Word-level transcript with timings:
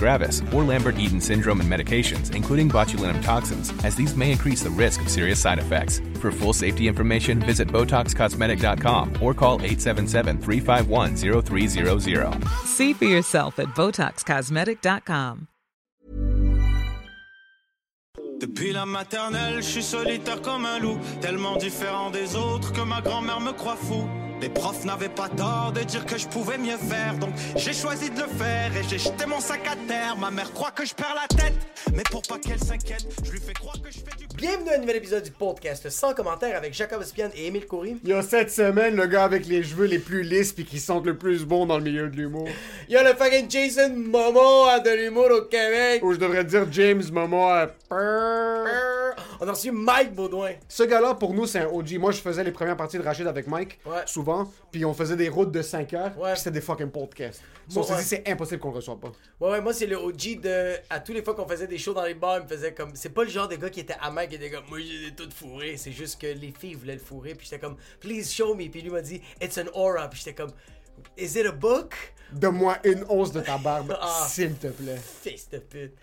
gravis, 0.00 0.42
or 0.52 0.64
Lambert-Eaton 0.64 1.20
syndrome 1.20 1.60
and 1.60 1.70
medications, 1.70 2.34
including 2.34 2.68
botulinum 2.68 3.22
toxins, 3.22 3.72
as 3.84 3.94
these 3.94 4.16
may 4.16 4.32
increase 4.32 4.64
the 4.64 4.70
risk 4.70 5.00
of 5.02 5.08
serious 5.08 5.38
side 5.38 5.60
effects. 5.60 6.00
For 6.20 6.32
full 6.32 6.54
safety 6.54 6.88
information, 6.88 7.38
visit 7.38 7.68
BotoxCosmetic.com 7.68 9.22
or 9.22 9.34
call 9.34 9.60
877-351-0300. 9.60 12.48
See 12.64 12.94
for 12.94 13.04
yourself 13.04 13.60
at 13.60 13.68
BotoxCosmetic.com. 13.68 15.46
Depuis 18.40 18.72
la 18.72 18.86
maternelle, 18.86 19.56
je 19.56 19.68
suis 19.68 19.82
solitaire 19.82 20.40
comme 20.40 20.64
un 20.64 20.78
loup, 20.78 20.98
tellement 21.20 21.58
différent 21.58 22.10
des 22.10 22.36
autres 22.36 22.72
que 22.72 22.80
ma 22.80 23.02
grand-mère 23.02 23.38
me 23.38 23.52
croit 23.52 23.76
fou. 23.76 24.08
Les 24.40 24.48
profs 24.48 24.84
n'avaient 24.86 25.10
pas 25.10 25.28
tort 25.28 25.72
de 25.74 25.80
dire 25.82 26.06
que 26.06 26.16
je 26.16 26.26
pouvais 26.26 26.56
mieux 26.56 26.76
faire, 26.78 27.14
donc 27.18 27.30
j'ai 27.56 27.74
choisi 27.74 28.08
de 28.10 28.20
le 28.22 28.26
faire 28.26 28.70
et 28.74 28.82
j'ai 28.88 28.98
jeté 28.98 29.26
mon 29.26 29.38
sac 29.38 29.60
à 29.70 29.76
terre. 29.86 30.16
Ma 30.16 30.30
mère 30.30 30.50
croit 30.54 30.70
que 30.70 30.84
je 30.86 30.94
perds 30.94 31.14
la 31.14 31.28
tête, 31.36 31.52
mais 31.94 32.02
pour 32.10 32.22
pas 32.22 32.38
qu'elle 32.38 32.58
s'inquiète, 32.58 33.06
je 33.22 33.30
lui 33.32 33.38
fais 33.40 33.52
croire 33.52 33.76
que 33.82 33.90
je 33.90 33.98
fais 33.98 34.16
du. 34.18 34.26
Bienvenue 34.36 34.70
à 34.70 34.74
un 34.76 34.78
nouvel 34.78 34.96
épisode 34.96 35.24
du 35.24 35.30
podcast 35.30 35.90
sans 35.90 36.14
commentaire 36.14 36.56
avec 36.56 36.72
Jacob 36.72 37.02
Espian 37.02 37.28
et 37.34 37.48
Émile 37.48 37.66
Coury. 37.66 37.98
Il 38.02 38.08
y 38.08 38.12
a 38.14 38.22
cette 38.22 38.50
semaine, 38.50 38.96
le 38.96 39.06
gars 39.06 39.24
avec 39.24 39.46
les 39.46 39.62
cheveux 39.62 39.84
les 39.84 39.98
plus 39.98 40.22
lisses 40.22 40.54
puis 40.54 40.64
qui 40.64 40.78
sentent 40.80 41.04
le 41.04 41.18
plus 41.18 41.44
bon 41.44 41.66
dans 41.66 41.76
le 41.76 41.84
milieu 41.84 42.08
de 42.08 42.16
l'humour. 42.16 42.48
Il 42.88 42.94
y 42.94 42.96
a 42.96 43.02
le 43.02 43.14
fucking 43.14 43.50
Jason 43.50 43.92
Momoa 43.94 44.80
de 44.80 44.90
l'humour 44.90 45.28
au 45.30 45.42
Québec. 45.42 46.02
Ou 46.02 46.14
je 46.14 46.18
devrais 46.18 46.44
dire 46.44 46.66
James 46.72 47.02
Momoa. 47.12 47.72
On 49.42 49.48
a 49.48 49.52
reçu 49.52 49.70
Mike 49.72 50.14
Baudouin. 50.14 50.52
Ce 50.68 50.82
gars-là, 50.82 51.14
pour 51.14 51.32
nous, 51.32 51.46
c'est 51.46 51.60
un 51.60 51.66
OG. 51.68 51.96
Moi, 51.98 52.12
je 52.12 52.20
faisais 52.20 52.44
les 52.44 52.50
premières 52.52 52.76
parties 52.76 52.98
de 52.98 53.02
Rachid 53.02 53.26
avec 53.26 53.46
Mike, 53.46 53.78
Ouais. 53.86 54.02
souvent. 54.04 54.29
Puis 54.70 54.84
on 54.84 54.94
faisait 54.94 55.16
des 55.16 55.28
routes 55.28 55.52
de 55.52 55.62
5 55.62 55.92
heures. 55.94 56.18
Ouais. 56.18 56.32
Puis 56.32 56.38
c'était 56.40 56.50
des 56.52 56.60
fucking 56.60 56.90
podcasts. 56.90 57.40
So, 57.68 57.74
Moi, 57.80 57.82
on 57.82 57.86
s'est 57.86 57.92
ouais. 57.94 57.98
dit, 58.00 58.04
c'est 58.08 58.28
impossible 58.28 58.60
qu'on 58.60 58.70
le 58.70 58.76
reçoive 58.76 58.98
pas. 58.98 59.12
Ouais, 59.40 59.50
ouais, 59.52 59.60
moi 59.60 59.72
c'est 59.72 59.86
le 59.86 59.96
OG 59.96 60.40
de. 60.40 60.76
À 60.90 60.98
tous 61.00 61.12
les 61.12 61.22
fois 61.22 61.34
qu'on 61.34 61.46
faisait 61.46 61.66
des 61.68 61.78
shows 61.78 61.94
dans 61.94 62.04
les 62.04 62.14
bars, 62.14 62.38
il 62.38 62.42
me 62.44 62.48
faisait 62.48 62.74
comme. 62.74 62.90
C'est 62.94 63.10
pas 63.10 63.24
le 63.24 63.30
genre 63.30 63.46
de 63.48 63.56
gars 63.56 63.70
qui 63.70 63.80
était 63.80 63.96
amer, 64.00 64.28
qui 64.28 64.34
était 64.36 64.50
comme. 64.50 64.64
Moi 64.68 64.78
j'ai 64.80 65.12
tout 65.14 65.28
fourré. 65.34 65.76
C'est 65.76 65.92
juste 65.92 66.20
que 66.20 66.26
les 66.26 66.52
filles 66.58 66.74
voulaient 66.74 66.94
le 66.94 67.00
fourrer. 67.00 67.34
Puis 67.34 67.46
j'étais 67.48 67.60
comme. 67.60 67.76
Please 68.00 68.30
show 68.32 68.54
me. 68.54 68.68
Puis 68.68 68.82
lui 68.82 68.90
m'a 68.90 69.02
dit. 69.02 69.20
It's 69.40 69.56
an 69.58 69.66
aura. 69.74 70.08
Puis 70.08 70.18
j'étais 70.24 70.34
comme. 70.34 70.52
Is 71.16 71.38
it 71.38 71.46
a 71.46 71.52
book? 71.52 71.94
Donne-moi 72.32 72.76
une 72.84 73.04
once 73.08 73.32
de 73.32 73.40
ta 73.40 73.58
barbe, 73.58 73.96
Ah. 74.00 74.26
s'il 74.28 74.54
te 74.54 74.66
plaît. 74.68 74.98
Fils 75.22 75.48
de 75.50 75.58
pute. 75.58 75.94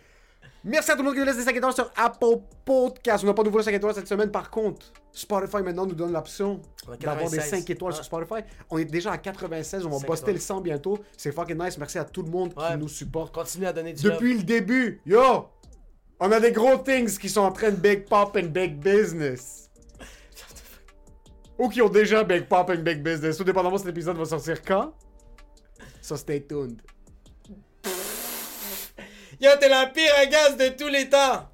Merci 0.67 0.91
à 0.91 0.95
tout 0.95 1.00
le 1.00 1.05
monde 1.05 1.13
qui 1.13 1.19
nous 1.22 1.25
laisse 1.25 1.38
des 1.38 1.44
5 1.44 1.55
étoiles 1.55 1.73
sur 1.73 1.89
Apple 1.95 2.41
Podcast. 2.66 3.23
On 3.23 3.28
n'a 3.28 3.33
pas 3.33 3.41
de 3.44 3.47
nouveau 3.47 3.61
5 3.61 3.73
étoiles 3.73 3.95
cette 3.95 4.07
semaine. 4.07 4.29
Par 4.29 4.50
contre, 4.51 4.91
Spotify 5.13 5.61
maintenant 5.63 5.85
nous 5.85 5.95
donne 5.95 6.11
l'option 6.11 6.61
d'avoir 7.00 7.29
des 7.29 7.38
96. 7.38 7.50
5 7.61 7.69
étoiles 7.69 7.94
sur 7.94 8.01
Ouais. 8.01 8.25
Spotify. 8.25 8.41
On 8.69 8.77
est 8.77 8.83
déjà 8.83 9.13
à 9.13 9.17
96. 9.17 9.85
On 9.85 9.89
va 9.89 10.00
5 10.00 10.07
buster 10.07 10.33
le 10.33 10.39
100 10.39 10.59
bientôt. 10.59 11.00
C'est 11.16 11.31
fucking 11.31 11.57
nice. 11.57 11.77
Merci 11.77 12.00
à 12.00 12.03
tout 12.03 12.22
le 12.22 12.29
monde 12.29 12.53
Ouais. 12.57 12.72
qui 12.72 12.77
nous 12.79 12.89
supporte. 12.89 13.33
Continue 13.33 13.66
à 13.66 13.72
donner 13.72 13.94
du 13.94 14.03
Depuis 14.03 14.35
le 14.39 14.44
début, 14.44 15.00
yo, 15.06 15.47
on 16.19 16.31
a 16.33 16.39
des 16.41 16.51
gros 16.51 16.77
things 16.79 17.17
qui 17.17 17.29
sont 17.29 17.41
en 17.41 17.51
train 17.53 17.72
de 17.72 17.77
big 17.77 18.03
pop 18.06 18.35
and 18.35 18.47
big 18.47 18.77
business. 18.77 19.69
Ou 21.59 21.69
qui 21.69 21.81
ont 21.81 21.89
déjà 21.89 22.25
big 22.25 22.45
pop 22.45 22.69
and 22.69 22.81
big 22.81 23.01
business. 23.01 23.38
Tout 23.38 23.45
dépendamment 23.45 23.77
cet 23.77 23.88
épisode 23.88 24.17
va 24.17 24.25
sortir 24.25 24.61
quand. 24.61 24.91
So 26.01 26.17
stay 26.17 26.41
tuned. 26.45 26.81
Yo, 29.40 29.52
t'es 29.59 29.70
la 29.70 29.86
pire 29.86 30.12
agace 30.18 30.58
de 30.58 30.70
tous 30.70 30.88
les 30.88 31.09
temps! 31.09 31.48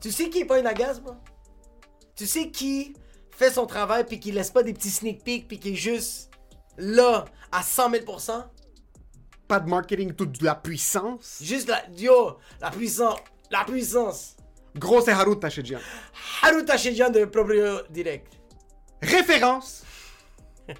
Tu 0.00 0.10
sais 0.10 0.28
qui 0.28 0.40
est 0.40 0.44
pas 0.44 0.58
une 0.58 0.66
agace, 0.66 1.00
moi? 1.00 1.16
Tu 2.16 2.26
sais 2.26 2.50
qui 2.50 2.94
fait 3.30 3.50
son 3.50 3.66
travail 3.66 4.04
puis 4.04 4.18
qui 4.18 4.32
laisse 4.32 4.50
pas 4.50 4.64
des 4.64 4.72
petits 4.72 4.90
sneak 4.90 5.22
peeks 5.22 5.46
puis 5.46 5.60
qui 5.60 5.72
est 5.72 5.76
juste 5.76 6.30
là 6.76 7.24
à 7.52 7.62
100 7.62 7.92
000%? 7.92 8.44
Pas 9.46 9.60
de 9.60 9.68
marketing, 9.68 10.12
toute 10.14 10.40
de 10.40 10.44
la 10.44 10.56
puissance. 10.56 11.38
Juste 11.40 11.68
la. 11.68 11.82
Yo, 11.96 12.38
la 12.60 12.70
puissance! 12.70 13.18
La 13.50 13.64
puissance! 13.64 14.36
Gros, 14.74 15.00
c'est 15.00 15.12
Harout 15.12 15.36
Tachedjian. 15.36 15.78
Haru 16.42 16.64
Tachedjian 16.64 17.10
de 17.10 17.24
Proprio 17.24 17.82
Direct. 17.88 18.26
Référence. 19.00 19.84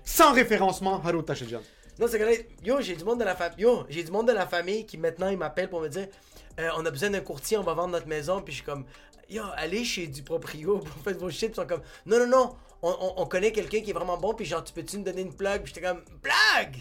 Sans 0.05 0.33
référencement, 0.33 1.01
Harout 1.05 1.23
Tachedjian. 1.23 1.63
Non, 1.99 2.07
c'est 2.09 2.19
correct. 2.19 2.51
Yo, 2.65 2.81
j'ai 2.81 2.95
du 2.95 3.05
monde 3.05 3.21
de 3.21 3.25
la 3.25 3.35
famille. 3.35 3.63
Yo, 3.63 3.87
j'ai 3.89 4.03
du 4.05 4.11
monde 4.11 4.29
de 4.29 4.33
la 4.33 4.47
famille 4.47 4.87
qui 4.87 4.99
maintenant 4.99 5.29
il 5.29 5.39
m'appelle 5.39 5.71
pour 5.71 5.81
me 5.81 5.89
dire 5.89 6.09
euh, 6.59 6.69
on 6.77 6.85
a 6.87 6.91
besoin 6.91 7.11
d'un 7.11 7.21
courtier, 7.21 7.57
on 7.59 7.63
va 7.63 7.75
vendre 7.75 7.93
notre 7.93 8.07
maison. 8.09 8.41
Puis 8.43 8.53
je 8.53 8.57
suis 8.59 8.67
comme 8.67 8.85
Yo, 9.31 9.43
allez 9.57 9.85
chez 9.85 10.07
du 10.07 10.23
proprio 10.23 10.79
pour 10.79 11.03
faire 11.03 11.17
vos 11.19 11.31
shit. 11.31 11.53
Puis 11.53 11.53
ils 11.53 11.55
sont 11.63 11.67
comme 11.67 11.83
Non, 12.07 12.19
non, 12.21 12.27
non, 12.27 12.57
on, 12.83 12.91
on- 12.91 13.23
on 13.23 13.27
connaît 13.27 13.53
quelqu'un 13.53 13.81
qui 13.81 13.91
est 13.91 13.95
vraiment 13.95 14.17
bon. 14.19 14.35
Puis 14.35 14.47
genre, 14.47 14.65
tu 14.65 14.73
peux-tu 14.73 14.99
me 14.99 15.05
donner 15.05 15.23
une 15.23 15.35
plug? 15.35 15.63
Puis 15.63 15.73
j'étais 15.75 15.87
comme 15.87 16.03
Plug! 16.23 16.77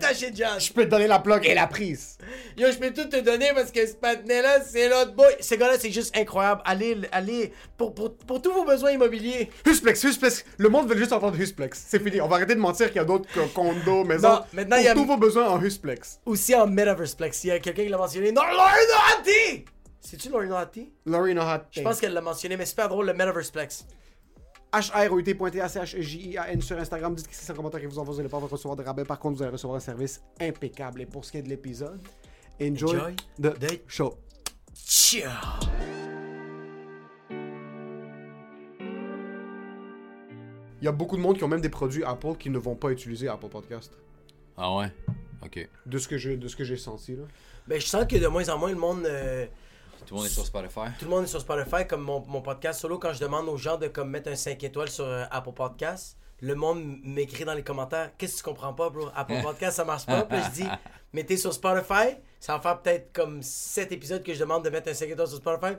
Tachedjian! 0.00 0.58
Je 0.58 0.72
peux 0.72 0.84
te 0.84 0.90
donner 0.90 1.06
la 1.06 1.18
plug 1.18 1.46
et 1.46 1.54
la 1.54 1.66
prise. 1.66 2.18
Yo, 2.56 2.66
je 2.70 2.76
peux 2.78 2.92
tout 2.92 3.08
te 3.08 3.20
donner 3.20 3.50
parce 3.54 3.70
que 3.70 3.86
ce 3.86 3.94
patinet-là, 3.94 4.60
c'est 4.64 4.88
l'autre 4.88 5.12
boy. 5.12 5.26
Ce 5.40 5.54
gars-là, 5.54 5.74
c'est 5.78 5.90
juste 5.90 6.16
incroyable. 6.16 6.62
Allez, 6.64 6.98
allez, 7.12 7.52
pour, 7.76 7.94
pour, 7.94 8.14
pour 8.16 8.42
tous 8.42 8.52
vos 8.52 8.64
besoins 8.64 8.92
immobiliers. 8.92 9.50
Husplex, 9.66 10.02
Husplex. 10.04 10.44
Le 10.58 10.68
monde 10.68 10.88
veut 10.88 10.96
juste 10.96 11.12
entendre 11.12 11.38
Husplex. 11.38 11.84
C'est 11.88 12.02
fini. 12.02 12.20
On 12.20 12.28
va 12.28 12.36
arrêter 12.36 12.54
de 12.54 12.60
mentir 12.60 12.88
qu'il 12.88 12.96
y 12.96 13.00
a 13.00 13.04
d'autres 13.04 13.28
co- 13.32 13.46
condos, 13.54 14.04
maisons. 14.04 14.28
Non, 14.28 14.40
maintenant, 14.52 14.76
Pour 14.76 14.82
il 14.82 14.86
y 14.86 14.88
a- 14.88 14.94
tous 14.94 15.04
vos 15.06 15.16
besoins 15.16 15.48
en 15.48 15.62
Husplex. 15.62 16.20
Aussi 16.26 16.54
en 16.54 16.66
Metaverseplex. 16.66 17.44
Il 17.44 17.48
y 17.48 17.50
a 17.52 17.58
quelqu'un 17.60 17.84
qui 17.84 17.88
l'a 17.88 17.98
mentionné. 17.98 18.32
Non, 18.32 18.42
Laurie 18.42 18.86
Nohati! 18.90 19.64
C'est-tu 20.00 20.28
Laurie 20.28 20.48
Nohati? 20.48 20.90
Laurie 21.04 21.34
Nohat. 21.34 21.66
Je 21.72 21.80
pense 21.82 22.00
qu'elle 22.00 22.12
l'a 22.12 22.20
mentionné, 22.20 22.56
mais 22.56 22.66
super 22.66 22.88
drôle, 22.88 23.06
le 23.06 23.12
Metaverseplex. 23.14 23.84
H-R-O-U-T.A-C-H-J-I-A-N 24.78 26.60
sur 26.60 26.78
Instagram. 26.78 27.14
Dites 27.14 27.28
que 27.28 27.34
c'est 27.34 27.50
un 27.50 27.54
commentaire 27.54 27.80
qui 27.80 27.86
vous 27.86 27.98
envoie, 27.98 28.14
vous 28.14 28.20
allez 28.20 28.28
pas 28.28 28.38
recevoir 28.38 28.76
de 28.76 28.82
rabais. 28.82 29.04
Par 29.04 29.18
contre, 29.18 29.36
vous 29.36 29.42
allez 29.42 29.52
recevoir 29.52 29.76
un 29.76 29.80
service 29.80 30.20
impeccable. 30.40 31.00
Et 31.02 31.06
pour 31.06 31.24
ce 31.24 31.32
qui 31.32 31.38
est 31.38 31.42
de 31.42 31.48
l'épisode, 31.48 32.00
enjoy, 32.60 32.96
Enjoy 32.96 33.16
the 33.40 33.58
the- 33.58 33.82
show. 33.86 34.18
Ciao! 34.74 35.30
Il 40.80 40.84
y 40.84 40.88
a 40.88 40.92
beaucoup 40.92 41.16
de 41.16 41.22
monde 41.22 41.36
qui 41.38 41.44
ont 41.44 41.48
même 41.48 41.60
des 41.60 41.68
produits 41.70 42.04
Apple 42.04 42.34
qui 42.38 42.50
ne 42.50 42.58
vont 42.58 42.74
pas 42.76 42.90
utiliser 42.90 43.28
Apple 43.28 43.48
Podcast. 43.48 43.92
Ah 44.56 44.74
ouais? 44.76 44.92
Ok. 45.42 45.68
De 45.86 45.98
ce 45.98 46.06
que 46.08 46.18
je- 46.18 46.32
de 46.32 46.48
ce 46.48 46.56
que 46.56 46.64
j'ai 46.64 46.76
senti, 46.76 47.16
là. 47.16 47.22
Ben, 47.66 47.80
je 47.80 47.86
sens 47.86 48.04
que 48.06 48.16
de 48.16 48.26
moins 48.26 48.48
en 48.48 48.58
moins 48.58 48.70
le 48.70 48.76
monde. 48.76 49.04
euh, 49.06 49.46
Tout 50.06 50.14
le 50.14 50.18
monde 50.18 50.26
est 50.26 50.32
sur 50.32 50.46
Spotify. 50.46 50.80
Tout 50.98 51.04
le 51.04 51.10
monde 51.10 51.24
est 51.24 51.28
sur 51.28 51.40
Spotify, 51.40 51.86
comme 51.86 52.02
mon, 52.02 52.24
mon 52.26 52.40
podcast 52.40 52.80
solo, 52.80 52.98
quand 52.98 53.12
je 53.12 53.20
demande 53.20 53.48
aux 53.48 53.56
gens 53.56 53.76
de 53.76 53.88
comme, 53.88 54.10
mettre 54.10 54.30
un 54.30 54.36
5 54.36 54.62
étoiles 54.62 54.88
sur 54.88 55.04
euh, 55.04 55.24
Apple 55.30 55.52
Podcast, 55.52 56.16
le 56.40 56.54
monde 56.54 56.98
m'écrit 57.02 57.44
dans 57.44 57.54
les 57.54 57.64
commentaires 57.64 58.10
Qu'est-ce 58.16 58.34
que 58.34 58.38
tu 58.38 58.44
comprends 58.44 58.72
pas, 58.72 58.90
bro? 58.90 59.08
Apple 59.14 59.42
Podcast, 59.42 59.76
ça 59.78 59.84
marche 59.84 60.06
pas. 60.06 60.22
Puis 60.22 60.38
je 60.44 60.62
dis 60.62 60.68
Mettez 61.12 61.36
sur 61.36 61.52
Spotify. 61.52 62.16
Ça 62.38 62.54
va 62.56 62.60
faire 62.60 62.82
peut-être 62.82 63.12
comme 63.12 63.42
7 63.42 63.90
épisodes 63.92 64.22
que 64.22 64.34
je 64.34 64.40
demande 64.40 64.64
de 64.64 64.70
mettre 64.70 64.90
un 64.90 64.94
5 64.94 65.08
étoiles 65.08 65.28
sur 65.28 65.38
Spotify. 65.38 65.76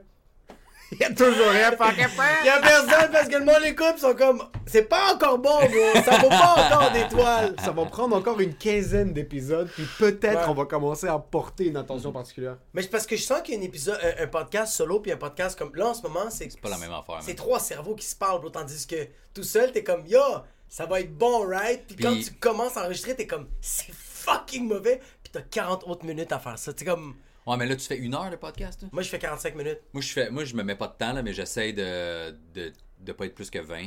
Il 0.91 0.99
y 0.99 1.03
a 1.03 1.13
toujours 1.13 1.49
rien 1.49 1.71
fucking 1.73 2.05
Il 2.43 2.45
y 2.45 2.49
a 2.49 2.59
personne 2.61 3.11
parce 3.11 3.27
que 3.27 3.35
le 3.35 3.43
monde 3.45 3.61
l'écoute, 3.61 3.95
ils 3.97 4.01
sont 4.01 4.15
comme 4.15 4.41
C'est 4.65 4.83
pas 4.83 5.13
encore 5.13 5.37
bon, 5.37 5.57
bro. 5.59 6.01
Ça 6.03 6.17
vaut 6.17 6.29
pas 6.29 6.55
encore 6.69 6.91
d'étoiles. 6.91 7.55
Ça 7.63 7.71
va 7.71 7.85
prendre 7.85 8.15
encore 8.15 8.39
une 8.39 8.53
quinzaine 8.55 9.11
d'épisodes, 9.13 9.69
puis 9.73 9.85
peut-être 9.99 10.39
Ouais. 10.41 10.45
on 10.47 10.53
va 10.53 10.65
commencer 10.65 11.07
à 11.07 11.19
porter 11.19 11.65
une 11.65 11.77
attention 11.77 12.11
particulière. 12.11 12.57
Mais 12.73 12.81
c'est 12.81 12.89
parce 12.89 13.05
que 13.05 13.15
je 13.17 13.23
sens 13.23 13.41
qu'il 13.41 13.55
y 13.55 13.57
a 13.57 13.59
un 13.59 13.63
épisode, 13.63 13.99
un, 14.01 14.23
un 14.23 14.27
podcast 14.27 14.73
solo 14.73 14.99
puis 15.01 15.11
un 15.11 15.17
podcast 15.17 15.57
comme 15.59 15.75
là 15.75 15.87
en 15.87 15.93
ce 15.93 16.01
moment, 16.03 16.29
c'est 16.29 16.49
C'est 16.51 16.61
pas 16.61 16.69
la 16.69 16.77
même 16.77 16.91
affaire. 16.93 17.19
C'est 17.21 17.35
trois 17.35 17.59
cerveaux 17.59 17.95
qui 17.95 18.05
se 18.05 18.15
parlent, 18.15 18.39
bro, 18.39 18.49
tandis 18.49 18.87
que 18.87 19.07
tout 19.33 19.43
seul, 19.43 19.71
t'es 19.71 19.83
comme 19.83 20.05
yo, 20.07 20.21
ça 20.69 20.85
va 20.85 20.99
être 21.01 21.13
bon, 21.17 21.45
right? 21.47 21.85
Puis, 21.87 21.95
quand 21.97 22.11
Puis- 22.13 22.25
tu 22.25 22.33
commences 22.35 22.77
à 22.77 22.83
enregistrer, 22.85 23.15
t'es 23.15 23.27
comme 23.27 23.47
c'est 23.61 23.91
fucking 23.93 24.67
mauvais, 24.67 24.99
puis 25.23 25.31
t'as 25.33 25.41
40 25.41 25.83
autres 25.87 26.05
minutes 26.05 26.31
à 26.31 26.39
faire 26.39 26.57
ça. 26.57 26.71
C'est 26.75 26.85
comme 26.85 27.15
Ouais, 27.47 27.57
mais 27.57 27.65
là, 27.65 27.75
tu 27.75 27.85
fais 27.87 27.97
une 27.97 28.13
heure 28.13 28.29
de 28.29 28.35
podcast. 28.35 28.81
là? 28.81 28.89
moi 28.91 29.01
je 29.03 29.09
fais 29.09 29.19
45 29.19 29.55
minutes. 29.55 29.79
Moi, 29.93 30.01
je 30.01 30.11
fais, 30.11 30.29
moi, 30.29 30.43
je 30.45 30.53
me 30.55 30.63
mets 30.63 30.75
pas 30.75 30.87
de 30.87 30.93
temps, 30.97 31.13
là, 31.13 31.23
mais 31.23 31.33
j'essaie 31.33 31.71
de, 31.73 32.31
de, 32.53 32.73
de 32.99 33.11
pas 33.13 33.25
être 33.25 33.35
plus 33.35 33.49
que 33.49 33.59
20. 33.59 33.85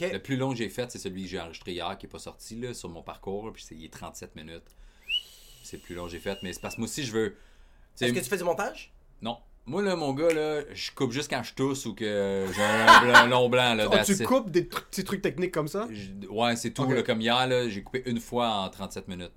Ok. 0.00 0.12
Le 0.12 0.18
plus 0.18 0.36
long 0.36 0.50
que 0.50 0.56
j'ai 0.58 0.68
fait, 0.68 0.90
c'est 0.90 0.98
celui 0.98 1.22
que 1.22 1.28
j'ai 1.28 1.40
enregistré 1.40 1.72
hier, 1.72 1.96
qui 1.98 2.06
est 2.06 2.08
pas 2.08 2.18
sorti, 2.18 2.56
là, 2.56 2.74
sur 2.74 2.88
mon 2.88 3.02
parcours, 3.02 3.46
là, 3.46 3.52
puis 3.52 3.62
c'est, 3.62 3.74
il 3.74 3.84
est 3.84 3.92
37 3.92 4.36
minutes. 4.36 4.62
C'est 5.62 5.76
le 5.78 5.82
plus 5.82 5.94
long 5.94 6.04
que 6.06 6.10
j'ai 6.12 6.18
fait, 6.20 6.38
mais 6.42 6.52
c'est 6.52 6.60
parce 6.60 6.74
que 6.76 6.80
moi 6.80 6.88
aussi, 6.88 7.04
je 7.04 7.12
veux... 7.12 7.30
tu 7.30 7.36
sais, 7.96 8.04
Est-ce 8.06 8.14
que 8.14 8.18
tu 8.20 8.24
fais 8.30 8.36
du 8.38 8.44
montage? 8.44 8.92
Non. 9.22 9.38
Moi, 9.66 9.82
là, 9.82 9.96
mon 9.96 10.14
gars, 10.14 10.32
là, 10.32 10.62
je 10.72 10.90
coupe 10.92 11.12
juste 11.12 11.28
quand 11.28 11.42
je 11.42 11.52
tousse 11.52 11.84
ou 11.84 11.94
que 11.94 12.46
j'ai 12.54 12.62
un, 12.62 13.00
blanc- 13.04 13.26
long 13.28 13.48
blanc, 13.50 13.74
là, 13.74 13.86
Oh, 13.86 13.90
that's 13.90 14.06
tu 14.06 14.12
it. 14.14 14.22
coupes 14.24 14.50
des 14.50 14.62
tr- 14.62 14.82
petits 14.88 15.04
trucs 15.04 15.20
techniques 15.20 15.52
comme 15.52 15.68
ça? 15.68 15.86
Je- 15.90 16.26
Ouais, 16.28 16.56
c'est 16.56 16.70
tout, 16.70 16.82
Ok. 16.84 16.94
là, 16.94 17.02
comme 17.02 17.20
hier, 17.20 17.46
là, 17.46 17.68
j'ai 17.68 17.82
coupé 17.82 18.02
une 18.06 18.18
fois 18.20 18.48
en 18.48 18.70
37 18.70 19.08
minutes. 19.08 19.32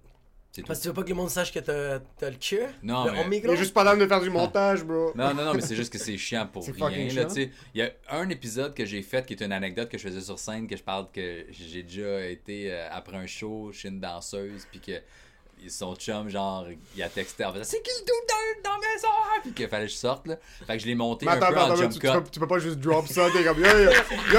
Parce 0.68 0.80
que 0.80 0.83
tu 0.83 0.88
veux 0.89 0.94
pas 0.94 1.03
que 1.03 1.09
le 1.09 1.15
monde 1.15 1.30
sache 1.30 1.53
que 1.53 1.59
t'as 1.59 2.00
t'as 2.18 2.30
le 2.30 2.36
cure? 2.36 2.68
Non, 2.83 3.06
le 3.06 3.12
mais- 3.13 3.19
on 3.25 3.31
Il 3.31 3.50
est 3.51 3.57
juste 3.57 3.74
pas 3.74 3.86
là 3.86 3.95
de 3.95 4.06
faire 4.06 4.19
du 4.21 4.30
montage, 4.30 4.83
bro. 4.83 5.13
Non, 5.15 5.33
non, 5.33 5.45
non, 5.45 5.53
mais 5.53 5.62
c'est 5.62 5.75
juste 5.75 5.92
que 5.94 5.98
c'est 5.98 6.18
chiant 6.18 6.45
pour 6.51 6.65
rien. 6.65 7.06
Là, 7.06 7.09
chiant. 7.09 7.27
tu 7.27 7.33
sais. 7.36 7.51
Il 7.74 7.80
y 7.80 7.83
a 7.83 7.92
un 8.09 8.27
épisode 8.30 8.74
que 8.74 8.86
j'ai 8.86 9.01
fait 9.01 9.25
qui 9.25 9.33
est 9.33 9.42
une 9.42 9.53
anecdote 9.53 9.88
que 9.88 9.98
je 9.98 10.03
faisais 10.07 10.19
sur 10.21 10.38
scène, 10.38 10.68
que 10.68 10.75
je 10.75 10.83
parle 10.83 11.07
que 11.13 11.45
j'ai 11.51 11.83
déjà 11.83 12.25
été 12.25 12.71
euh, 12.74 12.88
après 12.92 13.15
un 13.15 13.27
show 13.27 13.71
chez 13.71 13.88
une 13.88 14.01
danseuse, 14.01 14.68
puis 14.69 14.81
que 14.81 15.00
son 15.69 15.96
chum, 15.96 16.30
genre, 16.30 16.66
il 16.96 17.04
a 17.04 17.10
texté 17.10 17.46
en 17.46 17.52
faisant 17.54 17.63
C'est 17.63 17.81
qui 17.81 17.92
le 17.92 18.06
dude 18.06 18.63
dans, 18.63 18.69
dans 18.72 18.75
la 18.78 18.88
maison? 18.88 19.08
Puis 19.44 19.54
qu'il 19.54 19.68
fallait 19.68 19.86
que 19.86 19.92
je 19.92 19.98
sorte, 19.98 20.28
là. 20.28 20.36
Fait 20.66 20.74
que 20.78 20.80
je 20.80 20.88
l'ai 20.88 20.96
monté 20.96 21.25
Mais 21.25 21.34
un 21.34 21.36
attends, 21.36 21.48
peu 21.50 21.58
attends, 21.60 21.72
en 21.72 21.75
jump 21.75 21.94
tu, 21.94 22.00
cut. 22.00 22.08
tu 22.31 22.40
peux, 22.40 22.48
pas 22.48 22.60
juste 22.60 22.78
drop 22.80 23.08
ça, 23.08 23.28
t'es 23.31 23.44
comme 23.44 23.60
yo, 23.60 23.66
yo, 23.68 23.92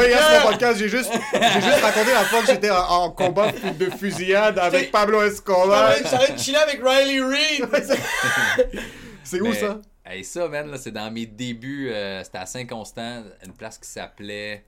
yo, 0.03 0.17
mon 0.45 0.51
podcast, 0.51 0.79
j'ai 0.79 0.89
juste, 0.89 1.11
j'ai 1.33 1.61
juste 1.61 1.81
raconté 1.81 2.13
la 2.13 2.25
fois 2.25 2.41
que 2.41 2.47
j'étais 2.49 2.71
en, 2.71 2.77
en 2.89 3.11
combat 3.11 3.53
de 3.53 3.91
fusillade 3.91 4.59
avec 4.59 4.91
Pablo 4.91 5.23
Escobar. 5.23 5.95
De 5.99 6.39
chiller 6.39 6.59
avec 6.59 6.81
Riley 6.85 7.21
Reid! 7.21 7.69
C'est 9.25 9.41
où 9.41 9.49
Mais, 9.49 9.55
ça? 9.61 9.81
Hey, 10.05 10.25
ça, 10.25 10.49
man, 10.49 10.69
là, 10.71 10.79
c'est 10.79 10.91
dans 10.91 11.11
mes 11.13 11.27
débuts. 11.27 11.89
euh, 11.91 12.23
c'était 12.25 12.39
à 12.39 12.47
Saint-Constant, 12.47 13.23
une 13.47 13.53
place 13.53 13.79
qui 13.79 13.89
s'appelait. 13.89 14.65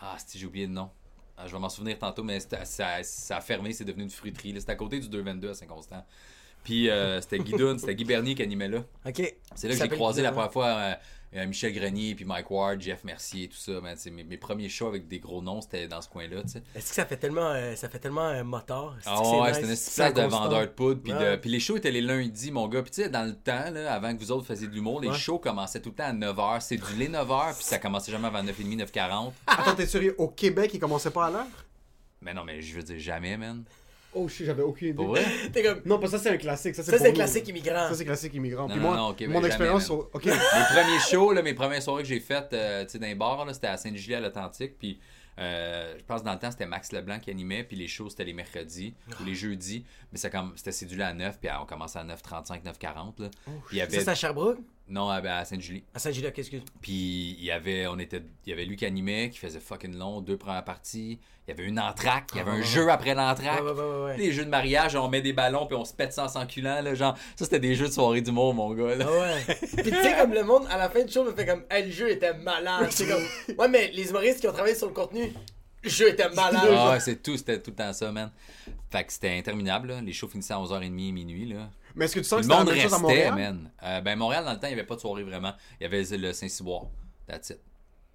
Ah, 0.00 0.16
si 0.26 0.38
j'ai 0.38 0.46
oublié 0.46 0.66
le 0.66 0.72
nom. 0.72 0.90
Ah, 1.40 1.46
je 1.46 1.52
vais 1.52 1.58
m'en 1.58 1.68
souvenir 1.68 1.98
tantôt, 1.98 2.24
mais 2.24 2.40
ça, 2.40 2.64
ça 2.64 3.36
a 3.36 3.40
fermé, 3.40 3.72
c'est 3.72 3.84
devenu 3.84 4.02
une 4.02 4.10
fruiterie. 4.10 4.54
C'était 4.58 4.72
à 4.72 4.76
côté 4.76 4.98
du 4.98 5.08
222 5.08 5.50
à 5.50 5.54
Saint-Constant. 5.54 6.04
Puis 6.64 6.90
euh, 6.90 7.20
c'était 7.20 7.38
Guy 7.38 7.52
Dunn, 7.52 7.78
c'était 7.78 7.94
Guy 7.94 8.04
Bernier 8.04 8.34
qui 8.34 8.42
animait 8.42 8.68
là. 8.68 8.84
Ok. 9.06 9.34
C'est 9.54 9.68
là 9.68 9.74
que 9.74 9.80
j'ai 9.80 9.88
croisé 9.88 10.22
la 10.22 10.32
première 10.32 10.52
fois 10.52 10.66
euh, 10.66 10.94
Michel 11.32 11.72
Grenier, 11.74 12.14
puis 12.14 12.24
Mike 12.24 12.50
Ward, 12.50 12.80
Jeff 12.80 13.04
Mercier, 13.04 13.48
tout 13.48 13.56
ça. 13.56 13.80
man. 13.80 13.96
Mes, 14.12 14.24
mes 14.24 14.36
premiers 14.38 14.68
shows 14.68 14.88
avec 14.88 15.08
des 15.08 15.18
gros 15.18 15.42
noms, 15.42 15.60
c'était 15.60 15.86
dans 15.86 16.00
ce 16.00 16.08
coin-là, 16.08 16.42
tu 16.42 16.48
sais. 16.48 16.62
Est-ce 16.74 16.88
que 16.88 16.94
ça 16.94 17.04
fait 17.04 17.16
tellement, 17.18 17.50
euh, 17.50 17.74
ça 17.76 17.88
fait 17.88 17.98
tellement 17.98 18.28
euh, 18.28 18.42
moteur? 18.44 18.96
Ah 19.04 19.20
c'est 19.22 19.30
ouais, 19.30 19.46
nice? 19.48 19.54
c'était 19.54 19.66
une 19.66 19.72
espèce 19.72 20.14
de 20.14 20.22
vendeur 20.22 20.60
de 20.62 20.66
poudre. 20.66 21.02
Puis, 21.02 21.12
de- 21.12 21.18
Ouais. 21.18 21.36
puis 21.38 21.50
les 21.50 21.60
shows 21.60 21.76
étaient 21.76 21.90
les 21.90 22.00
lundis, 22.00 22.50
mon 22.50 22.66
gars. 22.68 22.82
Puis 22.82 22.90
tu 22.92 23.02
sais, 23.02 23.08
dans 23.10 23.24
le 23.26 23.34
temps, 23.34 23.70
là, 23.70 23.92
avant 23.92 24.14
que 24.14 24.20
vous 24.20 24.32
autres 24.32 24.46
faisiez 24.46 24.68
de 24.68 24.72
l'humour, 24.74 25.00
les 25.00 25.08
Ouais. 25.08 25.14
shows 25.18 25.38
commençaient 25.38 25.80
tout 25.80 25.90
le 25.90 25.94
temps 25.96 26.04
à 26.04 26.12
9h. 26.12 26.60
C'est 26.62 26.76
du 26.76 26.94
lait 26.96 27.08
9h, 27.08 27.54
puis 27.56 27.64
ça 27.64 27.78
commençait 27.78 28.10
jamais 28.12 28.28
avant 28.28 28.42
9h30, 28.42 28.76
9h40. 28.78 29.32
Attends, 29.46 29.74
t'es 29.74 29.86
sérieux? 29.86 30.14
Au 30.18 30.28
Québec, 30.28 30.70
il 30.74 30.80
commençait 30.80 31.10
pas 31.10 31.26
à 31.26 31.30
l'heure? 31.30 31.46
Mais 32.22 32.34
non, 32.34 32.42
mais 32.44 32.60
je 32.62 32.74
veux 32.74 32.82
dire 32.82 32.98
jamais, 32.98 33.36
man. 33.36 33.62
Oh 34.14 34.26
shit, 34.26 34.46
j'avais 34.46 34.62
aucune 34.62 34.88
idée. 34.88 34.96
Pour 34.96 35.08
vrai? 35.08 35.24
T'es 35.52 35.62
comme. 35.62 35.82
Non, 35.84 35.98
pas 35.98 36.08
ça, 36.08 36.18
c'est 36.18 36.30
un 36.30 36.36
classique. 36.38 36.74
Ça, 36.74 36.82
c'est 36.82 37.12
classique 37.12 37.46
immigrant. 37.48 37.88
Ça, 37.88 37.94
c'est 37.94 38.04
classique 38.04 38.34
immigrant. 38.34 38.62
Non, 38.62 38.68
Puis 38.68 38.76
non, 38.76 38.88
moi, 38.88 38.96
non, 38.96 39.32
mon 39.32 39.44
expérience 39.44 39.84
sur. 39.84 40.08
Ok. 40.12 40.24
Mes 40.24 40.32
premiers 40.32 41.00
shows, 41.10 41.32
là, 41.32 41.42
mes 41.42 41.54
premières 41.54 41.82
soirées 41.82 42.02
que 42.02 42.08
j'ai 42.08 42.20
faites 42.20 42.52
euh, 42.52 42.84
tu 42.84 42.92
sais, 42.92 42.98
dans 42.98 43.06
les 43.06 43.14
bars, 43.14 43.44
là, 43.44 43.52
c'était 43.52 43.66
à 43.66 43.76
Saint-Julie 43.76 44.14
à 44.14 44.20
l'Atlantique. 44.20 44.78
Puis 44.78 44.98
euh, 45.38 45.94
je 45.98 46.04
pense 46.04 46.22
dans 46.22 46.32
le 46.32 46.38
temps, 46.38 46.50
c'était 46.50 46.66
Max 46.66 46.90
Leblanc 46.92 47.18
qui 47.20 47.30
animait. 47.30 47.64
Puis 47.64 47.76
les 47.76 47.86
shows, 47.86 48.08
c'était 48.08 48.24
les 48.24 48.32
mercredis 48.32 48.94
ou 49.20 49.24
les 49.24 49.34
jeudis. 49.34 49.84
Mais 50.10 50.18
ça 50.18 50.30
comme- 50.30 50.54
c'était 50.56 50.72
cédulé 50.72 51.02
à 51.04 51.12
9. 51.12 51.38
Puis 51.38 51.50
on 51.60 51.66
commençait 51.66 51.98
à 51.98 52.04
9h35, 52.04 52.62
9h40. 52.64 53.20
Là. 53.22 53.28
Puis 53.68 53.76
il 53.76 53.78
y 53.78 53.80
Ça, 53.80 53.86
c'est 53.90 54.08
à 54.08 54.14
Sherbrooke? 54.14 54.58
Non, 54.88 55.10
à, 55.10 55.16
à 55.16 55.44
Saint-Julie. 55.44 55.84
À 55.94 55.98
Saint-Gilles, 55.98 56.32
excuse. 56.34 56.62
Puis 56.80 57.36
il 57.38 57.44
y 57.44 57.50
avait, 57.50 57.86
on 57.86 57.98
était, 57.98 58.22
il 58.46 58.50
y 58.50 58.52
avait 58.52 58.64
lui 58.64 58.76
qui 58.76 58.86
animait, 58.86 59.28
qui 59.28 59.38
faisait 59.38 59.60
fucking 59.60 59.96
long, 59.96 60.20
deux 60.20 60.36
premières 60.36 60.64
parties. 60.64 61.18
Il 61.46 61.50
y 61.50 61.54
avait 61.54 61.64
une 61.64 61.78
entraque, 61.80 62.30
il 62.34 62.38
y 62.38 62.40
avait 62.40 62.50
un 62.50 62.62
jeu 62.62 62.90
après 62.90 63.14
l'entraque. 63.14 63.62
Ouais, 63.62 63.70
ouais. 63.70 64.16
Les 64.18 64.32
jeux 64.32 64.44
de 64.44 64.50
mariage, 64.50 64.96
on 64.96 65.08
met 65.08 65.22
des 65.22 65.32
ballons 65.32 65.66
puis 65.66 65.76
on 65.76 65.84
se 65.84 65.94
pète 65.94 66.12
ça 66.12 66.24
en 66.24 66.28
s'enculant, 66.28 66.80
là, 66.82 66.94
genre. 66.94 67.16
Ça, 67.36 67.44
c'était 67.44 67.60
des 67.60 67.74
jeux 67.74 67.88
de 67.88 67.92
soirée 67.92 68.20
d'humour, 68.20 68.54
mon 68.54 68.72
gars, 68.74 68.94
là. 68.94 69.06
Ah 69.08 69.20
ouais. 69.20 69.54
Puis 69.82 69.90
tu 69.90 70.02
sais, 70.02 70.16
comme 70.18 70.32
le 70.34 70.42
monde, 70.44 70.66
à 70.70 70.76
la 70.76 70.90
fin 70.90 71.04
du 71.04 71.12
show, 71.12 71.24
me 71.24 71.32
fait 71.32 71.46
comme, 71.46 71.64
hey, 71.70 71.86
le 71.86 71.90
jeu 71.90 72.10
était 72.10 72.34
malade. 72.34 72.88
C'est 72.90 73.06
comme, 73.06 73.56
ouais, 73.58 73.68
mais 73.68 73.90
les 73.92 74.10
humoristes 74.10 74.40
qui 74.40 74.48
ont 74.48 74.52
travaillé 74.52 74.74
sur 74.74 74.88
le 74.88 74.92
contenu, 74.94 75.32
le 75.82 75.88
jeu 75.90 76.08
était 76.08 76.28
malade. 76.34 76.68
Ah 76.70 76.90
ouais, 76.90 77.00
c'est 77.00 77.22
tout, 77.22 77.36
c'était 77.36 77.60
tout 77.60 77.70
le 77.70 77.76
temps 77.76 77.92
ça, 77.92 78.12
man. 78.12 78.30
Fait 78.90 79.04
que 79.04 79.12
c'était 79.12 79.36
interminable, 79.36 79.88
là. 79.88 80.00
Les 80.00 80.12
shows 80.12 80.28
finissaient 80.28 80.54
à 80.54 80.58
11h30, 80.58 80.90
minuit, 81.12 81.46
là. 81.52 81.68
Mais 81.94 82.06
est-ce 82.06 82.14
que 82.14 82.20
tu 82.20 82.24
sens 82.24 82.38
Le 82.38 82.42
que 82.42 82.42
c'était 82.44 82.54
la 82.54 82.64
monde 82.64 82.68
même 82.74 82.82
chose 82.82 82.92
à 82.92 82.96
restait, 82.96 83.30
Montréal? 83.30 83.34
man. 83.34 83.70
Euh, 83.82 84.00
ben, 84.00 84.16
Montréal, 84.18 84.44
dans 84.44 84.52
le 84.52 84.58
temps, 84.58 84.66
il 84.68 84.70
n'y 84.74 84.78
avait 84.78 84.86
pas 84.86 84.94
de 84.96 85.00
soirée 85.00 85.22
vraiment. 85.24 85.52
Il 85.80 85.82
y 85.82 85.86
avait 85.86 86.02
le 86.16 86.32
Saint-Cyboire. 86.32 86.84
That's 87.26 87.50
it. 87.50 87.58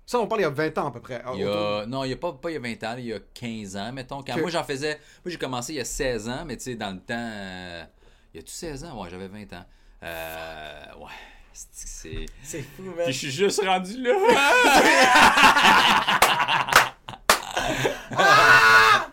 Ça, 0.06 0.20
on 0.20 0.28
parle 0.28 0.42
il 0.42 0.44
y 0.44 0.48
a 0.48 0.50
20 0.50 0.78
ans 0.80 0.88
à 0.88 0.92
peu 0.92 1.00
près. 1.00 1.24
Il 1.36 1.40
y 1.42 1.44
a... 1.44 1.86
Non, 1.86 2.04
il 2.04 2.08
n'y 2.08 2.14
a 2.14 2.18
pas, 2.18 2.34
pas 2.34 2.50
il 2.52 2.54
y 2.56 2.58
a 2.58 2.60
20 2.60 2.84
ans, 2.84 2.96
il 2.98 3.06
y 3.06 3.14
a 3.14 3.20
15 3.34 3.78
ans, 3.78 3.94
mettons. 3.94 4.22
Quand 4.24 4.34
Que- 4.36 4.42
moi, 4.42 4.50
j'en 4.50 4.64
faisais... 4.64 5.00
Moi, 5.24 5.32
j'ai 5.32 5.38
commencé 5.38 5.74
il 5.74 5.78
y 5.78 5.80
a 5.80 5.86
16 5.86 6.28
ans, 6.30 6.44
mais 6.46 6.58
tu 6.58 6.64
sais, 6.64 6.76
dans 6.76 6.92
le 6.92 7.00
temps... 7.00 7.14
euh, 7.18 7.84
Y 8.34 8.40
a-tu 8.40 8.52
16 8.52 8.84
ans? 8.86 9.02
Ouais, 9.02 9.10
j'avais 9.10 9.28
20 9.30 9.54
ans. 9.54 9.66
Euh... 10.04 10.86
Ouais. 11.00 11.12
C'est... 11.54 12.26
c'est- 12.42 12.64
fou, 12.64 12.82
man. 12.84 12.96
Puis 13.06 13.14
je 13.14 13.18
suis 13.20 13.32
juste 13.32 13.64
rendu 13.64 14.02
là. 14.02 14.12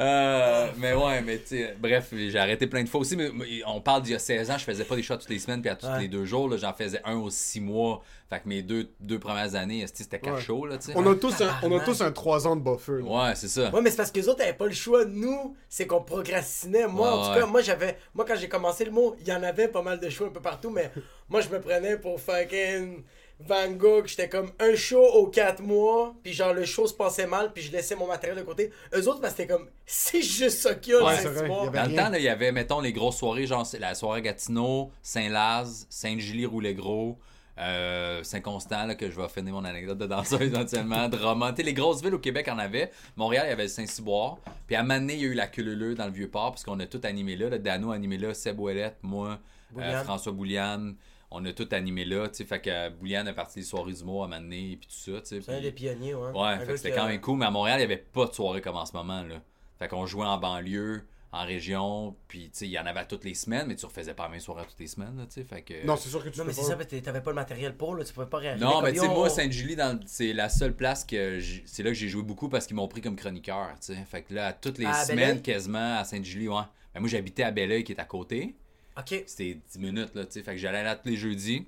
Euh, 0.00 0.66
mais 0.78 0.92
ouais, 0.92 1.22
mais 1.22 1.38
tu 1.38 1.56
sais, 1.56 1.76
bref, 1.78 2.08
j'ai 2.12 2.36
arrêté 2.38 2.66
plein 2.66 2.82
de 2.82 2.88
fois 2.88 3.00
aussi. 3.00 3.16
Mais, 3.16 3.30
mais 3.32 3.46
on 3.66 3.80
parle 3.80 4.02
d'il 4.02 4.12
y 4.12 4.16
a 4.16 4.18
16 4.18 4.50
ans, 4.50 4.58
je 4.58 4.64
faisais 4.64 4.84
pas 4.84 4.96
des 4.96 5.02
shows 5.02 5.16
toutes 5.16 5.28
les 5.30 5.38
semaines 5.38 5.60
puis 5.60 5.70
à 5.70 5.76
tous 5.76 5.86
Ouais. 5.86 6.00
les 6.00 6.08
deux 6.08 6.24
jours. 6.24 6.48
là, 6.48 6.56
J'en 6.56 6.72
faisais 6.72 7.00
un 7.04 7.14
aux 7.16 7.30
six 7.30 7.60
mois. 7.60 8.02
Fait 8.28 8.40
que 8.40 8.48
mes 8.48 8.62
deux, 8.62 8.88
deux 9.00 9.18
premières 9.20 9.54
années, 9.54 9.84
c'était 9.92 10.18
quatre 10.18 10.34
Ouais. 10.36 10.40
shows. 10.40 10.66
Là, 10.66 10.78
tu 10.78 10.86
sais. 10.86 10.92
On 10.96 11.06
a 11.10 11.14
tous 11.14 11.40
un, 11.42 11.50
on 11.62 11.76
a 11.78 11.80
tous 11.84 12.00
un 12.00 12.10
3 12.10 12.48
ans 12.48 12.56
de 12.56 12.62
buffer. 12.62 13.02
là. 13.04 13.28
Ouais, 13.28 13.34
c'est 13.36 13.48
ça. 13.48 13.70
Ouais, 13.70 13.80
mais 13.82 13.90
c'est 13.90 13.96
parce 13.98 14.10
que 14.10 14.18
les 14.18 14.28
autres 14.28 14.42
avaient 14.42 14.52
pas 14.54 14.66
le 14.66 14.72
choix. 14.72 15.04
Nous, 15.04 15.54
c'est 15.68 15.86
qu'on 15.86 16.02
procrastinait. 16.02 16.88
Moi, 16.88 17.06
Ouais, 17.06 17.14
en 17.18 17.26
tout 17.28 17.34
ouais. 17.34 17.40
cas, 17.40 17.46
moi, 17.46 17.62
j'avais. 17.62 17.96
Moi, 18.14 18.24
quand 18.26 18.34
j'ai 18.36 18.48
commencé 18.48 18.84
le 18.84 18.90
mot, 18.90 19.14
il 19.20 19.28
y 19.28 19.32
en 19.32 19.42
avait 19.42 19.68
pas 19.68 19.82
mal 19.82 20.00
de 20.00 20.08
shows 20.08 20.26
un 20.26 20.30
peu 20.30 20.40
partout, 20.40 20.70
mais 20.70 20.90
moi, 21.28 21.40
je 21.40 21.48
me 21.50 21.60
prenais 21.60 21.96
pour 21.98 22.18
fucking 22.20 23.04
Van 23.40 23.70
Gogh. 23.70 24.06
J'étais 24.06 24.28
comme 24.28 24.50
un 24.58 24.74
show 24.74 25.02
aux 25.02 25.26
4 25.26 25.62
mois, 25.62 26.14
puis 26.22 26.32
genre, 26.32 26.52
le 26.52 26.64
show 26.64 26.86
se 26.86 26.94
passait 26.94 27.26
mal, 27.26 27.52
puis 27.52 27.62
je 27.62 27.72
laissais 27.72 27.96
mon 27.96 28.06
matériel 28.06 28.38
de 28.38 28.44
côté. 28.44 28.70
Eux 28.94 29.08
autres, 29.08 29.20
c'était 29.28 29.46
comme, 29.46 29.68
c'est 29.86 30.22
juste 30.22 30.58
ça 30.58 30.74
qu'il 30.74 30.94
y 30.94 30.96
a, 30.96 31.04
Ouais, 31.04 31.22
le 31.22 31.30
vrai, 31.30 31.46
y 31.46 31.70
Dans 31.70 31.90
le 31.90 31.96
temps, 31.96 32.08
là, 32.10 32.18
il 32.18 32.24
y 32.24 32.28
avait, 32.28 32.52
mettons, 32.52 32.80
les 32.80 32.92
grosses 32.92 33.18
soirées, 33.18 33.46
genre 33.46 33.66
c'est 33.66 33.78
la 33.78 33.94
soirée 33.94 34.22
Gatineau, 34.22 34.90
Saint-Laz, 35.02 35.86
Sainte-Julie-Roulet-Gros, 35.90 37.18
euh, 37.58 38.22
Saint-Constant, 38.24 38.86
là, 38.86 38.94
que 38.94 39.10
je 39.10 39.20
vais 39.20 39.28
finir 39.28 39.54
mon 39.54 39.64
anecdote 39.64 39.98
de 39.98 40.06
danseuse 40.06 40.40
éventuellement, 40.52 41.08
sais, 41.54 41.62
les 41.62 41.74
grosses 41.74 42.02
villes 42.02 42.14
au 42.14 42.18
Québec 42.18 42.48
en 42.48 42.58
avaient. 42.58 42.90
Montréal, 43.16 43.44
il 43.46 43.50
y 43.50 43.52
avait 43.52 43.64
le 43.64 43.68
Saint-Cyboire. 43.68 44.38
Puis 44.66 44.74
à 44.76 44.82
Mané, 44.82 45.14
il 45.14 45.20
y 45.20 45.24
a 45.24 45.28
eu 45.28 45.34
la 45.34 45.46
Cululeux 45.46 45.94
dans 45.94 46.06
le 46.06 46.12
Vieux-Port, 46.12 46.52
parce 46.52 46.64
qu'on 46.64 46.80
a 46.80 46.86
tout 46.86 47.00
animé 47.04 47.36
là. 47.36 47.48
Le 47.48 47.58
Dano 47.58 47.92
a 47.92 47.94
animé 47.94 48.18
là, 48.18 48.34
Seb 48.34 48.58
Ouellette, 48.58 48.98
moi, 49.02 49.38
euh. 49.78 50.02
François 50.04 50.32
Bouliane. 50.32 50.96
On 51.30 51.44
a 51.44 51.52
tout 51.52 51.68
animé 51.72 52.04
là, 52.04 52.28
tu 52.28 52.36
sais. 52.36 52.44
Fait 52.44 52.60
que 52.60 52.70
euh, 52.70 52.90
Bouliane 52.90 53.26
a 53.28 53.32
parti 53.32 53.58
des 53.60 53.64
soirées 53.64 53.92
d'humour 53.92 54.24
à 54.24 54.28
Mané, 54.28 54.72
et 54.72 54.76
puis 54.76 54.88
tout 54.88 55.12
ça, 55.12 55.20
tu 55.20 55.26
sais. 55.26 55.40
C'est 55.40 55.52
un 55.56 55.60
des 55.60 55.72
pionniers, 55.72 56.14
ouais. 56.14 56.30
Ouais, 56.30 56.40
Un 56.48 56.58
fait 56.60 56.66
que 56.66 56.76
c'était 56.76 56.92
quand 56.92 57.06
même 57.08 57.20
cool, 57.20 57.38
mais 57.38 57.46
à 57.46 57.50
Montréal, 57.50 57.76
il 57.80 57.86
n'y 57.86 57.92
avait 57.92 58.02
pas 58.02 58.26
de 58.26 58.32
soirée 58.32 58.60
comme 58.60 58.76
en 58.76 58.86
ce 58.86 58.92
moment. 58.92 59.22
Là. 59.22 59.40
Fait 59.78 59.88
qu'on 59.88 60.06
jouait 60.06 60.26
en 60.26 60.38
banlieue, 60.38 61.02
en 61.32 61.44
région, 61.44 62.14
puis 62.28 62.44
tu 62.44 62.50
sais, 62.52 62.66
il 62.66 62.70
y 62.70 62.78
en 62.78 62.86
avait 62.86 63.04
toutes 63.06 63.24
les 63.24 63.34
semaines, 63.34 63.66
mais 63.66 63.74
tu 63.74 63.84
refaisais 63.86 64.14
pas 64.14 64.24
la 64.24 64.28
même 64.28 64.38
soirée 64.40 64.62
toutes 64.68 64.78
les 64.78 64.86
semaines, 64.86 65.16
là, 65.18 65.24
tu 65.26 65.32
sais. 65.32 65.42
Fait 65.44 65.62
que... 65.62 65.84
Non, 65.84 65.96
c'est 65.96 66.08
sûr 66.08 66.22
que 66.22 66.28
tu 66.28 66.38
Non, 66.38 66.44
mais 66.44 66.52
c'est 66.52 66.60
pas. 66.76 66.84
ça, 66.84 67.00
t'avais 67.00 67.20
pas 67.22 67.30
le 67.30 67.34
matériel 67.34 67.76
pour, 67.76 67.96
là, 67.96 68.04
tu 68.04 68.12
pouvais 68.12 68.26
pas 68.26 68.38
réagir. 68.38 68.64
Non, 68.64 68.80
mais 68.82 68.92
tu 68.92 69.00
sais, 69.00 69.08
moi, 69.08 69.28
Sainte-Julie, 69.28 69.74
dans- 69.74 69.98
c'est 70.06 70.32
la 70.32 70.48
seule 70.48 70.76
place 70.76 71.04
que. 71.04 71.40
j'ai- 71.40 71.64
C'est 71.66 71.82
là 71.82 71.90
que 71.90 71.94
j'ai 71.96 72.08
joué 72.08 72.22
beaucoup 72.22 72.48
parce 72.48 72.68
qu'ils 72.68 72.76
m'ont 72.76 72.86
pris 72.86 73.00
comme 73.00 73.16
chroniqueur, 73.16 73.70
tu 73.80 73.92
sais. 73.94 74.04
Fait 74.08 74.22
que 74.22 74.32
là, 74.32 74.52
toutes 74.52 74.78
les 74.78 74.86
À 74.86 74.92
semaines, 75.04 75.26
Belleuil? 75.38 75.42
quasiment, 75.42 75.98
à 75.98 76.04
Sainte-Julie, 76.04 76.46
ouais. 76.46 76.62
Ben, 76.94 77.00
moi, 77.00 77.08
j'habitais 77.08 77.42
à 77.42 77.50
Belleuil, 77.50 77.82
qui 77.82 77.90
est 77.90 78.00
à 78.00 78.04
côté. 78.04 78.54
Ok. 78.98 79.24
C'était 79.26 79.60
10 79.72 79.78
minutes, 79.78 80.14
là, 80.14 80.24
tu 80.24 80.32
sais. 80.32 80.42
Fait 80.42 80.52
que 80.52 80.58
j'allais 80.58 80.84
là 80.84 80.96
tous 80.96 81.08
les 81.08 81.16
jeudis. 81.16 81.66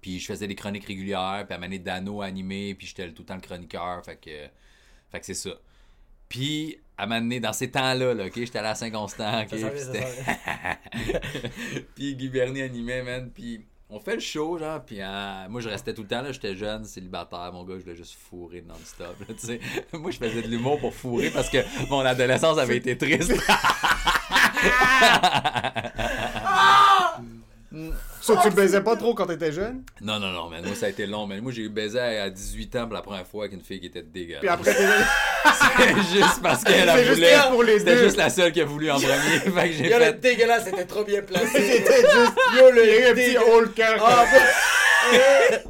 Puis 0.00 0.20
je 0.20 0.26
faisais 0.26 0.46
des 0.46 0.54
chroniques 0.54 0.84
régulières, 0.84 1.44
puis 1.46 1.54
à 1.54 1.58
Mané 1.58 1.78
Dano 1.78 2.22
animé, 2.22 2.74
puis 2.74 2.86
j'étais 2.86 3.10
tout 3.10 3.22
le 3.22 3.26
temps 3.26 3.34
le 3.34 3.40
chroniqueur, 3.40 4.04
fait 4.04 4.16
que, 4.16 4.46
fait 5.10 5.20
que 5.20 5.26
c'est 5.26 5.34
ça. 5.34 5.50
Puis 6.28 6.78
à 6.98 7.06
m'amener 7.06 7.40
dans 7.40 7.52
ces 7.52 7.70
temps-là, 7.70 8.14
là, 8.14 8.26
ok, 8.26 8.32
j'étais 8.36 8.58
allé 8.58 8.68
à 8.68 8.74
Saint-Constant, 8.74 9.42
ok, 9.42 9.48
puis 11.94 12.14
Guy 12.14 12.28
Bernier 12.28 12.62
animait, 12.62 13.02
man, 13.02 13.30
puis 13.34 13.66
on 13.90 13.98
fait 14.00 14.14
le 14.14 14.20
show, 14.20 14.58
genre, 14.58 14.84
puis 14.84 15.00
euh, 15.00 15.48
moi 15.48 15.60
je 15.60 15.68
restais 15.68 15.92
tout 15.92 16.02
le 16.02 16.08
temps, 16.08 16.22
là, 16.22 16.32
j'étais 16.32 16.54
jeune, 16.54 16.84
célibataire, 16.84 17.50
mon 17.52 17.64
gars, 17.64 17.74
je 17.76 17.82
voulais 17.82 17.96
juste 17.96 18.14
fourrer 18.14 18.62
non-stop, 18.62 19.16
tu 19.28 19.34
sais. 19.38 19.60
Moi 19.92 20.10
je 20.10 20.18
faisais 20.18 20.42
de 20.42 20.48
l'humour 20.48 20.78
pour 20.78 20.94
fourrer 20.94 21.30
parce 21.30 21.50
que 21.50 21.58
mon 21.90 22.00
adolescence 22.00 22.58
avait 22.58 22.76
été 22.76 22.96
triste. 22.96 23.32
Ça, 28.20 28.36
tu 28.42 28.48
le 28.48 28.54
baisais 28.54 28.80
pas 28.80 28.96
trop 28.96 29.12
quand 29.12 29.26
t'étais 29.26 29.52
jeune? 29.52 29.82
non, 30.00 30.18
non, 30.18 30.30
non, 30.30 30.48
man, 30.48 30.64
moi 30.64 30.74
ça 30.74 30.86
a 30.86 30.88
été 30.88 31.04
long, 31.06 31.26
man. 31.26 31.40
Moi 31.40 31.52
j'ai 31.52 31.62
eu 31.62 31.68
baisé 31.68 31.98
à 31.98 32.30
18 32.30 32.76
ans 32.76 32.84
pour 32.86 32.94
la 32.94 33.02
première 33.02 33.26
fois 33.26 33.44
avec 33.44 33.54
une 33.54 33.62
fille 33.62 33.80
qui 33.80 33.86
était 33.86 34.02
dégueulasse. 34.02 34.40
Puis 34.40 34.48
après, 34.48 34.74
t'es 34.74 34.86
C'est 35.76 36.18
juste 36.18 36.42
parce 36.42 36.64
qu'elle 36.64 36.88
a 36.88 36.96
voulu. 36.96 37.22
elle 37.22 37.50
pour 37.50 37.62
les 37.64 37.78
C'était 37.80 37.96
deux. 37.96 38.04
juste 38.04 38.16
la 38.16 38.30
seule 38.30 38.52
qui 38.52 38.60
a 38.60 38.64
voulu 38.64 38.90
en 38.90 38.96
premier. 38.96 39.10
fait 39.60 39.68
que 39.68 39.72
j'ai 39.74 39.90
Yo, 39.90 39.98
le 39.98 40.04
fait. 40.06 40.20
dégueulasse, 40.20 40.64
c'était 40.64 40.84
trop 40.86 41.04
bien 41.04 41.22
placé. 41.22 41.46
C'était 41.52 42.00
juste. 42.02 42.32
Yo, 42.56 42.70
le 42.70 42.84
Il 42.84 42.88
y 42.88 42.96
a 42.96 43.00
eu 43.00 43.10
un 43.10 43.14
petit 43.14 43.34
le 43.34 43.68
cœur. 43.68 44.02
Ah, 44.04 44.24
mais... 45.12 45.62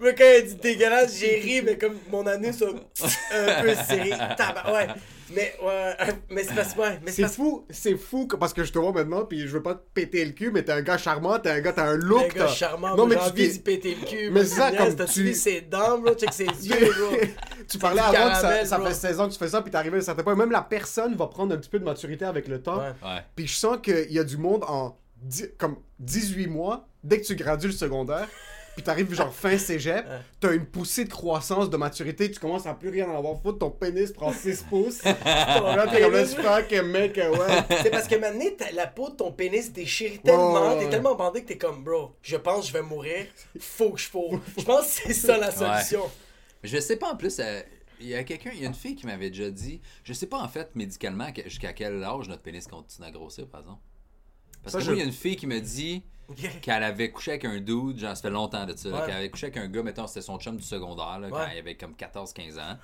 mais 0.00 0.14
quand 0.14 0.24
elle 0.24 0.46
dit 0.46 0.54
dégueulasse, 0.56 1.18
j'ai 1.18 1.36
ri, 1.40 1.62
mais 1.62 1.76
comme 1.78 1.96
mon 2.10 2.26
anus 2.26 2.62
a 2.62 2.66
un 2.68 3.62
peu 3.62 3.74
serré. 3.74 4.10
Tabac, 4.36 4.72
ouais. 4.72 4.88
Mais, 5.34 5.54
ouais, 5.62 5.96
mais 6.30 6.44
c'est 6.44 6.54
parce 6.54 6.76
ouais, 6.76 7.00
mais 7.04 7.10
c'est 7.10 7.28
fou, 7.28 7.66
c'est 7.70 7.96
fou 7.96 8.26
que- 8.26 8.36
parce 8.36 8.52
que 8.52 8.62
je 8.64 8.72
te 8.72 8.78
vois 8.78 8.92
maintenant, 8.92 9.24
puis 9.24 9.40
je 9.40 9.48
veux 9.48 9.62
pas 9.62 9.74
te 9.74 9.82
péter 9.94 10.24
le 10.24 10.32
cul, 10.32 10.50
mais 10.52 10.62
t'es 10.62 10.72
un 10.72 10.82
gars 10.82 10.98
charmant, 10.98 11.38
t'es 11.38 11.50
un 11.50 11.60
gars, 11.60 11.72
t'as 11.72 11.84
un 11.86 11.94
un 11.94 11.96
look. 11.96 12.34
gars 12.34 12.44
t'as- 12.46 12.48
charmant, 12.48 12.94
Non, 12.96 13.06
mais 13.06 13.16
tu 13.16 13.20
envie 13.22 13.32
t'es- 13.46 13.48
d'y 13.54 13.58
péter 13.58 13.96
le 14.00 14.06
cul. 14.06 14.30
Mais 14.30 14.44
c'est 14.44 14.54
ça, 14.56 14.70
comme 14.72 14.94
T'as 14.94 15.04
tu- 15.06 15.22
vu 15.24 15.34
ses 15.34 15.62
dents, 15.62 15.98
bro, 15.98 16.14
check 16.14 16.32
ses 16.32 16.44
yeux, 16.62 16.92
bro. 16.92 17.16
Tu 17.68 17.78
parlais 17.78 18.00
avant 18.00 18.30
que 18.34 18.36
ça, 18.40 18.64
ça 18.64 18.80
fait 18.80 18.94
16 18.94 19.20
ans 19.20 19.26
que 19.28 19.32
tu 19.32 19.38
fais 19.38 19.48
ça, 19.48 19.62
puis 19.62 19.70
t'arrives 19.70 19.94
à 19.94 19.98
un 19.98 20.00
certain 20.00 20.22
point. 20.22 20.34
Même 20.36 20.50
la 20.52 20.62
personne 20.62 21.14
va 21.16 21.26
prendre 21.26 21.54
un 21.54 21.58
petit 21.58 21.70
peu 21.70 21.78
de 21.78 21.84
maturité 21.84 22.24
avec 22.24 22.46
le 22.48 22.62
temps. 22.62 22.78
Ouais. 22.78 22.92
Puis 23.34 23.46
je 23.48 23.56
sens 23.56 23.78
qu'il 23.82 24.12
y 24.12 24.18
a 24.18 24.24
du 24.24 24.36
monde 24.36 24.64
en 24.68 24.96
dix- 25.22 25.50
comme 25.58 25.76
18 25.98 26.46
mois, 26.46 26.86
dès 27.02 27.20
que 27.20 27.26
tu 27.26 27.34
gradues 27.36 27.66
le 27.68 27.72
secondaire, 27.72 28.28
puis 28.76 28.82
t'arrives 28.82 29.12
genre 29.14 29.32
fin 29.32 29.56
cégep, 29.56 30.04
t'as 30.38 30.52
une 30.52 30.66
poussée 30.66 31.04
de 31.06 31.10
croissance, 31.10 31.70
de 31.70 31.76
maturité, 31.78 32.30
tu 32.30 32.38
commences 32.38 32.66
à 32.66 32.74
plus 32.74 32.90
rien 32.90 33.08
en 33.08 33.16
avoir 33.16 33.40
foutre, 33.40 33.58
ton 33.58 33.70
pénis 33.70 34.12
prend 34.12 34.32
6 34.32 34.64
pouces. 34.68 35.02
là, 35.04 35.86
t'es 35.90 36.00
comme 36.02 36.12
là, 36.12 36.24
tu 36.26 36.34
fais 36.36 36.66
que 36.76 36.82
mec, 36.82 37.16
ouais. 37.16 37.78
C'est 37.82 37.90
parce 37.90 38.06
que 38.06 38.16
maintenant, 38.16 38.44
la 38.74 38.86
peau 38.86 39.08
de 39.10 39.16
ton 39.16 39.32
pénis 39.32 39.72
déchire 39.72 40.20
tellement, 40.22 40.52
Ouais, 40.68 40.74
ouais, 40.76 40.84
t'es 40.84 40.90
tellement 40.90 41.14
bandé 41.14 41.42
que 41.42 41.48
t'es 41.48 41.58
comme, 41.58 41.82
bro, 41.82 42.12
je 42.22 42.36
pense 42.36 42.60
que 42.62 42.66
je 42.68 42.72
vais 42.74 42.82
mourir, 42.82 43.26
faut 43.58 43.92
que 43.92 43.98
je 44.00 44.08
fourre. 44.08 44.38
Je 44.58 44.62
pense 44.64 44.82
que 45.00 45.02
c'est 45.06 45.14
ça 45.14 45.38
la 45.38 45.50
solution. 45.50 46.02
Je 46.62 46.78
sais 46.78 46.96
pas 46.96 47.12
en 47.12 47.16
plus. 47.16 47.38
euh, 47.40 47.62
Il 48.00 48.08
y 48.08 48.14
a 48.14 48.24
quelqu'un, 48.24 48.50
il 48.52 48.60
y 48.60 48.64
a 48.64 48.68
une 48.68 48.74
fille 48.74 48.94
qui 48.94 49.06
m'avait 49.06 49.30
déjà 49.30 49.50
dit, 49.50 49.80
je 50.04 50.12
sais 50.12 50.26
pas 50.26 50.38
en 50.38 50.48
fait 50.48 50.68
médicalement 50.74 51.28
jusqu'à 51.46 51.72
quel 51.72 52.04
âge 52.04 52.28
notre 52.28 52.42
pénis 52.42 52.66
continue 52.66 53.06
à 53.08 53.10
grossir, 53.10 53.46
par 53.48 53.60
exemple? 53.62 53.80
Parce 54.62 54.72
Ça, 54.72 54.78
que 54.80 54.84
je- 54.84 54.90
moi, 54.90 54.96
il 54.96 54.98
y 55.00 55.02
a 55.02 55.06
une 55.06 55.12
fille 55.14 55.36
qui 55.36 55.46
me 55.46 55.60
dit 55.60 56.02
qu'elle 56.62 56.82
avait 56.82 57.10
couché 57.10 57.32
avec 57.32 57.44
un 57.44 57.60
dude, 57.60 57.98
genre 57.98 58.16
ça 58.16 58.22
fait 58.22 58.30
longtemps 58.30 58.66
de 58.66 58.74
ça, 58.76 58.88
Ouais. 58.88 59.00
qu'elle 59.06 59.16
avait 59.16 59.30
couché 59.30 59.46
avec 59.46 59.56
un 59.58 59.68
gars, 59.68 59.82
mettons 59.82 60.06
c'était 60.06 60.22
son 60.22 60.38
chum 60.38 60.56
du 60.56 60.62
secondaire, 60.62 61.18
là, 61.20 61.28
quand 61.30 61.36
Ouais. 61.38 61.44
il 61.54 61.58
avait 61.58 61.74
comme 61.76 61.94
14-15 61.94 62.58
ans. 62.58 62.76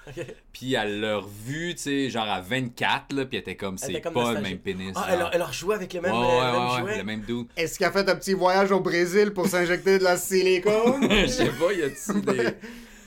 Puis 0.53 0.75
elle 0.75 1.01
l'a 1.01 1.17
revu, 1.19 1.75
tu 1.75 1.83
sais, 1.83 2.11
genre 2.11 2.29
à 2.29 2.41
24, 2.41 3.13
là, 3.15 3.25
puis 3.27 3.37
elle 3.37 3.41
était 3.43 3.57
comme, 3.57 3.79
c'est 3.79 4.01
pas 4.01 4.33
le 4.35 4.41
même 4.41 4.59
pénis. 4.59 4.93
Ah, 4.97 5.07
elle, 5.11 5.27
elle 5.33 5.43
a 5.43 5.47
rejoué 5.47 5.75
avec 5.75 5.93
le 5.93 6.01
même, 6.01 6.13
Ouais, 6.13 6.19
euh, 6.19 6.23
ouais, 6.23 6.37
le 6.37 6.53
même 6.53 6.55
ouais, 6.69 6.73
ouais, 6.75 6.81
jouet? 6.81 6.99
le 6.99 7.05
même 7.05 7.21
dude. 7.23 7.47
Est-ce 7.57 7.77
qu'il 7.79 7.87
a 7.87 7.91
fait 7.93 8.09
un 8.09 8.15
petit 8.17 8.35
voyage 8.35 8.71
au 8.73 8.81
Brésil 8.81 9.33
pour 9.33 9.47
s'injecter 9.47 9.99
de 9.99 10.05
la 10.05 10.17
silicone? 10.17 11.09
Je 11.11 11.27
sais 11.27 11.51
pas, 11.51 11.73
y 11.73 11.83
a-tu 11.83 12.21
des. 12.23 12.51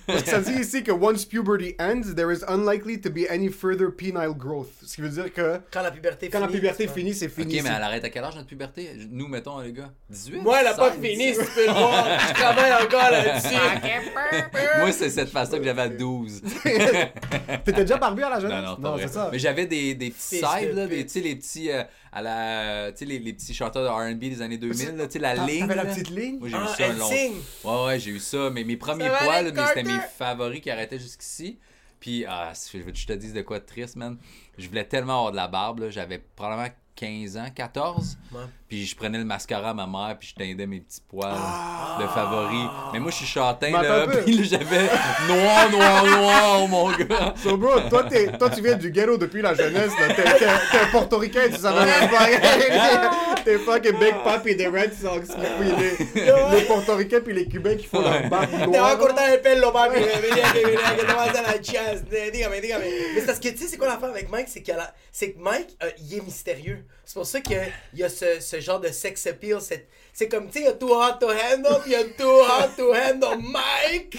Parce 0.08 0.24
que 0.24 0.30
ça 0.30 0.40
dit 0.40 0.54
ici 0.60 0.84
que 0.84 0.92
once 0.92 1.26
puberty 1.26 1.76
ends, 1.80 2.14
there 2.16 2.32
is 2.32 2.44
unlikely 2.48 3.00
to 3.02 3.10
be 3.10 3.28
any 3.30 3.50
further 3.50 3.90
penile 3.96 4.34
growth. 4.38 4.70
Ce 4.86 4.96
qui 4.96 5.02
veut 5.02 5.10
dire 5.10 5.34
que 5.34 5.60
Quand 5.72 5.82
la 5.82 5.92
puberté 5.92 6.30
quand 6.30 6.40
la 6.40 6.48
finit, 6.48 6.60
puberté 6.60 6.88
ouais. 6.88 6.94
finit, 6.94 7.14
c'est 7.14 7.26
Ok, 7.28 7.34
fini. 7.34 7.56
mais 7.56 7.62
c'est- 7.62 7.68
elle 7.76 7.84
arrête 7.84 8.04
à 8.04 8.10
quel 8.10 8.24
âge 8.24 8.36
notre 8.36 8.48
puberté? 8.48 8.90
Nous, 9.10 9.28
mettons, 9.28 9.60
les 9.60 9.74
gars 9.74 9.92
18 10.10 10.42
Moi, 10.42 10.58
elle 10.62 10.68
a 10.68 10.74
pas 10.74 10.92
16? 10.92 11.02
fini, 11.02 11.34
si 11.34 11.40
tu 11.40 11.46
peux 11.56 11.66
le 11.66 11.72
voir. 11.74 12.08
Je 12.30 12.34
travaille 12.34 12.74
encore 12.84 13.12
là-dessus. 13.12 14.80
Moi, 14.80 14.92
c'est 14.92 15.10
cette 15.10 15.30
face-là 15.30 15.58
que 15.60 15.64
j'avais 15.64 15.82
à 15.82 15.90
12. 15.90 16.42
T'étais 17.66 17.82
déjà 17.82 17.98
barbu 17.98 18.24
à 18.24 18.30
la 18.30 18.40
jeunesse? 18.40 18.62
Non, 18.64 18.72
non, 18.72 18.76
pas 18.82 18.92
vrai. 18.92 19.02
c'est 19.08 19.14
ça. 19.14 19.30
Mais 19.32 19.40
j'avais 19.40 19.66
des, 19.66 19.96
des 19.96 20.10
petits 20.12 20.38
sides, 20.38 20.74
là, 20.76 20.88
des, 20.88 21.04
tu 21.06 21.10
sais, 21.14 21.20
les 21.22 21.36
petits, 21.36 21.72
euh, 21.72 21.84
à 22.16 22.22
la, 22.22 22.92
tu 22.94 23.00
sais, 23.00 23.06
les, 23.06 23.20
les 23.20 23.34
petits 23.34 23.54
chanteurs 23.54 23.84
de 23.84 23.90
R&B 24.14 24.20
des 24.20 24.42
années 24.42 24.58
2000, 24.58 24.96
là, 24.96 25.06
tu 25.06 25.12
sais, 25.14 25.20
la 25.20 25.36
ligne. 25.46 25.68
La 25.68 25.86
petite 25.86 26.10
ligne? 26.10 26.40
Moi, 26.40 26.48
j'ai 26.48 26.56
eu 26.56 26.60
Ah, 26.64 26.74
ça 26.76 26.86
un 26.88 26.94
long. 26.94 27.10
Ouais, 27.10 27.86
ouais, 27.88 28.00
j'ai 28.00 28.12
eu 28.12 28.20
ça. 28.20 28.50
Mais 28.50 28.64
mes 28.64 28.78
premiers 28.78 29.10
poils, 29.10 29.30
Alex 29.30 29.58
là, 29.58 29.64
mais 29.76 29.82
c'était 29.82 29.94
mes 29.94 30.00
favoris 30.18 30.62
qui 30.62 30.72
arrêtaient 30.72 30.98
jusqu'ici. 30.98 31.60
Puis, 32.00 32.26
ah, 32.26 32.54
je 32.72 32.78
veux 32.78 32.92
que 32.92 32.98
je 32.98 33.06
te 33.08 33.14
dise 33.14 33.34
de 33.34 33.42
quoi 33.42 33.60
de 33.60 33.66
triste, 33.66 33.96
man. 33.98 34.18
Je 34.58 34.68
voulais 34.68 34.86
tellement 34.86 35.18
avoir 35.18 35.32
de 35.32 35.38
la 35.38 35.48
barbe, 35.48 35.80
là. 35.80 35.90
J'avais 35.90 36.20
probablement 36.36 36.70
15 36.96 37.36
ans, 37.38 37.48
14. 37.54 38.18
Ouais. 38.32 38.40
Puis 38.70 38.86
je 38.86 38.96
prenais 38.96 39.18
le 39.18 39.26
mascara 39.26 39.72
à 39.72 39.74
ma 39.74 39.86
mère, 39.86 40.16
puis 40.18 40.30
je 40.30 40.36
teindais 40.36 40.66
mes 40.66 40.80
petits 40.80 41.02
poils 41.10 41.34
de 42.00 42.08
favoris. 42.08 42.68
Mais 42.94 43.00
moi, 43.00 43.12
je 43.12 43.18
suis 43.18 43.26
châtain, 43.26 43.70
Mais 43.72 43.84
là. 43.88 44.08
Puis 44.26 44.44
j'avais 44.46 44.88
noir, 45.28 45.70
noir, 45.72 46.06
noir, 46.06 46.68
mon 46.70 46.90
gars. 46.92 47.34
So 47.44 47.58
bro, 47.58 47.82
toi, 47.90 48.06
t'es- 48.06 48.32
toi 48.38 48.50
tu 48.50 48.62
viens 48.62 48.76
du 48.76 48.92
ghetto 48.92 49.18
depuis 49.18 49.42
la 49.42 49.54
jeunesse, 49.54 49.92
là. 50.00 50.08
T'es, 50.14 50.24
t'es- 50.24 50.40
t'es 50.40 50.80
un 50.80 50.88
portoricain, 50.92 51.42
tu 51.54 51.58
savais 51.60 51.86
même 51.86 52.10
pas. 52.10 52.26
T'es 53.44 53.60
fucking 53.60 54.00
Big 54.00 54.16
Papi 54.24 54.56
des 54.56 54.68
Red 54.68 54.94
Sox. 54.94 55.28
Puis 55.60 55.70
les, 56.16 56.24
les 56.60 56.62
portoricains 56.66 57.20
puis 57.20 57.34
les 57.34 57.48
cubains 57.48 57.76
qui 57.76 57.86
font 57.86 58.02
leur 58.02 58.28
barbe 58.30 58.50
Te 58.50 58.56
va 58.58 58.64
a 58.64 58.68
noire. 58.68 58.98
cortar 58.98 59.30
el 59.30 59.42
pelo, 59.42 59.72
papi. 59.72 60.00
Venía 60.00 60.52
que 60.52 60.66
venía 60.66 60.96
que 60.96 61.02
te 61.06 61.14
vas 61.14 61.24
a 61.30 61.34
dar 61.34 61.44
la 61.44 61.62
chance. 61.62 62.04
Dígame, 62.10 62.60
dígame. 62.62 62.82
Mais 63.14 63.20
c'est 63.20 63.26
parce 63.28 63.40
que 63.40 63.50
tu 63.50 63.58
sais, 63.58 63.68
c'est 63.68 63.78
quoi 63.78 63.88
l'affaire 63.88 64.10
avec 64.10 64.32
Mike? 64.32 64.45
C'est, 64.50 64.66
la- 64.68 64.94
c'est 65.12 65.32
que 65.34 65.40
Mike, 65.40 65.76
euh, 65.84 65.92
il 66.00 66.18
est 66.18 66.22
mystérieux. 66.22 66.84
C'est 67.06 67.14
pour 67.16 67.26
ça 67.26 67.42
qu'il 67.42 67.60
y 67.94 68.04
a 68.04 68.10
ce, 68.10 68.40
ce 68.40 68.60
genre 68.60 68.80
de 68.80 68.90
sex 68.90 69.26
appeal. 69.28 69.58
C'est, 69.62 69.88
c'est 70.14 70.28
comme, 70.28 70.48
tu 70.48 70.54
sais, 70.54 70.60
il 70.62 70.66
y 70.66 70.68
a 70.68 70.74
Too 70.74 70.94
Hot 70.94 71.18
to 71.20 71.28
Handle, 71.30 71.82
puis 71.82 71.92
il 71.92 71.94
y 71.94 71.96
a 71.96 72.04
Too 72.04 72.24
Hot 72.42 72.70
to 72.78 72.94
Handle 72.94 73.40
Mike. 73.42 74.18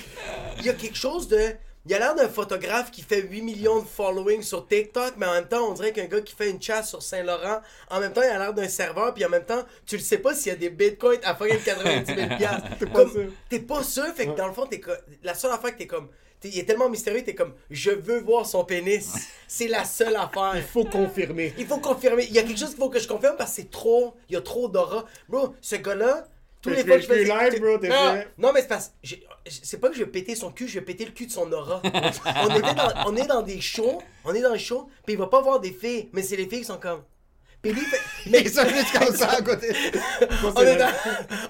Il 0.59 0.65
y 0.67 0.69
a 0.71 0.75
quelque 0.75 0.97
chose 0.97 1.29
de. 1.29 1.53
Il 1.89 1.95
a 1.95 2.01
l'air 2.01 2.17
d'un 2.17 2.29
photographe 2.29 2.91
qui 2.91 3.01
fait 3.03 3.21
8 3.23 3.43
millions 3.43 3.81
de 3.81 3.87
following 3.87 4.43
sur 4.43 4.67
TikTok, 4.67 5.15
mais 5.19 5.27
en 5.27 5.35
même 5.35 5.47
temps, 5.47 5.69
on 5.69 5.73
dirait 5.73 5.93
qu'un 5.93 6.07
gars 6.07 6.21
qui 6.21 6.35
fait 6.35 6.51
une 6.51 6.61
chasse 6.61 6.89
sur 6.89 7.01
Saint-Laurent, 7.01 7.61
en 7.91 8.01
même 8.01 8.13
temps, 8.13 8.23
il 8.23 8.29
a 8.29 8.39
l'air 8.41 8.53
d'un 8.53 8.67
serveur, 8.69 9.15
puis 9.15 9.25
en 9.25 9.29
même 9.29 9.45
temps, 9.45 9.63
tu 9.87 9.97
le 9.97 10.03
sais 10.03 10.19
pas 10.19 10.35
s'il 10.35 10.49
y 10.51 10.57
a 10.57 10.59
des 10.59 10.71
bitcoins 10.71 11.21
à 11.23 11.37
fucking 11.37 11.63
90 11.63 12.13
000 12.13 12.29
T'es 12.81 12.87
pas 12.87 12.93
Comme- 12.93 13.13
sûr. 13.13 13.33
T'es 13.49 13.61
pas 13.61 13.85
sûr, 13.85 14.07
fait 14.17 14.27
que 14.27 14.33
dans 14.37 14.49
le 14.49 14.53
fond, 14.53 14.67
t'es 14.67 14.81
la 15.23 15.35
seule 15.35 15.53
affaire 15.53 15.75
que 15.75 15.79
t'es 15.79 15.87
comme. 15.87 16.09
Il 16.45 16.59
est 16.59 16.65
tellement 16.65 16.89
mystérieux, 16.89 17.23
t'es 17.25 17.35
comme, 17.35 17.55
je 17.71 17.91
veux 17.91 18.21
voir 18.21 18.47
son 18.47 18.65
pénis. 18.65 19.11
C'est 19.49 19.69
la 19.69 19.85
seule 19.85 20.17
affaire. 20.17 20.55
Faut 20.73 20.85
confirmer. 20.85 21.53
Il 21.59 21.67
faut 21.67 21.79
confirmer. 21.79 22.25
Il 22.29 22.35
y 22.35 22.39
a 22.39 22.43
quelque 22.43 22.59
chose 22.59 22.71
qu'il 22.71 22.79
faut 22.79 22.91
que 22.91 22.99
je 22.99 23.09
confirme 23.09 23.37
parce 23.37 23.51
que 23.51 23.57
c'est 23.63 23.71
trop. 23.71 24.15
Il 24.29 24.35
y 24.35 24.37
a 24.37 24.41
trop 24.41 24.69
d'aura. 24.69 25.05
Bro, 25.29 25.55
ce 25.61 25.77
gars-là, 25.77 26.27
tous 26.63 26.71
les 26.71 26.85
fois 26.85 26.97
que 26.97 27.03
je 27.03 27.07
plus 27.09 27.25
fais. 27.27 27.51
live, 27.51 27.61
bro, 27.61 27.79
non, 27.89 28.19
non, 28.39 28.53
mais 28.53 28.61
c'est 28.63 28.69
parce 28.69 28.93
j'ai- 29.03 29.25
C'est 29.63 29.79
pas 29.79 29.89
que 29.89 29.95
je 29.95 30.01
vais 30.01 30.11
péter 30.11 30.35
son 30.35 30.51
cul, 30.51 30.67
je 30.67 30.79
vais 30.81 30.85
péter 30.85 31.05
le 31.05 31.13
cul 31.13 31.27
de 31.27 31.33
son 31.33 31.51
aura. 31.53 31.81
on, 31.85 32.57
était 32.57 32.75
dans, 32.75 32.93
on 33.07 33.17
est 33.17 33.27
dans 33.27 33.43
des 33.43 33.61
shows, 33.61 34.03
on 34.25 34.35
est 34.35 34.41
dans 34.41 34.53
des 34.53 34.59
shows, 34.59 34.89
puis 35.05 35.15
il 35.15 35.19
va 35.19 35.29
pas 35.29 35.41
voir 35.41 35.61
des 35.61 35.71
filles, 35.73 36.09
mais 36.13 36.23
c'est 36.23 36.35
les 36.37 36.49
filles 36.49 36.61
qui 36.61 36.65
sont 36.65 36.79
comme. 36.79 37.03
Puis 37.63 37.73
lui, 37.73 37.81
fait- 37.83 38.01
mais 38.31 38.43
Mais 38.43 38.49
ça 38.49 38.67
juste 38.69 38.99
comme 38.99 39.15
ça 39.15 39.31
à 39.31 39.43
côté. 39.43 39.69
On 40.57 40.61
est 40.63 40.77
dans. 40.77 40.91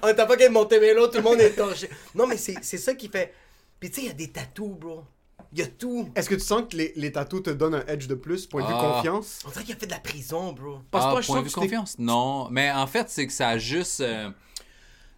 On 0.03 0.13
t'a 0.13 0.25
pas 0.27 0.37
qu'à 0.37 0.49
Montebello, 0.49 1.07
tout 1.07 1.17
le 1.17 1.23
monde 1.23 1.41
est 1.41 1.49
torché. 1.51 1.89
Non, 2.15 2.27
mais 2.27 2.37
c'est 2.37 2.61
ça 2.61 2.93
qui 2.93 3.09
fait. 3.09 3.33
Puis 3.79 3.89
tu 3.89 3.95
sais, 3.95 4.01
il 4.03 4.07
y 4.07 4.11
a 4.11 4.13
des 4.13 4.29
tatous, 4.31 4.75
bro. 4.77 5.03
Il 5.53 5.59
y 5.59 5.61
a 5.61 5.67
tout. 5.67 6.09
Est-ce 6.15 6.29
que 6.29 6.35
tu 6.35 6.41
sens 6.41 6.63
que 6.69 6.75
les, 6.75 6.91
les 6.95 7.11
tatous 7.11 7.41
te 7.43 7.49
donnent 7.51 7.75
un 7.75 7.85
edge 7.85 8.07
de 8.07 8.15
plus, 8.15 8.45
point 8.47 8.61
de 8.63 8.67
vue 8.67 8.73
Ah. 8.75 8.95
confiance? 8.95 9.39
On 9.47 9.49
dirait 9.51 9.63
qu'il 9.63 9.75
a 9.75 9.77
fait 9.77 9.85
de 9.85 9.91
la 9.91 9.99
prison, 9.99 10.51
bro. 10.51 10.79
Parce 10.91 11.05
que 11.05 11.09
ah, 11.09 11.11
toi, 11.13 11.21
je 11.21 11.27
point 11.27 11.35
sens 11.37 11.43
de 11.45 11.49
que 11.49 11.49
vue 11.49 11.53
t'es- 11.53 11.75
confiance? 11.75 11.99
Non. 11.99 12.49
Mais 12.51 12.71
en 12.71 12.87
fait, 12.87 13.09
c'est 13.09 13.25
que 13.27 13.33
ça 13.33 13.49
a 13.49 13.57
juste. 13.57 14.01
euh, 14.01 14.29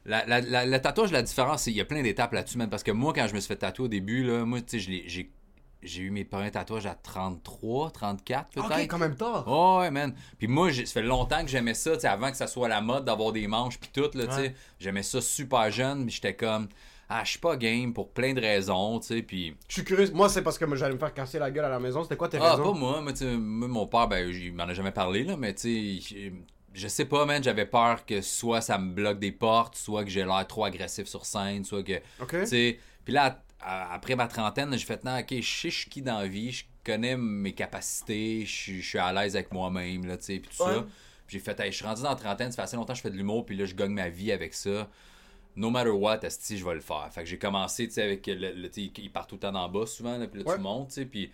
la- 0.06 0.26
la- 0.26 0.42
la- 0.42 0.66
le 0.66 0.80
tatouage, 0.82 1.12
la 1.12 1.22
différence, 1.24 1.64
c'est 1.64 1.72
qu'il 1.72 1.78
y 1.78 1.82
a 1.82 1.86
plein 1.86 2.02
d'étapes 2.04 2.34
là-dessus, 2.34 2.58
man. 2.58 2.70
Parce 2.70 2.84
que 2.84 2.92
moi, 2.92 3.14
quand 3.14 3.28
je 3.28 3.34
me 3.34 3.40
suis 3.40 3.48
fait 3.48 3.56
tatouer 3.58 3.86
au 3.86 3.90
début, 3.90 4.24
là, 4.24 4.46
moi, 4.46 4.62
tu 4.62 4.68
sais, 4.72 4.80
je 4.80 4.90
l'ai- 4.92 5.04
j'ai 5.08 5.32
j'ai 5.82 6.02
eu 6.02 6.12
mes 6.12 6.26
premiers 6.26 6.52
tatouages 6.52 6.86
à 6.88 6.94
33, 6.94 7.90
34 7.92 8.50
peut-être. 8.50 8.66
Ok, 8.70 8.80
quand 8.90 8.98
même 8.98 9.16
tard. 9.16 9.46
Oh, 9.48 9.78
ouais, 9.80 9.90
man. 9.90 10.14
Puis 10.38 10.48
moi, 10.50 10.72
j'ai- 10.72 10.86
ça 10.86 10.92
fait 10.96 11.02
longtemps 11.04 11.42
que 11.42 11.48
j'aimais 11.48 11.74
ça, 11.74 11.94
tu 11.94 12.02
sais, 12.02 12.08
avant 12.08 12.30
que 12.32 12.36
ça 12.36 12.48
soit 12.48 12.68
la 12.68 12.82
mode 12.82 13.06
d'avoir 13.06 13.32
des 13.32 13.48
manches 13.48 13.80
puis 13.80 13.90
tout, 13.94 14.10
là, 14.14 14.28
tu 14.28 14.34
sais. 14.34 14.54
J'aimais 14.78 15.04
ça 15.04 15.22
super 15.22 15.72
jeune, 15.72 16.04
mais 16.04 16.12
j'étais 16.12 16.36
comme, 16.36 16.68
ah, 17.10 17.24
je 17.24 17.32
suis 17.32 17.40
pas 17.40 17.58
game 17.58 17.92
pour 17.94 18.12
plein 18.12 18.34
de 18.34 18.40
raisons, 18.42 19.00
tu 19.00 19.08
sais, 19.08 19.22
puis... 19.24 19.56
Je 19.68 19.74
suis 19.74 19.84
curieux. 19.84 20.12
Moi, 20.14 20.30
c'est 20.30 20.44
parce 20.44 20.58
que 20.60 20.76
j'allais 20.76 20.94
me 20.94 21.00
faire 21.00 21.14
casser 21.14 21.40
la 21.40 21.50
gueule 21.50 21.66
à 21.66 21.70
la 21.70 21.80
maison. 21.80 22.04
C'était 22.04 22.16
quoi 22.18 22.30
tes 22.30 22.38
Ah, 22.38 22.52
raisons? 22.52 22.64
pas 22.72 22.74
moi, 22.80 23.02
moi, 23.02 23.12
tu 23.14 23.20
sais, 23.20 23.36
moi, 23.36 23.68
mon 23.68 23.88
père, 23.88 24.08
ben, 24.08 24.30
il 24.30 24.54
m'en 24.54 24.64
a 24.64 24.74
jamais 24.74 24.92
parlé, 24.92 25.24
là, 25.24 25.36
mais 25.36 25.54
tu 25.56 26.00
sais, 26.02 26.32
je- 26.74 26.88
sais 26.88 27.06
pas, 27.06 27.26
man, 27.26 27.44
j'avais 27.44 27.66
peur 27.66 28.06
que 28.06 28.22
soit 28.22 28.62
ça 28.62 28.78
me 28.78 28.94
bloque 28.94 29.20
des 29.20 29.32
portes, 29.32 29.76
soit 29.76 30.04
que 30.04 30.10
j'ai 30.10 30.24
l'air 30.24 30.46
trop 30.48 30.66
agressif 30.66 31.08
sur 31.08 31.26
scène, 31.26 31.64
soit 31.66 31.84
que, 31.84 32.00
Ok. 32.20 32.30
tu 32.42 32.46
sais, 32.46 32.80
puis 33.04 33.14
là, 33.14 33.42
après 33.60 34.16
ma 34.16 34.28
trentaine, 34.28 34.72
j'ai 34.78 34.86
fait, 34.86 35.04
non, 35.04 35.18
ok, 35.20 35.28
je 35.32 35.42
sais 35.42 35.70
je 35.70 35.80
suis 35.80 35.90
qui 35.90 36.02
dans 36.04 36.20
la 36.20 36.28
vie, 36.28 36.52
je 36.52 36.66
connais 36.84 37.18
mes 37.18 37.54
capacités, 37.54 38.46
je 38.46 38.82
suis- 38.82 38.98
à 39.00 39.12
l'aise 39.14 39.36
avec 39.36 39.52
moi-même, 39.52 40.06
là, 40.06 40.18
tu 40.18 40.26
sais, 40.26 40.40
puis 40.40 40.50
tout 40.56 40.64
Ouais. 40.64 40.76
ça. 40.76 40.86
J'ai 41.28 41.40
fait, 41.40 41.60
hey, 41.60 41.72
je 41.72 41.78
suis 41.78 41.86
rendu 41.86 42.02
dans 42.02 42.10
la 42.10 42.16
trentaine, 42.16 42.52
ça 42.52 42.56
fait 42.58 42.62
assez 42.64 42.76
longtemps 42.76 42.94
que 42.94 42.98
je 42.98 43.04
fais 43.04 43.12
de 43.12 43.16
l'humour, 43.18 43.46
puis 43.46 43.56
là, 43.56 43.66
je 43.66 43.76
gagne 43.76 43.92
ma 43.92 44.10
vie 44.10 44.32
avec 44.32 44.54
ça. 44.54 44.90
No 45.56 45.70
matter 45.70 45.90
what, 45.92 46.20
esti, 46.24 46.58
je 46.58 46.66
vais 46.66 46.76
le 46.76 46.80
faire. 46.80 47.08
Fait 47.12 47.24
que 47.24 47.30
j'ai 47.30 47.38
commencé, 47.40 47.88
tu 47.88 47.94
sais, 47.96 48.04
avec 48.04 48.26
le, 48.28 48.36
le- 48.54 48.80
il 48.80 49.12
part 49.12 49.28
tout 49.28 49.36
le 49.36 49.40
temps 49.42 49.54
en 49.56 49.68
bas 49.70 49.86
souvent, 49.86 50.18
là, 50.18 50.28
puis 50.28 50.42
là, 50.44 50.50
Ouais. 50.50 50.56
tu 50.56 50.62
montes, 50.62 50.88
tu 50.90 50.94
sais, 50.96 51.06
puis 51.06 51.32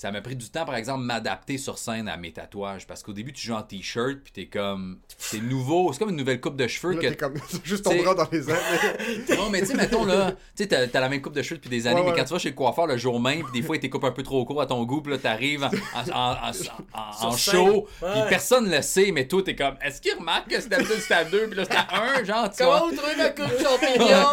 ça 0.00 0.10
m'a 0.10 0.22
pris 0.22 0.34
du 0.34 0.48
temps, 0.48 0.64
par 0.64 0.76
exemple, 0.76 1.04
m'adapter 1.04 1.58
sur 1.58 1.76
scène 1.76 2.08
à 2.08 2.16
mes 2.16 2.32
tatouages, 2.32 2.86
parce 2.86 3.02
qu'au 3.02 3.12
début, 3.12 3.34
tu 3.34 3.46
joues 3.46 3.52
en 3.52 3.60
t-shirt, 3.62 4.16
puis 4.24 4.32
t'es 4.32 4.46
comme, 4.46 4.98
c'est 5.18 5.42
nouveau, 5.42 5.92
c'est 5.92 5.98
comme 5.98 6.08
une 6.08 6.16
nouvelle 6.16 6.40
coupe 6.40 6.56
de 6.56 6.66
cheveux 6.66 6.94
Là, 6.94 7.02
que 7.02 7.06
t'es 7.08 7.16
comme 7.16 7.34
juste 7.64 7.84
ton 7.84 7.90
T'sais- 7.90 8.02
bras 8.02 8.14
dans 8.14 8.26
les 8.32 8.48
airs. 8.48 8.56
non, 9.36 9.50
mais 9.50 9.60
tu 9.60 9.66
sais, 9.66 9.74
mettons 9.74 10.06
là, 10.06 10.30
tu 10.30 10.36
sais, 10.54 10.68
t'as, 10.68 10.86
t'as 10.86 11.00
la 11.00 11.10
même 11.10 11.20
coupe 11.20 11.34
de 11.34 11.42
cheveux 11.42 11.56
depuis 11.56 11.68
des 11.68 11.86
années, 11.86 12.00
Ouais, 12.00 12.10
mais 12.12 12.16
quand 12.16 12.24
tu 12.24 12.32
vas 12.32 12.38
chez 12.38 12.48
le 12.48 12.54
coiffeur 12.54 12.86
le 12.86 12.96
jour 12.96 13.20
même, 13.20 13.42
puis 13.42 13.60
des 13.60 13.62
fois, 13.62 13.76
il 13.76 13.80
t'écoupe 13.80 14.04
un 14.04 14.10
peu 14.12 14.22
trop 14.22 14.42
court 14.46 14.62
à 14.62 14.66
ton 14.66 14.82
goût, 14.84 15.02
puis 15.02 15.12
là, 15.12 15.18
t'arrives 15.18 15.64
en, 15.64 15.68
en, 15.68 16.10
en, 16.14 16.32
en- 16.32 16.50
en- 16.94 17.26
en 17.28 17.32
Sur 17.36 17.52
show, 17.52 17.86
puis 18.00 18.06
Ouais. 18.08 18.26
personne 18.30 18.70
le 18.70 18.80
sait, 18.80 19.10
mais 19.12 19.28
toi, 19.28 19.42
t'es 19.44 19.54
comme, 19.54 19.74
est-ce 19.84 20.00
qu'il 20.00 20.14
remarque 20.14 20.48
que 20.48 20.58
c'est 20.58 20.70
d'habitude 20.70 20.96
c'était 20.98 21.12
à 21.12 21.24
deux, 21.24 21.46
puis 21.46 21.56
là, 21.58 21.64
c'était 21.64 21.76
à 21.76 22.02
un, 22.18 22.24
genre, 22.24 22.50
tu 22.50 22.64
vois? 22.64 22.78
Comment 22.78 22.90
vous 22.90 22.96
trouvez 22.96 23.16
ma 23.16 23.28
coupe 23.28 23.58
champignon? 23.62 24.30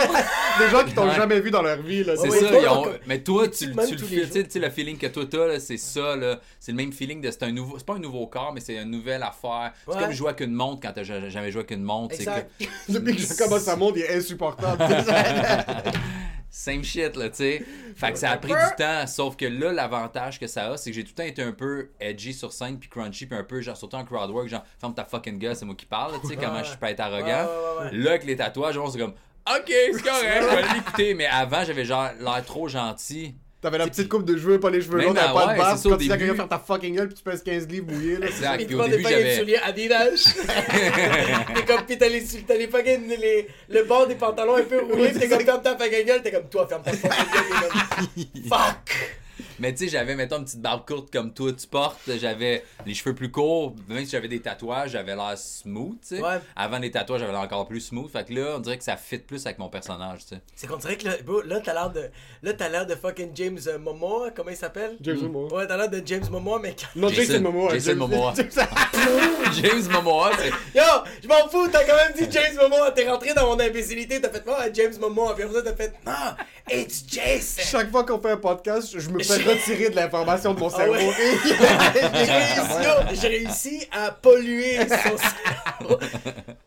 Des 0.60 0.70
gens 0.70 0.86
qui 0.86 0.94
t'ont 0.94 1.10
Ouais. 1.10 1.16
jamais 1.16 1.42
vu 1.42 1.52
dans 1.52 1.62
leur 1.62 1.82
vie. 1.82 2.06
là. 2.06 2.14
C'est 2.16 2.30
Ouais, 2.30 2.40
ça, 2.40 2.74
ont- 2.74 2.84
comme- 2.84 2.94
mais 3.06 3.20
toi, 3.22 3.50
tu, 3.50 3.66
le 3.66 3.74
tous 3.74 4.06
fais, 4.06 4.16
les 4.16 4.26
tu 4.28 4.32
sais, 4.32 4.44
tu 4.46 4.52
sais, 4.52 4.60
le 4.60 4.70
feeling 4.70 4.98
que 4.98 5.08
toi 5.08 5.26
t'as, 5.30 5.57
là, 5.58 5.60
c'est 5.60 5.78
ça, 5.78 6.16
là, 6.16 6.40
c'est 6.60 6.72
le 6.72 6.78
même 6.78 6.92
feeling 6.94 7.22
de, 7.22 7.30
c'est 7.32 7.44
un 7.44 7.52
nouveau, 7.52 7.78
c'est 7.78 7.86
pas 7.86 7.96
un 7.96 8.00
nouveau 8.00 8.28
corps, 8.28 8.54
mais 8.54 8.60
c'est 8.62 8.76
une 8.78 8.92
nouvelle 8.92 9.24
affaire. 9.24 9.74
C'est 9.88 9.94
Ouais. 9.96 10.02
comme 10.02 10.12
jouer 10.12 10.30
avec 10.30 10.42
une 10.42 10.54
montre 10.54 10.82
quand 10.82 10.94
t'as 10.94 11.04
ja- 11.04 11.30
jamais 11.30 11.52
joué 11.52 11.60
avec 11.62 11.72
une 11.72 11.84
montre, 11.84 12.16
que, 12.16 12.22
Exact. 12.22 12.52
Depuis 12.90 13.16
que 13.16 13.22
je 13.22 13.38
commence 13.38 13.68
à 13.68 13.76
monter, 13.76 14.00
il 14.00 14.06
est 14.06 14.18
insupportable. 14.18 14.84
Same 16.50 16.84
shit, 16.84 17.16
là, 17.18 17.30
tu 17.30 17.36
sais. 17.36 17.66
Fait 17.96 18.14
que 18.14 18.18
ça 18.18 18.32
a 18.32 18.38
pris 18.38 18.54
du 18.54 18.76
temps, 18.78 19.06
sauf 19.06 19.36
que 19.36 19.46
là, 19.46 19.74
l'avantage 19.74 20.40
que 20.40 20.48
ça 20.48 20.72
a, 20.72 20.78
c'est 20.78 20.90
que 20.90 20.96
j'ai 20.96 21.04
tout 21.04 21.12
le 21.12 21.16
temps 21.24 21.28
été 21.28 21.44
un 21.44 21.52
peu 21.52 21.90
edgy 22.00 22.34
sur 22.34 22.52
scène, 22.54 22.80
puis 22.80 22.90
crunchy, 22.90 23.26
puis 23.26 23.38
un 23.38 23.44
peu, 23.44 23.62
genre, 23.62 23.76
surtout 23.78 23.98
en 23.98 24.06
crowdwork, 24.06 24.48
genre, 24.48 24.64
ferme 24.80 24.94
ta 24.96 25.04
fucking 25.06 25.38
gueule, 25.38 25.56
c'est 25.56 25.66
moi 25.66 25.76
qui 25.76 25.86
parle, 25.86 26.20
tu 26.22 26.28
sais, 26.28 26.36
comment 26.36 26.64
je 26.64 26.76
peux 26.76 26.86
être 26.88 27.00
arrogant. 27.02 27.48
Ouais. 27.82 27.92
Là, 27.98 28.12
avec 28.12 28.24
les 28.24 28.36
tatouages, 28.38 28.78
on 28.78 28.90
c'est 28.90 28.98
comme, 28.98 29.12
ok, 29.48 29.66
c'est 29.68 30.02
correct, 30.04 30.42
je 30.50 30.56
vais 30.56 30.74
l'écouter, 30.74 31.14
mais 31.14 31.26
avant, 31.28 31.64
j'avais 31.64 31.86
genre 31.86 32.10
l'air 32.20 32.44
trop 32.46 32.68
gentil. 32.68 33.36
T'avais 33.60 33.80
la 33.80 33.88
petite 33.88 34.08
coupe 34.08 34.24
de 34.24 34.38
cheveux, 34.38 34.60
pas 34.60 34.70
les 34.70 34.82
cheveux 34.82 35.02
longs, 35.02 35.16
t'avais 35.16 35.34
pas 35.34 35.48
ouais, 35.48 35.54
de 35.54 35.58
barbe. 35.58 35.80
Quand 35.82 35.98
tu 35.98 36.08
quelqu'un 36.08 36.36
faire 36.36 36.48
ta 36.48 36.60
fucking 36.60 36.96
gueule, 36.96 37.08
puis 37.08 37.18
tu 37.18 37.24
pèses 37.24 37.42
15 37.42 37.68
livres 37.68 37.92
mouillés. 37.92 38.18
Là. 38.18 38.28
Exact, 38.28 38.58
Puis 38.58 38.66
puis 38.66 38.76
tu 38.76 38.82
au 38.82 38.88
début, 38.88 39.04
j'avais... 39.04 39.36
souliers 39.36 39.58
Adidas. 39.58 40.36
T'es 41.56 41.66
comme, 41.66 41.86
pis 41.88 41.98
t'as 41.98 42.08
les, 42.08 42.24
t'as 42.48 42.56
les 42.56 42.68
fucking, 42.68 43.08
les, 43.08 43.48
le 43.70 43.84
bord 43.84 44.06
des 44.06 44.14
pantalons 44.14 44.58
un 44.58 44.64
peu 44.64 44.84
roulés, 44.84 45.10
pis 45.10 45.20
t'es 45.20 45.28
comme, 45.28 45.44
ferme 45.44 45.64
ta 45.64 45.76
fucking 45.76 46.06
gueule, 46.06 46.22
t'es 46.22 46.32
comme, 46.32 46.48
toi, 46.50 46.68
ferme 46.68 46.84
ta 46.84 46.92
fucking 46.94 47.10
gueule, 47.10 48.12
t'es 48.16 48.26
comme, 48.26 48.44
fuck! 48.48 49.18
Mais 49.60 49.74
tu 49.74 49.86
sais, 49.86 49.90
j'avais, 49.90 50.16
mettons, 50.16 50.38
une 50.38 50.46
petite 50.46 50.62
barbe 50.62 50.86
courte 50.88 51.12
comme 51.12 51.34
toi, 51.34 51.52
tu 51.54 51.68
portes. 51.68 52.00
J'avais 52.20 52.64
les 52.86 52.94
cheveux 52.94 53.16
plus 53.16 53.32
courts. 53.32 53.76
Même 53.88 54.06
si 54.06 54.12
j'avais 54.12 54.28
des 54.28 54.40
tatouages, 54.40 54.92
j'avais 54.92 55.16
l'air 55.16 55.38
smooth, 55.38 56.00
tu 56.02 56.16
sais. 56.18 56.22
Ouais. 56.22 56.40
Avant 56.56 56.78
les 56.80 56.92
tatouages, 56.92 57.20
j'avais 57.22 57.32
l'air 57.32 57.42
encore 57.42 57.68
plus 57.68 57.82
smooth. 57.82 58.12
Fait 58.12 58.26
que 58.28 58.34
là, 58.34 58.54
on 58.56 58.60
dirait 58.60 58.78
que 58.78 58.84
ça 58.84 58.98
fit 58.98 59.18
plus 59.20 59.46
avec 59.46 59.58
mon 59.60 59.70
personnage, 59.70 60.20
tu 60.28 60.36
sais. 60.36 60.42
C'est 60.56 60.68
qu'on 60.68 60.78
dirait 60.78 60.98
que 60.98 61.06
là, 61.06 61.14
bro, 61.26 61.42
là, 61.42 61.60
t'as 61.60 61.74
l'air 61.74 61.90
de, 61.92 62.10
là, 62.44 62.54
t'as 62.54 62.70
l'air 62.70 62.86
de 62.86 62.96
fucking 62.96 63.32
James 63.36 63.60
euh, 63.68 63.78
Momoa, 63.78 64.32
comment 64.36 64.50
il 64.52 64.58
s'appelle? 64.58 64.98
James 65.02 65.20
Momoa. 65.22 65.54
Ouais, 65.54 65.68
t'as 65.68 65.78
l'air 65.78 65.90
de 65.90 66.02
James 66.06 66.26
Momoa, 66.30 66.60
mais 66.62 66.76
quand- 66.76 67.00
Non, 67.00 67.10
Jason, 67.10 67.42
Momoa. 67.42 67.74
Jason 67.74 67.90
James- 67.92 67.98
Momoa. 68.00 68.34
James 69.62 69.88
Momoa, 69.92 70.32
c'est... 70.38 70.50
Yo, 70.78 70.84
je 71.24 71.28
m'en 71.28 71.48
fous, 71.50 71.68
t'as 71.72 71.84
quand 71.86 71.96
même 71.96 72.14
dit 72.18 72.28
James 72.32 72.56
Momoa, 72.62 72.92
t'es 72.92 73.10
rentré 73.10 73.34
dans 73.34 73.46
mon 73.48 73.60
imbécilité, 73.60 74.20
t'as 74.22 74.30
fait, 74.30 74.44
ah, 74.48 74.66
James 74.74 74.94
Momoa, 75.00 75.34
puis 75.36 75.44
après 75.44 75.56
ça, 75.56 75.62
t'as 75.64 75.76
fait, 75.76 75.94
ah, 76.06 76.36
it's 76.72 77.04
Jason! 77.08 77.62
Chaque 77.64 77.92
fois 77.92 78.04
qu'on 78.04 78.20
fait 78.20 78.32
un 78.32 78.38
podcast, 78.38 78.98
je 78.98 79.10
me 79.10 79.20
fais 79.34 79.50
retirer 79.54 79.90
de 79.90 79.96
l'information 79.96 80.54
de 80.54 80.60
mon 80.60 80.68
Ah 80.68 80.76
cerveau. 80.78 80.94
ouais. 80.94 81.14
J'ai 82.26 82.32
réussi, 82.32 82.84
yo, 82.84 83.16
j'ai 83.22 83.28
réussi 83.28 83.88
à 83.92 84.12
polluer 84.12 84.78
son 84.80 85.18
cerveau. 85.18 86.00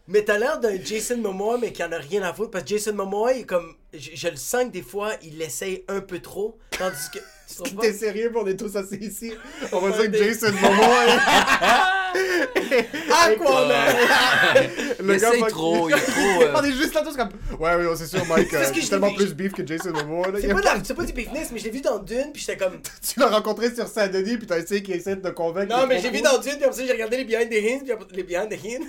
Mais 0.08 0.22
t'as 0.22 0.38
l'air 0.38 0.58
d'un 0.60 0.82
Jason 0.82 1.18
Momoa, 1.18 1.58
mais 1.58 1.72
qui 1.72 1.82
en 1.84 1.92
a 1.92 1.98
rien 1.98 2.22
à 2.22 2.32
foutre. 2.34 2.50
Parce 2.50 2.64
que 2.64 2.70
Jason 2.70 2.94
Momoa, 2.94 3.32
il 3.34 3.40
est 3.40 3.44
comme. 3.44 3.74
Je, 3.92 4.10
je 4.14 4.28
le 4.28 4.36
sens 4.36 4.64
que 4.64 4.70
des 4.70 4.82
fois, 4.82 5.12
il 5.22 5.40
essaye 5.42 5.84
un 5.88 6.00
peu 6.00 6.20
trop. 6.20 6.58
Tandis 6.78 7.10
que. 7.12 7.18
T'es 7.80 7.92
sérieux, 7.92 8.32
on 8.34 8.46
est 8.46 8.56
tous 8.56 8.74
assis 8.76 8.96
ici. 9.00 9.32
On 9.72 9.78
va 9.80 9.90
dire 9.90 10.10
que 10.10 10.16
Jason 10.18 10.52
Momoa 10.52 11.04
est... 11.06 11.18
Aquaman! 13.10 13.96
Le 15.00 15.14
essaye 15.14 15.40
fuck- 15.40 15.48
trop, 15.50 15.88
il 15.88 15.94
est 15.94 15.98
trop... 15.98 16.42
euh, 16.42 16.54
On 16.56 16.64
est 16.64 16.72
juste 16.72 16.94
là 16.94 17.02
tous 17.02 17.16
comme... 17.16 17.28
Ouais, 17.58 17.74
oui, 17.76 17.86
c'est 17.96 18.06
sûr, 18.06 18.24
Mike. 18.26 18.50
Parce 18.52 18.70
euh, 18.70 18.88
tellement 18.88 19.12
plus 19.14 19.34
beef 19.34 19.52
que 19.52 19.66
Jason 19.66 19.92
Momoa. 19.92 20.28
C'est 20.40 20.48
y 20.48 20.50
a 20.50 20.54
pas, 20.54 20.80
c'est 20.82 21.06
du 21.06 21.12
beefness, 21.12 21.50
mais 21.52 21.58
je 21.58 21.64
l'ai 21.64 21.70
vu 21.70 21.80
dans 21.80 21.98
Dune, 21.98 22.30
puis 22.32 22.42
j'étais 22.46 22.56
comme. 22.56 22.80
Tu 23.06 23.18
l'as 23.20 23.28
rencontré 23.28 23.74
sur 23.74 23.86
Saint-Denis, 23.86 24.38
puis 24.38 24.46
t'as 24.46 24.58
essayé 24.58 24.82
qu'il 24.82 24.94
essaie 24.94 25.16
de 25.16 25.20
te 25.22 25.28
convaincre. 25.28 25.74
Non, 25.74 25.86
mais 25.86 25.96
c'est 25.96 26.02
j'ai 26.04 26.10
vu 26.10 26.22
dans 26.22 26.38
Dune, 26.38 26.56
puis 26.56 26.64
après 26.64 26.76
ça, 26.76 26.86
j'ai 26.86 26.92
regardé 26.92 27.16
les 27.18 27.24
Behind 27.24 27.48
the 27.50 27.54
Hins, 27.54 27.80
puis 27.84 27.92
après, 27.92 28.06
les 28.12 28.22
Behind 28.22 28.48
the 28.48 28.54
Hins. 28.54 28.84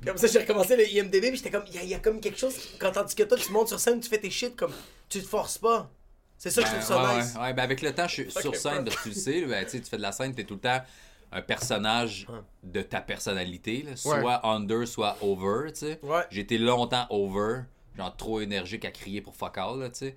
puis 0.00 0.10
après 0.10 0.18
ça, 0.18 0.26
j'ai 0.26 0.38
recommencé 0.38 0.76
le 0.76 0.86
IMDB, 0.88 1.28
puis 1.28 1.36
j'étais 1.36 1.50
comme, 1.50 1.64
il 1.72 1.88
y, 1.88 1.94
a- 1.94 1.98
comme 1.98 2.20
quelque 2.20 2.38
chose, 2.38 2.54
quand 2.78 2.92
tandis 2.92 3.14
que 3.14 3.22
toi, 3.24 3.36
tu 3.38 3.50
montes 3.52 3.68
sur 3.68 3.80
scène, 3.80 4.00
tu 4.00 4.08
fais 4.08 4.18
tes 4.18 4.30
shit, 4.30 4.56
comme, 4.56 4.72
tu 5.08 5.20
te 5.20 5.26
forces 5.28 5.58
pas. 5.58 5.90
C'est 6.42 6.50
ça 6.50 6.62
que 6.62 6.68
je 6.70 6.72
Ben, 6.72 6.80
trouve 6.80 6.96
ça 6.96 7.04
ouais, 7.14 7.20
nice. 7.22 7.34
ouais, 7.36 7.40
ouais, 7.42 7.52
ben 7.52 7.62
avec 7.62 7.82
le 7.82 7.94
temps, 7.94 8.08
je 8.08 8.14
suis 8.14 8.30
sur 8.32 8.56
scène, 8.56 8.82
parce 8.84 8.96
que 8.96 9.02
tu 9.04 9.08
le 9.10 9.14
sais, 9.14 9.42
ben, 9.42 9.64
tu 9.64 9.70
sais, 9.70 9.80
tu 9.80 9.88
fais 9.88 9.96
de 9.96 10.02
la 10.02 10.10
scène, 10.10 10.34
t'es 10.34 10.42
tout 10.42 10.54
le 10.54 10.60
temps 10.60 10.80
un 11.30 11.40
personnage 11.40 12.26
de 12.64 12.82
ta 12.82 13.00
personnalité, 13.00 13.84
là, 13.88 13.94
soit 13.94 14.18
Ouais. 14.18 14.34
under, 14.42 14.86
soit 14.88 15.16
over, 15.20 15.70
tu 15.72 15.78
sais. 15.86 16.00
Ouais. 16.02 16.22
J'ai 16.32 16.40
été 16.40 16.58
longtemps 16.58 17.06
over, 17.10 17.60
genre 17.96 18.16
trop 18.16 18.40
énergique 18.40 18.84
à 18.84 18.90
crier 18.90 19.20
pour 19.20 19.36
fuck 19.36 19.56
all, 19.56 19.78
là, 19.78 19.88
tu. 19.90 20.12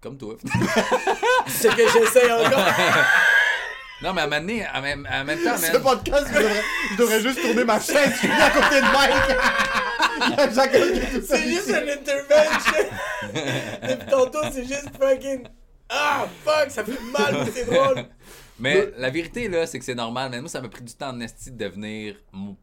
Comme 0.00 0.16
toi. 0.16 0.36
C'est 1.46 1.70
ce 1.70 1.76
que 1.76 1.86
j'essaie 1.86 2.32
encore. 2.32 2.50
non, 4.02 4.14
mais 4.14 4.22
à 4.22 4.24
un 4.24 4.26
moment 4.28 4.40
donné, 4.40 4.66
en 4.74 4.80
même, 4.80 5.06
en 5.12 5.24
même 5.24 5.44
temps, 5.44 5.58
Ce 5.58 5.70
man, 5.70 5.82
podcast, 5.82 6.26
je 6.32 6.38
devrais, 6.38 6.62
je 6.92 6.96
devrais 6.96 7.20
juste 7.20 7.42
tourner 7.42 7.64
ma 7.64 7.78
chaise, 7.78 8.10
je 8.14 8.18
suis 8.26 8.30
à 8.30 8.50
côté 8.50 8.80
de 8.80 8.90
Mike. 8.90 9.38
C'est 11.26 11.48
juste 11.48 11.68
une 11.68 11.88
intervention. 11.90 12.88
Depuis 13.88 14.06
tantôt, 14.10 14.38
c'est 14.50 14.64
juste 14.64 14.90
fucking. 15.00 15.44
Ah, 15.88 16.26
fuck, 16.44 16.70
ça 16.70 16.84
fait 16.84 16.98
mal, 17.12 17.44
mais 17.44 17.50
c'est 17.50 17.64
drôle. 17.70 18.04
Mais 18.58 18.90
la 18.96 19.10
vérité, 19.10 19.48
là, 19.48 19.66
c'est 19.66 19.78
que 19.78 19.84
c'est 19.84 19.94
normal. 19.94 20.30
Mais 20.30 20.40
moi, 20.40 20.48
ça 20.48 20.60
m'a 20.60 20.68
pris 20.68 20.82
du 20.84 20.92
temps 20.94 21.10
en 21.10 21.20
esti 21.20 21.50
de 21.50 21.56
devenir 21.64 22.14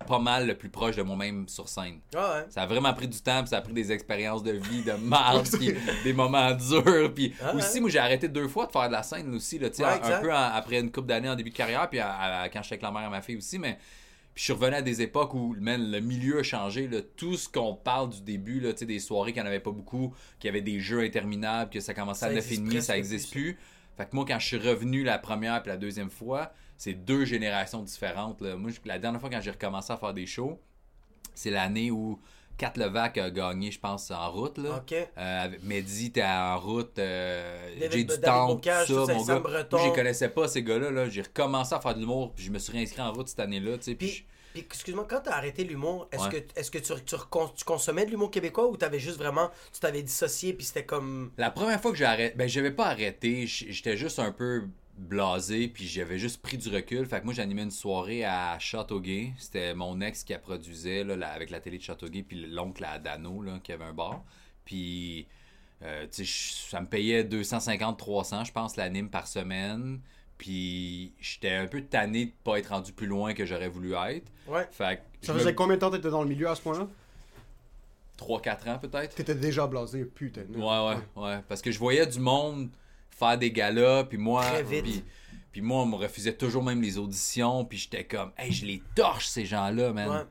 pas 0.08 0.20
mal 0.20 0.48
le 0.48 0.56
plus 0.58 0.70
proche 0.70 0.96
de 0.96 1.02
moi-même 1.02 1.48
sur 1.48 1.68
scène. 1.68 2.00
Ah 2.16 2.36
ouais. 2.38 2.46
Ça 2.50 2.62
a 2.62 2.66
vraiment 2.66 2.94
pris 2.94 3.08
du 3.08 3.20
temps, 3.22 3.42
puis 3.42 3.50
ça 3.50 3.58
a 3.58 3.62
pris 3.62 3.74
des 3.74 3.92
expériences 3.92 4.42
de 4.44 4.52
vie, 4.54 4.82
de 4.84 4.94
marde, 4.94 5.48
puis 5.60 5.76
des 6.04 6.14
moments 6.14 6.52
durs. 6.52 7.14
Puis 7.14 7.36
Ah, 7.44 7.54
aussi, 7.54 7.76
ouais. 7.76 7.80
moi, 7.82 7.90
j'ai 7.90 8.00
arrêté 8.00 8.28
deux 8.30 8.48
fois 8.48 8.66
de 8.68 8.72
faire 8.72 8.88
de 8.88 8.94
la 8.94 9.04
scène 9.04 9.34
aussi, 9.36 9.60
là, 9.60 9.68
Ouais, 9.78 9.86
un- 9.86 10.22
peu 10.22 10.32
en- 10.32 10.52
après 10.54 10.80
une 10.80 10.92
couple 10.92 11.08
d'années 11.08 11.30
en 11.30 11.36
début 11.36 11.50
de 11.52 11.56
carrière, 11.58 11.88
puis 11.90 12.00
à- 12.00 12.42
à- 12.44 12.50
quand 12.50 12.62
j'étais 12.64 12.76
avec 12.76 12.84
la 12.84 12.92
mère 12.92 13.08
et 13.08 13.12
ma 13.12 13.22
fille 13.22 13.38
aussi. 13.38 13.60
Mais 13.60 13.78
puis 14.34 14.42
je 14.42 14.44
suis 14.46 14.54
revenu 14.54 14.76
à 14.76 14.82
des 14.82 15.02
époques 15.02 15.34
où 15.34 15.56
man, 15.60 15.92
le 15.92 16.00
milieu 16.00 16.40
a 16.40 16.44
changé. 16.44 16.88
là. 16.88 17.02
Tout 17.16 17.36
ce 17.36 17.50
qu'on 17.50 17.76
parle 17.76 18.10
du 18.10 18.22
début, 18.22 18.60
là, 18.60 18.74
des 18.74 19.00
soirées 19.00 19.34
qu'il 19.34 19.42
n'y 19.42 19.48
en 19.48 19.52
avait 19.52 19.60
pas 19.60 19.72
beaucoup, 19.72 20.14
qu'il 20.40 20.48
y 20.48 20.50
avait 20.50 20.62
des 20.62 20.80
jeux 20.80 21.02
interminables, 21.02 21.70
que 21.70 21.80
ça 21.80 21.94
commençait 21.94 22.22
Ça 22.22 22.28
à 22.28 22.34
existe 22.34 22.62
9h30, 22.62 22.82
ça 22.82 22.94
n'existe 22.96 23.32
plus. 23.32 23.58
Fait 23.98 24.06
que 24.06 24.16
moi, 24.16 24.26
quand 24.26 24.40
je 24.40 24.46
suis 24.48 24.58
revenu 24.58 25.04
la 25.04 25.20
première 25.20 25.62
puis 25.62 25.70
la 25.70 25.78
deuxième 25.78 26.10
fois, 26.10 26.54
c'est 26.78 26.94
deux 26.94 27.26
générations 27.26 27.84
différentes. 27.84 28.42
là. 28.42 28.56
Moi, 28.56 28.72
la 28.86 29.00
dernière 29.00 29.20
fois 29.20 29.30
quand 29.30 29.42
j'ai 29.42 29.52
recommencé 29.52 29.92
à 29.92 29.98
faire 29.98 30.14
des 30.14 30.26
shows, 30.26 30.60
c'est 31.34 31.52
l'année 31.52 31.92
où 31.92 32.20
Kat 32.60 32.74
Levac 32.76 33.18
a 33.18 33.30
gagné, 33.32 33.72
je 33.72 33.80
pense, 33.80 34.12
en 34.12 34.32
route. 34.32 34.58
Là. 34.58 34.76
Ok. 34.78 34.94
Euh, 35.18 35.48
Mehdi, 35.64 36.12
t'es 36.12 36.24
en 36.24 36.60
route. 36.60 37.00
Euh, 37.00 37.70
J'ai 37.90 38.04
du 38.04 38.20
temps, 38.20 38.58
tout 38.58 39.06
ça, 39.06 39.14
mon 39.14 39.24
gars. 39.24 39.40
Moi, 39.72 39.82
je 39.86 39.96
connaissais 39.96 40.28
pas, 40.30 40.48
ces 40.50 40.62
gars-là. 40.62 40.92
Là. 40.92 41.10
J'ai 41.10 41.22
recommencé 41.22 41.74
à 41.74 41.80
faire 41.80 41.96
de 41.96 42.00
l'humour, 42.02 42.34
puis 42.36 42.44
je 42.44 42.52
me 42.52 42.60
suis 42.60 42.74
réinscrit 42.74 43.02
en 43.02 43.14
route 43.14 43.30
cette 43.30 43.40
année-là. 43.40 43.78
Puis, 43.78 43.96
Puis, 43.96 44.26
puis 44.52 44.62
excuse-moi, 44.62 45.08
quand 45.10 45.22
t'as 45.24 45.36
arrêté 45.36 45.64
l'humour, 45.64 46.10
est-ce 46.12 46.24
Ouais. 46.24 46.42
que, 46.42 46.60
est-ce 46.60 46.70
que 46.70 46.80
tu, 46.80 46.94
tu, 47.06 47.64
consommais 47.66 48.06
de 48.06 48.12
l'humour 48.12 48.30
québécois 48.30 48.68
ou 48.68 48.76
t'avais 48.76 49.00
juste 49.00 49.18
vraiment, 49.18 49.50
tu 49.72 49.80
t'avais 49.80 50.04
dissocié 50.04 50.52
puis 50.54 50.66
c'était 50.66 50.86
comme... 50.86 51.32
La 51.38 51.52
première 51.52 51.80
fois 51.80 51.92
que 51.92 51.98
j'ai 51.98 52.06
arrêté, 52.06 52.36
ben 52.36 52.50
j'avais 52.50 52.72
pas 52.72 52.88
arrêté, 52.88 53.48
j'étais 53.48 53.96
juste 53.96 54.20
un 54.20 54.34
peu 54.34 54.68
blasé, 55.00 55.68
puis 55.68 55.88
j'avais 55.88 56.20
juste 56.20 56.42
pris 56.42 56.58
du 56.58 56.70
recul. 56.70 57.06
Fait 57.06 57.20
que 57.20 57.26
moi 57.26 57.34
j'animais 57.34 57.64
une 57.64 57.72
soirée 57.72 58.24
à 58.26 58.58
Châteauguay. 58.60 59.34
C'était 59.38 59.74
mon 59.74 60.02
ex 60.02 60.24
qui 60.24 60.34
a 60.34 60.40
produisait 60.40 61.04
là, 61.04 61.16
la- 61.16 61.32
avec 61.32 61.50
la 61.50 61.60
télé 61.60 61.78
de 61.78 61.84
Châteauguay, 61.84 62.24
puis 62.24 62.46
l'oncle 62.48 62.84
à 62.84 63.00
Dano 63.00 63.42
là, 63.42 63.60
qui 63.64 63.72
avait 63.72 63.86
un 63.86 63.94
bar. 63.94 64.24
Puis 64.66 65.28
euh, 65.82 66.04
tu 66.12 66.24
sais, 66.24 66.26
je- 66.26 66.54
ça 66.70 66.82
me 66.82 66.86
payait 66.88 67.24
250-300, 67.24 68.44
je 68.46 68.52
pense, 68.52 68.76
l'anime 68.76 69.10
par 69.10 69.28
semaine. 69.28 70.02
Puis 70.38 71.14
j'étais 71.20 71.52
un 71.56 71.68
peu 71.68 71.82
tanné 71.82 72.26
de 72.28 72.32
pas 72.44 72.60
être 72.60 72.68
rendu 72.68 72.94
plus 72.94 73.08
loin 73.08 73.34
que 73.34 73.46
j'aurais 73.46 73.68
voulu 73.70 73.94
être. 73.94 74.32
Ouais. 74.48 74.68
Fait 74.72 75.02
que 75.20 75.26
Ça 75.26 75.34
faisait 75.34 75.52
me- 75.52 75.56
combien 75.56 75.76
de 75.76 75.80
temps 75.82 75.92
t'étais 75.92 76.10
dans 76.10 76.24
le 76.24 76.30
milieu 76.30 76.50
à 76.50 76.56
ce 76.56 76.62
point-là? 76.62 76.88
3-4 78.18 78.68
ans 78.70 78.80
peut-être. 78.80 79.16
T'étais 79.16 79.36
déjà 79.36 79.66
blasé, 79.68 80.04
putain. 80.04 80.42
Ouais, 80.54 80.60
ouais, 80.62 80.98
ouais. 81.24 81.40
Parce 81.48 81.62
que 81.62 81.72
je 81.72 81.80
voyais 81.80 82.06
du 82.06 82.20
monde 82.20 82.70
faire 83.20 83.38
des 83.38 83.52
galas, 83.52 84.06
puis 84.06 84.18
moi. 84.18 84.44
Très 84.44 84.64
vite. 84.64 84.84
Puis, 84.84 85.04
puis 85.52 85.62
moi, 85.62 85.82
on 85.82 85.86
me 85.86 85.96
refusait 85.96 86.34
toujours 86.34 86.64
même 86.64 86.82
les 86.82 86.98
auditions, 86.98 87.66
puis 87.66 87.78
j'étais 87.78 88.06
comme, 88.06 88.32
hey, 88.38 88.52
je 88.52 88.66
les 88.66 88.82
torche, 88.96 89.28
ces 89.28 89.46
gens-là, 89.46 89.94
man. 89.94 90.10
Ouais. 90.10 90.24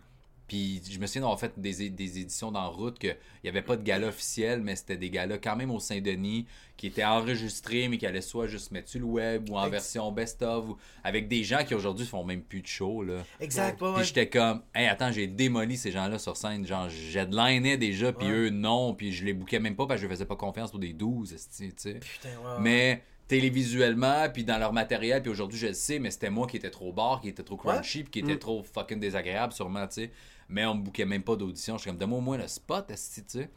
Puis 0.49 0.81
je 0.91 0.99
me 0.99 1.07
souviens 1.07 1.21
d'avoir 1.23 1.39
fait 1.39 1.53
des, 1.59 1.91
des 1.91 2.19
éditions 2.21 2.51
d'en 2.51 2.71
route 2.71 2.99
qu'il 2.99 3.15
n'y 3.45 3.51
avait 3.51 3.63
pas 3.63 3.77
de 3.77 3.83
gala 3.83 4.09
officiel, 4.09 4.63
mais 4.63 4.75
c'était 4.77 4.97
des 4.97 5.11
galas 5.11 5.37
quand 5.39 5.55
même 5.57 5.71
au 5.71 5.79
Saint-Denis 5.79 6.47
qui 6.79 6.87
étaient 6.87 7.05
enregistrés, 7.05 7.89
mais 7.89 7.99
qui 7.99 8.07
allaient 8.07 8.21
soit 8.23 8.47
juste 8.47 8.71
mettre 8.71 8.89
sur 8.89 9.01
le 9.01 9.07
web 9.07 9.51
ou 9.51 9.59
en 9.59 9.69
version 9.69 10.11
best-of, 10.11 10.69
ou 10.71 10.77
avec 11.05 11.29
des 11.29 11.45
gens 11.45 11.65
qui 11.65 11.75
aujourd'hui 11.75 12.07
font 12.07 12.25
même 12.25 12.41
plus 12.43 12.63
de 12.63 12.67
show. 12.67 13.03
Là. 13.03 13.25
Exact, 13.41 13.81
ouais, 13.83 13.93
Puis 13.97 14.05
j'étais 14.05 14.29
comme, 14.29 14.63
hey, 14.75 14.87
attends, 14.87 15.13
j'ai 15.13 15.27
démoli 15.27 15.77
ces 15.77 15.91
gens-là 15.91 16.19
sur 16.19 16.37
scène. 16.37 16.67
Genre, 16.67 16.89
j'headlinais 16.89 17.77
déjà, 17.77 18.13
puis 18.13 18.27
Ouais. 18.29 18.33
eux, 18.33 18.51
non. 18.51 18.95
Puis 18.95 19.13
je 19.13 19.25
les 19.25 19.35
bouquais 19.35 19.59
même 19.61 19.77
pas 19.77 19.87
parce 19.87 20.01
que 20.01 20.07
je 20.07 20.11
faisais 20.13 20.25
pas 20.25 20.37
confiance 20.37 20.71
pour 20.71 20.81
des 20.81 20.93
12, 20.95 21.33
esti, 21.35 21.69
tu 21.69 21.75
sais. 21.77 21.95
Putain, 21.95 22.29
ouais, 22.31 22.45
ouais. 22.57 22.61
Mais 22.61 23.03
télévisuellement, 23.27 24.29
puis 24.33 24.45
dans 24.45 24.59
leur 24.59 24.73
matériel, 24.73 25.21
puis 25.23 25.31
aujourd'hui 25.31 25.59
je 25.59 25.67
le 25.69 25.73
sais, 25.75 25.99
mais 25.99 26.11
c'était 26.11 26.31
moi 26.31 26.47
qui 26.47 26.57
était 26.57 26.71
trop 26.71 26.93
bar, 26.93 27.21
qui 27.21 27.29
était 27.29 27.43
trop 27.43 27.57
crunchy, 27.57 28.03
puis 28.05 28.11
qui 28.11 28.19
était 28.21 28.35
Mm. 28.37 28.39
trop 28.39 28.63
fucking 28.63 29.01
désagréable 29.01 29.53
sûrement, 29.53 29.87
tu 29.87 29.95
sais. 30.03 30.11
Mais 30.49 30.65
on 30.65 30.75
me 30.75 30.83
bouquait 30.83 31.05
même 31.05 31.23
pas 31.23 31.37
d'audition. 31.37 31.77
Je 31.77 31.83
suis 31.83 31.91
comme, 31.91 31.99
donne-moi 31.99 32.19
au 32.19 32.23
moins 32.23 32.39
le 32.39 32.49
spot, 32.49 32.87
tu 32.89 32.95
sais. 32.97 33.51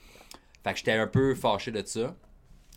Fait 0.64 0.72
que 0.74 0.78
j'étais 0.78 0.92
un 0.94 1.08
peu 1.08 1.34
fâché 1.36 1.72
de 1.72 1.84
ça. 1.86 2.16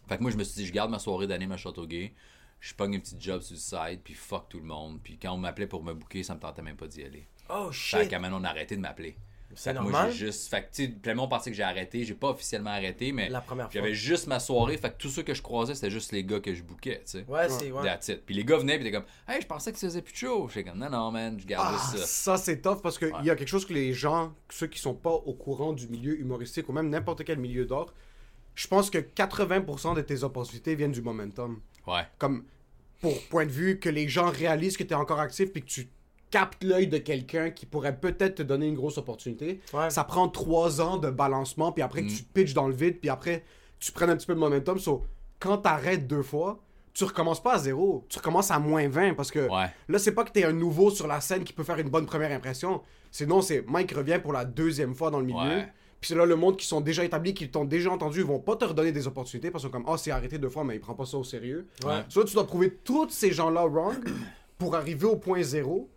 Fait 0.09 0.17
que 0.17 0.23
moi, 0.23 0.31
je 0.31 0.37
me 0.37 0.45
suis 0.45 0.55
dit, 0.63 0.67
je 0.67 0.73
garde 0.73 0.91
ma 0.91 0.99
soirée 0.99 1.27
d'année 1.27 1.49
à 1.53 1.57
Châteauguay. 1.57 2.15
Je 2.61 2.73
pogne 2.75 2.97
un 2.97 3.01
petit 3.01 3.17
job 3.19 3.43
sur 3.43 3.55
le 3.55 3.61
side, 3.61 4.01
puis 4.03 4.15
fuck 4.15 4.49
tout 4.49 4.59
le 4.59 4.65
monde. 4.67 5.01
Puis 5.03 5.19
quand 5.19 5.33
on 5.33 5.39
m'appelait 5.39 5.67
pour 5.67 5.83
me 5.83 5.93
booker, 5.93 6.23
ça 6.23 6.35
me 6.35 6.41
tentait 6.41 6.63
même 6.63 6.77
pas 6.77 6.87
d'y 6.87 7.03
aller. 7.03 7.27
Oh 7.51 7.71
Fait 7.73 8.01
shit. 8.03 8.09
qu'à 8.09 8.19
maintenant, 8.19 8.41
on 8.41 8.45
a 8.45 8.49
arrêté 8.49 8.77
de 8.77 8.81
m'appeler. 8.81 9.17
C'est 9.57 9.71
Fait 9.73 9.77
que 9.77 9.83
Moi, 9.83 9.93
normal. 9.93 10.11
j'ai 10.13 10.27
juste. 10.27 10.49
Fait 10.49 10.69
que, 11.03 11.13
monde 11.15 11.31
pensait 11.31 11.51
que 11.51 11.57
j'ai 11.57 11.63
arrêté. 11.63 12.05
J'ai 12.05 12.15
pas 12.15 12.29
officiellement 12.31 12.71
arrêté, 12.71 13.13
mais 13.13 13.29
La 13.29 13.41
première 13.41 13.67
fois. 13.67 13.73
j'avais 13.81 13.95
juste 13.95 14.27
ma 14.27 14.41
soirée. 14.41 14.77
Fait 14.77 14.91
que 14.91 14.99
tous 14.99 15.09
ceux 15.11 15.23
que 15.23 15.35
je 15.35 15.43
croisais, 15.43 15.75
c'était 15.75 15.91
juste 15.91 16.13
les 16.13 16.25
gars 16.25 16.41
que 16.41 16.55
je 16.55 16.63
bookais, 16.63 17.03
tu 17.05 17.19
sais. 17.19 17.25
Ouais, 17.29 17.49
c'est. 17.49 17.71
Ouais. 17.71 17.83
That's 17.83 18.09
it. 18.09 18.25
Puis 18.25 18.35
les 18.35 18.45
gars 18.45 18.59
venaient, 18.59 18.77
puis 18.77 18.85
t'es 18.85 18.93
comme, 18.93 19.05
hey, 19.29 19.41
je 19.41 19.47
pensais 19.47 19.73
que 19.73 19.79
tu 19.79 19.87
faisais 19.87 20.03
plus 20.03 20.13
de 20.13 20.19
show. 20.19 20.49
J'étais 20.49 20.71
comme, 20.71 20.79
non, 20.79 20.91
non, 20.91 21.11
man, 21.11 21.39
je 21.41 21.47
garde 21.47 21.75
Ah, 21.77 21.97
ça. 21.97 22.07
ça 22.07 22.37
c'est 22.37 22.61
tough 22.61 22.81
parce 22.83 22.99
qu'il 22.99 23.13
y 23.23 23.31
a 23.31 23.37
quelque 23.37 23.49
chose 23.49 23.67
que 23.67 23.73
les 23.75 23.93
gens, 23.93 24.35
ceux 24.51 24.67
qui 24.67 24.79
sont 24.79 24.95
pas 24.95 25.13
au 25.13 25.35
courant 25.35 25.73
du 25.73 25.89
milieu 25.89 26.19
humoristique 26.19 26.69
ou 26.69 26.73
même 26.73 26.89
n'importe 26.91 27.25
quel 27.25 27.39
milieu 27.39 27.65
d'art, 27.67 27.87
je 28.55 28.67
pense 28.69 28.89
que 28.91 28.99
80% 28.99 29.95
de 29.97 30.01
tes 30.01 30.23
opportunités 30.23 30.75
viennent 30.75 30.93
du 30.93 31.03
momentum. 31.03 31.61
Ouais. 31.87 32.03
Comme 32.19 32.45
pour 33.01 33.21
point 33.29 33.45
de 33.47 33.51
vue 33.51 33.79
que 33.79 33.89
les 33.89 34.09
gens 34.09 34.31
réalisent 34.31 34.77
que 34.77 34.85
tu 34.85 34.91
es 34.91 34.95
encore 34.97 35.21
actif 35.21 35.53
puis 35.53 35.61
que 35.63 35.67
tu 35.69 35.89
captes 36.35 36.65
l'œil 36.65 36.89
de 36.89 36.99
quelqu'un 36.99 37.51
qui 37.51 37.65
pourrait 37.65 37.97
peut-être 37.97 38.35
te 38.35 38.43
donner 38.43 38.67
une 38.67 38.75
grosse 38.75 38.99
opportunité. 38.99 39.61
Ouais. 39.73 39.89
Ça 39.89 40.03
prend 40.03 40.29
trois 40.29 40.81
ans 40.81 40.97
de 40.97 41.09
balancement 41.09 41.71
puis 41.71 41.81
après 41.81 42.03
que 42.03 42.11
tu 42.11 42.25
pitches 42.25 42.55
dans 42.55 42.67
le 42.67 42.75
vide 42.75 42.99
puis 42.99 43.09
après 43.09 43.45
tu 43.79 43.93
prennes 43.93 44.11
un 44.11 44.17
petit 44.17 44.27
peu 44.27 44.35
de 44.35 44.41
momentum. 44.41 44.81
So, 44.81 45.05
quand 45.39 45.59
t'arrêtes 45.59 46.09
deux 46.09 46.23
fois, 46.23 46.61
tu 46.93 47.05
recommences 47.05 47.41
pas 47.41 47.55
à 47.55 47.59
zéro, 47.59 48.05
tu 48.09 48.19
recommences 48.19 48.51
à 48.51 48.59
moins 48.59 48.89
20 48.89 49.15
parce 49.15 49.31
que 49.31 49.49
Ouais. 49.49 49.71
Là, 49.89 49.99
c'est 50.01 50.11
pas 50.11 50.25
que 50.25 50.33
t'es 50.33 50.43
un 50.45 50.53
nouveau 50.53 50.91
sur 50.91 51.07
la 51.07 51.21
scène 51.21 51.45
qui 51.45 51.53
peut 51.53 51.63
faire 51.63 51.79
une 51.79 51.89
bonne 51.89 52.07
première 52.07 52.33
impression. 52.33 52.83
Sinon, 53.13 53.41
c'est 53.41 53.65
Mike 53.69 53.93
revient 53.93 54.19
pour 54.21 54.33
la 54.33 54.45
deuxième 54.45 54.97
fois 54.97 55.13
dans 55.13 55.21
le 55.21 55.27
milieu. 55.27 55.39
Ouais. 55.39 55.69
Puis 56.01 56.09
c'est 56.09 56.17
là 56.17 56.27
le 56.27 56.35
monde 56.35 56.57
qui 56.57 56.67
sont 56.67 56.81
déjà 56.81 57.05
établis, 57.05 57.33
qui 57.35 57.49
t'ont 57.49 57.65
déjà 57.65 57.93
entendu, 57.93 58.19
ils 58.19 58.27
vont 58.27 58.41
pas 58.41 58.57
te 58.57 58.65
redonner 58.65 58.91
des 58.91 59.07
opportunités 59.07 59.53
parce 59.53 59.63
que 59.63 59.69
comme 59.71 59.85
oh 59.87 59.97
c'est 59.97 60.11
arrêté 60.11 60.39
deux 60.39 60.49
fois, 60.49 60.65
mais 60.65 60.75
il 60.75 60.81
prend 60.81 60.95
pas 60.95 61.07
ça 61.07 61.17
au 61.17 61.23
sérieux. 61.23 61.69
Ouais. 61.85 62.03
Soit 62.09 62.25
tu 62.25 62.35
dois 62.35 62.45
prouver 62.45 62.71
tous 62.83 63.11
ces 63.11 63.31
gens-là 63.31 63.67
wrong 63.67 63.95
pour 64.59 64.75
arriver 64.75 65.07
au 65.07 65.17
point 65.17 65.41
zéro. 65.43 65.89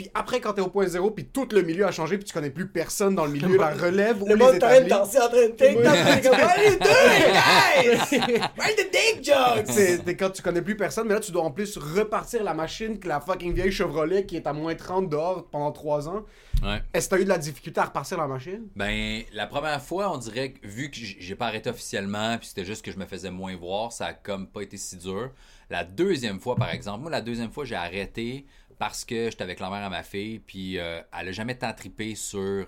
Puis 0.00 0.08
après, 0.14 0.38
quand 0.40 0.52
t'es 0.52 0.60
au 0.60 0.68
point 0.68 0.86
zéro, 0.86 1.10
puis 1.10 1.24
tout 1.24 1.48
le 1.50 1.62
milieu 1.62 1.84
a 1.84 1.90
changé, 1.90 2.18
puis 2.18 2.24
tu 2.24 2.32
connais 2.32 2.50
plus 2.50 2.68
personne 2.68 3.16
dans 3.16 3.26
le 3.26 3.32
milieu, 3.32 3.56
la 3.58 3.70
relève 3.74 4.22
ou 4.22 4.28
Le 4.28 4.34
les 4.34 4.38
monde 4.44 4.52
de 4.52 4.56
établis. 4.58 4.88
danser, 4.88 5.18
en 5.18 5.26
train 5.28 5.46
de 5.48 5.52
take 5.56 5.74
down, 5.82 5.92
t'es 6.04 6.20
comme, 6.28 6.38
What 6.38 6.50
are 6.50 6.62
you 6.62 6.78
doing, 6.78 8.38
guys? 8.38 8.76
The 8.76 8.92
dick 8.92 9.24
jokes? 9.24 9.66
C'est 9.66 10.04
c'est 10.06 10.14
quand 10.16 10.30
tu 10.30 10.40
connais 10.40 10.62
plus 10.62 10.76
personne, 10.76 11.08
mais 11.08 11.14
là 11.14 11.20
tu 11.20 11.32
dois 11.32 11.42
en 11.42 11.50
plus 11.50 11.76
repartir 11.78 12.44
la 12.44 12.54
machine 12.54 13.00
que 13.00 13.08
la 13.08 13.18
fucking 13.20 13.52
vieille 13.52 13.72
Chevrolet 13.72 14.24
qui 14.24 14.36
est 14.36 14.46
à 14.46 14.52
moins 14.52 14.76
30 14.76 15.08
dehors 15.08 15.48
pendant 15.50 15.72
3 15.72 16.08
ans. 16.08 16.24
Ouais. 16.62 16.80
Est-ce 16.94 17.08
que 17.08 17.16
t'as 17.16 17.20
eu 17.20 17.24
de 17.24 17.28
la 17.30 17.38
difficulté 17.38 17.80
à 17.80 17.86
repartir 17.86 18.18
la 18.18 18.28
machine? 18.28 18.68
Ben, 18.76 19.22
la 19.32 19.48
première 19.48 19.82
fois, 19.82 20.12
on 20.14 20.18
dirait 20.18 20.52
que 20.52 20.64
vu 20.64 20.92
que 20.92 20.96
j'ai 20.96 21.34
pas 21.34 21.46
arrêté 21.48 21.70
officiellement, 21.70 22.38
puis 22.38 22.46
c'était 22.46 22.64
juste 22.64 22.84
que 22.84 22.92
je 22.92 22.98
me 22.98 23.04
faisais 23.06 23.32
moins 23.32 23.56
voir, 23.56 23.90
ça 23.90 24.06
a 24.06 24.12
comme 24.12 24.46
pas 24.46 24.60
été 24.62 24.76
si 24.76 24.96
dur. 24.96 25.32
La 25.70 25.82
deuxième 25.82 26.38
fois, 26.38 26.54
par 26.54 26.70
exemple, 26.70 27.00
moi, 27.02 27.10
la 27.10 27.20
deuxième 27.20 27.50
fois, 27.50 27.64
j'ai 27.64 27.74
arrêté 27.74 28.46
parce 28.78 29.04
que 29.04 29.30
j'étais 29.30 29.42
avec 29.42 29.60
la 29.60 29.70
mère 29.70 29.84
à 29.84 29.90
ma 29.90 30.02
fille, 30.02 30.38
puis 30.38 30.78
euh, 30.78 31.00
elle 31.18 31.28
a 31.28 31.32
jamais 31.32 31.56
tant 31.56 31.72
trippé 31.72 32.14
sur 32.14 32.66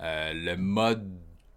euh, 0.00 0.32
le 0.32 0.56
mode 0.56 1.08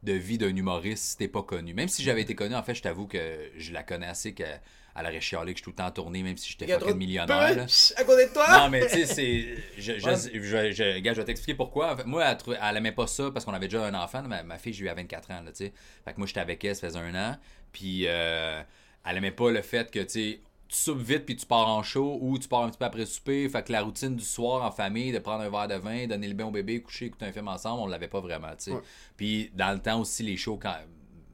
de 0.03 0.13
vie 0.13 0.37
d'un 0.37 0.55
humoriste 0.55 1.03
si 1.03 1.17
t'es 1.17 1.27
pas 1.27 1.41
connu. 1.43 1.73
Même 1.73 1.87
si 1.87 2.03
j'avais 2.03 2.21
été 2.21 2.35
connu, 2.35 2.53
en 2.55 2.61
fait, 2.63 2.75
je 2.75 2.81
t'avoue 2.83 3.07
que 3.07 3.49
je 3.57 3.73
la 3.73 3.81
connais 3.83 4.05
assez 4.07 4.33
qu'elle 4.33 4.61
elle 4.97 5.07
aurait 5.07 5.19
chialé 5.19 5.51
que 5.53 5.57
je 5.59 5.63
suis 5.63 5.63
tout 5.65 5.71
le 5.71 5.75
temps 5.75 5.87
en 5.87 5.91
tournée, 5.91 6.23
même 6.23 6.37
si 6.37 6.51
j'étais 6.51 6.67
fucking 6.71 6.93
de 6.93 6.97
millionnaire. 6.97 7.53
là. 7.55 7.65
à 7.97 8.03
côté 8.05 8.27
de 8.27 8.31
toi. 8.33 8.45
Non, 8.59 8.69
mais 8.69 8.85
tu 8.87 8.91
sais, 8.93 9.05
c'est. 9.05 9.55
Je, 9.77 9.99
je, 9.99 10.05
Ouais. 10.05 10.15
je, 10.15 10.71
je- 10.71 10.99
gars, 10.99 11.13
je 11.13 11.19
vais 11.19 11.25
t'expliquer 11.25 11.53
pourquoi. 11.55 11.97
Moi, 12.05 12.23
elle, 12.61 12.77
aimait 12.77 12.93
pas 12.93 13.05
ça 13.07 13.29
parce 13.31 13.43
qu'on 13.43 13.53
avait 13.53 13.67
déjà 13.67 13.83
un 13.85 13.93
enfant. 13.93 14.21
Ma, 14.23 14.43
ma 14.43 14.57
fille, 14.57 14.71
j'ai 14.71 14.85
eu 14.85 14.87
à 14.89 14.93
24 14.93 15.31
ans, 15.31 15.41
là, 15.41 15.51
tu 15.51 15.65
sais. 15.65 15.73
Fait 16.05 16.13
que 16.13 16.17
moi, 16.17 16.27
j'étais 16.27 16.39
avec 16.39 16.63
elle, 16.63 16.75
ça 16.77 16.87
faisait 16.87 16.99
un 16.99 17.13
an. 17.13 17.37
Puis, 17.73 18.03
euh, 18.07 18.61
elle 19.05 19.17
aimait 19.17 19.31
pas 19.31 19.51
le 19.51 19.61
fait 19.61 19.91
que, 19.91 19.99
tu 19.99 20.09
sais, 20.09 20.39
tu 20.75 20.81
soupes 20.81 21.01
vite 21.01 21.25
puis 21.25 21.35
tu 21.37 21.45
pars 21.45 21.69
en 21.69 21.83
show 21.83 22.17
ou 22.21 22.37
tu 22.37 22.49
pars 22.49 22.63
un 22.63 22.69
petit 22.69 22.77
peu 22.77 22.85
après 22.85 23.05
souper. 23.05 23.47
Fait 23.47 23.63
que 23.63 23.71
la 23.71 23.81
routine 23.81 24.15
du 24.15 24.25
soir 24.25 24.63
en 24.63 24.71
famille, 24.71 25.13
de 25.13 25.19
prendre 25.19 25.43
un 25.43 25.49
verre 25.49 25.69
de 25.69 25.75
vin, 25.75 26.05
donner 26.05 26.27
le 26.27 26.33
bain 26.33 26.45
au 26.45 26.51
bébé, 26.51 26.81
coucher, 26.81 27.05
écouter 27.05 27.25
un 27.25 27.31
film 27.31 27.47
ensemble, 27.47 27.81
on 27.81 27.87
l'avait 27.87 28.09
pas 28.09 28.19
vraiment, 28.19 28.49
tu 28.49 28.65
sais. 28.65 28.71
Ouais. 28.71 28.81
Puis, 29.15 29.51
dans 29.53 29.71
le 29.71 29.79
temps 29.79 30.01
aussi, 30.01 30.23
les 30.23 30.37
shows, 30.37 30.57
quand. 30.61 30.75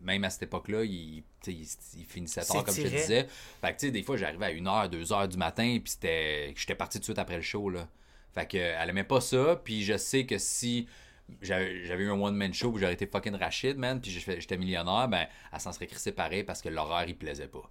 Même 0.04 0.23
à 0.23 0.32
cette 0.32 0.43
époque-là, 0.43 0.84
ils, 0.84 1.23
ils, 1.45 1.67
ils 1.97 2.06
finissaient 2.06 2.41
tard, 2.41 2.63
comme 2.63 2.73
je 2.73 2.82
te 2.82 2.88
disais. 2.88 3.27
Fait 3.62 3.73
que, 3.73 3.80
tu 3.80 3.86
sais, 3.86 3.91
des 3.91 4.01
fois, 4.01 4.17
j'arrivais 4.17 4.47
à 4.47 4.51
1h, 4.51 4.89
2h 4.89 5.27
du 5.27 5.38
matin, 5.38 5.77
puis 5.84 5.91
c'était. 5.91 6.54
J'étais 6.56 6.75
parti 6.75 6.97
tout 6.97 7.01
de 7.01 7.06
suite 7.06 7.19
après 7.19 7.36
le 7.36 7.43
show, 7.43 7.69
là. 7.69 7.88
Fait 8.34 8.47
que, 8.47 8.58
elle 8.58 8.89
aimait 8.89 9.04
pas 9.04 9.21
ça, 9.21 9.60
puis 9.63 9.84
je 9.84 9.97
sais 9.97 10.25
que 10.25 10.38
si 10.38 10.88
j'avais 11.41 12.04
eu 12.04 12.10
un 12.10 12.20
one-man 12.20 12.54
show 12.54 12.70
où 12.70 12.78
j'aurais 12.78 12.94
été 12.94 13.08
fucking 13.08 13.36
Rachid, 13.36 13.78
man, 13.78 14.00
puis 14.02 14.12
j'étais 14.12 14.58
millionnaire, 14.58 15.08
ben, 15.08 15.28
elle 15.52 15.60
s'en 15.60 15.72
serait 15.72 15.88
crissée 15.88 16.12
pareil 16.12 16.44
parce 16.44 16.62
que 16.62 16.70
l'horaire, 16.70 17.06
il 17.08 17.15
plaisait 17.15 17.48
pas. 17.48 17.63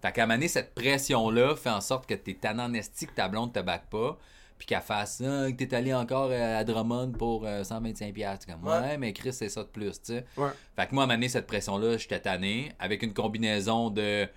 Fait 0.00 0.12
qu'à 0.12 0.26
donné, 0.26 0.48
cette 0.48 0.74
pression-là 0.74 1.56
fait 1.56 1.70
en 1.70 1.80
sorte 1.80 2.06
que 2.06 2.14
t'es 2.14 2.34
tannant 2.34 2.72
esti 2.74 3.06
que 3.06 3.12
ta 3.12 3.28
blonde 3.28 3.52
te 3.52 3.60
back 3.60 3.90
pas, 3.90 4.16
puis 4.58 4.66
qu'elle 4.66 4.80
fasse 4.80 5.22
ah, 5.24 5.50
que 5.50 5.56
t'es 5.56 5.74
allé 5.74 5.94
encore 5.94 6.30
euh, 6.30 6.60
à 6.60 6.64
Drummond 6.64 7.12
pour 7.12 7.44
euh, 7.46 7.62
125$. 7.62 8.12
piastres. 8.12 8.46
T'es 8.46 8.52
comme, 8.52 8.64
ouais. 8.64 8.78
Ouais. 8.78 8.98
mais 8.98 9.12
Chris, 9.12 9.32
c'est 9.32 9.48
ça 9.48 9.62
de 9.62 9.68
plus, 9.68 10.00
tu 10.02 10.14
sais. 10.14 10.24
Ouais. 10.36 10.50
Fait 10.76 10.86
que 10.86 10.94
moi, 10.94 11.04
à 11.04 11.06
donné, 11.06 11.28
cette 11.28 11.46
pression-là, 11.46 11.96
j'étais 11.96 12.20
tanné, 12.20 12.72
avec 12.78 13.02
une 13.02 13.14
combinaison 13.14 13.90
de 13.90 14.28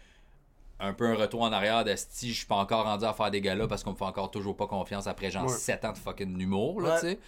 un 0.84 0.94
peu 0.94 1.06
un 1.06 1.16
retour 1.16 1.44
en 1.44 1.52
arrière 1.52 1.84
de 1.84 1.94
si 1.96 2.32
je 2.32 2.38
suis 2.38 2.48
pas 2.48 2.56
encore 2.56 2.86
rendu 2.86 3.06
à 3.06 3.14
faire 3.14 3.30
des 3.30 3.40
galas 3.40 3.68
parce 3.68 3.84
qu'on 3.84 3.92
me 3.92 3.96
fait 3.96 4.04
encore 4.04 4.32
toujours 4.32 4.58
pas 4.58 4.66
confiance 4.66 5.06
après 5.06 5.30
genre 5.30 5.46
Ouais. 5.46 5.50
7 5.56 5.86
ans 5.86 5.92
de 5.94 5.98
fucking 5.98 6.40
humour, 6.40 6.82
là, 6.82 7.00
tu 7.00 7.08
sais. 7.08 7.20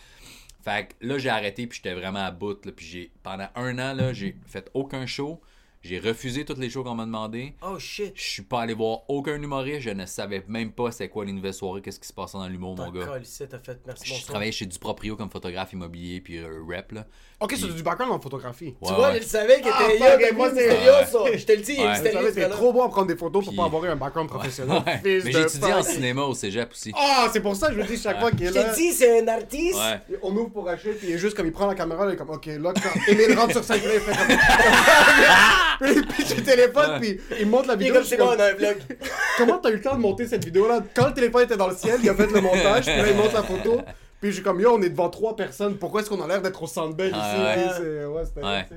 Fait 0.63 0.87
que 0.87 1.05
là, 1.05 1.17
j'ai 1.17 1.27
arrêté 1.29 1.67
puis 1.67 1.81
j'étais 1.83 1.93
vraiment 1.93 2.23
à 2.23 2.31
bout, 2.31 2.65
là, 2.65 2.71
puis 2.71 2.85
j'ai 2.85 3.11
pendant 3.21 3.49
un 3.55 3.77
an, 3.79 3.93
là, 3.93 4.13
j'ai 4.13 4.37
fait 4.47 4.71
aucun 4.73 5.05
show. 5.05 5.41
J'ai 5.83 5.99
refusé 5.99 6.45
tous 6.45 6.57
les 6.57 6.69
shows 6.69 6.81
qu'on 6.85 6.95
m'a 6.95 7.03
demandé. 7.03 7.55
Oh 7.61 7.77
shit. 7.77 8.13
Je 8.15 8.21
suis 8.23 8.41
pas 8.41 8.61
allé 8.61 8.73
voir 8.73 8.99
aucun 9.09 9.35
humoriste. 9.35 9.81
Je 9.81 9.89
ne 9.89 10.05
savais 10.05 10.41
même 10.47 10.71
pas 10.71 10.91
c'est 10.91 11.09
quoi 11.09 11.25
les 11.25 11.33
nouvelles 11.33 11.53
soirées, 11.53 11.81
qu'est-ce 11.81 11.99
qui 11.99 12.07
se 12.07 12.13
passait 12.13 12.37
dans 12.37 12.47
l'humour, 12.47 12.77
mon 12.77 12.89
gars. 12.89 13.05
t'as 13.49 13.59
fait. 13.59 13.79
Merci, 13.85 14.15
Je 14.15 14.25
travaillais 14.25 14.53
chez 14.53 14.65
Duproprio 14.65 15.17
comme 15.17 15.29
photographe 15.29 15.73
immobilier 15.73 16.21
puis 16.21 16.37
euh, 16.37 16.61
rep, 16.69 16.93
là. 16.93 17.05
Ok, 17.41 17.49
Puis- 17.49 17.59
c'est 17.59 17.75
du 17.75 17.83
background 17.83 18.13
en 18.13 18.19
photographie. 18.21 18.67
Ouais, 18.67 18.87
Tu 18.87 18.93
vois, 18.93 19.07
ouais. 19.09 19.15
je 19.15 19.19
le 19.19 19.25
savais 19.25 19.59
qu'il 19.59 19.71
Ah, 19.73 19.83
était 19.89 19.97
fuck, 19.97 20.07
yo, 20.07 20.17
mais 20.17 20.23
mais 20.23 20.31
moi, 20.31 20.49
c'est- 20.53 20.69
c'était 20.71 20.85
yo, 20.85 20.91
ça. 21.05 21.37
Je 21.37 21.45
te 21.45 21.51
le 21.51 21.57
dis, 21.61 21.77
Ouais. 21.77 22.01
t'es 22.01 22.13
gars-là. 22.39 22.55
trop 22.55 22.71
bon 22.71 22.83
à 22.83 22.87
prendre 22.89 23.07
des 23.07 23.17
photos 23.17 23.43
pour 23.43 23.53
pas 23.53 23.65
avoir 23.65 23.83
eu 23.83 23.89
un 23.89 23.97
background 23.97 24.29
professionnel. 24.29 24.81
Mais 25.03 25.17
étudié 25.17 25.73
en 25.73 25.83
cinéma 25.83 26.21
au 26.21 26.33
cégep 26.33 26.71
aussi. 26.71 26.93
Ah, 26.95 27.27
c'est 27.33 27.41
pour 27.41 27.57
ça 27.57 27.67
que 27.67 27.73
je 27.73 27.79
me 27.79 27.85
dis 27.85 27.97
chaque 27.97 28.21
fois 28.21 28.31
qu'il 28.31 28.43
est 28.45 28.49
Je 28.49 28.53
là. 28.53 28.63
t'ai 28.73 28.75
dit, 28.81 28.91
c'est 28.93 29.19
un 29.21 29.27
artiste. 29.27 29.77
On 30.21 30.33
ouvre 30.37 30.49
pour 30.51 30.69
acheter, 30.69 30.93
puis 30.93 31.09
il 31.09 31.15
est 31.15 31.17
juste 31.17 31.35
comme 31.35 31.45
il 31.47 31.51
prend 31.51 31.67
la 31.67 31.75
caméra, 31.75 32.05
il 32.07 32.13
est 32.13 32.15
comme 32.15 32.29
ok, 32.29 32.45
là, 32.45 32.71
quand 32.73 33.11
Emile 33.11 33.37
rentre 33.37 33.51
sur 33.51 33.63
5 33.65 33.83
là, 33.83 33.93
il 33.95 33.99
fait 33.99 34.15
comme. 34.15 34.37
puis 35.79 35.91
il 35.95 36.07
pitch 36.07 36.35
le 36.35 36.43
téléphone, 36.43 36.91
Ouais. 36.91 36.99
puis 36.99 37.19
il 37.39 37.47
monte 37.47 37.67
la 37.67 37.75
vidéo. 37.75 38.03
c'est 38.03 38.17
bon, 38.17 38.25
comme, 38.27 38.35
on 38.37 38.39
a 38.41 38.45
un 38.49 38.53
vlog? 38.53 38.77
Comment 39.37 39.57
t'as 39.59 39.69
eu 39.69 39.73
le 39.75 39.81
temps 39.81 39.95
de 39.95 39.99
monter 40.01 40.27
cette 40.27 40.43
vidéo-là? 40.45 40.81
Quand 40.93 41.07
le 41.07 41.13
téléphone 41.13 41.43
était 41.43 41.57
dans 41.57 41.67
le 41.67 41.75
ciel, 41.75 41.99
il 42.03 42.09
a 42.09 42.15
fait 42.15 42.27
le 42.31 42.41
montage, 42.41 42.85
puis 42.85 42.95
là, 42.95 43.09
il 43.09 43.15
monte 43.15 43.33
la 43.33 43.43
photo. 43.43 43.81
Puis 44.21 44.29
je 44.31 44.35
suis 44.35 44.43
comme, 44.43 44.59
yo, 44.61 44.73
on 44.73 44.81
est 44.81 44.89
devant 44.89 45.09
trois 45.09 45.35
personnes, 45.35 45.77
pourquoi 45.77 46.01
est-ce 46.01 46.09
qu'on 46.09 46.21
a 46.21 46.27
l'air 46.27 46.41
d'être 46.41 46.61
au 46.63 46.67
centre 46.67 46.95
belle 46.95 47.11
ici? 47.11 47.19
Ah, 47.21 47.43
ouais. 47.43 47.53
Puis 47.63 47.71
c'est- 47.77 48.05
ouais, 48.05 48.25
c'était- 48.25 48.41
Ouais. 48.43 48.65
c'est- 48.69 48.75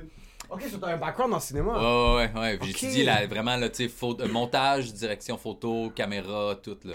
Ok, 0.49 0.61
t'as 0.79 0.87
un 0.93 0.97
background 0.97 1.33
en 1.33 1.39
cinéma. 1.41 1.73
Ouais, 1.73 2.29
ouais, 2.33 2.39
ouais. 2.41 2.59
ouais. 2.61 2.73
J'ai 2.93 3.03
la- 3.03 3.27
vraiment 3.27 3.57
là, 3.57 3.67
tu 3.69 3.87
sais, 3.89 3.93
euh, 4.03 4.27
montage, 4.29 4.93
direction 4.93 5.37
photo, 5.37 5.89
caméra, 5.93 6.55
tout 6.63 6.77
là, 6.85 6.93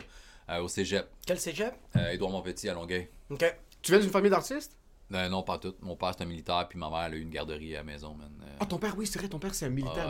euh, 0.51 0.61
au 0.63 0.69
cégep. 0.69 1.07
Quel 1.27 1.39
cégep? 1.39 1.73
Euh, 1.97 2.11
Édouard 2.13 2.31
Montpetit 2.31 2.69
à 2.71 2.75
Longueuil. 2.75 3.09
Ok. 3.31 3.45
Tu 3.83 3.93
viens 3.93 4.01
d'une 4.01 4.11
famille 4.11 4.31
d'artistes? 4.31 4.73
Euh, 5.15 5.29
non, 5.29 5.43
pas 5.43 5.59
tout. 5.59 5.75
Mon 5.83 5.95
père, 5.97 6.13
c'est 6.17 6.25
un 6.25 6.27
militaire, 6.27 6.67
puis 6.69 6.79
ma 6.79 6.89
mère, 6.89 7.05
elle 7.07 7.15
a 7.15 7.17
eu 7.17 7.21
une 7.21 7.31
garderie 7.31 7.75
à 7.75 7.79
la 7.79 7.85
maison, 7.85 8.15
man. 8.15 8.31
Euh, 8.43 8.47
Ah, 8.61 8.67
ton 8.67 8.79
père, 8.79 8.95
oui, 8.97 9.07
c'est 9.07 9.19
vrai, 9.19 9.29
ton 9.29 9.39
père, 9.39 9.55
c'est 9.55 9.67
un 9.67 9.71
militaire. 9.71 10.09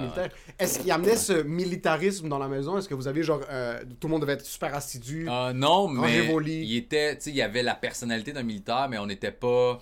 Est-ce 0.59 0.79
qu'il 0.81 0.91
amenait 0.93 1.17
ce 1.17 1.43
militarisme 1.43 2.29
dans 2.29 2.39
la 2.39 2.49
maison? 2.49 2.79
Est-ce 2.79 2.89
que 2.89 2.95
vous 2.95 3.09
aviez 3.09 3.23
genre. 3.23 3.41
euh, 3.51 3.83
tout 4.01 4.07
le 4.09 4.13
monde 4.13 4.21
devait 4.23 4.35
être 4.35 4.45
super 4.47 4.75
assidu 4.75 5.29
Euh, 5.29 5.53
non, 5.53 5.89
mais 5.89 6.21
vos 6.27 6.39
lits? 6.39 6.63
il 6.65 6.77
était, 6.77 7.17
tu 7.17 7.23
sais, 7.25 7.31
il 7.31 7.37
y 7.37 7.43
avait 7.43 7.63
la 7.63 7.75
personnalité 7.75 8.33
d'un 8.33 8.43
militaire, 8.43 8.89
mais 8.89 8.99
on 8.99 9.07
n'était 9.07 9.33
pas 9.33 9.81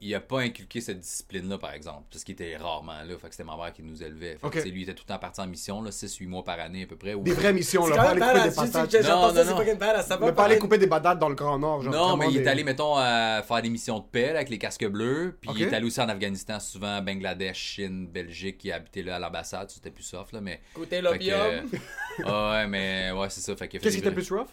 il 0.00 0.14
a 0.14 0.20
pas 0.20 0.40
inculqué 0.40 0.80
cette 0.80 1.00
discipline-là, 1.00 1.56
par 1.58 1.72
exemple, 1.72 2.02
parce 2.10 2.22
qu'il 2.22 2.34
était 2.34 2.56
rarement 2.56 3.02
là. 3.02 3.16
Fait 3.18 3.28
que 3.28 3.34
c'était 3.34 3.44
ma 3.44 3.56
mère 3.56 3.72
qui 3.72 3.82
nous 3.82 4.02
élevait. 4.02 4.36
Fait 4.40 4.50
que, 4.50 4.68
lui, 4.68 4.80
il 4.80 4.82
était 4.82 4.94
tout 4.94 5.04
le 5.08 5.12
temps 5.14 5.18
parti 5.18 5.40
en 5.40 5.46
mission, 5.46 5.82
6-8 5.82 6.26
mois 6.28 6.44
par 6.44 6.60
année 6.60 6.82
à 6.82 6.86
peu 6.86 6.96
près. 6.96 7.14
Des 7.16 7.32
vraies 7.32 7.52
missions, 7.52 7.86
là. 7.86 7.96
Pas 7.96 8.10
aller 8.10 8.20
couper 8.20 8.48
des 8.48 8.54
patates. 8.54 8.74
Non, 8.92 9.00
J'entends 9.02 9.34
ça, 9.34 9.44
non, 9.44 9.50
non. 9.52 9.56
fucking 9.56 9.78
badass. 9.78 10.06
Ça 10.06 10.16
va 10.16 10.26
Mais 10.26 10.32
pas 10.32 10.42
aller 10.44 10.54
parler- 10.54 10.58
couper 10.58 10.78
des 10.78 10.86
patates 10.86 11.18
dans 11.18 11.28
le 11.30 11.34
Grand 11.34 11.58
Nord. 11.58 11.82
Genre, 11.82 11.92
Non, 11.94 12.16
mais 12.16 12.30
il 12.30 12.36
est 12.38 12.46
allé, 12.46 12.62
mettons, 12.62 12.94
à 12.96 13.42
faire 13.46 13.62
des 13.62 13.70
missions 13.70 13.98
de 14.00 14.04
paix 14.04 14.28
là, 14.32 14.36
avec 14.36 14.50
les 14.50 14.58
casques 14.58 14.86
bleus. 14.86 15.36
Puis 15.40 15.50
il 15.54 15.62
est 15.62 15.72
allé 15.74 15.86
aussi 15.86 16.00
en 16.00 16.08
Afghanistan, 16.08 16.60
souvent 16.60 17.00
Bangladesh, 17.00 17.56
Chine, 17.56 18.06
Belgique. 18.06 18.62
Il 18.64 18.72
a 18.72 18.76
habité 18.76 19.02
là 19.02 19.16
à 19.16 19.18
l'ambassade. 19.18 19.70
C'était 19.70 19.90
plus 19.90 20.04
soft, 20.04 20.32
là. 20.32 20.40
Mais. 20.40 20.60
Côté 20.74 21.00
l'opium. 21.00 21.38
euh, 21.40 21.62
ah 22.26 22.50
ouais, 22.52 22.66
mais 22.66 23.12
ouais, 23.12 23.30
c'est 23.30 23.40
ça. 23.40 23.54
Qu'est-ce 23.66 23.88
qui 23.88 23.98
était 23.98 24.10
plus 24.10 24.30
rough? 24.30 24.46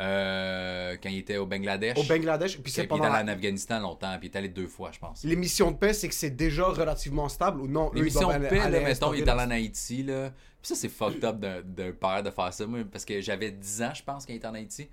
Euh, 0.00 0.96
quand 1.02 1.08
il 1.08 1.18
était 1.18 1.38
au 1.38 1.46
Bangladesh. 1.46 1.98
Au 1.98 2.04
Bangladesh. 2.04 2.54
Puis 2.54 2.62
Puis 2.62 2.72
c'est 2.72 2.82
il 2.82 2.84
est 2.84 2.88
pendant 2.88 3.04
allé 3.04 3.24
en 3.30 3.32
Afghanistan 3.32 3.80
longtemps. 3.80 4.16
Puis 4.18 4.28
il 4.28 4.34
est 4.34 4.38
allé 4.38 4.48
deux 4.48 4.68
fois, 4.68 4.90
je 4.92 4.98
pense. 4.98 5.24
les 5.24 5.36
missions 5.36 5.70
de 5.72 5.76
paix, 5.76 5.92
c'est 5.92 6.08
que 6.08 6.14
c'est 6.14 6.30
déjà 6.30 6.66
relativement 6.66 7.28
stable 7.28 7.60
ou 7.60 7.66
non 7.66 7.90
Les 7.92 8.02
missions 8.02 8.28
de 8.28 8.46
paix, 8.46 8.70
là, 8.70 8.80
mettons, 8.80 9.12
il 9.12 9.20
est 9.20 9.28
allé 9.28 9.42
en 9.42 9.50
Haïti, 9.50 10.02
là. 10.04 10.30
Puis 10.60 10.68
ça, 10.68 10.74
c'est 10.74 10.88
fucked 10.88 11.24
up 11.24 11.36
d'un 11.38 11.92
père 11.92 12.22
de 12.22 12.30
faire 12.30 12.52
ça, 12.52 12.66
moi, 12.66 12.80
parce 12.90 13.04
que 13.04 13.20
j'avais 13.20 13.50
10 13.50 13.82
ans, 13.82 13.92
je 13.94 14.02
pense, 14.02 14.26
quand 14.26 14.32
il 14.32 14.36
était 14.36 14.46
en 14.46 14.54
Haïti. 14.54 14.88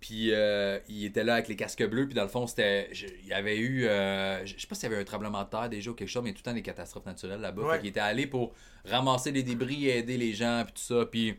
Puis 0.00 0.34
euh, 0.34 0.80
il 0.88 1.04
était 1.04 1.22
là 1.22 1.34
avec 1.34 1.46
les 1.46 1.54
casques 1.54 1.86
bleus, 1.88 2.06
puis 2.06 2.14
dans 2.14 2.24
le 2.24 2.28
fond, 2.28 2.48
c'était. 2.48 2.90
Il 2.92 3.28
y 3.28 3.32
avait 3.32 3.56
eu. 3.56 3.86
euh, 3.86 4.44
je 4.44 4.58
sais 4.58 4.66
pas 4.66 4.74
s'il 4.74 4.90
y 4.90 4.92
avait 4.92 5.00
un 5.00 5.04
tremblement 5.04 5.44
de 5.44 5.48
terre 5.48 5.68
déjà 5.68 5.92
ou 5.92 5.94
quelque 5.94 6.08
chose, 6.08 6.24
mais 6.24 6.32
tout 6.32 6.38
le 6.40 6.42
temps 6.42 6.54
des 6.54 6.62
catastrophes 6.62 7.06
naturelles 7.06 7.40
là-bas. 7.40 7.62
Ouais. 7.62 7.74
Fait 7.74 7.78
qu'il 7.82 7.88
était 7.90 8.00
allé 8.00 8.26
pour 8.26 8.52
ramasser 8.84 9.30
les 9.30 9.44
débris, 9.44 9.88
aider 9.88 10.16
les 10.16 10.32
gens, 10.34 10.64
puis 10.64 10.72
tout 10.72 10.82
ça. 10.82 11.06
Puis, 11.06 11.36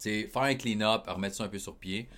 faire 0.00 0.42
un 0.42 0.54
clean-up, 0.54 1.04
remettre 1.06 1.36
ça 1.36 1.44
un 1.44 1.48
peu 1.48 1.58
sur 1.58 1.76
pied. 1.76 2.08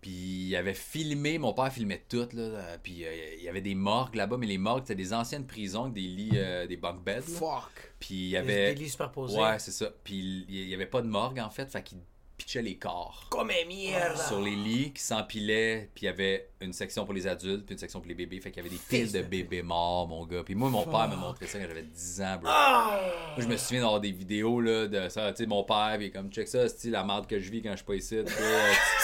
Puis 0.00 0.10
il 0.48 0.56
avait 0.56 0.74
filmé, 0.74 1.38
mon 1.38 1.52
père 1.52 1.72
filmait 1.72 2.04
tout, 2.08 2.28
là. 2.32 2.76
Puis 2.82 3.04
euh, 3.04 3.34
il 3.38 3.44
y 3.44 3.48
avait 3.48 3.60
des 3.60 3.76
morgues 3.76 4.16
là-bas, 4.16 4.36
mais 4.36 4.48
les 4.48 4.58
morgues, 4.58 4.82
c'était 4.82 4.96
des 4.96 5.12
anciennes 5.12 5.46
prisons 5.46 5.82
avec 5.82 5.94
des 5.94 6.00
lits, 6.00 6.30
euh, 6.34 6.66
des 6.66 6.76
bunk 6.76 7.04
beds. 7.04 7.14
là. 7.16 7.22
Fuck. 7.22 7.94
Puis 8.00 8.14
il 8.14 8.26
y 8.26 8.30
Des 8.30 8.36
avait. 8.38 8.74
lits 8.74 8.88
superposés. 8.90 9.38
Ouais, 9.40 9.58
c'est 9.60 9.70
ça. 9.70 9.90
Puis 10.02 10.44
il 10.48 10.68
y 10.68 10.74
avait 10.74 10.86
pas 10.86 11.02
de 11.02 11.06
morgue 11.06 11.38
en 11.38 11.50
fait, 11.50 11.70
fait 11.70 11.82
qu'il 11.84 11.98
pitchait 12.44 12.62
les 12.62 12.76
corps 12.76 13.24
Comme 13.30 13.50
un 13.50 13.68
merde. 13.68 14.16
sur 14.18 14.40
les 14.40 14.54
lits 14.56 14.92
qui 14.92 15.02
s'empilaient. 15.02 15.88
Puis 15.94 16.04
il 16.04 16.06
y 16.06 16.08
avait 16.08 16.48
une 16.60 16.72
section 16.72 17.04
pour 17.04 17.14
les 17.14 17.26
adultes, 17.26 17.66
puis 17.66 17.72
une 17.74 17.78
section 17.78 18.00
pour 18.00 18.08
les 18.08 18.14
bébés. 18.14 18.40
Fait 18.40 18.50
qu'il 18.50 18.62
y 18.62 18.66
avait 18.66 18.74
des 18.74 18.80
piles 18.88 19.00
Fils 19.04 19.12
de 19.12 19.18
de 19.18 19.24
bébés 19.24 19.62
morts, 19.62 20.06
mon 20.08 20.26
gars. 20.26 20.42
Puis 20.44 20.54
moi, 20.54 20.70
mon 20.70 20.84
père 20.84 21.08
m'a 21.08 21.16
montré 21.16 21.46
ça 21.46 21.58
quand 21.58 21.66
j'avais 21.68 21.82
10 21.82 22.20
ans, 22.22 22.36
bro. 22.40 22.50
Ah! 22.52 23.00
Moi, 23.36 23.44
je 23.44 23.48
me 23.48 23.56
souviens 23.56 23.80
d'avoir 23.82 24.00
des 24.00 24.12
vidéos 24.12 24.60
là, 24.60 24.86
de 24.86 25.08
ça. 25.08 25.32
Tu 25.32 25.42
sais, 25.42 25.46
mon 25.46 25.64
père, 25.64 25.94
puis 25.98 26.10
comme, 26.10 26.30
check 26.30 26.46
ça, 26.48 26.68
c'est 26.68 26.90
la 26.90 27.02
merde 27.04 27.26
que 27.26 27.38
je 27.40 27.50
vis 27.50 27.62
quand 27.62 27.70
je 27.72 27.76
suis 27.76 27.84
pas 27.84 27.94
ici. 27.94 28.18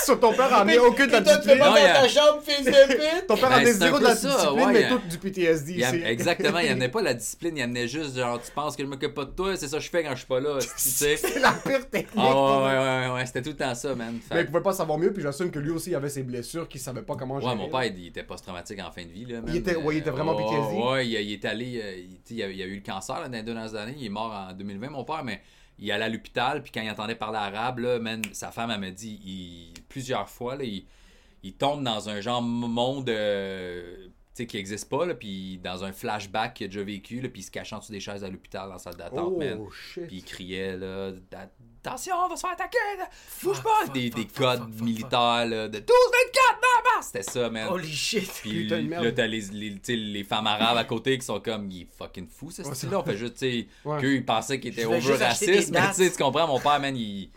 Sur 0.04 0.20
ton 0.20 0.32
père 0.32 0.52
a 0.54 0.64
mis 0.64 0.76
aucune 0.78 1.06
tu 1.06 1.12
fais 1.12 1.20
discipline. 1.22 1.58
dans 1.58 1.76
il 1.76 1.82
y 1.82 1.86
ta 1.86 2.08
chambre, 2.08 2.42
fils 2.42 2.64
de 2.64 2.86
pute! 2.94 3.26
Ton 3.26 3.36
père 3.36 3.48
Ben, 3.48 3.54
a 3.56 3.60
des 3.60 3.66
c'est 3.72 3.76
un 3.82 3.86
zéro 3.86 3.98
de 3.98 4.04
la 4.04 4.16
ça, 4.16 4.28
discipline, 4.28 4.58
ouais, 4.66 4.72
mais 4.72 4.80
il 4.80 4.82
y 4.82 4.84
a- 4.84 4.88
tout 4.90 5.08
du 5.08 5.18
PTSD 5.18 5.72
Il 5.72 5.80
ici. 5.80 6.02
exactement, 6.04 6.58
il 6.58 6.68
amenait 6.68 6.88
pas 6.90 7.02
la 7.02 7.14
discipline, 7.14 7.56
il 7.56 7.62
amenait 7.62 7.88
juste 7.88 8.16
genre, 8.16 8.40
tu 8.40 8.50
penses 8.52 8.76
que 8.76 8.82
je 8.82 8.88
m'occupe 8.88 9.14
pas 9.14 9.24
de 9.24 9.30
toi, 9.30 9.56
c'est 9.56 9.68
ça 9.68 9.78
que 9.78 9.82
je 9.84 9.90
fais 9.90 10.02
quand 10.04 10.10
je 10.12 10.16
suis 10.18 10.26
pas 10.26 10.40
là, 10.40 10.58
tu 10.60 10.68
sais. 10.76 11.16
C'est 11.16 11.38
la 11.40 11.52
pire 11.52 11.88
technique. 11.90 12.14
Ah 12.16 12.58
ouais, 12.60 12.66
ouais, 12.66 12.78
ouais, 13.08 13.14
ouais, 13.14 13.26
c'était 13.28 13.42
tout 13.42 13.50
le 13.50 13.56
temps 13.56 13.74
ça, 13.74 13.94
man. 13.94 14.18
Fait 14.20 14.34
Mais 14.34 14.40
il 14.40 14.46
pouvait 14.48 14.62
pas 14.62 14.72
savoir 14.72 14.98
mieux, 14.98 15.12
puis 15.12 15.22
j'assume 15.22 15.50
que 15.52 15.60
lui 15.60 15.70
aussi 15.70 15.94
avait 15.94 16.08
ses 16.08 16.24
blessures, 16.24 16.68
qu'il 16.68 16.80
savait 16.80 17.02
pas 17.02 17.14
comment 17.14 17.38
gérer. 17.40 17.52
Ouais, 17.52 17.56
mon 17.56 17.68
père, 17.68 17.84
il, 17.84 17.98
il 17.98 18.06
était 18.08 18.24
post-traumatique 18.24 18.80
en 18.80 18.90
fin 18.90 19.04
de 19.04 19.10
vie. 19.12 19.24
Là, 19.24 19.40
man. 19.40 19.50
Il 19.54 19.56
était- 19.58 19.76
ouais, 19.76 19.94
il 19.94 19.98
était 19.98 20.10
vraiment 20.10 20.34
PTSD. 20.34 20.76
Ouais, 20.76 21.06
il, 21.06 21.12
il 21.12 21.32
est 21.32 21.44
allé. 21.44 21.80
euh, 21.82 21.96
il, 21.96 22.36
il 22.36 22.42
a, 22.42 22.48
il 22.50 22.62
a 22.62 22.66
eu 22.66 22.74
le 22.74 22.82
cancer 22.82 23.20
là, 23.20 23.28
dans 23.28 23.36
les 23.36 23.42
deux 23.44 23.54
dernières 23.54 23.74
années. 23.76 23.94
Il 23.96 24.04
est 24.06 24.10
mort 24.10 24.32
en 24.50 24.52
2020, 24.52 24.90
mon 24.90 25.04
père, 25.04 25.22
mais 25.22 25.40
il 25.78 25.92
allait 25.92 26.06
à 26.06 26.08
l'hôpital. 26.08 26.62
Puis 26.62 26.72
quand 26.72 26.80
il 26.82 26.90
entendait 26.90 27.14
parler 27.14 27.38
arabe, 27.38 27.78
là, 27.78 27.98
man, 28.00 28.20
sa 28.32 28.50
femme, 28.50 28.70
elle 28.72 28.80
m'a 28.80 28.90
dit 28.90 29.20
il, 29.24 29.74
plusieurs 29.88 30.28
fois, 30.28 30.56
là, 30.56 30.64
il, 30.64 30.84
il 31.44 31.52
tombe 31.52 31.84
dans 31.84 32.08
un 32.08 32.20
genre 32.20 32.42
monde. 32.42 33.08
euh, 33.10 34.08
tu 34.34 34.44
sais, 34.44 34.46
qui 34.46 34.56
existe 34.56 34.88
pas, 34.88 35.04
là, 35.04 35.14
puis 35.16 35.58
dans 35.64 35.82
un 35.82 35.90
flashback 35.90 36.54
qu'il 36.54 36.66
a 36.66 36.68
déjà 36.68 36.82
vécu, 36.84 37.20
là, 37.20 37.28
puis 37.28 37.40
il 37.40 37.44
se 37.44 37.50
cachant 37.50 37.80
sous 37.80 37.90
des 37.90 37.98
chaises 37.98 38.22
à 38.22 38.28
l'hôpital 38.28 38.68
dans 38.68 38.74
la 38.74 38.78
salle 38.78 38.94
d'attente, 38.94 39.36
man. 39.36 39.58
Oh 39.60 39.68
shit. 39.72 40.06
Puis 40.06 40.18
il 40.18 40.22
criait, 40.24 40.76
là, 40.76 41.10
attention, 41.84 42.14
on 42.24 42.28
va 42.28 42.36
se 42.36 42.40
faire 42.40 42.50
attaquer, 42.50 42.78
bouge 43.42 43.62
pas, 43.62 43.70
fuck, 43.84 43.94
des, 43.94 44.10
fuck, 44.10 44.16
des 44.20 44.22
fuck, 44.28 44.34
codes 44.36 44.80
militaires, 44.82 45.46
là, 45.46 45.68
de 45.68 45.78
12, 45.78 45.86
24, 45.86 46.60
non, 46.62 46.96
non, 46.96 47.02
c'était 47.02 47.22
ça, 47.22 47.50
man. 47.50 47.68
Holy 47.70 47.92
shit! 47.92 48.30
Puis 48.42 48.62
Putain 48.64 48.82
de 48.82 48.88
merde. 48.88 49.04
là, 49.04 49.12
t'as 49.12 49.26
les, 49.26 49.40
les, 49.52 49.96
les 49.96 50.24
femmes 50.24 50.46
arabes 50.46 50.76
à 50.76 50.84
côté 50.84 51.18
qui 51.18 51.24
sont 51.24 51.40
comme, 51.40 51.70
il 51.70 51.82
est 51.82 51.88
fucking 51.96 52.28
fou, 52.28 52.50
ce 52.50 52.62
Ouais, 52.62 52.74
style-là. 52.74 53.00
On 53.00 53.04
fait 53.04 53.16
juste, 53.16 53.34
tu 53.34 53.38
sais, 53.40 53.66
Ouais. 53.84 54.00
qu'eux, 54.00 54.14
ils 54.16 54.24
pensaient 54.24 54.60
qu'ils 54.60 54.72
étaient 54.72 54.84
over-racistes. 54.84 55.70
des 55.70 55.78
Mais 55.80 55.88
tu 55.88 55.94
sais, 55.94 56.10
tu 56.10 56.16
comprends, 56.22 56.46
mon 56.46 56.60
père, 56.60 56.80
man, 56.80 56.96
il, 56.96 57.30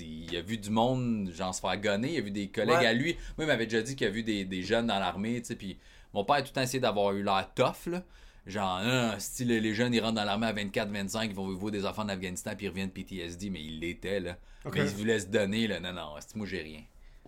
il 0.00 0.36
a 0.36 0.40
vu 0.40 0.58
du 0.58 0.70
monde, 0.70 1.30
genre, 1.36 1.54
se 1.54 1.60
faire 1.60 1.76
gonner. 1.78 2.12
Il 2.14 2.18
a 2.18 2.22
vu 2.22 2.30
des 2.30 2.48
collègues 2.48 2.78
Ouais. 2.78 2.86
à 2.86 2.92
lui. 2.94 3.14
Moi, 3.36 3.44
il 3.44 3.46
m'avait 3.46 3.66
déjà 3.66 3.82
dit 3.82 3.94
qu'il 3.96 4.06
a 4.06 4.10
vu 4.10 4.22
des, 4.22 4.44
des 4.44 4.62
jeunes 4.62 4.86
dans 4.86 4.98
l'armée, 4.98 5.40
tu 5.40 5.48
sais. 5.48 5.56
Puis 5.56 5.78
mon 6.14 6.24
père 6.24 6.36
a 6.36 6.42
tout 6.42 6.48
le 6.48 6.54
temps 6.54 6.62
essayé 6.62 6.80
d'avoir 6.80 7.12
eu 7.12 7.22
l'air 7.22 7.50
tough, 7.54 7.86
là. 7.92 8.02
Genre, 8.46 8.80
Ah, 8.82 9.18
style, 9.18 9.48
les 9.48 9.74
jeunes, 9.74 9.92
ils 9.92 10.00
rentrent 10.00 10.14
dans 10.14 10.24
l'armée 10.24 10.46
à 10.46 10.52
24-25, 10.52 11.24
ils 11.30 11.34
vont 11.34 11.52
voir 11.54 11.72
des 11.72 11.84
enfants 11.84 12.04
d'Afghanistan, 12.04 12.52
puis 12.56 12.66
ils 12.66 12.68
reviennent 12.68 12.90
PTSD, 12.90 13.50
mais 13.50 13.60
il 13.62 13.80
l'était, 13.80 14.20
là. 14.20 14.36
Mais 14.64 14.70
il 14.90 14.96
voulait 14.96 15.18
se 15.20 15.26
donner, 15.26 15.66
là. 15.66 15.80
Non, 15.80 15.92
non, 15.92 16.14
moi, 16.34 16.46
j'ai 16.46 16.62
rien. 16.62 16.82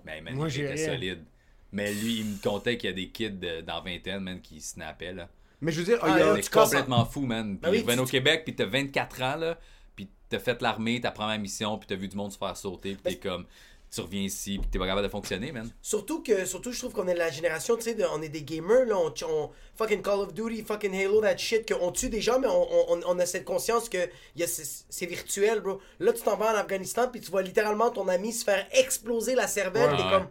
Mais, 0.05 0.21
man, 0.21 0.35
Moi, 0.35 0.49
j'ai 0.49 0.77
solide. 0.77 1.25
Mais 1.73 1.93
lui, 1.93 2.21
il 2.21 2.25
me 2.25 2.43
contait 2.43 2.79
qu'il 2.79 2.89
y 2.89 2.93
a 2.93 2.97
des 2.97 3.09
kids 3.09 3.31
de- 3.33 3.61
dans 3.63 3.83
vingtaine, 3.83 4.21
man, 4.21 4.41
qui 4.41 4.61
snappaient, 4.61 5.13
là. 5.13 5.29
Mais 5.61 5.73
je 5.73 5.81
veux 5.81 5.85
dire, 5.85 5.99
Ah, 6.03 6.17
il 6.19 6.35
casses 6.37 6.49
complètement 6.49 7.05
fou, 7.05 7.23
man. 7.27 7.59
Puis 7.59 7.61
Ben 7.63 7.71
oui, 7.71 7.79
revenait 7.81 7.97
tu- 7.97 8.03
au 8.03 8.07
Québec, 8.07 8.43
puis 8.45 8.55
t'as 8.55 8.65
24 8.67 9.21
ans, 9.23 9.37
là, 9.37 9.59
puis 9.97 10.09
t'as 10.29 10.39
fait 10.39 10.63
l'armée, 10.63 11.01
ta 11.01 11.11
première 11.11 11.39
mission, 11.39 11.77
puis 11.79 11.87
t'as 11.89 11.97
vu 11.97 12.07
du 12.09 12.17
monde 12.17 12.31
se 12.33 12.39
faire 12.39 12.57
sauter, 12.57 12.95
puis 12.95 13.15
t'es 13.15 13.29
comme, 13.29 13.45
tu 13.91 14.01
reviens 14.03 14.23
ici, 14.23 14.59
puis 14.59 14.69
t'es 14.71 14.79
pas 14.79 14.87
capable 14.87 15.07
de 15.07 15.11
fonctionner, 15.11 15.51
man. 15.51 15.71
Surtout 15.81 16.23
que, 16.23 16.45
surtout, 16.45 16.73
je 16.73 16.79
trouve 16.79 16.93
qu'on 16.93 17.09
est 17.09 17.15
la 17.15 17.31
génération, 17.31 17.77
tu 17.77 17.83
sais, 17.83 17.95
de- 17.95 18.05
on 18.15 18.21
est 18.21 18.29
des 18.29 18.43
gamers, 18.43 18.85
là, 18.87 18.97
on, 18.99 19.13
on- 19.29 19.51
fucking 19.77 20.03
Call 20.03 20.21
of 20.21 20.35
Duty, 20.35 20.63
fucking 20.63 20.95
Halo, 20.95 21.21
that 21.23 21.37
shit, 21.39 21.67
qu'on 21.73 21.91
tue 21.93 22.09
des 22.11 22.21
gens, 22.21 22.39
mais 22.39 22.49
on, 22.49 22.93
on, 22.93 23.01
on 23.07 23.19
a 23.19 23.25
cette 23.27 23.45
conscience 23.45 23.89
que 23.89 24.09
y 24.37 24.43
a, 24.43 24.47
c'est 24.47 25.07
virtuel, 25.07 25.61
bro. 25.61 25.81
Là, 26.01 26.13
tu 26.13 26.23
t'en 26.23 26.37
vas 26.37 26.53
en 26.53 26.57
Afghanistan, 26.57 27.09
puis 27.11 27.21
tu 27.21 27.31
vois 27.31 27.43
littéralement 27.43 27.91
ton 27.91 28.09
ami 28.09 28.33
se 28.33 28.45
faire 28.45 28.67
exploser 28.73 29.35
la 29.35 29.47
cervelle, 29.47 29.91
Ouais. 29.91 29.97
t'es 29.97 30.03
Ouais. 30.03 30.11
comme... 30.11 30.23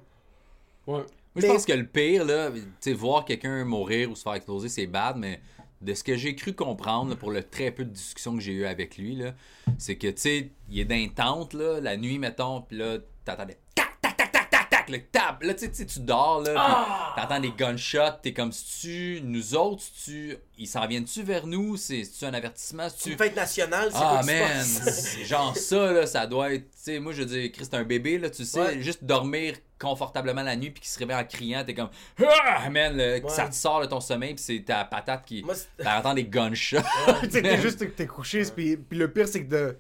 Ouais. 0.96 1.04
Moi, 1.04 1.06
Mais- 1.36 1.42
je 1.42 1.48
pense 1.48 1.66
que 1.66 1.74
le 1.74 1.86
pire, 1.88 2.26
là, 2.26 2.52
tu 2.52 2.62
sais, 2.80 2.94
voir 2.94 3.26
quelqu'un 3.26 3.64
mourir 3.66 4.12
ou 4.12 4.16
se 4.16 4.22
faire 4.24 4.34
exploser, 4.34 4.70
c'est 4.70 4.88
bad, 4.88 5.18
mais 5.18 5.40
de 5.82 5.94
ce 5.94 6.04
que 6.04 6.16
j'ai 6.18 6.36
cru 6.36 6.54
comprendre, 6.54 7.12
là, 7.12 7.16
pour 7.16 7.30
le 7.32 7.44
très 7.44 7.70
peu 7.72 7.86
de 7.86 7.92
discussions 7.92 8.36
que 8.36 8.42
j'ai 8.42 8.52
eu 8.54 8.66
avec 8.66 8.98
lui, 8.98 9.16
là, 9.16 9.34
c'est 9.78 9.96
que, 9.96 10.08
tu 10.08 10.22
sais, 10.22 10.50
il 10.70 10.80
est 10.80 10.86
dans 10.86 10.96
une 10.96 11.14
tente, 11.14 11.54
là, 11.54 11.80
la 11.80 11.98
nuit, 11.98 12.18
mettons, 12.18 12.62
puis 12.62 12.78
là, 12.78 12.98
t'entendais 13.28 13.58
tac, 13.76 14.00
tac, 14.02 14.18
tac, 14.18 14.32
tac, 14.32 14.50
tac, 14.50 14.70
tac, 14.70 14.90
le 14.90 15.02
tap. 15.04 15.44
Là, 15.44 15.54
tu 15.54 15.70
sais, 15.72 15.86
tu 15.86 16.00
dors, 16.00 16.42
là, 16.42 16.54
Ah! 16.58 17.14
t'entends 17.16 17.40
des 17.40 17.52
gunshots, 17.52 18.18
t'es 18.24 18.34
comme, 18.34 18.52
si 18.52 18.80
tu 19.20 19.22
nous 19.24 19.54
autres, 19.56 19.84
tu 20.04 20.38
ils 20.58 20.66
s'en 20.68 20.88
viennent-tu 20.88 21.24
vers 21.24 21.46
nous? 21.46 21.78
C'est-tu 21.78 22.26
un 22.26 22.34
avertissement? 22.34 22.88
C'est 22.90 23.04
tu 23.04 23.12
une 23.12 23.18
fête 23.18 23.36
nationale, 23.36 23.90
c'est 23.92 23.98
ah 24.02 24.22
quoi 24.22 24.24
man, 24.24 24.64
c'est 24.64 25.26
genre 25.26 25.56
ça 25.56 25.92
là, 25.92 26.06
ça 26.08 26.26
doit 26.26 26.54
être, 26.54 26.64
tu 26.72 26.78
sais, 26.78 27.00
moi 27.00 27.12
je 27.14 27.20
veux 27.20 27.26
dire, 27.28 27.52
Chris 27.52 27.66
c'est 27.70 27.76
un 27.76 27.84
bébé 27.84 28.18
là, 28.18 28.30
tu 28.30 28.44
sais, 28.46 28.60
Ouais. 28.60 28.82
juste 28.82 29.04
dormir 29.04 29.56
confortablement 29.80 30.42
la 30.42 30.56
nuit 30.56 30.72
puis 30.72 30.82
qui 30.82 30.90
se 30.90 30.98
réveille 30.98 31.18
en 31.18 31.24
criant, 31.26 31.64
t'es 31.64 31.74
comme 31.76 31.90
ah 32.26 32.70
man, 32.70 32.96
là, 32.98 33.18
Ouais. 33.18 33.24
ça 33.28 33.48
te 33.48 33.54
sort 33.56 33.82
de 33.82 33.86
ton 33.88 34.00
sommeil 34.00 34.34
puis 34.36 34.44
c'est 34.44 34.64
ta 34.66 34.84
patate 34.86 35.26
qui, 35.26 35.44
t'entends 35.78 36.14
des 36.16 36.24
gunshots. 36.26 36.78
t'es 37.32 37.62
juste 37.62 37.96
t'es 37.96 38.08
couché, 38.08 38.44
puis, 38.56 38.78
puis 38.78 38.98
le 38.98 39.12
pire, 39.12 39.28
c'est 39.28 39.44
que 39.46 39.50
de... 39.50 39.78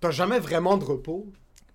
t'as 0.00 0.10
jamais 0.12 0.38
vraiment 0.38 0.76
de 0.76 0.84
repos. 0.84 1.26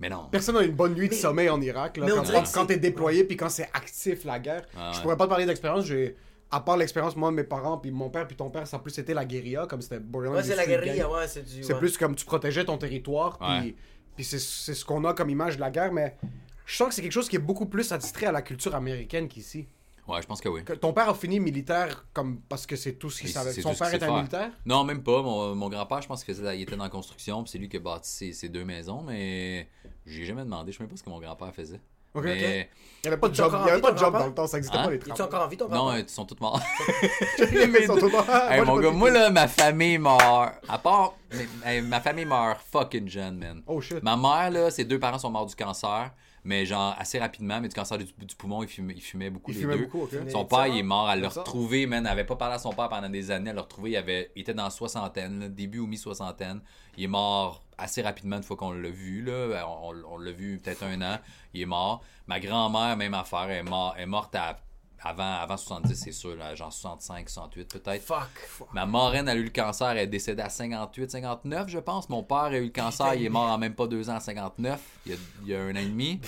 Mais 0.02 0.10
non. 0.10 0.28
Personne 0.32 0.56
n'a 0.56 0.64
une 0.64 0.72
bonne 0.76 0.96
nuit 0.96 1.08
de 1.08 1.14
Mais- 1.14 1.20
sommeil 1.20 1.50
en 1.50 1.62
Irak. 1.62 1.98
Là, 1.98 2.06
mais 2.08 2.12
on 2.12 2.24
quand, 2.24 2.32
quand- 2.32 2.52
quand 2.54 2.66
t'es 2.66 2.78
déployé, 2.78 3.24
puis 3.24 3.38
quand 3.38 3.50
c'est 3.50 3.70
actif 3.74 4.26
la 4.26 4.40
guerre. 4.40 4.66
Ah 4.76 4.90
Je 4.92 4.98
ouais. 4.98 5.04
pourrais 5.04 5.18
pas 5.18 5.26
te 5.26 5.30
parler 5.30 5.46
d'expérience. 5.46 5.86
J'ai, 5.86 6.16
à 6.50 6.60
part 6.60 6.76
l'expérience, 6.76 7.16
moi, 7.16 7.32
mes 7.32 7.44
parents, 7.44 7.78
puis 7.78 7.92
mon 7.92 8.10
père, 8.10 8.28
puis 8.28 8.36
ton 8.36 8.50
père, 8.50 8.66
ça 8.68 8.78
a 8.78 8.80
plus 8.80 8.98
été 8.98 9.14
la 9.14 9.24
guérilla, 9.26 9.68
comme 9.68 9.82
c'était 9.82 10.00
Borderlands. 10.00 10.38
Ouais, 10.38 10.44
c'est 10.44 10.56
la 10.56 10.66
guérilla, 10.66 11.10
ouais, 11.10 11.28
c'est 11.28 11.44
du... 11.44 11.64
C'est 11.64 11.74
ouais. 11.74 11.80
plus 11.80 11.98
comme 11.98 12.16
tu 12.16 12.26
protégeais 12.26 12.66
ton 12.66 12.78
territoire, 12.78 13.38
puis, 13.38 14.24
c'est, 14.26 14.40
c'est 14.40 14.74
ce 14.74 14.84
qu'on 14.84 15.06
a 15.06 15.14
comme 15.14 15.30
image 15.30 15.56
de 15.56 15.62
la 15.62 15.70
guerre, 15.72 15.94
mais 15.94 16.18
je 16.66 16.76
sens 16.76 16.90
que 16.90 16.94
c'est 16.96 17.02
quelque 17.02 17.12
chose 17.14 17.30
qui 17.30 17.36
est 17.38 17.40
beaucoup 17.40 17.66
plus 17.68 17.92
attitrait 17.92 18.26
à 18.26 18.32
la 18.32 18.42
culture 18.42 18.76
américaine 18.76 19.28
qu'ici. 19.28 19.68
Ouais, 20.08 20.22
je 20.22 20.28
pense 20.28 20.42
que 20.42 20.50
oui. 20.50 20.64
Que 20.66 20.74
ton 20.74 20.92
père 20.94 21.08
a 21.10 21.14
fini 21.14 21.40
militaire 21.40 22.06
comme 22.12 22.42
parce 22.50 22.66
que 22.66 22.76
c'est 22.76 22.94
tout 22.94 23.10
ce 23.10 23.22
qu'il 23.22 23.30
savait. 23.30 23.54
c'est 23.54 23.62
Son 23.62 23.74
père 23.76 23.94
était 23.94 24.04
un 24.04 24.08
faire. 24.08 24.16
militaire. 24.18 24.52
Non, 24.66 24.84
même 24.84 25.04
pas. 25.04 25.22
Mon, 25.22 25.56
mon 25.56 25.70
grand-père, 25.70 26.02
je 26.02 26.08
pense 26.08 26.24
qu'il 26.24 26.34
faisait, 26.36 26.58
il 26.58 26.64
était 26.64 26.76
dans 26.76 26.84
la 26.84 26.90
construction, 26.90 27.44
puis 27.44 27.52
c'est 27.52 27.60
lui 27.60 27.70
qui 27.70 27.78
a 27.78 27.80
bâti 27.80 28.10
ses, 28.10 28.34
ses 28.34 28.50
deux 28.50 28.66
maisons, 28.66 29.04
mais 29.04 29.70
j'ai 30.06 30.26
jamais 30.26 30.44
demandé, 30.44 30.72
je 30.72 30.78
sais 30.78 30.84
même 30.84 30.90
pas 30.90 30.98
ce 30.98 31.04
que 31.04 31.10
mon 31.10 31.20
grand-père 31.20 31.54
faisait. 31.54 31.80
Ok, 32.14 32.26
mais... 32.26 32.70
Il 33.04 33.08
n'y 33.08 33.14
avait 33.14 33.18
pas 33.22 33.30
de 33.30 33.36
job, 33.36 33.48
encore 33.48 33.62
il 33.62 33.68
y 33.68 33.70
avait 33.72 33.80
en 33.80 33.82
pas 33.82 33.92
de 33.94 33.98
job 33.98 34.12
dans 34.14 34.28
le 34.28 34.34
temps, 34.34 34.46
ça 34.46 34.58
existait 34.58 34.78
Hein? 34.78 34.84
pas 34.84 34.90
les 34.90 34.98
Es-tu 34.98 35.08
travaux. 35.10 35.24
encore 35.24 35.46
en 35.46 35.48
vie, 35.48 35.56
ton 35.58 35.70
Non, 35.70 35.76
grand-père? 35.76 35.96
euh, 35.96 36.00
ils 36.02 36.10
sont 36.10 36.26
tous 36.26 36.38
morts. 36.42 36.60
Les 37.54 37.68
mecs 37.68 37.84
sont 37.86 37.96
tous 37.98 38.10
morts. 38.12 38.26
Hey, 38.50 38.58
Moi, 38.58 38.66
mon 38.66 38.82
gars, 38.82 38.92
moi 38.92 39.10
là, 39.12 39.30
ma 39.30 39.48
famille 39.48 39.98
meurt. 39.98 40.22
À 40.68 40.78
part. 40.78 41.14
mais- 41.32 41.48
hey, 41.66 41.82
ma 41.82 42.02
famille 42.02 42.26
meurt 42.26 42.60
fucking 42.72 43.08
jeune, 43.08 43.38
man. 43.38 43.62
Oh 43.66 43.80
shit. 43.80 44.04
Ma 44.04 44.18
mère, 44.18 44.52
là, 44.52 44.70
ses 44.72 44.84
deux 44.84 45.00
parents 45.00 45.20
sont 45.20 45.30
morts 45.32 45.46
du 45.46 45.56
cancer, 45.56 46.12
mais 46.44 46.66
genre 46.66 46.94
assez 47.00 47.18
rapidement, 47.18 47.62
mais 47.62 47.70
du 47.70 47.76
cancer 47.76 47.98
du, 47.98 48.04
du 48.06 48.36
poumon, 48.36 48.62
il 48.64 48.68
fumait, 48.68 48.94
il 48.96 49.02
fumait 49.02 49.30
beaucoup 49.30 49.52
Il 49.52 49.56
les 49.56 49.62
fumait 49.62 49.78
deux. 49.78 49.86
beaucoup, 49.86 50.02
ok. 50.04 50.12
Son 50.30 50.44
père, 50.44 50.68
il 50.68 50.80
est 50.80 50.84
mort. 50.84 51.10
Elle 51.10 51.22
l'a 51.22 51.30
ça. 51.30 51.40
retrouvé, 51.40 51.86
man. 51.86 52.06
Elle 52.06 52.12
avait 52.12 52.26
pas 52.26 52.36
parlé 52.36 52.56
à 52.56 52.60
son 52.60 52.72
père 52.74 52.90
pendant 52.90 53.08
des 53.10 53.32
années. 53.32 53.52
Elle 53.52 53.56
l'a 53.56 53.62
retrouvé. 53.62 53.92
Il, 53.92 53.96
avait, 53.98 54.32
il 54.36 54.42
était 54.42 54.54
dans 54.54 54.66
la 54.66 54.70
soixantaine, 54.70 55.40
là, 55.40 55.48
début 55.48 55.80
ou 55.80 55.88
mi-soixantaine. 55.88 56.60
Il 56.98 57.06
est 57.06 57.08
mort 57.08 57.64
assez 57.82 58.02
rapidement 58.02 58.38
une 58.38 58.44
fois 58.44 58.56
qu'on 58.58 58.72
l'a 58.72 58.90
vu. 58.90 59.22
Là. 59.24 59.68
On, 59.68 59.94
on- 60.10 60.18
l'a 60.18 60.32
vu 60.32 60.60
peut-être 60.60 60.84
un 60.84 61.02
an. 61.02 61.20
Il 61.54 61.62
est 61.62 61.66
mort. 61.66 62.04
Ma 62.28 62.40
grand-mère, 62.40 62.96
même 62.98 63.14
affaire, 63.14 63.50
est, 63.50 63.64
mort- 63.64 63.96
est 63.98 64.06
morte 64.06 64.36
à, 64.36 64.58
avant, 65.04 65.34
avant 65.34 65.58
70, 65.58 65.96
c'est 65.96 66.12
sûr, 66.12 66.36
là, 66.36 66.54
genre 66.54 66.72
65, 66.72 67.28
68 67.30 67.80
peut-être. 67.82 68.04
Fuck. 68.04 68.68
Ma 68.74 68.86
marraine 68.86 69.28
a 69.28 69.34
eu 69.36 69.44
le 69.44 69.50
cancer, 69.50 69.90
elle 69.90 69.98
est 69.98 70.08
décédée 70.08 70.44
à 70.44 70.50
58, 70.50 71.10
59, 71.12 71.68
je 71.70 71.80
pense. 71.80 72.08
Mon 72.10 72.22
père 72.24 72.38
a 72.38 72.58
eu 72.58 72.66
le 72.66 72.70
cancer, 72.70 73.16
il 73.16 73.26
est 73.26 73.30
mort 73.30 73.50
en 73.50 73.58
même 73.58 73.74
pas 73.74 73.88
deux 73.88 74.10
ans 74.12 74.16
à 74.16 74.20
59, 74.20 74.80
il 75.08 75.12
y 75.12 75.16
a, 75.16 75.18
il 75.42 75.48
y 75.50 75.56
a 75.56 75.62
un 75.62 75.72
an 75.72 75.80
et 75.80 75.86
demi. 75.86 76.22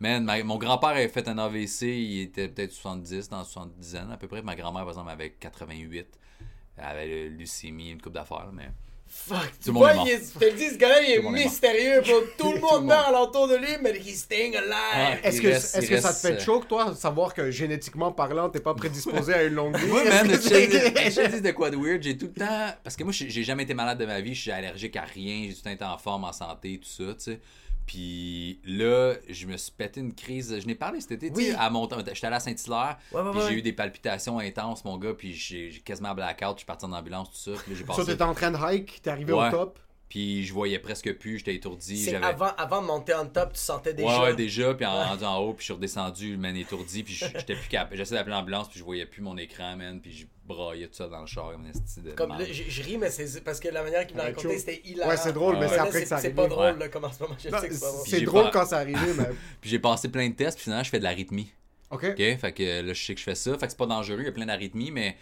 Man, 0.00 0.24
ma- 0.24 0.42
mon 0.42 0.56
grand-père 0.58 0.88
avait 0.90 1.08
fait 1.08 1.28
un 1.28 1.38
AVC, 1.38 1.82
il 1.82 2.20
était 2.22 2.48
peut-être 2.48 2.72
70, 2.72 3.28
dans 3.28 3.44
70 3.44 3.96
ans 3.96 4.10
à 4.10 4.16
peu 4.16 4.26
près. 4.26 4.42
Ma 4.42 4.56
grand-mère, 4.56 4.82
par 4.82 4.90
exemple, 4.90 5.10
avait 5.10 5.30
88. 5.30 6.06
Elle 6.78 6.84
avait 6.84 7.06
le 7.06 7.36
leucémie, 7.36 7.90
une 7.90 8.00
coupe 8.02 8.14
d'affaires, 8.14 8.48
mais... 8.52 8.70
Fuck. 9.12 9.38
Tout 9.38 9.46
Tu 9.60 9.66
le 9.68 9.72
monde 9.72 9.82
vois, 9.82 9.92
est 9.92 9.96
mort. 9.96 10.06
est, 10.08 10.22
je 10.34 10.38
te 10.38 10.44
le 10.44 10.52
dis, 10.52 10.68
ce 10.70 10.76
gars-là, 10.76 11.02
il 11.02 11.10
est 11.10 11.16
est 11.16 11.30
mystérieux. 11.30 12.00
bro. 12.00 12.20
Tout 12.38 12.52
le 12.52 12.60
monde 12.60 12.84
meurt 12.86 13.08
alentour 13.08 13.48
de 13.48 13.56
lui, 13.56 13.66
mais 13.82 13.90
he's 13.98 14.20
staying 14.20 14.54
alive. 14.56 14.70
Ouais. 14.94 15.20
Est-ce 15.24 15.36
Il 15.38 15.42
que, 15.42 15.48
reste- 15.48 15.74
est-ce 15.76 15.84
il 15.84 15.88
que 15.90 16.00
ça 16.00 16.12
te 16.14 16.18
fait 16.18 16.32
euh, 16.34 16.38
choke, 16.40 16.68
toi, 16.68 16.94
savoir 16.94 17.34
que 17.34 17.50
génétiquement 17.50 18.12
parlant, 18.12 18.48
t'es 18.48 18.60
pas 18.60 18.72
prédisposé 18.74 19.34
à 19.34 19.42
une 19.42 19.54
longue 19.54 19.76
vie? 19.76 19.84
Est-ce 19.90 20.08
man, 20.24 20.30
je 20.30 20.48
te 20.48 21.30
dis- 21.34 21.40
de 21.40 21.50
quoi 21.50 21.70
de 21.70 21.76
weird, 21.76 22.02
j'ai 22.02 22.16
tout 22.16 22.26
le 22.26 22.32
temps. 22.40 22.72
Parce 22.84 22.94
que 22.96 23.02
moi, 23.02 23.12
j'ai 23.12 23.28
j'ai 23.28 23.42
jamais 23.42 23.64
été 23.64 23.74
malade 23.74 23.98
de 23.98 24.06
ma 24.06 24.20
vie, 24.20 24.34
je 24.34 24.40
suis 24.42 24.52
allergique 24.52 24.94
à 24.96 25.02
rien, 25.02 25.42
j'ai 25.48 25.54
tout 25.54 25.60
le 25.64 25.64
temps 25.64 25.70
été 25.74 25.84
en 25.84 25.98
forme, 25.98 26.24
en 26.24 26.32
santé, 26.32 26.78
tout 26.80 26.88
ça, 26.88 27.12
tu 27.14 27.24
sais. 27.32 27.40
Puis 27.86 28.60
là, 28.64 29.14
je 29.28 29.46
me 29.46 29.56
suis 29.56 29.72
pété 29.72 30.00
une 30.00 30.14
crise. 30.14 30.56
Je 30.60 30.66
n'ai 30.66 30.74
parlé 30.74 31.00
cet 31.00 31.12
été, 31.12 31.32
tu 31.32 31.42
sais, 31.44 31.54
à 31.54 31.70
mon 31.70 31.88
J'étais 31.88 32.26
allé 32.26 32.36
à 32.36 32.40
Saint-Hilaire, 32.40 32.98
Ouais, 33.12 33.20
ouais, 33.20 33.30
puis 33.32 33.40
ouais. 33.40 33.48
j'ai 33.48 33.54
eu 33.54 33.62
des 33.62 33.72
palpitations 33.72 34.38
intenses, 34.38 34.84
mon 34.84 34.96
gars, 34.96 35.12
puis 35.14 35.32
j'ai 35.34 35.70
quasiment 35.84 36.14
blackout, 36.14 36.52
je 36.54 36.58
suis 36.58 36.66
parti 36.66 36.84
en 36.84 36.92
ambulance, 36.92 37.30
tout 37.30 37.52
ça. 37.54 37.60
Puis 37.64 37.74
j'ai 37.74 37.80
Ça, 37.86 37.86
passé. 37.88 38.04
t'étais 38.06 38.22
en 38.22 38.34
train 38.34 38.50
de 38.52 38.58
hike, 38.58 39.00
t'es 39.02 39.10
arrivé 39.10 39.32
au 39.32 39.50
top. 39.50 39.78
Puis 40.10 40.44
je 40.44 40.52
voyais 40.52 40.80
presque 40.80 41.12
plus, 41.14 41.38
j'étais 41.38 41.54
étourdi. 41.54 41.96
C'est 41.96 42.16
avant, 42.16 42.50
avant 42.58 42.82
de 42.82 42.86
monter 42.88 43.14
en 43.14 43.26
top, 43.26 43.52
tu 43.52 43.60
sentais 43.60 43.94
déjà. 43.94 44.08
Ouais, 44.08 44.24
ouais, 44.24 44.34
déjà, 44.34 44.74
puis 44.74 44.84
en 44.84 44.92
rendu 45.04 45.24
en 45.24 45.38
haut, 45.38 45.52
puis 45.54 45.60
je 45.60 45.64
suis 45.66 45.72
redescendu, 45.72 46.36
man, 46.36 46.54
étourdi, 46.56 47.04
puis 47.04 47.14
j'étais 47.14 47.54
plus 47.54 47.68
capable. 47.68 47.96
J'essaie 47.96 48.16
d'appeler 48.16 48.34
l'ambulance, 48.34 48.68
puis 48.68 48.80
je 48.80 48.84
voyais 48.84 49.06
plus 49.06 49.22
mon 49.22 49.36
écran, 49.38 49.76
man, 49.76 50.00
puis 50.00 50.10
je 50.12 50.26
braillais 50.44 50.88
tout 50.88 50.94
ça 50.94 51.06
dans 51.06 51.20
le 51.20 51.26
char, 51.28 51.52
esti 51.72 52.00
de 52.00 52.10
Comme 52.10 52.30
là, 52.30 52.44
je, 52.44 52.64
je 52.68 52.82
ris, 52.82 52.98
mais 52.98 53.08
c'est 53.08 53.40
parce 53.44 53.60
que 53.60 53.68
la 53.68 53.84
manière 53.84 54.04
qu'il 54.04 54.16
me 54.16 54.20
l'a 54.22 54.30
Ouais, 54.30 54.34
raconté, 54.34 54.58
c'était 54.58 54.82
hilarant. 54.84 55.10
Ouais, 55.10 55.16
c'est 55.16 55.32
drôle, 55.32 55.54
mais 55.54 55.60
Ouais, 55.66 55.68
c'est 55.68 55.78
après 55.78 56.02
que 56.02 56.08
ça 56.08 56.18
C'est 56.18 56.26
arrive. 56.26 56.36
pas 56.36 56.48
drôle, 56.48 56.64
Ouais. 56.72 56.78
là, 56.80 56.88
comme 56.88 57.04
en 57.04 57.12
ce 57.12 57.22
moment, 57.22 57.36
je 57.42 57.48
Non, 57.48 57.58
sais 57.60 57.68
que 57.68 57.74
c'est 57.74 57.80
pas 57.80 57.86
drôle. 57.92 58.06
C'est 58.08 58.18
J'ai 58.18 58.24
drôle 58.26 58.42
pas- 58.42 58.50
quand 58.50 58.66
ça 58.66 58.78
arrivé, 58.78 58.98
mais. 59.16 59.28
Puis 59.60 59.70
j'ai 59.70 59.78
passé 59.78 60.08
plein 60.08 60.28
de 60.28 60.34
tests, 60.34 60.56
puis 60.56 60.64
finalement, 60.64 60.82
je 60.82 60.90
fais 60.90 60.98
de 60.98 61.04
l'arythmie. 61.04 61.52
Ok. 61.90 62.04
OK? 62.10 62.16
Fait 62.16 62.52
que 62.52 62.80
là, 62.82 62.92
je 62.92 63.00
sais 63.00 63.14
que 63.14 63.20
je 63.20 63.24
fais 63.24 63.34
ça. 63.36 63.52
Fait 63.58 63.66
que 63.66 63.70
c'est 63.72 63.78
pas 63.78 63.86
dangereux, 63.86 64.18
il 64.20 64.24
y 64.24 64.28
a 64.28 64.32
plein 64.32 64.46
d'arythmies, 64.46 64.90
mais 64.90 65.16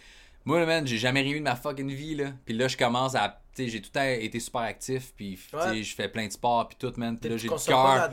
moi, 0.45 0.65
man, 0.65 0.85
j'ai 0.87 0.97
jamais 0.97 1.21
rien 1.21 1.33
eu 1.35 1.39
de 1.39 1.43
ma 1.43 1.55
fucking 1.55 1.91
vie, 1.91 2.15
là. 2.15 2.31
Puis 2.45 2.55
là, 2.55 2.67
je 2.67 2.77
commence 2.77 3.15
à. 3.15 3.41
Tu 3.55 3.63
sais, 3.65 3.69
j'ai 3.69 3.81
tout 3.81 3.89
le 3.93 3.99
temps 3.99 4.23
été 4.23 4.39
super 4.39 4.61
actif, 4.61 5.13
puis 5.15 5.37
Ouais. 5.53 5.83
je 5.83 5.93
fais 5.95 6.07
plein 6.07 6.27
de 6.27 6.31
sports, 6.31 6.67
puis 6.67 6.77
tout, 6.79 6.93
man. 6.97 7.17
Puis 7.19 7.29
là, 7.29 7.37
j'ai 7.37 7.47
le 7.49 7.55
cœur. 7.67 8.09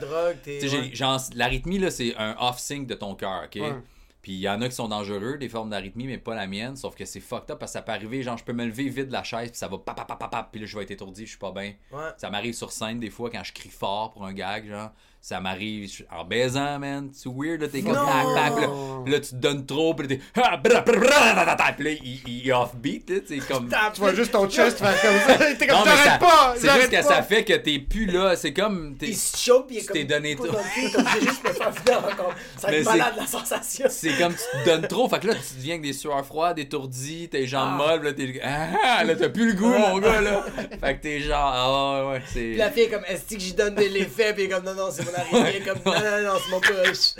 genre, 0.93 1.21
l'arythmie, 1.35 1.79
là, 1.79 1.91
c'est 1.91 2.15
un 2.17 2.35
off-sync 2.39 2.87
de 2.87 2.95
ton 2.95 3.15
cœur, 3.15 3.43
OK? 3.45 3.55
Ouais. 3.61 3.75
Puis 4.21 4.33
il 4.33 4.39
y 4.39 4.49
en 4.49 4.61
a 4.61 4.67
qui 4.67 4.75
sont 4.75 4.89
dangereux, 4.89 5.37
des 5.37 5.47
formes 5.47 5.69
d'arythmie, 5.69 6.05
mais 6.05 6.17
pas 6.17 6.35
la 6.35 6.47
mienne. 6.47 6.75
Sauf 6.75 6.95
que 6.95 7.05
c'est 7.05 7.21
fucked 7.21 7.49
up 7.51 7.59
parce 7.59 7.71
que 7.71 7.77
ça 7.79 7.81
peut 7.81 7.93
arriver, 7.93 8.23
genre, 8.23 8.37
je 8.37 8.43
peux 8.43 8.51
me 8.51 8.65
lever 8.65 8.89
vite 8.89 9.07
de 9.07 9.13
la 9.13 9.23
chaise, 9.23 9.49
puis 9.51 9.57
ça 9.57 9.69
va 9.69 9.77
pap, 9.77 9.95
pap, 9.95 10.05
pap, 10.05 10.19
pap, 10.19 10.29
pap, 10.29 10.49
puis 10.51 10.59
là, 10.59 10.67
je 10.67 10.75
vais 10.75 10.83
être 10.83 10.91
étourdi, 10.91 11.23
je 11.23 11.29
suis 11.29 11.37
pas 11.37 11.51
bien. 11.51 11.73
Ouais. 11.93 12.09
Ça 12.17 12.29
m'arrive 12.29 12.53
sur 12.53 12.71
scène 12.73 12.99
des 12.99 13.09
fois 13.09 13.29
quand 13.29 13.43
je 13.43 13.53
crie 13.53 13.69
fort 13.69 14.11
pour 14.11 14.25
un 14.25 14.33
gag, 14.33 14.67
genre. 14.67 14.91
Ça 15.19 15.41
m'arrive 15.41 15.91
je- 15.91 16.03
en 16.15 16.23
baisant, 16.23 16.79
man. 16.79 17.09
C'est 17.11 17.27
weird, 17.27 17.61
là. 17.61 17.67
T'es 17.67 17.81
comme 17.81 17.91
Non! 17.93 18.05
tac, 18.05 18.35
tac, 18.35 18.53
puis 18.55 18.61
là, 18.65 18.71
là, 19.07 19.19
tu 19.19 19.29
te 19.31 19.35
donnes 19.35 19.65
trop, 19.65 19.93
puis 19.93 20.07
là, 20.07 20.15
t'es. 20.15 20.21
ah, 20.41 20.55
bra, 20.55 20.79
bra, 20.81 20.95
bra, 20.95 21.33
bra, 21.33 21.43
bra, 21.43 21.55
bra, 21.55 21.71
Puis 21.75 21.83
là, 21.85 21.91
il, 22.01 22.21
il 22.27 22.47
est 22.47 22.53
off-beat, 22.53 23.09
là. 23.09 23.15
C'est 23.27 23.39
comme. 23.39 23.69
Tu 23.93 23.99
vois 23.99 24.13
juste 24.15 24.31
ton 24.31 24.47
chest 24.49 24.77
faire 24.79 25.01
comme 25.01 25.17
ça. 25.37 25.45
T'es 25.59 25.67
comme 25.67 25.79
j'arrête 25.83 26.19
pas! 26.21 26.53
C'est 26.57 26.71
juste 26.71 26.89
que 26.89 26.95
pas! 26.95 27.01
ça 27.03 27.23
fait 27.23 27.43
que 27.43 27.53
t'es 27.53 27.79
plus 27.79 28.05
là. 28.05 28.37
C'est 28.37 28.53
comme. 28.53 28.95
t'es- 28.97 29.07
Il 29.07 29.17
se 29.17 29.35
chope, 29.35 29.67
il 29.71 29.77
est 29.77 29.81
Tu 29.81 29.87
comme. 29.87 29.97
t'es 29.97 30.03
donné 30.05 30.35
cul, 30.35 30.47
comme 30.47 31.05
j'ai 31.13 31.27
juste 31.27 31.43
me 31.43 31.49
faire 31.51 31.97
encore. 31.97 32.33
Ça 32.57 32.71
va 32.71 32.81
malade, 32.83 33.13
la 33.17 33.27
sensation. 33.27 33.87
C'est 33.89 34.17
comme 34.17 34.33
tu 34.33 34.59
te 34.59 34.65
donnes 34.65 34.87
trop. 34.87 35.09
Fait 35.09 35.19
que 35.19 35.27
là, 35.27 35.33
tu 35.35 35.55
deviens 35.57 35.73
avec 35.73 35.81
des 35.83 35.93
sueurs 35.93 36.25
froides, 36.25 36.57
étourdi, 36.59 37.27
tes 37.27 37.45
jambes 37.47 37.71
Ah. 37.73 37.77
molles, 37.97 38.03
là, 38.03 38.13
t'es. 38.13 38.39
Ah, 38.41 39.03
là, 39.03 39.13
t'as 39.15 39.27
plus 39.29 39.47
le 39.49 39.53
goût, 39.55 39.67
mon 39.77 39.97
gars, 39.97 40.21
là. 40.21 40.45
Fait 40.79 40.95
que 40.95 41.01
t'es 41.01 41.19
genre. 41.19 41.51
Ah, 41.53 42.05
ouais, 42.05 42.11
ouais, 42.13 42.21
c'est. 42.31 42.39
Puis 42.39 42.55
la 42.55 42.71
fille 42.71 42.83
est 42.83 42.89
comme, 42.89 43.03
est-ce 43.09 43.35
que 43.35 43.41
j'y 43.41 43.53
donne 43.53 43.75
de 43.75 43.81
l'effet? 43.83 44.33
Est 44.37 44.47
comme, 44.47 44.63
non, 44.63 44.73
non, 44.73 44.87
c'est 44.91 45.03
mon 45.03 45.16
arrivée. 45.17 45.61
Comme, 45.65 45.79
non, 45.85 45.93
non, 45.99 46.21
non, 46.23 46.33
c'est 46.43 46.51
mon 46.51 46.59
push. 46.59 47.15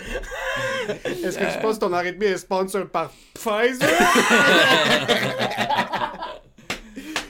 Est-ce 1.24 1.38
que 1.38 1.52
tu 1.52 1.58
penses 1.60 1.76
que 1.76 1.80
ton 1.80 1.92
arythmie 1.92 2.26
est 2.26 2.38
sponsor 2.38 2.86
par 2.88 3.12
Pfizer? 3.34 3.88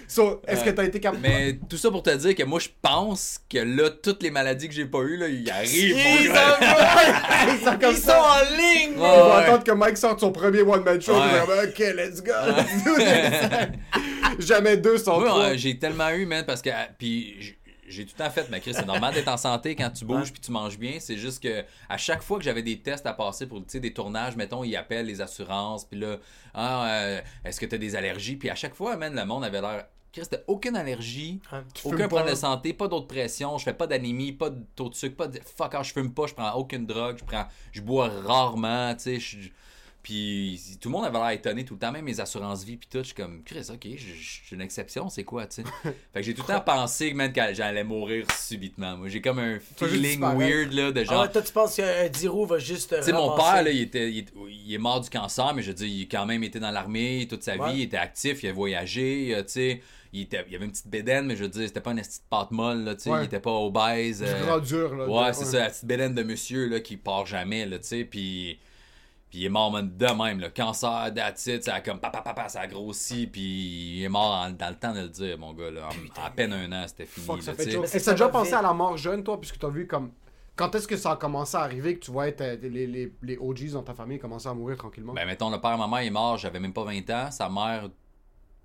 so, 0.06 0.40
est-ce 0.46 0.64
que 0.64 0.70
t'as 0.70 0.84
été 0.84 1.00
capable? 1.00 1.22
Mais 1.22 1.58
tout 1.68 1.76
ça 1.76 1.90
pour 1.90 2.02
te 2.02 2.10
dire 2.10 2.34
que 2.34 2.42
moi, 2.44 2.58
je 2.60 2.68
pense 2.80 3.38
que 3.50 3.58
là, 3.58 3.90
toutes 3.90 4.22
les 4.22 4.30
maladies 4.30 4.68
que 4.68 4.74
j'ai 4.74 4.86
pas 4.86 5.00
eues, 5.00 5.16
là, 5.16 5.28
ils 5.28 5.50
arrivent, 5.50 5.96
Ils 5.96 6.26
Ils 6.30 7.58
sont 7.64 7.78
comme 7.78 7.90
ils 7.92 7.96
sont 7.96 8.08
ça. 8.08 8.22
en 8.22 8.40
ligne. 8.56 8.94
Ouais, 8.96 9.02
va 9.02 9.26
ouais. 9.38 9.44
attendre 9.44 9.64
que 9.64 9.72
Mike 9.72 9.98
sorte 9.98 10.20
son 10.20 10.32
premier 10.32 10.62
one-man 10.62 11.00
show. 11.00 11.14
Ouais. 11.14 11.68
ok, 11.68 11.78
let's 11.96 12.22
go. 12.22 12.32
Jamais 14.38 14.76
deux 14.76 14.98
sans 14.98 15.18
Moi, 15.20 15.28
trois. 15.28 15.44
euh, 15.46 15.54
j'ai 15.56 15.78
tellement 15.78 16.10
eu, 16.10 16.26
man, 16.26 16.44
parce 16.46 16.62
que. 16.62 16.70
euh, 16.70 16.84
Puis 16.98 17.56
j'ai 17.88 18.04
tout 18.06 18.14
le 18.18 18.24
temps 18.24 18.30
fait, 18.30 18.48
mais 18.50 18.60
Chris, 18.60 18.74
c'est 18.74 18.86
normal 18.86 19.14
d'être 19.14 19.28
en 19.28 19.36
santé 19.36 19.74
quand 19.76 19.90
tu 19.90 20.04
bouges 20.04 20.32
puis 20.32 20.40
tu 20.40 20.50
manges 20.50 20.78
bien. 20.78 20.98
C'est 21.00 21.16
juste 21.16 21.42
que 21.42 21.64
à 21.88 21.96
chaque 21.98 22.22
fois 22.22 22.38
que 22.38 22.44
j'avais 22.44 22.62
des 22.62 22.80
tests 22.80 23.06
à 23.06 23.12
passer 23.12 23.46
pour 23.46 23.64
tu 23.66 23.80
des 23.80 23.92
tournages, 23.92 24.36
mettons, 24.36 24.64
ils 24.64 24.76
appellent 24.76 25.06
les 25.06 25.20
assurances, 25.20 25.84
puis 25.84 25.98
là, 26.00 26.16
ah, 26.54 26.88
euh, 26.90 27.20
est-ce 27.44 27.60
que 27.60 27.66
t'as 27.66 27.78
des 27.78 27.96
allergies? 27.96 28.36
Puis 28.36 28.50
à 28.50 28.54
chaque 28.54 28.74
fois, 28.74 28.96
man, 28.96 29.14
le 29.14 29.24
monde 29.24 29.44
avait 29.44 29.60
l'air. 29.60 29.86
Chris, 30.10 30.22
t'as 30.30 30.38
aucune 30.46 30.74
allergie, 30.74 31.38
tu 31.74 31.82
aucun 31.88 32.08
problème 32.08 32.26
de 32.30 32.34
santé, 32.40 32.72
pas 32.72 32.88
d'autre 32.88 33.06
pression, 33.06 33.58
je 33.58 33.64
fais 33.64 33.74
pas 33.74 33.86
d'anémie, 33.86 34.32
pas 34.32 34.48
de 34.50 34.64
taux 34.74 34.88
de 34.88 34.94
sucre, 34.94 35.16
pas 35.16 35.28
de. 35.28 35.38
Fuck, 35.56 35.74
ah, 35.74 35.82
je 35.82 35.92
fume 35.92 36.14
pas, 36.14 36.26
je 36.26 36.34
prends 36.34 36.50
aucune 36.54 36.86
drogue, 36.86 37.18
je 37.18 37.24
prends. 37.24 37.46
Je 37.72 37.82
bois 37.82 38.08
rarement, 38.24 38.94
tu 38.94 39.02
sais, 39.02 39.20
je- 39.20 39.50
Puis 40.02 40.60
tout 40.80 40.88
le 40.88 40.92
monde 40.92 41.04
avait 41.04 41.18
l'air 41.18 41.30
étonné 41.30 41.64
tout 41.64 41.74
le 41.74 41.80
temps, 41.80 41.92
même 41.92 42.04
mes 42.04 42.20
assurances 42.20 42.64
vie, 42.64 42.76
puis 42.76 42.88
tout. 42.90 42.98
Je 42.98 43.06
suis 43.06 43.14
comme, 43.14 43.42
Chris, 43.44 43.66
ok, 43.70 43.86
je 43.96 44.14
suis 44.14 44.54
une 44.54 44.60
exception, 44.62 45.08
c'est 45.08 45.24
quoi, 45.24 45.46
tu 45.46 45.62
sais? 45.62 45.64
fait 45.82 46.20
que 46.20 46.22
j'ai 46.22 46.34
tout 46.34 46.42
le 46.48 46.54
temps 46.54 46.60
pensé, 46.60 47.12
man, 47.12 47.32
que 47.32 47.40
j'allais 47.52 47.84
mourir 47.84 48.24
subitement. 48.38 48.96
Moi, 48.96 49.08
j'ai 49.08 49.20
comme 49.20 49.38
un 49.38 49.58
feeling 49.76 50.20
weird, 50.20 50.72
là, 50.72 50.92
de 50.92 51.00
Ah 51.00 51.04
genre. 51.04 51.22
ouais, 51.22 51.30
toi, 51.32 51.42
tu 51.42 51.52
penses 51.52 51.76
qu'un 51.76 52.08
10 52.08 52.28
roues 52.28 52.46
va 52.46 52.58
juste. 52.58 52.96
Tu 52.96 53.02
sais, 53.02 53.12
mon 53.12 53.36
père, 53.36 53.62
là, 53.62 53.70
il, 53.70 53.82
était, 53.82 54.10
il, 54.10 54.18
est- 54.20 54.32
il 54.48 54.72
est 54.74 54.78
mort 54.78 55.00
du 55.00 55.10
cancer, 55.10 55.52
mais 55.54 55.62
je 55.62 55.68
veux 55.68 55.74
dire, 55.74 55.88
il 55.88 56.02
a 56.04 56.06
quand 56.10 56.26
même 56.26 56.42
été 56.42 56.58
dans 56.60 56.70
l'armée 56.70 57.26
toute 57.28 57.42
sa 57.42 57.56
Ouais. 57.56 57.72
vie, 57.72 57.78
il 57.80 57.82
était 57.82 57.96
actif, 57.96 58.42
il 58.44 58.48
a 58.48 58.52
voyagé, 58.52 59.34
euh, 59.34 59.42
tu 59.42 59.48
sais. 59.52 59.82
Il, 60.14 60.22
était, 60.22 60.42
il 60.48 60.54
avait 60.56 60.64
une 60.64 60.70
petite 60.70 60.88
bédaine, 60.88 61.26
mais 61.26 61.36
je 61.36 61.42
veux 61.42 61.50
dire, 61.50 61.66
c'était 61.68 61.80
pas 61.82 61.90
une 61.90 62.00
petite 62.00 62.22
pâte 62.30 62.50
molle, 62.50 62.84
là, 62.84 62.94
tu 62.94 63.02
sais. 63.02 63.10
Ouais. 63.10 63.22
Il 63.22 63.26
était 63.26 63.40
pas 63.40 63.50
obèse. 63.52 64.20
Du 64.20 64.24
euh, 64.26 64.44
gras 64.46 64.60
dur, 64.60 64.94
là. 64.96 65.06
Ouais, 65.06 65.32
c'est 65.34 65.44
ça, 65.44 65.58
la 65.58 65.68
petite 65.70 65.84
bédaine 65.84 66.14
de 66.14 66.22
monsieur 66.22 66.66
là, 66.68 66.80
qui 66.80 66.96
part 66.96 67.26
jamais, 67.26 67.66
là, 67.66 67.78
tu 67.78 67.88
sais, 67.88 68.04
puis... 68.04 68.58
Puis 69.30 69.40
il 69.40 69.44
est 69.44 69.48
mort 69.50 69.70
man, 69.70 69.94
de 69.94 70.06
même, 70.06 70.40
le 70.40 70.48
cancer, 70.48 71.12
it, 71.14 71.62
ça 71.62 71.74
a 71.74 71.80
comme 71.82 72.00
papa, 72.00 72.22
papa, 72.22 72.48
ça 72.48 72.60
a 72.62 72.66
grossi, 72.66 73.26
puis 73.26 73.98
il 73.98 74.02
est 74.04 74.08
mort 74.08 74.32
en- 74.32 74.50
dans 74.50 74.70
le 74.70 74.74
temps 74.76 74.94
de 74.94 75.00
le 75.00 75.08
dire, 75.08 75.38
mon 75.38 75.52
gars, 75.52 75.70
là. 75.70 75.88
En, 76.16 76.24
à 76.26 76.30
peine 76.30 76.52
un 76.52 76.72
an, 76.72 76.84
c'était 76.88 77.04
fini, 77.04 77.26
Fuck, 77.26 77.42
ça 77.42 77.50
là, 77.52 77.56
fait 77.58 77.64
Est-ce 77.74 77.98
que 77.98 78.04
t'as 78.04 78.12
déjà 78.12 78.28
pensé 78.28 78.54
à 78.54 78.62
la 78.62 78.72
mort 78.72 78.96
jeune, 78.96 79.22
toi, 79.22 79.38
puisque 79.38 79.58
t'as 79.58 79.68
vu 79.68 79.86
comme. 79.86 80.12
Quand 80.56 80.74
est-ce 80.74 80.88
que 80.88 80.96
ça 80.96 81.12
a 81.12 81.16
commencé 81.16 81.56
à 81.56 81.60
arriver 81.60 81.96
que 81.98 82.04
tu 82.04 82.10
vois 82.10 82.26
être, 82.26 82.40
euh, 82.40 82.56
les, 82.60 82.86
les, 82.88 83.12
les 83.22 83.36
OGs 83.38 83.70
dans 83.72 83.82
ta 83.84 83.94
famille 83.94 84.18
commencer 84.18 84.48
à 84.48 84.54
mourir 84.54 84.76
tranquillement? 84.76 85.12
Ben, 85.12 85.24
mettons, 85.24 85.50
le 85.50 85.60
père 85.60 85.74
et 85.74 85.78
ma 85.78 85.86
mère 85.86 86.00
est 86.00 86.10
mort, 86.10 86.36
j'avais 86.36 86.58
même 86.58 86.72
pas 86.72 86.82
20 86.82 87.08
ans, 87.10 87.30
sa 87.30 87.48
mère, 87.48 87.90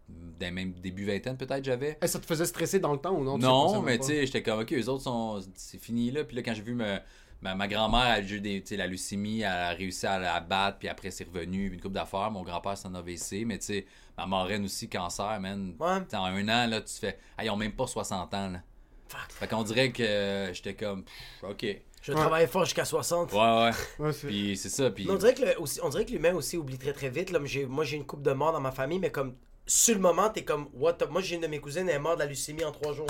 dès 0.09 0.49
même 0.49 0.71
début 0.73 1.05
vingtaine, 1.05 1.37
peut-être, 1.37 1.63
j'avais. 1.63 1.95
Que 1.95 2.07
ça 2.07 2.19
te 2.19 2.25
faisait 2.25 2.45
stresser 2.45 2.79
dans 2.79 2.93
le 2.93 2.97
temps 2.97 3.13
ou 3.13 3.23
non? 3.23 3.37
Non, 3.37 3.73
même 3.75 3.83
mais 3.85 3.97
tu 3.99 4.05
sais, 4.05 4.25
j'étais 4.25 4.41
comme, 4.41 4.61
ok, 4.61 4.73
eux 4.73 4.89
autres 4.89 5.03
sont. 5.03 5.39
C'est 5.55 5.77
fini 5.79 6.09
là. 6.09 6.23
Puis 6.23 6.35
là, 6.35 6.41
quand 6.41 6.53
j'ai 6.53 6.61
vu 6.63 6.73
me- 6.73 6.99
ma, 7.43 7.53
ma 7.55 7.67
grand-mère, 7.67 7.99
a 8.01 8.19
eu 8.21 8.39
des, 8.39 8.63
la 8.71 8.87
leucémie, 8.87 9.41
elle 9.41 9.45
a 9.47 9.69
réussi 9.69 10.07
à 10.07 10.17
la 10.17 10.39
battre, 10.39 10.79
puis 10.79 10.87
après, 10.87 11.11
c'est 11.11 11.25
revenu, 11.25 11.67
une 11.73 11.79
coupe 11.81 11.93
d'affaires. 11.93 12.31
Mon 12.31 12.41
grand-père, 12.43 12.77
c'est 12.77 12.87
un 12.87 12.95
AVC, 12.95 13.45
mais 13.45 13.59
tu 13.59 13.65
sais, 13.65 13.85
ma 14.17 14.25
marraine 14.25 14.65
aussi, 14.65 14.89
cancer, 14.89 15.39
man. 15.39 15.75
Ouais. 15.79 16.17
En 16.17 16.23
un 16.25 16.47
an, 16.49 16.67
là, 16.67 16.81
tu 16.81 16.93
fais. 16.93 17.19
Ah, 17.37 17.43
ils 17.45 17.49
ont 17.49 17.57
même 17.57 17.73
pas 17.73 17.85
60 17.87 18.33
ans, 18.33 18.49
là. 18.49 18.61
Fuck. 19.09 19.31
Fait 19.31 19.47
qu'on 19.47 19.63
dirait 19.63 19.91
que 19.91 20.01
euh, 20.01 20.53
j'étais 20.53 20.73
comme, 20.73 21.03
pff, 21.03 21.43
ok. 21.51 21.61
Ouais, 21.63 21.83
Je 22.01 22.13
travaille 22.13 22.47
fort 22.47 22.65
jusqu'à 22.65 22.83
60. 22.85 23.31
ouais. 23.31 23.71
Ouais, 23.99 24.11
puis 24.13 24.57
c'est 24.57 24.69
ça, 24.69 24.89
puis. 24.89 25.05
Mais 25.05 25.11
on 25.11 25.17
dirait 25.17 25.33
que 25.33 25.41
le- 25.43 25.59
aussi- 25.61 25.79
on 25.83 25.89
dirait 25.89 26.05
que 26.05 26.11
l'humain 26.11 26.33
aussi 26.33 26.57
oublie 26.57 26.77
très 26.77 26.93
très 26.93 27.09
vite. 27.09 27.29
Là, 27.31 27.39
mais 27.39 27.47
j'ai- 27.47 27.65
moi 27.65 27.83
j'ai 27.85 27.95
une 27.97 28.05
coupe 28.05 28.23
de 28.23 28.31
mort 28.31 28.51
dans 28.51 28.59
ma 28.59 28.71
famille, 28.71 28.99
mais 28.99 29.11
comme 29.11 29.35
sur 29.67 29.95
le 29.95 30.01
moment, 30.01 30.29
t'es 30.29 30.43
comme 30.43 30.67
what 30.73 30.93
the- 30.93 31.09
Moi 31.09 31.21
j'ai 31.21 31.35
une 31.35 31.41
de 31.41 31.47
mes 31.47 31.59
cousines, 31.59 31.87
elle 31.87 31.95
est 31.95 31.99
morte 31.99 32.17
de 32.17 32.23
la 32.23 32.29
leucémie 32.29 32.65
en 32.65 32.71
trois 32.71 32.91
jours. 32.93 33.07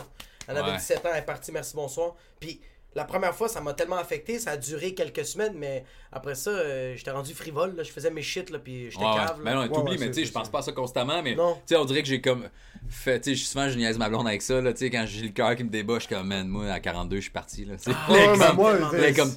Elle 0.47 0.57
avait 0.57 0.71
Ouais. 0.71 0.77
17 0.77 1.05
ans, 1.05 1.09
elle 1.11 1.19
est 1.23 1.25
partie, 1.25 1.51
merci, 1.51 1.73
bonsoir. 1.75 2.13
Puis 2.39 2.59
la 2.95 3.06
première 3.06 3.34
fois, 3.34 3.47
ça 3.47 3.60
m'a 3.62 3.73
tellement 3.73 3.97
affecté, 3.97 4.38
ça 4.39 4.51
a 4.51 4.58
duré 4.58 4.93
quelques 4.93 5.25
semaines, 5.25 5.53
mais 5.56 5.84
après 6.12 6.36
ça, 6.36 6.51
euh, 6.51 6.93
j'étais 6.95 7.10
rendu 7.12 7.34
frivole, 7.34 7.75
là, 7.75 7.84
je 7.84 7.91
faisais 7.91 8.12
mes 8.12 8.21
shit, 8.21 8.49
là, 8.51 8.60
puis 8.60 8.91
j'étais 8.91 9.03
Ouais, 9.03 9.12
ouais. 9.12 9.17
cave. 9.17 9.27
là. 9.38 9.43
Mais 9.43 9.53
non, 9.53 9.62
Ouais, 9.62 9.69
t'oublies, 9.69 9.91
ouais, 9.93 9.97
mais 9.99 10.08
tu 10.12 10.19
sais, 10.21 10.25
je 10.25 10.32
pense 10.32 10.49
pas 10.49 10.60
à 10.60 10.62
ça 10.62 10.71
constamment, 10.73 11.21
mais 11.23 11.32
tu 11.32 11.38
Non. 11.38 11.58
sais, 11.65 11.75
on 11.75 11.86
dirait 11.86 12.01
que 12.03 12.08
j'ai 12.08 12.21
comme 12.21 12.47
fait, 12.89 13.19
tu 13.21 13.36
sais, 13.36 13.43
souvent 13.43 13.67
je 13.69 13.77
niaise 13.77 13.97
ma 13.97 14.10
blonde 14.10 14.27
avec 14.27 14.41
ça, 14.41 14.62
là, 14.62 14.73
tu 14.73 14.79
sais, 14.79 14.89
quand 14.89 15.06
j'ai 15.08 15.23
le 15.23 15.29
cœur 15.29 15.56
qui 15.56 15.63
me 15.63 15.69
débat, 15.69 15.95
je 15.95 16.06
suis 16.06 16.15
comme, 16.15 16.27
man, 16.27 16.47
moi, 16.47 16.69
à 16.71 16.79
42, 16.79 17.15
je 17.17 17.21
suis 17.21 17.32
parti, 17.32 17.65
là, 17.65 17.75
tu 17.77 17.91
sais. 17.91 17.97
Ah, 18.08 18.12
Ouais, 18.12 18.38
comme- 18.47 18.56
moi, 18.56 18.73
là, 18.79 18.89
c'est- 18.91 19.13
comme 19.13 19.32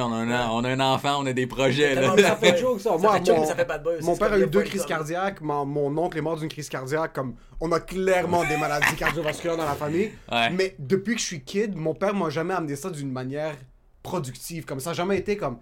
on 0.00 0.12
a, 0.12 0.16
un, 0.16 0.50
on 0.50 0.64
a 0.64 0.68
un 0.70 0.80
enfant, 0.80 1.20
on 1.22 1.26
a 1.26 1.32
des 1.32 1.46
projets, 1.46 1.94
là. 1.94 2.14
Ça 2.20 2.36
fait 2.36 2.56
joke, 2.58 2.80
ça. 2.80 2.90
Ça 2.90 2.96
Moi, 2.98 3.12
fait 3.20 3.32
mon- 3.32 3.44
ça 3.46 3.56
fait 3.56 3.64
pas 3.64 3.78
de 3.78 3.88
aussi, 3.88 4.04
Mon 4.04 4.16
père 4.16 4.32
a 4.32 4.38
eu 4.38 4.46
deux 4.46 4.62
crises 4.62 4.84
cardiaques. 4.84 5.40
Mon 5.40 5.96
oncle 5.98 6.16
est 6.18 6.20
mort 6.22 6.36
d'une 6.36 6.48
crise 6.48 6.68
cardiaque. 6.68 7.12
Comme 7.12 7.34
on 7.60 7.72
a 7.72 7.80
clairement 7.80 8.44
des 8.44 8.56
maladies 8.56 8.96
cardiovasculaires 8.96 9.56
dans 9.56 9.66
la 9.66 9.74
famille. 9.74 10.12
Ouais. 10.30 10.50
Mais 10.50 10.74
depuis 10.78 11.14
que 11.14 11.20
je 11.20 11.26
suis 11.26 11.42
kid, 11.42 11.76
mon 11.76 11.94
père 11.94 12.14
m'a 12.14 12.30
jamais 12.30 12.54
amené 12.54 12.76
ça 12.76 12.90
d'une 12.90 13.12
manière 13.12 13.56
productive. 14.02 14.64
Comme 14.64 14.80
ça, 14.80 14.90
a 14.90 14.94
jamais 14.94 15.18
été 15.18 15.36
comme 15.36 15.58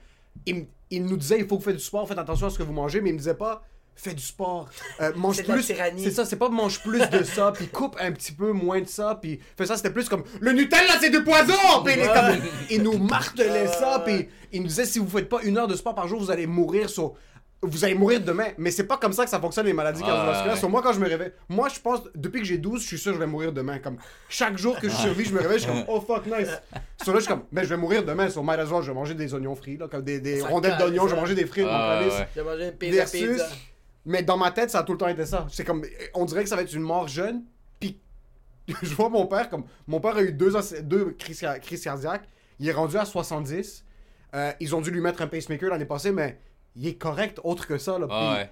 il, 0.47 1.05
nous 1.05 1.17
disait 1.17 1.39
il 1.39 1.47
faut 1.47 1.57
que 1.57 1.63
vous 1.63 1.71
faites 1.71 1.77
du 1.77 1.83
sport, 1.83 2.07
faites 2.07 2.19
attention 2.19 2.47
à 2.47 2.51
ce 2.51 2.59
que 2.59 2.63
vous 2.63 2.73
mangez, 2.73 3.01
mais 3.01 3.11
il 3.11 3.15
me 3.15 3.19
disait 3.19 3.35
pas 3.35 3.63
fais 4.01 4.15
du 4.15 4.23
sport, 4.23 4.69
euh, 5.01 5.13
mange 5.17 5.37
C'est 5.37 5.43
de 5.43 5.49
la 5.49 5.55
plus. 5.55 5.67
tyrannie. 5.67 6.05
C'est 6.05 6.13
ça, 6.13 6.25
c'est 6.25 6.37
pas 6.37 6.49
mange 6.49 6.81
plus 6.85 7.05
de 7.11 7.25
ça, 7.25 7.51
puis 7.55 7.67
coupe 7.67 7.97
un 7.99 8.13
petit 8.13 8.31
peu 8.31 8.53
moins 8.53 8.81
de 8.81 8.87
ça, 8.87 9.19
puis 9.21 9.41
fais 9.57 9.67
ça, 9.67 9.77
c'était 9.77 9.91
plus 9.91 10.09
comme 10.09 10.23
le 10.41 10.53
Nutella 10.53 11.01
c'est 11.01 11.11
du 11.11 11.25
poison, 11.25 11.83
puis 11.85 11.95
il, 11.97 12.77
il 12.77 12.83
nous 12.85 12.97
martelait 12.97 13.67
ça, 13.67 14.01
puis 14.07 14.29
il 14.53 14.63
nous 14.63 14.69
disait 14.69 14.87
si 14.87 15.01
vous 15.01 15.09
faites 15.09 15.29
pas 15.29 15.43
une 15.43 15.59
heure 15.59 15.67
de 15.67 15.75
sport 15.75 15.97
par 15.97 16.07
jour, 16.07 16.21
vous 16.21 16.31
allez 16.31 16.47
mourir 16.47 16.89
sur 16.89 17.15
vous 17.63 17.85
allez 17.85 17.95
mourir 17.95 18.21
demain, 18.21 18.49
mais 18.57 18.71
c'est 18.71 18.87
pas 18.87 18.97
comme 18.99 19.13
ça 19.13 19.25
que 19.25 19.31
ça 19.31 19.41
fonctionne 19.41 19.67
les 19.67 19.73
maladies 19.73 20.03
cardiovasculaires. 20.03 20.55
ouais. 20.55 20.59
Sur 20.59 20.71
moi, 20.71 20.81
quand 20.81 20.93
je 20.93 21.01
me 21.01 21.09
réveille, 21.09 21.33
moi, 21.49 21.69
je 21.69 21.81
pense, 21.81 22.01
depuis 22.15 22.41
que 22.41 22.47
j'ai 22.47 22.59
12, 22.59 22.81
je 22.83 22.87
suis 22.87 22.99
sûr 22.99 23.13
que 23.13 23.17
je 23.17 23.21
vais 23.21 23.27
mourir 23.27 23.53
demain. 23.53 23.81
Comme 23.81 23.97
chaque 24.29 24.57
jour 24.57 24.79
que 24.79 24.89
je 24.89 24.95
survis, 24.95 25.25
je 25.25 25.35
me 25.35 25.41
réveille, 25.41 25.59
je 25.59 25.65
suis 25.65 25.73
comme, 25.73 25.85
oh 25.89 26.01
fuck, 26.01 26.27
nice. 26.27 26.49
Sur 27.03 27.13
là, 27.13 27.19
je 27.19 27.25
suis 27.25 27.33
comme, 27.33 27.45
mais 27.51 27.65
je 27.65 27.69
vais 27.71 27.77
mourir 27.77 28.05
demain. 28.05 28.31
Sur 28.31 28.45
might 28.45 28.61
as 28.61 28.71
well, 28.71 28.83
je 28.83 28.89
vais 28.89 28.95
manger 28.95 29.15
des 29.15 29.35
oignons 29.35 29.57
frits, 29.57 29.77
là, 29.77 29.89
comme 29.89 30.03
des, 30.03 30.41
rondelles 30.43 30.79
d'oignons, 30.79 31.09
je 31.09 31.15
vais 31.15 31.21
manger 31.21 31.35
des 31.35 31.47
frites, 31.47 31.67
Ah, 31.69 32.01
ouais. 32.01 32.29
J'ai 32.35 32.43
mangé 32.43 32.67
une 32.67 32.73
pizza. 32.73 33.47
Mais 34.07 34.23
dans 34.23 34.37
ma 34.37 34.53
tête, 34.53 34.71
ça 34.71 34.79
a 34.79 34.83
tout 34.85 34.93
le 34.93 34.99
temps 34.99 35.09
été 35.09 35.27
ça. 35.27 35.47
C'est 35.51 35.65
comme, 35.65 35.85
on 36.15 36.25
dirait 36.25 36.45
que 36.45 36.49
ça 36.49 36.57
va 36.57 36.63
être 36.63 36.73
une 36.73 36.83
mort 36.83 37.09
jeune, 37.09 37.43
puis 37.81 38.01
je 38.83 38.95
vois 38.95 39.09
mon 39.09 39.27
père, 39.27 39.51
comme, 39.51 39.65
mon 39.89 40.01
père 40.01 40.17
a 40.17 40.23
eu 40.23 40.33
deux, 40.33 40.53
deux 40.83 41.11
crises, 41.19 41.45
crises 41.61 41.83
cardiaques, 41.83 42.29
il 42.61 42.69
est 42.69 42.73
rendu 42.73 42.97
à 42.97 43.05
70. 43.05 43.85
Euh, 44.35 44.53
ils 44.61 44.75
ont 44.75 44.81
dû 44.81 44.91
lui 44.91 45.01
mettre 45.01 45.23
un 45.23 45.27
pacemaker 45.27 45.71
l'année 45.71 45.87
passée, 45.87 46.13
mais 46.13 46.39
il 46.77 46.87
est 46.87 46.95
correct, 46.95 47.41
autre 47.45 47.67
que 47.67 47.79
ça. 47.79 47.99
Là, 47.99 48.07
Ah 48.11 48.35
ouais. 48.35 48.51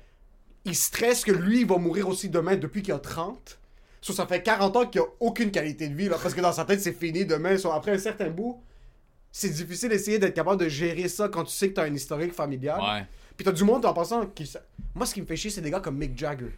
il 0.64 0.74
stresse 0.74 1.24
que 1.24 1.32
lui, 1.32 1.60
il 1.60 1.66
va 1.66 1.78
mourir 1.78 2.08
aussi 2.08 2.28
demain 2.28 2.56
depuis 2.56 2.82
qu'il 2.82 2.94
a 2.94 2.98
30. 2.98 3.58
So, 4.00 4.12
ça 4.12 4.26
fait 4.26 4.42
40 4.42 4.76
ans 4.76 4.86
qu'il 4.86 5.00
a 5.00 5.04
aucune 5.20 5.50
qualité 5.50 5.88
de 5.88 5.94
vie, 5.94 6.08
là, 6.08 6.16
parce 6.22 6.34
que 6.34 6.40
dans 6.40 6.52
sa 6.52 6.64
tête, 6.64 6.80
c'est 6.80 6.92
fini 6.92 7.24
demain. 7.24 7.58
So, 7.58 7.72
après 7.72 7.92
un 7.92 7.98
certain 7.98 8.28
bout, 8.30 8.60
c'est 9.32 9.50
difficile 9.50 9.88
d'essayer 9.90 10.18
d'être 10.18 10.34
capable 10.34 10.60
de 10.62 10.68
gérer 10.68 11.08
ça 11.08 11.28
quand 11.28 11.44
tu 11.44 11.52
sais 11.52 11.68
que 11.70 11.74
t'as 11.74 11.84
un 11.84 11.94
historique 11.94 12.32
familial. 12.32 12.80
Ouais. 12.80 13.06
Puis 13.36 13.44
t'as 13.44 13.52
du 13.52 13.64
monde 13.64 13.84
en 13.84 13.92
passant 13.92 14.26
qui. 14.26 14.50
Moi, 14.94 15.04
ce 15.06 15.12
qui 15.14 15.20
me 15.20 15.26
fait 15.26 15.36
chier, 15.36 15.50
c'est 15.50 15.60
des 15.60 15.70
gars 15.70 15.80
comme 15.80 15.98
Mick 15.98 16.16
Jagger. 16.16 16.56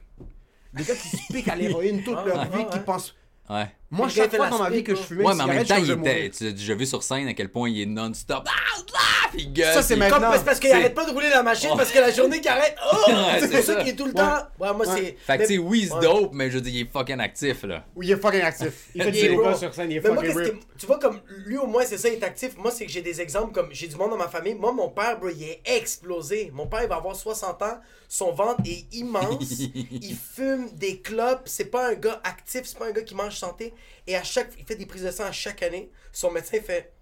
Des 0.74 0.84
gars 0.84 0.94
qui 0.94 1.08
se 1.08 1.32
piquent 1.32 1.48
à 1.48 1.56
l'héroïne 1.56 2.02
toute 2.04 2.18
Ouais, 2.18 2.26
leur 2.26 2.44
vie, 2.50 2.66
qui 2.70 2.78
pensent. 2.80 3.14
Ouais. 3.48 3.66
Moi, 3.90 4.06
Le 4.06 4.12
chaque 4.12 4.36
fois 4.36 4.48
dans 4.50 4.58
ma 4.58 4.68
vie 4.68 4.84
que 4.84 4.94
je 4.94 5.00
fumais 5.00 5.24
Ouais, 5.24 5.32
une 5.32 5.38
mais 5.38 5.44
en 5.44 5.46
même 5.46 5.64
temps, 5.64 5.76
je 5.78 5.84
il 5.84 5.90
était, 5.92 6.28
tu 6.28 6.44
l'as 6.44 6.52
déjà 6.52 6.74
vu 6.74 6.84
sur 6.84 7.02
scène 7.02 7.26
à 7.26 7.32
quel 7.32 7.48
point 7.48 7.70
il 7.70 7.80
est 7.80 7.86
non-stop. 7.86 8.44
Ah, 8.46 8.50
ah, 8.94 9.28
puis 9.32 9.44
il 9.44 9.52
gueule. 9.54 9.72
Ça, 9.72 9.82
c'est 9.82 9.96
maintenant. 9.96 10.30
C'est 10.34 10.44
parce 10.44 10.60
qu'il 10.60 10.70
arrête 10.72 10.94
pas 10.94 11.06
de 11.06 11.10
rouler 11.10 11.30
la 11.30 11.42
machine 11.42 11.70
parce 11.74 11.90
que 11.90 11.98
la 11.98 12.10
journée 12.10 12.40
qui 12.42 12.48
arrête. 12.48 12.76
Oh! 12.92 12.96
Ouais, 13.08 13.40
c'est 13.40 13.46
c'est 13.48 13.56
pour 13.56 13.64
ça 13.64 13.74
ça. 13.74 13.80
qu'il 13.80 13.88
est 13.88 13.96
tout 13.96 14.04
le 14.04 14.10
Ouais. 14.10 14.16
temps. 14.16 14.36
Ouais, 14.60 14.74
moi, 14.74 14.86
Ouais. 14.86 14.86
c'est. 14.96 15.16
Fait 15.26 15.38
que, 15.38 15.42
tu 15.44 15.54
sais, 15.54 15.58
oui, 15.58 15.86
c'est 15.88 15.94
Ouais. 15.94 16.00
dope, 16.02 16.30
mais 16.34 16.50
je 16.50 16.56
veux 16.56 16.60
dire, 16.60 16.72
il 16.74 16.80
est 16.82 16.90
fucking 16.92 17.18
actif, 17.20 17.62
là. 17.64 17.84
Oui, 17.96 18.06
il 18.08 18.12
est 18.12 18.16
fucking 18.20 18.42
actif. 18.42 18.72
Il 18.94 19.02
fait 19.02 19.32
yoga 19.32 19.48
bro. 19.50 19.58
sur 19.58 19.74
scène, 19.74 19.90
il 19.90 19.96
est 19.96 20.00
Mais 20.02 20.10
moi, 20.10 20.22
fucking 20.22 20.34
que- 20.52 20.56
tu 20.78 20.86
vois, 20.86 20.98
comme 20.98 21.20
lui, 21.46 21.56
au 21.56 21.66
moins, 21.66 21.84
c'est 21.86 21.96
ça, 21.98 22.08
il 22.08 22.14
est 22.16 22.24
actif. 22.24 22.56
Moi, 22.58 22.70
c'est 22.70 22.84
que 22.84 22.92
j'ai 22.92 23.00
des 23.02 23.20
exemples 23.22 23.52
comme 23.52 23.68
j'ai 23.72 23.86
du 23.88 23.96
monde 23.96 24.10
dans 24.10 24.16
ma 24.18 24.28
famille. 24.28 24.54
Moi, 24.54 24.72
mon 24.72 24.88
père, 24.90 25.18
bro, 25.18 25.30
il 25.30 25.42
est 25.42 25.60
explosé. 25.64 26.50
Mon 26.54 26.66
père, 26.66 26.82
il 26.82 26.88
va 26.88 26.96
avoir 26.96 27.16
60 27.16 27.62
ans. 27.62 27.78
Son 28.10 28.32
ventre 28.32 28.62
est 28.66 28.86
immense. 28.94 29.60
il 29.92 30.16
fume 30.16 30.68
des 30.74 31.00
clopes. 31.00 31.42
C'est 31.46 31.66
pas 31.66 31.88
un 31.90 31.94
gars 31.94 32.20
actif. 32.24 32.62
C'est 32.64 32.78
pas 32.78 32.86
un 32.86 32.92
gars 32.92 33.02
qui 33.02 33.14
mange 33.14 33.36
santé. 33.36 33.74
Et 34.06 34.16
à 34.16 34.22
chaque. 34.22 34.50
Il 34.58 34.64
fait 34.64 34.76
des 34.76 34.86
prises 34.86 35.04
de 35.04 35.10
sang 35.10 35.24
à 35.24 35.32
chaque 35.32 35.62
année. 35.62 35.90
Son 36.12 36.30
médecin 36.30 36.58
fait 36.60 36.92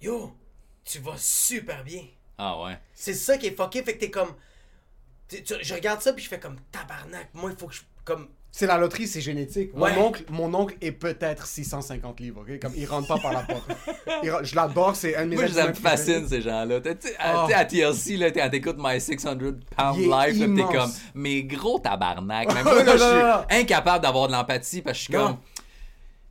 Yo, 0.00 0.32
tu 0.84 0.98
vas 1.00 1.16
super 1.16 1.82
bien. 1.84 2.02
Ah 2.38 2.60
ouais. 2.62 2.78
C'est 2.94 3.14
ça 3.14 3.38
qui 3.38 3.46
est 3.46 3.56
fucké. 3.56 3.82
Fait 3.82 3.94
que 3.94 4.00
t'es 4.00 4.10
comme. 4.10 4.34
tu- 5.28 5.42
tu- 5.42 5.54
je 5.62 5.74
regarde 5.74 6.00
ça, 6.02 6.12
puis 6.12 6.22
je 6.24 6.28
fais 6.28 6.40
comme 6.40 6.56
tabarnak. 6.72 7.28
Moi, 7.34 7.50
il 7.52 7.56
faut 7.56 7.66
que 7.68 7.74
je. 7.74 7.80
Comme. 8.04 8.28
C'est 8.50 8.66
la 8.66 8.78
loterie, 8.78 9.08
c'est 9.08 9.20
génétique. 9.20 9.76
Ouais. 9.76 9.92
Mon 9.96 10.02
oncle, 10.06 10.22
mon 10.28 10.54
oncle 10.54 10.76
est 10.80 10.92
peut-être 10.92 11.44
650 11.44 12.20
livres, 12.20 12.42
ok? 12.42 12.60
Comme 12.60 12.72
il 12.76 12.86
rentre 12.86 13.08
pas 13.08 13.18
par 13.18 13.32
la 13.32 13.40
porte. 13.42 13.66
Rentre- 14.06 14.44
je 14.44 14.54
l'adore, 14.54 14.94
c'est 14.94 15.16
un 15.16 15.24
de 15.24 15.30
mes 15.30 15.34
Moi, 15.36 15.48
humains 15.48 15.68
me 15.68 15.74
fascine, 15.74 16.28
ces 16.28 16.40
gens-là. 16.40 16.80
Tu 16.80 16.90
sais, 17.00 17.16
Oh. 17.20 17.48
à 17.52 17.64
TLC, 17.64 18.16
là, 18.16 18.30
t'écoutes 18.30 18.76
My 18.78 19.00
600 19.00 19.36
Pound 19.76 19.98
Life, 19.98 20.38
t'es 20.38 20.62
comme, 20.76 20.92
mais 21.14 21.42
gros 21.42 21.80
tabarnak. 21.80 22.46
Même 22.54 22.62
moi, 22.62 22.84
là, 22.84 22.92
je 22.96 23.02
suis 23.48 23.60
incapable 23.60 24.04
d'avoir 24.04 24.28
de 24.28 24.32
l'empathie 24.34 24.82
parce 24.82 24.98
que 24.98 25.00
je 25.00 25.04
suis 25.06 25.14
Non. 25.14 25.26
comme. 25.26 25.36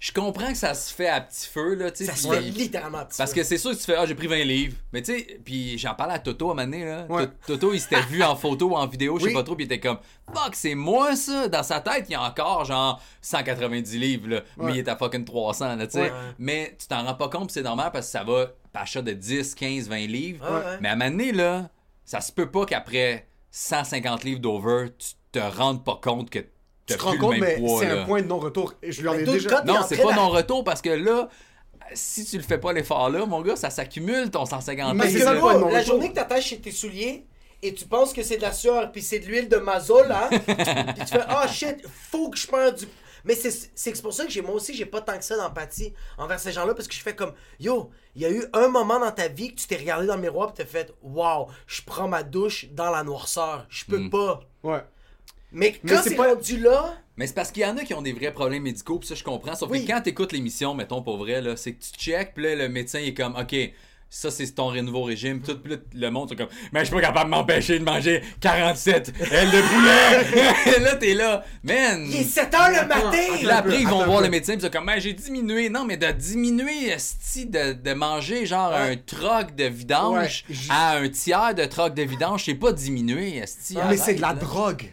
Je 0.03 0.11
comprends 0.11 0.49
que 0.49 0.57
ça 0.57 0.73
se 0.73 0.93
fait 0.93 1.07
à 1.07 1.21
petit 1.21 1.47
feu, 1.47 1.75
là, 1.75 1.89
tu 1.89 2.03
sais. 2.03 2.11
Ça 2.11 2.17
se 2.17 2.27
fait 2.27 2.41
littéralement. 2.41 3.05
petit 3.05 3.17
Parce 3.17 3.31
que 3.31 3.41
c'est 3.41 3.57
sûr 3.57 3.71
que 3.71 3.77
tu 3.77 3.83
fais, 3.83 3.95
ah, 3.95 4.05
j'ai 4.05 4.15
pris 4.15 4.27
20 4.27 4.43
livres. 4.43 4.75
Mais 4.91 5.01
tu 5.01 5.17
sais, 5.17 5.39
puis 5.45 5.77
j'en 5.77 5.95
parlais 5.95 6.15
à 6.15 6.19
Toto 6.19 6.49
à 6.49 6.51
un 6.51 6.55
moment 6.55 6.65
donné, 6.69 6.83
là. 6.83 7.05
Ouais. 7.07 7.29
Toto, 7.47 7.73
il 7.73 7.79
s'était 7.79 8.01
vu 8.01 8.21
en 8.21 8.35
photo 8.35 8.71
ou 8.71 8.75
en 8.75 8.85
vidéo, 8.85 9.17
je 9.17 9.21
sais 9.23 9.27
Oui. 9.29 9.33
pas 9.33 9.43
trop, 9.43 9.55
puis 9.55 9.63
il 9.63 9.71
était 9.71 9.79
comme, 9.79 9.99
fuck, 10.35 10.55
c'est 10.55 10.75
moi 10.75 11.15
ça. 11.15 11.47
Dans 11.47 11.63
sa 11.63 11.79
tête, 11.79 12.07
il 12.09 12.11
y 12.11 12.15
a 12.15 12.21
encore 12.21 12.65
genre 12.65 13.01
190 13.21 13.97
livres, 13.97 14.27
là. 14.27 14.41
Mais 14.57 14.73
il 14.73 14.79
est 14.79 14.89
à 14.89 14.97
fucking 14.97 15.23
300, 15.23 15.77
là, 15.77 15.87
tu 15.87 15.93
sais. 15.93 16.01
Ouais. 16.01 16.11
Mais 16.37 16.75
tu 16.77 16.85
t'en 16.87 17.05
rends 17.05 17.15
pas 17.15 17.29
compte, 17.29 17.51
c'est 17.51 17.63
normal 17.63 17.91
parce 17.93 18.07
que 18.07 18.11
ça 18.11 18.25
va 18.25 18.47
pacha 18.73 19.01
de 19.01 19.13
10, 19.13 19.55
15, 19.55 19.87
20 19.87 19.97
livres. 20.07 20.45
Mais 20.81 20.89
à 20.89 20.91
un 20.91 20.95
moment 20.97 21.11
donné, 21.11 21.31
là, 21.31 21.69
ça 22.03 22.19
se 22.19 22.33
peut 22.33 22.51
pas 22.51 22.65
qu'après 22.65 23.29
150 23.51 24.25
livres 24.25 24.41
d'over, 24.41 24.87
tu 24.99 25.13
te 25.31 25.39
rendes 25.39 25.81
pas 25.85 25.97
compte 26.03 26.29
que 26.29 26.39
Tu 26.85 26.97
te 26.97 27.01
rends 27.01 27.17
compte, 27.17 27.37
mais 27.39 27.61
c'est 27.79 27.89
un 27.89 28.05
point 28.05 28.21
de 28.21 28.27
non-retour. 28.27 28.73
Et 28.81 28.91
je 28.91 29.01
lui 29.01 29.09
en 29.09 29.13
ai 29.13 29.23
déjà. 29.23 29.63
Non, 29.63 29.81
c'est 29.87 30.01
pas 30.01 30.15
non-retour 30.15 30.63
parce 30.63 30.81
que 30.81 30.89
là, 30.89 31.29
si 31.93 32.25
tu 32.25 32.37
le 32.37 32.43
fais 32.43 32.57
pas 32.57 32.73
l'effort 32.73 33.09
là, 33.09 33.25
mon 33.25 33.41
gars, 33.41 33.55
ça 33.55 33.69
s'accumule 33.69 34.29
ton 34.31 34.45
150 34.45 34.95
Mais 34.95 35.09
c'est 35.09 35.23
la 35.23 35.83
journée 35.83 36.09
que 36.09 36.15
t'attaches 36.15 36.47
chez 36.47 36.59
tes 36.59 36.71
souliers 36.71 37.25
et 37.61 37.73
tu 37.73 37.85
penses 37.85 38.11
que 38.11 38.23
c'est 38.23 38.37
de 38.37 38.41
la 38.41 38.51
sueur 38.51 38.91
puis 38.91 39.01
c'est 39.01 39.19
de 39.19 39.25
l'huile 39.25 39.47
de 39.47 39.57
mazole, 39.57 40.09
là, 40.09 40.27
puis 40.29 41.05
tu 41.05 41.13
fais 41.13 41.21
ah 41.27 41.47
shit, 41.47 41.77
faut 41.87 42.29
que 42.29 42.37
je 42.37 42.47
perde 42.47 42.77
du. 42.77 42.87
Mais 43.23 43.35
c'est 43.35 43.71
c'est 43.73 44.01
pour 44.01 44.13
ça 44.13 44.25
que 44.25 44.31
j'ai 44.31 44.41
moi 44.41 44.53
aussi 44.53 44.73
j'ai 44.73 44.85
pas 44.85 44.99
tant 44.99 45.17
que 45.17 45.23
ça 45.23 45.37
d'empathie 45.37 45.93
envers 46.17 46.39
ces 46.41 46.51
gens-là 46.51 46.73
parce 46.73 46.89
que 46.89 46.93
je 46.93 47.01
fais 47.01 47.15
comme 47.15 47.31
yo, 47.57 47.89
il 48.15 48.21
y 48.21 48.25
a 48.25 48.31
eu 48.31 48.43
un 48.51 48.67
moment 48.67 48.99
dans 48.99 49.11
ta 49.11 49.29
vie 49.29 49.55
que 49.55 49.61
tu 49.61 49.67
t'es 49.67 49.77
regardé 49.77 50.07
dans 50.07 50.15
le 50.15 50.21
miroir 50.21 50.49
et 50.49 50.53
t'as 50.57 50.65
fait 50.65 50.93
waouh, 51.01 51.47
je 51.65 51.81
prends 51.83 52.09
ma 52.09 52.23
douche 52.23 52.67
dans 52.71 52.91
la 52.91 53.03
noirceur, 53.03 53.65
je 53.69 53.85
peux 53.85 54.09
pas. 54.09 54.41
Ouais. 54.63 54.83
Mais 55.53 55.75
Mais 55.83 55.91
quand 55.91 56.01
c'est 56.03 56.15
pas- 56.15 56.33
rendu 56.33 56.57
là, 56.57 56.95
Mais 57.15 57.27
c'est 57.27 57.35
parce 57.35 57.51
qu'il 57.51 57.61
y 57.63 57.65
en 57.65 57.77
a 57.77 57.83
qui 57.83 57.93
ont 57.93 58.01
des 58.01 58.11
vrais 58.13 58.33
problèmes 58.33 58.63
médicaux, 58.63 58.97
puis 58.99 59.07
ça 59.07 59.15
je 59.15 59.23
comprends. 59.23 59.55
Sauf 59.55 59.69
Oui. 59.69 59.85
que 59.85 59.91
quand 59.91 60.01
t'écoutes 60.01 60.31
l'émission, 60.31 60.73
mettons 60.73 61.01
pour 61.03 61.17
vrai, 61.17 61.41
là, 61.41 61.55
c'est 61.55 61.73
que 61.73 61.83
tu 61.83 61.91
check, 61.99 62.33
puis 62.33 62.43
là, 62.43 62.55
le 62.55 62.69
médecin 62.69 62.99
il 62.99 63.09
est 63.09 63.13
comme, 63.13 63.35
ok, 63.35 63.55
ça 64.09 64.29
c'est 64.29 64.45
ton 64.53 64.71
nouveau 64.83 65.03
régime, 65.03 65.41
tout, 65.41 65.57
le 65.95 66.09
monde 66.11 66.29
c'est 66.29 66.35
comme, 66.35 66.47
mais 66.71 66.81
je 66.81 66.85
suis 66.85 66.93
pas 66.95 67.01
capable 67.01 67.31
de 67.31 67.35
m'empêcher 67.35 67.79
de 67.79 67.83
manger 67.83 68.21
47 68.41 69.11
ailes 69.31 69.49
de 69.49 69.61
poulet. 69.61 70.79
là 70.85 70.95
t'es 70.95 71.13
là, 71.15 71.43
man. 71.63 72.05
il 72.07 72.17
est 72.17 72.23
7 72.23 72.53
heures 72.53 72.69
le 72.69 72.87
matin. 72.87 73.33
Puis 73.37 73.45
là, 73.45 73.57
après, 73.57 73.79
ils 73.81 73.87
vont 73.87 74.05
voir 74.05 74.21
le 74.21 74.29
médecin, 74.29 74.53
puis 74.53 74.61
c'est 74.61 74.73
comme, 74.73 74.85
Ben, 74.85 74.99
j'ai 74.99 75.13
diminué. 75.13 75.69
Non, 75.69 75.83
mais 75.85 75.97
de 75.97 76.11
diminuer, 76.11 76.89
esti, 76.89 77.45
de, 77.47 77.73
de 77.73 77.93
manger 77.93 78.45
genre 78.45 78.73
un 78.73 78.95
troc 78.97 79.55
de 79.55 79.65
vidange 79.65 80.45
Ouais, 80.49 80.55
à 80.69 80.97
un 80.97 81.09
tiers 81.09 81.55
de 81.55 81.65
troc 81.65 81.93
de 81.95 82.03
vidange, 82.03 82.43
c'est 82.45 82.53
pas 82.55 82.71
diminuer, 82.71 83.37
esti. 83.37 83.75
Mais 83.75 83.81
arrête, 83.81 83.99
c'est 83.99 84.15
de 84.15 84.21
la 84.21 84.29
là. 84.29 84.33
drogue. 84.35 84.91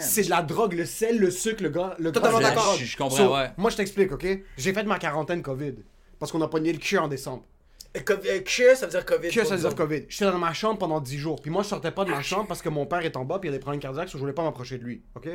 C'est 0.00 0.22
de 0.24 0.30
la 0.30 0.42
drogue, 0.42 0.74
le 0.74 0.84
sel, 0.86 1.18
le 1.18 1.30
sucre, 1.30 1.62
le 1.62 1.70
gras. 1.70 1.94
Le 1.98 2.12
Totalement 2.12 2.38
gras, 2.38 2.48
d'accord. 2.50 2.64
drogue. 2.64 2.78
Je- 2.80 2.84
je 2.84 2.96
comprends, 2.96 3.16
So, 3.16 3.34
ouais. 3.34 3.50
Moi, 3.56 3.70
je 3.70 3.76
t'explique, 3.76 4.12
ok? 4.12 4.26
J'ai 4.56 4.72
fait 4.72 4.84
ma 4.84 4.98
quarantaine 4.98 5.42
COVID. 5.42 5.74
Parce 6.18 6.30
qu'on 6.30 6.40
a 6.42 6.48
pogné 6.48 6.72
le 6.72 6.78
cul 6.78 6.98
en 6.98 7.08
décembre. 7.08 7.44
Cure, 8.44 8.76
ça 8.76 8.86
veut 8.86 8.90
dire 8.92 9.04
Covid. 9.04 9.28
Pour 9.30 9.46
ça 9.46 9.54
veut 9.56 9.60
dire 9.60 9.74
COVID. 9.74 10.04
J'étais 10.08 10.24
dans 10.24 10.38
ma 10.38 10.52
chambre 10.54 10.78
pendant 10.78 11.00
10 11.00 11.18
jours. 11.18 11.40
Puis 11.42 11.50
moi, 11.50 11.62
je 11.62 11.68
sortais 11.68 11.90
pas 11.90 12.04
de 12.06 12.10
ma 12.10 12.22
chambre 12.22 12.46
parce 12.46 12.62
que 12.62 12.68
mon 12.70 12.86
père 12.86 13.00
est 13.00 13.16
en 13.16 13.24
bas 13.24 13.38
puis 13.38 13.48
il 13.48 13.52
y 13.52 13.54
a 13.54 13.58
des 13.58 13.60
problèmes 13.60 13.80
cardiaques, 13.82 14.08
so 14.08 14.16
je 14.16 14.22
voulais 14.22 14.32
pas 14.32 14.42
m'approcher 14.44 14.78
de 14.78 14.84
lui. 14.84 15.02
OK? 15.14 15.28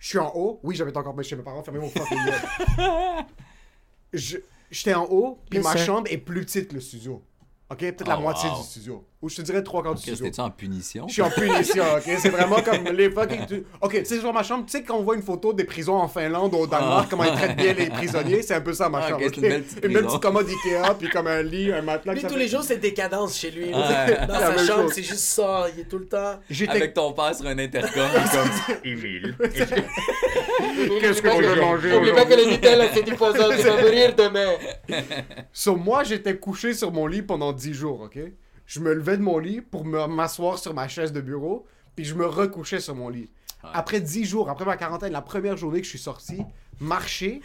Je 0.00 0.08
suis 0.08 0.18
en 0.18 0.32
haut. 0.34 0.58
Oui, 0.64 0.74
j'avais 0.74 0.96
encore 0.96 1.14
chez 1.22 1.36
mes 1.36 1.42
parents. 1.42 1.62
Fermez 1.62 1.78
mon 1.80 1.88
fucking 1.88 2.18
gueule. 2.24 3.24
Je- 4.12 4.38
J'étais 4.70 4.94
en 4.94 5.04
haut, 5.04 5.38
puis 5.48 5.60
ma 5.60 5.76
chambre 5.76 6.08
est 6.10 6.18
plus 6.18 6.44
petite 6.44 6.68
que 6.68 6.74
le 6.74 6.80
studio. 6.80 7.22
OK? 7.70 7.78
Peut-être 7.78 8.08
la 8.08 8.18
Oh, 8.18 8.22
moitié 8.22 8.48
wow. 8.50 8.56
du 8.56 8.62
studio. 8.64 9.06
Ou 9.24 9.30
je 9.30 9.36
te 9.36 9.40
dirais 9.42 9.62
trois 9.62 9.82
quarts 9.82 9.94
du 9.94 10.02
Chris, 10.02 10.10
studio. 10.16 10.26
t'es-tu 10.26 10.40
en 10.42 10.50
punition? 10.50 11.08
Je 11.08 11.14
suis 11.14 11.22
en 11.22 11.30
punition, 11.30 11.82
ok? 11.96 12.02
C'est 12.18 12.28
vraiment 12.38 12.60
comme 12.60 12.84
les 12.94 13.10
fucking. 13.10 13.46
tu- 13.46 13.64
Ok, 13.80 13.92
tu 14.00 14.04
sais, 14.04 14.20
sur 14.20 14.34
ma 14.34 14.42
chambre, 14.42 14.66
tu 14.66 14.72
sais, 14.72 14.82
quand 14.82 14.96
on 14.98 15.02
voit 15.02 15.14
une 15.16 15.22
photo 15.22 15.54
des 15.54 15.64
prisons 15.64 15.94
en 15.94 16.08
Finlande, 16.08 16.52
au 16.54 16.66
Danemark, 16.66 17.08
comment 17.08 17.24
ils 17.24 17.32
traitent 17.32 17.56
bien 17.56 17.72
les 17.72 17.86
prisonniers, 17.88 18.42
c'est 18.42 18.52
un 18.54 18.60
peu 18.60 18.74
ça, 18.74 18.90
ma 18.90 18.98
Ah, 18.98 19.08
chambre. 19.08 19.22
ok, 19.24 19.28
ok? 19.28 19.32
c'est 19.34 19.40
une 19.40 19.48
belle 19.48 19.62
petite 19.62 19.84
Une 19.86 19.92
prison. 19.94 20.06
petite 20.08 20.22
commode 20.22 20.46
Ikea, 20.48 20.94
puis 20.98 21.08
comme 21.08 21.26
un 21.26 21.42
lit, 21.42 21.72
un 21.72 21.80
matelas. 21.80 22.12
Lui, 22.12 22.20
tous 22.20 22.28
fait- 22.28 22.38
les 22.38 22.48
jours, 22.48 22.62
c'est 22.62 22.76
décadence 22.76 23.38
chez 23.38 23.50
lui. 23.50 23.64
Ouais. 23.68 23.72
Dans 24.28 24.38
La 24.40 24.58
sa 24.58 24.66
chambre, 24.66 24.90
c'est 24.92 25.02
juste 25.02 25.18
ça. 25.24 25.64
Il 25.74 25.80
est 25.80 25.84
tout 25.84 25.98
le 25.98 26.06
temps. 26.06 26.38
J'étais. 26.50 26.72
Avec 26.72 26.92
ton 26.92 27.14
père 27.14 27.34
sur 27.34 27.46
un 27.46 27.58
intercom, 27.58 28.02
comme 28.30 28.76
Emile. 28.84 29.34
Qu'est-ce 31.00 31.22
que 31.22 31.36
tu 31.36 31.42
veux 31.42 31.60
manger 31.60 31.92
N'oublie 31.92 32.12
pas 32.12 32.24
que 32.26 32.34
le 32.34 32.44
Nutella, 32.50 32.86
c'est 32.92 33.02
du 33.02 33.14
poison. 33.14 33.48
Tu 33.56 33.62
vas 33.62 33.80
mourir 33.80 34.14
demain. 34.14 34.52
So, 35.52 35.76
moi, 35.76 36.04
j'étais 36.04 36.36
couché 36.36 36.74
sur 36.74 36.92
mon 36.92 37.06
lit 37.06 37.22
pendant 37.22 37.52
10 37.52 37.72
jours, 37.74 38.02
ok? 38.02 38.18
Je 38.66 38.80
me 38.80 38.92
levais 38.94 39.16
de 39.16 39.22
mon 39.22 39.38
lit 39.38 39.60
pour 39.60 39.84
me- 39.84 40.06
m'asseoir 40.06 40.58
sur 40.58 40.72
ma 40.74 40.88
chaise 40.88 41.12
de 41.12 41.20
bureau, 41.20 41.66
puis 41.96 42.04
je 42.04 42.14
me 42.14 42.26
recouchais 42.26 42.80
sur 42.80 42.94
mon 42.94 43.08
lit. 43.08 43.30
Après 43.72 44.00
10 44.00 44.24
jours, 44.26 44.50
après 44.50 44.66
ma 44.66 44.76
quarantaine, 44.76 45.12
la 45.12 45.22
première 45.22 45.56
journée 45.56 45.78
que 45.80 45.84
je 45.84 45.90
suis 45.90 45.98
sorti, 45.98 46.42
marcher, 46.80 47.40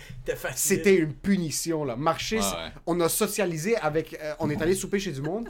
c'était 0.58 0.96
une 0.98 1.14
punition, 1.14 1.86
là. 1.86 1.96
Marcher, 1.96 2.38
Ouais, 2.38 2.42
c'est- 2.44 2.56
ouais. 2.56 2.72
on 2.88 3.00
a 3.00 3.08
socialisé 3.08 3.78
avec... 3.78 4.18
euh, 4.22 4.34
on 4.40 4.50
est 4.50 4.62
allé 4.62 4.76
souper 4.76 5.00
chez 5.00 5.12
du 5.14 5.22
monde. 5.22 5.50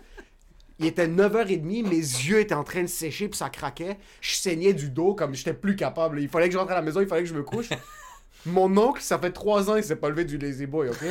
Il 0.78 0.86
était 0.86 1.08
9h30, 1.08 1.84
mes 1.88 1.96
yeux 1.98 2.40
étaient 2.40 2.54
en 2.54 2.64
train 2.64 2.82
de 2.84 2.88
sécher, 2.88 3.28
puis 3.30 3.38
ça 3.38 3.50
craquait. 3.50 3.98
Je 4.22 4.36
saignais 4.36 4.74
du 4.74 4.90
dos 4.92 5.14
comme 5.16 5.34
j'étais 5.34 5.54
plus 5.56 5.76
capable. 5.76 6.22
Il 6.22 6.30
fallait 6.30 6.48
que 6.48 6.54
je 6.54 6.60
rentre 6.60 6.72
à 6.72 6.76
la 6.76 6.82
maison, 6.84 7.02
il 7.02 7.08
fallait 7.08 7.24
que 7.24 7.30
je 7.30 7.34
me 7.34 7.44
couche. 7.44 7.70
Mon 8.46 8.76
oncle, 8.78 9.02
ça 9.02 9.18
fait 9.20 9.32
3 9.32 9.70
ans, 9.72 9.76
il 9.76 9.84
s'est 9.84 9.96
pas 9.98 10.10
levé 10.10 10.24
du 10.24 10.38
lazy 10.38 10.66
boy, 10.68 10.88
ok? 10.90 11.04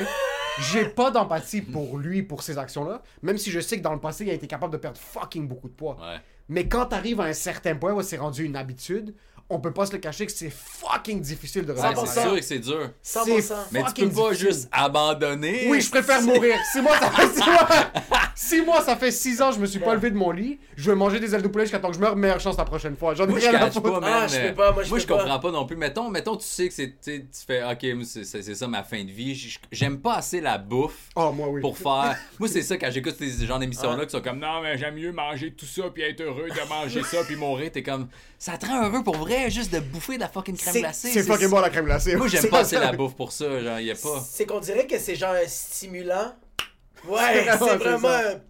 J'ai 0.60 0.86
pas 0.86 1.10
d'empathie 1.10 1.62
pour 1.62 1.98
lui, 1.98 2.22
pour 2.22 2.42
ces 2.42 2.58
actions-là, 2.58 3.02
même 3.22 3.38
si 3.38 3.50
je 3.50 3.60
sais 3.60 3.78
que 3.78 3.82
dans 3.82 3.92
le 3.92 4.00
passé, 4.00 4.24
il 4.24 4.30
a 4.30 4.34
été 4.34 4.46
capable 4.46 4.72
de 4.72 4.78
perdre 4.78 4.98
fucking 4.98 5.46
beaucoup 5.46 5.68
de 5.68 5.74
poids. 5.74 5.96
Ouais. 6.00 6.20
Mais 6.48 6.68
quand 6.68 6.86
t'arrives 6.86 7.20
à 7.20 7.24
un 7.24 7.32
certain 7.32 7.76
point 7.76 7.92
où 7.92 8.02
c'est 8.02 8.16
rendu 8.16 8.44
une 8.44 8.56
habitude, 8.56 9.14
on 9.50 9.60
peut 9.60 9.72
pas 9.72 9.86
se 9.86 9.92
le 9.92 9.98
cacher 9.98 10.26
que 10.26 10.32
c'est 10.32 10.50
fucking 10.52 11.20
difficile 11.22 11.64
de 11.64 11.72
revenir. 11.72 11.98
en 11.98 12.04
c'est 12.06 12.20
sûr 12.22 12.34
que 12.36 12.42
c'est 12.42 12.58
dur. 12.58 12.90
100%. 13.04 13.54
Mais 13.72 13.82
tu 13.94 14.02
peux 14.04 14.08
pas 14.10 14.28
difficile. 14.30 14.34
juste 14.48 14.68
abandonner. 14.70 15.68
Oui, 15.70 15.80
je 15.80 15.90
préfère 15.90 16.20
mourir. 16.22 16.54
Si 16.72 16.80
moi, 16.82 16.96
ça 16.98 17.10
fait 17.10 17.28
six 17.34 17.46
mois, 17.46 17.68
six 18.34 18.62
mois, 18.62 18.82
ça 18.82 18.96
fait 18.96 19.10
six 19.10 19.40
ans, 19.40 19.52
je 19.52 19.58
me 19.58 19.66
suis 19.66 19.78
pas 19.78 19.94
levé 19.94 20.10
de 20.10 20.16
mon 20.16 20.30
lit. 20.30 20.58
Je 20.76 20.90
vais 20.90 20.96
manger 20.96 21.18
des 21.18 21.34
ailes 21.34 21.42
de 21.42 21.48
poulet 21.48 21.64
jusqu'à 21.64 21.78
temps 21.78 21.88
que 21.88 21.94
je 21.96 22.00
meurs. 22.00 22.14
Meilleure 22.16 22.40
chance 22.40 22.56
la 22.58 22.64
prochaine 22.64 22.96
fois. 22.96 23.14
J'en 23.14 23.24
ai 23.24 23.28
Moi, 23.28 23.38
je 23.40 23.48
rien 23.48 23.62
à 23.62 23.70
foutre. 23.70 23.90
pas, 23.90 24.00
man. 24.00 24.10
Ah, 24.22 24.26
je 24.26 24.52
pas, 24.52 24.72
moi, 24.72 24.82
je 24.84 24.90
peux 24.90 24.96
pas. 25.14 25.18
comprends 25.22 25.38
pas 25.40 25.50
non 25.50 25.64
plus. 25.66 25.76
Mettons, 25.76 26.10
mettons, 26.10 26.36
tu 26.36 26.44
sais 26.46 26.68
que 26.68 26.74
c'est. 26.74 26.94
Tu 27.00 27.22
fais, 27.46 27.62
ok, 27.64 27.94
moi, 27.94 28.04
c'est 28.04 28.54
ça 28.54 28.68
ma 28.68 28.82
fin 28.82 29.02
de 29.02 29.10
vie. 29.10 29.58
J'aime 29.72 29.98
pas 30.00 30.16
assez 30.16 30.40
la 30.40 30.58
bouffe. 30.58 31.08
Oh, 31.16 31.32
moi, 31.32 31.48
oui. 31.48 31.60
Pour 31.60 31.76
faire. 31.78 32.16
Moi, 32.38 32.48
c'est 32.48 32.62
ça 32.62 32.76
quand 32.76 32.90
j'écoute 32.90 33.16
ces 33.18 33.46
genres 33.46 33.58
d'émissions-là 33.58 34.00
Ah. 34.02 34.04
qui 34.06 34.10
sont 34.12 34.20
comme 34.20 34.38
non, 34.38 34.60
mais 34.62 34.76
j'aime 34.78 34.94
mieux 34.94 35.12
manger 35.12 35.52
tout 35.52 35.66
ça 35.66 35.84
puis 35.92 36.02
être 36.02 36.20
heureux 36.20 36.48
de 36.48 36.68
manger 36.68 37.02
ça 37.10 37.18
puis 37.26 37.36
mourir. 37.36 37.72
T'es 37.72 37.82
comme 37.82 38.08
ça 38.38 38.56
te 38.56 38.66
rend 38.66 38.84
heureux 38.88 39.02
pour 39.02 39.16
vrai 39.16 39.50
juste 39.50 39.72
de 39.72 39.80
bouffer 39.80 40.14
de 40.16 40.20
la 40.20 40.28
fucking 40.28 40.56
crème 40.56 40.72
C'est- 40.72 40.80
glacée. 40.80 41.10
C'est 41.12 41.22
fucking 41.24 41.48
bon 41.48 41.60
la 41.60 41.70
crème 41.70 41.84
glacée. 41.86 42.14
Moi, 42.16 42.28
j'aime 42.28 42.42
C'est 42.42 42.48
pas 42.48 42.60
assez 42.60 42.76
ça. 42.76 42.80
la 42.82 42.92
bouffe 42.92 43.16
pour 43.16 43.32
ça. 43.32 43.60
Genre, 43.60 43.80
y 43.80 43.90
a 43.90 43.94
pas. 43.94 44.24
C'est 44.30 44.46
qu'on 44.46 44.60
dirait 44.60 44.86
que 44.86 44.98
c'est 44.98 45.16
genre 45.16 45.34
un 45.34 45.46
stimulant. 45.46 46.34
Ouais, 47.06 47.44
C'est 47.44 47.76
vraiment- 47.76 48.08
c'est 48.08 48.24
c'est 48.24 48.34
un- 48.34 48.40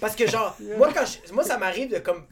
Parce 0.00 0.16
que 0.16 0.26
genre, 0.26 0.56
moi 0.78 0.90
quand 0.94 1.04
je- 1.04 1.32
moi 1.34 1.44
ça 1.44 1.58
m'arrive 1.58 1.90
de 1.92 1.98
comme, 1.98 2.24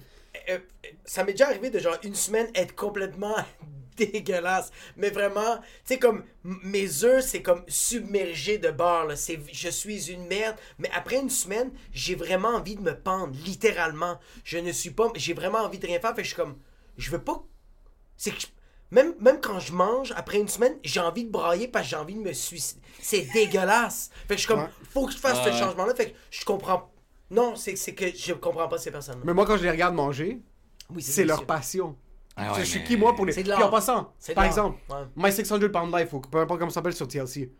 euh, 0.48 0.54
euh, 0.56 0.58
ça 1.04 1.22
m'est 1.24 1.32
déjà 1.32 1.46
arrivé 1.48 1.68
de 1.68 1.78
genre 1.78 1.96
une 2.02 2.14
semaine 2.14 2.48
être 2.54 2.74
complètement 2.74 3.36
dégueulasse, 3.98 4.70
mais 4.96 5.10
vraiment, 5.10 5.58
tu 5.58 5.64
sais 5.84 5.98
comme 5.98 6.24
mes 6.44 7.04
œufs 7.04 7.22
c'est 7.26 7.42
comme 7.42 7.62
submergé 7.68 8.56
de 8.56 8.70
beurre 8.70 9.04
là, 9.06 9.16
c'est 9.16 9.38
je 9.52 9.68
suis 9.68 10.10
une 10.10 10.26
merde, 10.26 10.56
mais 10.78 10.90
après 10.94 11.16
une 11.16 11.28
semaine 11.28 11.70
j'ai 11.92 12.14
vraiment 12.14 12.48
envie 12.48 12.76
de 12.76 12.80
me 12.82 12.94
pendre 12.98 13.34
littéralement. 13.44 14.18
Je 14.44 14.56
ne 14.58 14.72
suis 14.72 14.90
pas, 14.90 15.08
j'ai 15.16 15.34
vraiment 15.34 15.58
envie 15.58 15.78
de 15.78 15.86
rien 15.86 16.00
faire, 16.00 16.10
fait 16.14 16.22
que 16.22 16.28
je 16.28 16.28
suis 16.34 16.36
comme, 16.36 16.56
je 17.00 17.10
veux 17.10 17.22
pas 17.22 17.42
c'est 18.16 18.32
que 18.32 18.40
je- 18.40 18.46
même, 18.90 19.14
même 19.20 19.40
quand 19.40 19.58
je 19.60 19.72
mange, 19.72 20.12
après 20.16 20.38
une 20.38 20.48
semaine, 20.48 20.74
j'ai 20.82 21.00
envie 21.00 21.24
de 21.24 21.30
brailler 21.30 21.68
parce 21.68 21.84
que 21.86 21.90
j'ai 21.90 21.96
envie 21.96 22.14
de 22.14 22.20
me 22.20 22.32
suicider. 22.32 22.80
C'est 23.00 23.22
dégueulasse. 23.32 24.10
Fait 24.28 24.34
que 24.34 24.40
je 24.40 24.40
suis 24.40 24.48
comme, 24.48 24.60
Ouais. 24.64 24.68
faut 24.90 25.06
que 25.06 25.12
je 25.12 25.16
fasse 25.18 25.38
Ouais, 25.44 25.52
ce 25.52 25.58
changement-là. 25.58 25.94
Fait 25.94 26.10
que 26.10 26.16
je 26.30 26.44
comprends. 26.44 26.90
Non, 27.30 27.54
c'est 27.56 27.76
c'est 27.76 27.94
que 27.94 28.04
je 28.14 28.32
comprends 28.34 28.66
pas 28.68 28.78
ces 28.78 28.90
personnes-là. 28.90 29.22
Mais 29.24 29.32
moi, 29.32 29.46
quand 29.46 29.56
je 29.56 29.62
les 29.62 29.70
regarde 29.70 29.94
manger, 29.94 30.42
Oui, 30.92 31.00
c'est 31.02 31.24
leur 31.24 31.46
passion. 31.46 31.96
Ah 32.36 32.52
ouais, 32.52 32.60
je 32.60 32.64
suis 32.64 32.80
mais- 32.80 32.84
qui, 32.84 32.96
moi, 32.96 33.14
pour 33.14 33.24
les. 33.26 33.32
C'est 33.32 33.42
de 33.44 33.52
Puis 33.52 33.62
en 33.62 33.70
passant, 33.70 34.12
par 34.34 34.44
exemple, 34.44 34.78
Ouais. 34.90 35.04
My 35.16 35.32
600 35.32 35.58
Pound 35.72 35.94
Life, 35.96 36.12
ou 36.12 36.20
peu 36.20 36.38
importe 36.38 36.58
comment 36.58 36.70
ça 36.70 36.74
s'appelle 36.76 36.92
sur 36.94 37.06
TLC. 37.06 37.52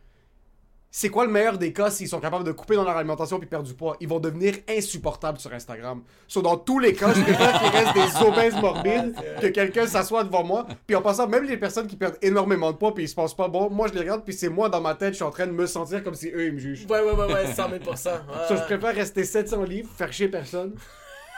C'est 0.92 1.08
quoi 1.08 1.24
le 1.24 1.30
meilleur 1.30 1.56
des 1.56 1.72
cas 1.72 1.88
s'ils 1.88 2.08
sont 2.08 2.18
capables 2.18 2.42
de 2.42 2.50
couper 2.50 2.74
dans 2.74 2.82
leur 2.82 2.96
alimentation 2.96 3.38
puis 3.38 3.46
perdre 3.48 3.66
du 3.66 3.74
poids? 3.74 3.96
Ils 4.00 4.08
vont 4.08 4.18
devenir 4.18 4.56
insupportables 4.68 5.38
sur 5.38 5.52
Instagram. 5.52 6.02
So, 6.26 6.42
dans 6.42 6.56
tous 6.56 6.80
les 6.80 6.94
cas, 6.94 7.14
je 7.14 7.22
préfère 7.22 7.60
qu'il 7.60 7.68
reste 7.68 7.94
des 7.94 8.26
obèses 8.26 8.54
morbides 8.60 9.14
que 9.40 9.46
quelqu'un 9.46 9.86
s'assoit 9.86 10.24
devant 10.24 10.42
moi. 10.42 10.66
Puis 10.88 10.96
en 10.96 11.02
passant, 11.02 11.28
même 11.28 11.44
les 11.44 11.56
personnes 11.56 11.86
qui 11.86 11.94
perdent 11.94 12.18
énormément 12.22 12.72
de 12.72 12.76
poids 12.76 12.92
puis 12.92 13.04
ils 13.04 13.08
se 13.08 13.14
pensent 13.14 13.36
pas 13.36 13.46
bon, 13.46 13.70
moi 13.70 13.86
je 13.86 13.92
les 13.94 14.00
regarde 14.00 14.24
puis 14.24 14.34
c'est 14.34 14.48
moi 14.48 14.68
dans 14.68 14.80
ma 14.80 14.96
tête, 14.96 15.10
je 15.10 15.16
suis 15.16 15.24
en 15.24 15.30
train 15.30 15.46
de 15.46 15.52
me 15.52 15.66
sentir 15.66 16.02
comme 16.02 16.14
si 16.14 16.28
eux 16.28 16.46
ils 16.46 16.54
me 16.54 16.58
jugent. 16.58 16.86
Ouais, 16.90 17.00
ouais, 17.00 17.12
ouais, 17.12 17.32
ouais, 17.32 17.46
100 17.46 17.54
000 17.54 17.72
ouais. 17.72 17.96
So, 17.96 18.56
je 18.56 18.64
préfère 18.64 18.92
rester 18.92 19.22
700 19.22 19.62
livres, 19.62 19.90
faire 19.96 20.12
chier 20.12 20.28
personne, 20.28 20.74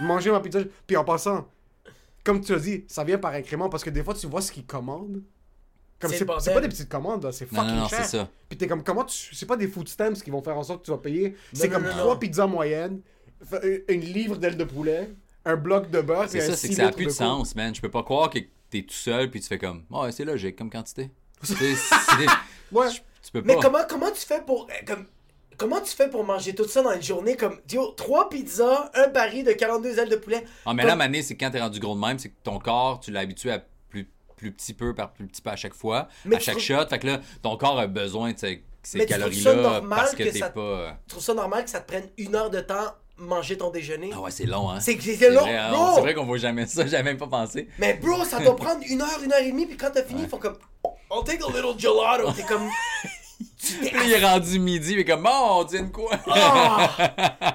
manger 0.01 0.31
ma 0.31 0.41
pizza. 0.41 0.61
Puis 0.87 0.97
en 0.97 1.05
passant, 1.05 1.47
comme 2.25 2.41
tu 2.41 2.55
as 2.55 2.59
dit, 2.59 2.85
ça 2.89 3.05
vient 3.05 3.19
par 3.19 3.35
incrément 3.35 3.69
parce 3.69 3.85
que 3.85 3.91
des 3.91 4.03
fois 4.03 4.15
tu 4.15 4.27
vois 4.27 4.41
ce 4.41 4.51
qu'ils 4.51 4.65
commandent. 4.65 5.23
Comme 6.03 6.11
C'est 6.41 6.53
pas 6.53 6.61
des 6.61 6.69
petites 6.69 6.89
commandes, 6.91 7.31
c'est 7.33 7.47
fucking 7.47 7.65
non, 7.75 7.81
non, 7.83 7.89
cher. 7.89 8.05
c'est 8.05 8.19
ça. 8.19 8.29
Puis 8.49 8.59
t'es 8.59 8.67
comme, 8.67 8.83
comment 8.85 9.05
tu. 9.05 9.35
C'est 9.35 9.47
pas 9.47 9.57
des 9.57 9.69
food 9.69 9.89
stamps 9.89 10.13
qui 10.23 10.31
vont 10.31 10.43
faire 10.43 10.59
en 10.59 10.63
sorte 10.65 10.81
que 10.81 10.85
tu 10.87 10.91
vas 10.91 10.99
payer. 10.99 11.35
C'est 11.55 11.71
comme 11.71 11.89
trois 11.89 12.19
pizzas 12.19 12.47
moyennes, 12.47 13.01
fa- 13.49 13.61
une 13.89 14.01
livre 14.03 14.37
d'ailes 14.37 14.57
de 14.59 14.65
poulet, 14.65 15.11
un 15.45 15.57
bloc 15.57 15.91
de 15.91 16.01
beurre, 16.03 16.27
C'est 16.29 16.41
ça, 16.41 16.57
c'est 16.57 16.69
que 16.69 16.75
ça 16.75 16.83
a 16.83 16.85
litres 16.87 16.97
plus 16.97 17.07
de 17.07 17.11
sens, 17.11 17.55
man. 17.55 17.75
Je 17.75 17.81
peux 17.81 17.91
pas 17.91 18.03
croire 18.03 18.29
que 18.31 18.39
t'es 18.71 18.83
tout 18.83 18.95
seul 18.95 19.31
puis 19.31 19.41
tu 19.41 19.47
fais 19.49 19.59
comme, 19.59 19.85
ouais, 19.91 20.13
c'est 20.13 20.25
logique 20.25 20.57
comme 20.57 20.71
quantité. 20.71 21.11
Ouais. 22.73 22.89
Tu 23.23 23.31
peux 23.33 23.43
Mais 23.45 23.57
comment, 23.61 23.81
comment 23.89 24.11
tu 24.11 24.25
fais 24.27 24.41
pour. 24.41 24.67
euh, 24.71 24.85
Comme, 24.87 25.05
comment 25.59 25.81
tu 25.81 25.95
fais 25.95 26.09
pour 26.09 26.25
manger 26.25 26.55
tout 26.55 26.67
ça 26.67 26.83
dans 26.83 26.93
une 26.93 27.03
journée? 27.03 27.37
Comme. 27.37 27.59
Dio, 27.67 27.89
trois 27.93 28.29
pizzas, 28.29 28.91
un 28.95 29.09
baril 29.09 29.45
de 29.45 29.53
42 29.53 29.99
ailes 29.99 30.09
de 30.09 30.17
poulet. 30.17 30.45
Ah, 30.65 30.73
mais 30.75 30.83
Comme- 30.83 30.89
là, 30.89 30.97
Mané, 30.97 31.23
c'est 31.23 31.37
quand 31.37 31.51
t'es 31.51 31.61
rendu 31.61 31.79
gros 31.81 31.95
de 31.95 32.01
même, 32.01 32.19
c'est 32.19 32.31
que 32.31 32.35
ton 32.43 32.59
corps, 32.59 33.01
tu 33.01 33.11
l'as 33.11 33.21
habitué 33.21 33.51
à 33.53 33.63
plus, 34.43 34.53
petit 34.53 34.75
peu 34.75 34.95
par 34.95 35.13
plus 35.13 35.27
petit 35.27 35.41
peu 35.43 35.51
à 35.51 35.57
chaque 35.57 35.75
fois, 35.75 36.09
Mais 36.25 36.37
à 36.37 36.39
chaque 36.41 36.55
trouves- 36.57 36.65
shot. 36.65 36.87
Fait 36.89 36.99
que 36.99 37.07
là, 37.07 37.21
ton 37.43 37.57
corps 37.57 37.79
a 37.79 37.87
besoin 37.87 38.33
de 38.33 38.39
ces, 38.39 38.65
ces 38.83 38.99
Mais 38.99 39.07
tu 39.07 39.13
trouves 39.19 39.33
ça 39.33 39.45
calories-là 39.53 39.63
normal 39.71 39.99
parce 40.01 40.11
que, 40.13 40.25
que 40.25 40.29
t'es 40.31 40.39
ça- 40.39 40.51
pas. 40.51 40.61
euh, 40.61 40.91
Tu 41.07 41.11
trouves 41.11 41.23
ça 41.23 41.35
normal 41.35 41.65
que 41.65 41.71
ça 41.71 41.81
te 41.81 41.87
prenne 41.89 42.09
une 42.19 42.35
heure 42.35 42.51
de 42.51 42.61
temps 42.61 42.93
manger 43.19 43.57
ton 43.57 43.71
déjeuner? 43.71 44.11
Ah 44.13 44.21
ouais, 44.21 44.31
c'est 44.33 44.47
long, 44.47 44.71
hein. 44.71 44.81
C'est 44.81 44.97
que 44.97 45.03
c'est 45.03 45.15
C'est 45.15 45.31
long, 45.31 45.43
vrai, 45.43 45.57
hein. 45.57 45.71
bro! 45.71 45.95
C'est 45.95 46.01
vrai 46.01 46.15
qu'on 46.15 46.25
voit 46.27 46.39
jamais 46.39 46.67
ça, 46.67 46.85
j'avais 46.87 47.05
même 47.05 47.19
pas 47.19 47.29
pensé. 47.29 47.69
Mais 47.79 47.95
bro, 47.95 48.25
ça 48.25 48.41
doit 48.41 48.57
prendre 48.65 48.81
une 48.89 49.01
heure, 49.01 49.21
une 49.25 49.33
heure 49.33 49.41
et 49.41 49.51
demie, 49.53 49.67
puis 49.67 49.77
quand 49.77 49.91
t'as 49.93 50.03
fini, 50.03 50.23
ils 50.23 50.29
font 50.29 50.39
comme. 50.39 50.59
I'll 51.15 51.23
take 51.25 51.43
a 51.45 51.47
little 51.49 51.79
gelato. 51.79 52.33
T'es 52.33 52.43
comme. 52.43 52.69
Il 54.05 54.13
est 54.13 54.25
rendu 54.25 54.59
midi, 54.59 54.95
mais 54.97 55.05
comme, 55.05 55.23
bon, 55.23 55.31
on 55.31 55.65
dîne 55.65 55.91
quoi? 55.93 56.11
Ah! 56.29 56.89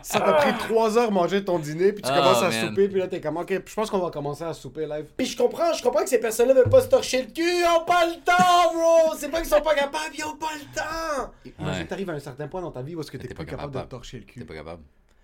Ça 0.03 0.19
t'a 0.19 0.33
pris 0.33 0.53
trois 0.67 0.97
heures 0.97 1.11
manger 1.11 1.43
ton 1.43 1.59
dîner, 1.59 1.91
puis 1.93 2.01
tu 2.03 2.09
Ah, 2.11 2.17
commences 2.17 2.43
à 2.43 2.49
man. 2.49 2.69
souper, 2.69 2.88
puis 2.88 2.99
là 2.99 3.07
t'es 3.07 3.19
comme, 3.21 3.38
ok, 3.38 3.61
je 3.65 3.73
pense 3.73 3.89
qu'on 3.89 3.99
va 3.99 4.09
commencer 4.11 4.43
à 4.43 4.53
souper 4.53 4.85
live. 4.85 5.05
Puis 5.17 5.25
je 5.27 5.38
comprends, 5.38 5.73
je 5.73 5.81
comprends 5.83 6.03
que 6.03 6.09
ces 6.09 6.19
personnes-là 6.19 6.53
veulent 6.53 6.69
pas 6.69 6.81
se 6.81 6.88
torcher 6.88 7.21
le 7.23 7.27
cul, 7.31 7.41
ils 7.43 7.65
ont 7.77 7.85
pas 7.85 8.05
le 8.05 8.13
temps, 8.23 8.73
bro! 8.73 9.15
C'est 9.17 9.29
pas 9.29 9.39
qu'ils 9.41 9.49
sont 9.49 9.61
pas 9.61 9.75
capables, 9.75 10.13
ils 10.17 10.23
ont 10.25 10.35
pas 10.38 10.47
le 10.55 10.75
temps! 10.75 11.31
Imagine, 11.59 11.81
Ouais. 11.81 11.88
t'arrives 11.88 12.09
à 12.09 12.13
un 12.13 12.19
certain 12.19 12.47
point 12.47 12.61
dans 12.61 12.71
ta 12.71 12.81
vie 12.81 12.95
où 12.95 13.01
est-ce 13.01 13.11
que 13.11 13.17
t'es 13.17 13.27
T'es 13.27 13.33
plus 13.33 13.45
pas 13.45 13.51
capable 13.51 13.73
capable. 13.73 13.85
de 13.85 13.89
te 13.89 13.95
torcher 13.95 14.17
le 14.19 14.23
cul. 14.25 14.39
T'es 14.39 14.45
pas 14.45 14.53
capable. 14.55 14.81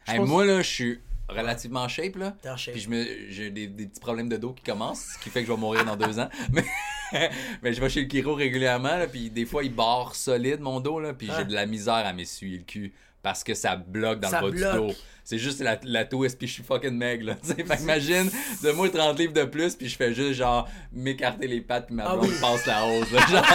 Hey, 0.08 0.18
pense- 0.18 0.28
Moi, 0.28 0.46
là, 0.46 0.62
je 0.62 0.70
suis 0.70 1.00
relativement 1.30 1.88
shape, 1.88 2.16
là. 2.16 2.36
T'es 2.42 2.50
en 2.50 2.58
shape. 2.58 2.74
Puis 2.74 2.84
je 2.84 2.90
me, 2.90 3.06
j'ai 3.30 3.50
des, 3.50 3.68
des 3.68 3.88
petits 3.88 4.00
problèmes 4.00 4.30
de 4.30 4.38
dos 4.38 4.54
qui 4.54 4.64
commencent, 4.64 5.14
ce 5.14 5.20
qui 5.20 5.30
fait 5.30 5.42
que 5.42 5.48
je 5.48 5.52
vais 5.54 5.58
mourir 5.60 5.86
dans 5.86 5.96
deux 5.96 6.20
ans. 6.20 6.30
Mais, 6.52 7.30
mais 7.62 7.74
je 7.74 7.80
vais 7.80 7.90
chez 7.90 8.02
le 8.06 8.10
chiro 8.10 8.34
régulièrement, 8.34 8.98
là, 8.98 9.06
puis 9.06 9.30
des 9.30 9.46
fois, 9.46 9.64
il 9.64 9.72
barre 9.72 10.16
solide 10.16 10.62
mon 10.62 10.80
dos, 10.80 11.00
là, 11.00 11.14
puis 11.14 11.28
Ah. 11.32 11.36
j'ai 11.38 11.46
de 11.46 11.54
la 11.54 11.68
misère 11.68 11.94
à 11.94 12.12
m'essuyer 12.12 12.58
le 12.58 12.64
cul 12.64 12.92
parce 13.24 13.44
que 13.44 13.54
ça 13.56 13.76
bloque 13.78 14.20
dans 14.20 14.30
Ça 14.30 14.42
le 14.42 14.52
bas 14.52 14.58
bloque. 14.58 14.72
du 14.88 14.88
dos. 14.94 14.94
C'est 15.26 15.38
juste 15.38 15.62
la, 15.62 15.80
la 15.84 16.04
twist, 16.04 16.38
puis 16.38 16.48
je 16.50 16.54
suis 16.56 16.64
fucking 16.64 16.92
maigre, 16.98 17.28
là. 17.28 17.36
tu 17.42 17.48
sais. 17.48 17.56
Fait 17.56 17.78
que 17.78 17.82
imagine, 17.82 18.30
de 18.62 18.72
moi 18.72 18.90
30 18.90 19.18
livres 19.18 19.32
de 19.32 19.46
plus, 19.46 19.74
puis 19.74 19.88
je 19.88 19.96
fais 19.96 20.14
juste, 20.14 20.34
genre, 20.34 20.68
m'écarter 20.92 21.48
les 21.48 21.62
pattes, 21.62 21.86
puis 21.88 21.96
ma 21.96 22.04
Ah 22.06 22.16
blonde 22.18 22.28
oui. 22.28 22.36
passe 22.42 22.66
la 22.66 22.86
hausse, 22.86 23.10
là, 23.10 23.20
genre. 23.32 23.46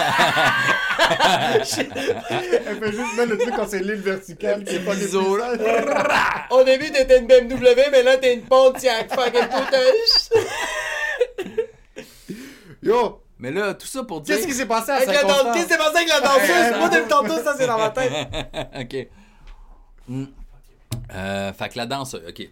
Elle 2.67 2.79
fait 2.79 2.91
juste 2.91 3.17
mettre 3.17 3.29
le 3.29 3.37
truc 3.37 3.53
quand 3.55 3.67
c'est 3.67 3.79
l'île 3.83 3.93
verticale 4.01 4.63
qui 4.63 4.75
est 4.77 4.79
pas 4.79 4.95
là. 4.95 6.47
Au 6.49 6.63
début, 6.63 6.91
t'étais 6.91 7.19
une 7.19 7.27
BMW, 7.27 7.89
mais 7.91 8.01
là, 8.01 8.17
t'es 8.17 8.33
une 8.33 8.41
Pontiac 8.41 9.13
fucking 9.13 9.43
putain. 9.43 9.77
Yo, 12.81 13.21
Mais 13.37 13.51
là, 13.51 13.73
tout 13.73 13.85
ça 13.87 14.03
pour 14.03 14.21
dire... 14.21 14.35
qu'est-ce 14.35 14.47
qui 14.47 14.53
s'est 14.53 14.65
passé 14.65 14.91
à 14.91 15.01
Saint-Constant? 15.01 15.43
danseuse, 15.45 15.65
c'est 15.69 15.77
passé 15.77 15.97
avec 15.97 16.07
la 16.09 16.21
danseuse. 16.21 16.77
Moi, 16.79 16.89
depuis 16.89 17.07
tantôt, 17.09 17.43
ça, 17.43 17.55
c'est 17.57 17.67
dans 17.67 17.77
ma 17.77 17.89
tête. 17.89 18.11
ok. 18.79 19.07
Hmm. 20.09 20.25
Euh, 21.13 21.53
fait 21.53 21.69
que 21.69 21.77
la 21.77 21.85
danse, 21.85 22.15
ok. 22.15 22.49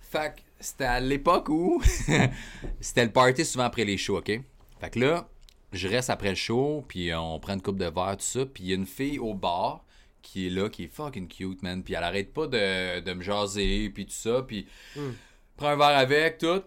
Fait 0.00 0.34
que 0.36 0.40
c'était 0.60 0.84
à 0.84 1.00
l'époque 1.00 1.48
où 1.48 1.82
c'était 2.80 3.04
le 3.04 3.10
party 3.10 3.44
souvent 3.44 3.64
après 3.64 3.84
les 3.84 3.96
shows, 3.96 4.18
ok? 4.18 4.40
Fait 4.80 4.90
que 4.90 5.00
là, 5.00 5.28
je 5.72 5.88
reste 5.88 6.10
après 6.10 6.28
le 6.28 6.34
show, 6.34 6.84
puis 6.86 7.12
on 7.14 7.40
prend 7.40 7.54
une 7.54 7.62
coupe 7.62 7.78
de 7.78 7.86
verre, 7.86 8.16
tout 8.18 8.24
ça, 8.24 8.44
puis 8.46 8.64
il 8.64 8.70
y 8.70 8.72
a 8.72 8.76
une 8.76 8.86
fille 8.86 9.18
au 9.18 9.34
bar 9.34 9.84
qui 10.22 10.48
est 10.48 10.50
là, 10.50 10.68
qui 10.68 10.84
est 10.84 10.88
fucking 10.88 11.28
cute, 11.28 11.62
man, 11.62 11.82
puis 11.82 11.94
elle 11.94 12.04
arrête 12.04 12.32
pas 12.32 12.46
de, 12.46 13.00
de 13.00 13.12
me 13.14 13.22
jaser, 13.22 13.90
puis 13.90 14.06
tout 14.06 14.12
ça, 14.12 14.42
puis 14.42 14.66
prend 15.56 15.68
un 15.68 15.76
verre 15.76 15.98
avec, 15.98 16.38
tout. 16.38 16.62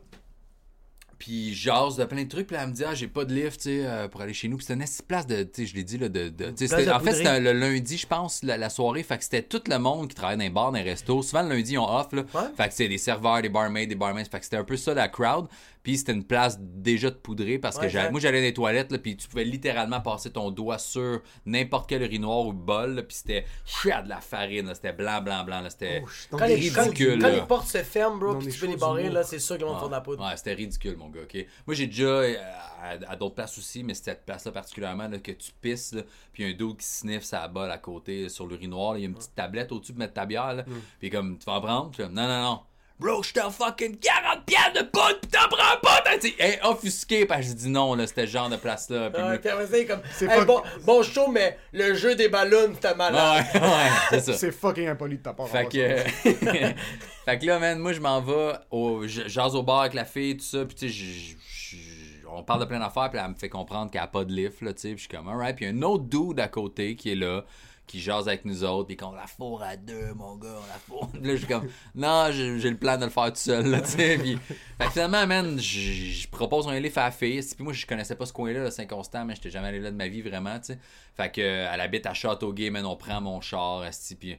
Puis 1.20 1.54
jase 1.54 1.98
de 1.98 2.06
plein 2.06 2.24
de 2.24 2.30
trucs. 2.30 2.48
Puis 2.48 2.56
là, 2.56 2.64
elle 2.64 2.70
me 2.70 2.74
dit, 2.74 2.84
ah, 2.86 2.96
j'ai 2.96 3.08
pas 3.08 3.26
de 3.26 3.34
lift, 3.36 3.58
tu 3.62 3.64
sais, 3.70 3.82
euh, 3.86 4.08
pour 4.08 4.22
aller 4.22 4.34
chez 4.34 4.48
nous. 4.48 4.56
Puis 4.58 4.66
c'était 4.66 4.82
une 4.82 4.88
place 5.08 5.28
de, 5.28 5.44
tu 5.44 5.50
sais, 5.54 5.66
je 5.68 5.76
l'ai 5.76 5.84
dit, 5.84 5.98
là, 5.98 6.08
de. 6.10 6.30
de- 6.30 6.46
tu 6.52 6.68
sais, 6.68 6.90
en 6.90 7.00
fait, 7.00 7.12
c'était 7.18 7.40
le 7.42 7.52
lundi, 7.52 7.98
je 7.98 8.08
pense, 8.08 8.42
la, 8.42 8.58
la 8.58 8.70
soirée. 8.70 9.04
Fait 9.04 9.18
que 9.18 9.24
c'était 9.26 9.44
tout 9.44 9.62
le 9.68 9.78
monde 9.78 10.08
qui 10.08 10.16
travaille 10.16 10.38
dans 10.38 10.44
les 10.44 10.50
bars, 10.50 10.72
dans 10.72 10.78
les 10.78 10.90
restos. 10.90 11.22
Souvent, 11.22 11.44
le 11.44 11.50
lundi, 11.50 11.74
ils 11.74 11.78
ont 11.78 11.90
off, 11.90 12.08
là. 12.14 12.24
Ouais. 12.34 12.42
Fait 12.56 12.70
que 12.70 12.74
c'est 12.74 12.88
des 12.88 12.98
serveurs, 12.98 13.42
des 13.42 13.50
barmaids, 13.50 13.86
des 13.86 13.96
barmaids. 13.96 14.24
Fait 14.26 14.40
que 14.40 14.46
c'était 14.46 14.58
un 14.58 14.64
peu 14.64 14.78
ça, 14.78 14.94
la 14.94 15.10
crowd. 15.10 15.48
Puis 15.82 15.98
c'était 15.98 16.12
une 16.12 16.26
place 16.26 16.58
déjà 16.60 17.10
de 17.10 17.16
poudrée 17.16 17.58
parce 17.58 17.78
que 17.78 17.84
Ouais, 17.84 17.90
j'allais- 17.90 18.12
moi, 18.12 18.20
j'allais 18.20 18.40
dans 18.40 18.46
les 18.48 18.54
toilettes, 18.54 18.92
là, 18.92 18.98
puis 18.98 19.16
tu 19.16 19.28
pouvais 19.30 19.46
littéralement 19.46 20.02
passer 20.02 20.30
ton 20.30 20.52
doigt 20.52 20.78
sur 20.78 21.22
n'importe 21.46 21.88
quel 21.90 22.02
urinoir 22.02 22.46
ou 22.48 22.54
bol, 22.54 22.96
là, 22.96 23.04
puis 23.04 23.16
c'était 23.16 23.46
chia 23.66 24.02
de 24.02 24.10
la 24.10 24.20
farine, 24.20 24.68
là. 24.68 24.76
C'était 24.76 24.92
blanc, 24.92 25.22
blanc, 25.22 25.44
blanc, 25.46 25.62
là. 25.62 25.70
C'était. 25.70 26.02
Oh, 26.04 26.10
Quand 26.32 26.48
des 26.48 26.58
les, 26.58 26.70
quand, 26.70 26.84
ridicule, 26.84 27.20
quand 27.22 27.30
les 27.30 27.42
portes 27.42 27.68
se 27.70 27.78
ferment, 27.84 28.18
bro, 28.18 28.36
puis 28.36 28.50
tu 28.50 28.60
peux 28.60 28.66
les 28.68 28.76
barrer, 28.76 29.04
là, 29.10 29.24
c'est 29.24 29.40
sûr 29.40 29.56
qu'ils 29.58 29.66
vont 29.66 29.78
fondre 29.80 29.92
la 29.92 30.02
poudre. 30.02 30.26
Ouais, 30.28 30.36
c'était 30.36 30.54
ridicule, 30.54 30.98
mon 30.98 31.08
gars, 31.10 31.22
ok? 31.24 31.46
Moi, 31.66 31.76
j'ai 31.76 31.88
déjà, 31.88 32.04
euh, 32.04 32.36
à, 32.84 33.12
à 33.12 33.16
d'autres 33.16 33.36
places 33.36 33.58
aussi, 33.58 33.82
mais 33.84 33.94
cette 33.94 34.26
place-là 34.26 34.52
particulièrement, 34.52 35.08
là, 35.08 35.18
que 35.20 35.32
tu 35.32 35.52
pisses, 35.62 35.94
là, 35.94 36.02
puis 36.34 36.44
un 36.44 36.54
dos 36.54 36.74
qui 36.76 36.86
sniffe 36.86 37.24
sa 37.24 37.48
balle 37.48 37.72
à 37.72 37.78
côté 37.78 38.28
sur 38.30 38.48
l'urinoir, 38.48 38.98
il 38.98 39.02
y 39.02 39.04
a 39.06 39.08
une 39.08 39.16
petite 39.16 39.34
tablette 39.36 39.72
au-dessus 39.72 39.94
pour 39.94 40.00
mettre 40.00 40.14
ta 40.14 40.26
bière, 40.26 40.54
là, 40.56 40.66
puis 41.00 41.10
comme, 41.10 41.38
tu 41.40 41.46
vas 41.46 41.54
en 41.54 41.62
prendre? 41.62 41.92
Non, 42.10 42.28
non, 42.28 42.42
non. 42.44 42.60
Bro, 43.00 43.24
je 43.24 43.32
t'en 43.32 43.50
fucking 43.50 43.98
40 43.98 44.46
piastres 44.46 44.74
de 44.74 44.88
poudre, 44.90 45.20
pis 45.22 45.30
t'en 45.30 45.48
prends 45.48 45.80
pas, 45.82 46.02
t'as 46.04 46.18
hey, 46.38 46.60
offusqué, 46.64 47.26
parce 47.26 47.42
que 47.42 47.48
j'ai 47.48 47.54
dit 47.54 47.70
non, 47.70 47.96
là, 47.96 48.06
c'était 48.06 48.26
ce 48.28 48.32
genre 48.34 48.50
de 48.50 48.58
place-là. 48.58 49.08
Est 49.08 49.86
comme. 49.86 50.02
C'est 50.12 50.26
Hey, 50.26 50.40
fuck- 50.40 50.46
bon, 50.48 50.62
bon 50.86 51.02
show, 51.04 51.30
mais 51.32 51.58
le 51.72 51.94
jeu 51.94 52.16
des 52.16 52.28
ballons, 52.28 52.72
c'était 52.74 52.96
malade. 52.96 53.46
Ouais, 53.56 53.62
ouais, 53.62 53.90
c'est 54.10 54.20
ça. 54.20 54.34
C'est 54.34 54.52
fucking 54.52 54.88
impoli 54.90 55.18
de 55.18 55.24
ta 55.24 55.32
part. 55.34 55.48
Fait 55.48 55.66
que, 55.66 55.98
fait 57.26 57.40
que 57.40 57.46
là, 57.46 57.58
man, 57.60 57.80
moi, 57.80 57.94
je 57.94 58.02
m'en 58.02 58.20
vais, 58.22 58.54
au, 58.72 59.08
je 59.08 59.28
jase 59.28 59.56
au 59.56 59.64
bar 59.64 59.82
avec 59.82 59.94
la 59.94 60.06
fille, 60.06 60.36
tout 60.36 60.44
ça, 60.44 60.66
puis 60.66 60.76
tu 60.76 60.90
sais, 60.90 60.94
je- 60.94 61.04
je- 61.06 61.78
je- 61.78 62.28
on 62.32 62.44
parle 62.44 62.60
de 62.60 62.66
plein 62.66 62.80
d'affaires, 62.80 63.10
puis 63.10 63.20
elle 63.24 63.30
me 63.30 63.36
fait 63.36 63.50
comprendre 63.50 63.90
qu'elle 63.92 64.02
a 64.02 64.08
pas 64.08 64.26
de 64.26 64.34
lift, 64.34 64.62
là, 64.62 64.74
tu 64.74 64.82
sais, 64.82 64.88
puis 64.90 64.98
je 64.98 65.08
suis 65.08 65.18
comme, 65.18 65.30
alright, 65.30 65.56
puis 65.56 65.66
il 65.66 65.70
y 65.70 65.72
a 65.72 65.78
un 65.78 65.82
autre 65.84 66.04
dude 66.04 66.40
à 66.40 66.48
côté 66.48 66.96
qui 66.96 67.12
est 67.14 67.16
là, 67.16 67.44
qui 67.90 68.00
jase 68.00 68.28
avec 68.28 68.46
nous 68.46 68.64
autres, 68.64 68.86
puis 68.86 68.96
qu'on 68.96 69.12
la 69.12 69.26
fourre 69.26 69.64
à 69.64 69.76
deux, 69.76 70.14
mon 70.14 70.36
gars, 70.36 70.56
on 70.56 70.68
la 70.68 70.78
fourre. 70.78 71.10
Là, 71.16 71.32
je 71.32 71.38
suis 71.38 71.48
comme, 71.48 71.68
non, 71.96 72.28
j'ai 72.32 72.70
le 72.70 72.78
plan 72.78 72.98
de 72.98 73.06
le 73.06 73.10
faire 73.10 73.34
tout 73.34 73.40
seul, 73.40 73.66
là, 73.66 73.82
tu 73.82 73.90
sais, 73.90 74.20
puis 74.20 74.38
fait 74.78 74.86
que 74.86 74.92
finalement, 74.92 75.26
man, 75.26 75.60
je 75.60 76.28
propose 76.30 76.68
un 76.68 76.80
lift 76.80 77.00
à 77.00 77.06
la 77.06 77.12
fille, 77.12 77.42
puis 77.42 77.64
moi, 77.64 77.74
je 77.74 77.88
connaissais 77.88 78.16
pas 78.16 78.28
ce 78.28 78.34
coin-là, 78.34 78.64
là, 78.64 78.70
Saint-Constant, 78.70 79.26
mais 79.26 79.34
j'étais 79.34 79.50
jamais 79.50 79.70
allé 79.70 79.80
là 79.80 79.90
de 79.90 79.96
ma 79.96 80.08
vie, 80.08 80.22
vraiment, 80.22 80.60
tu 80.60 80.68
sais. 80.74 80.80
Fait 81.16 81.32
que, 81.32 81.42
euh, 81.42 81.68
elle 81.74 81.82
habite 81.82 82.06
à 82.06 82.14
Châteauguay, 82.14 82.70
man, 82.70 82.86
on 82.86 82.96
prend 82.96 83.20
mon 83.22 83.42
char, 83.42 83.84
puis 84.20 84.38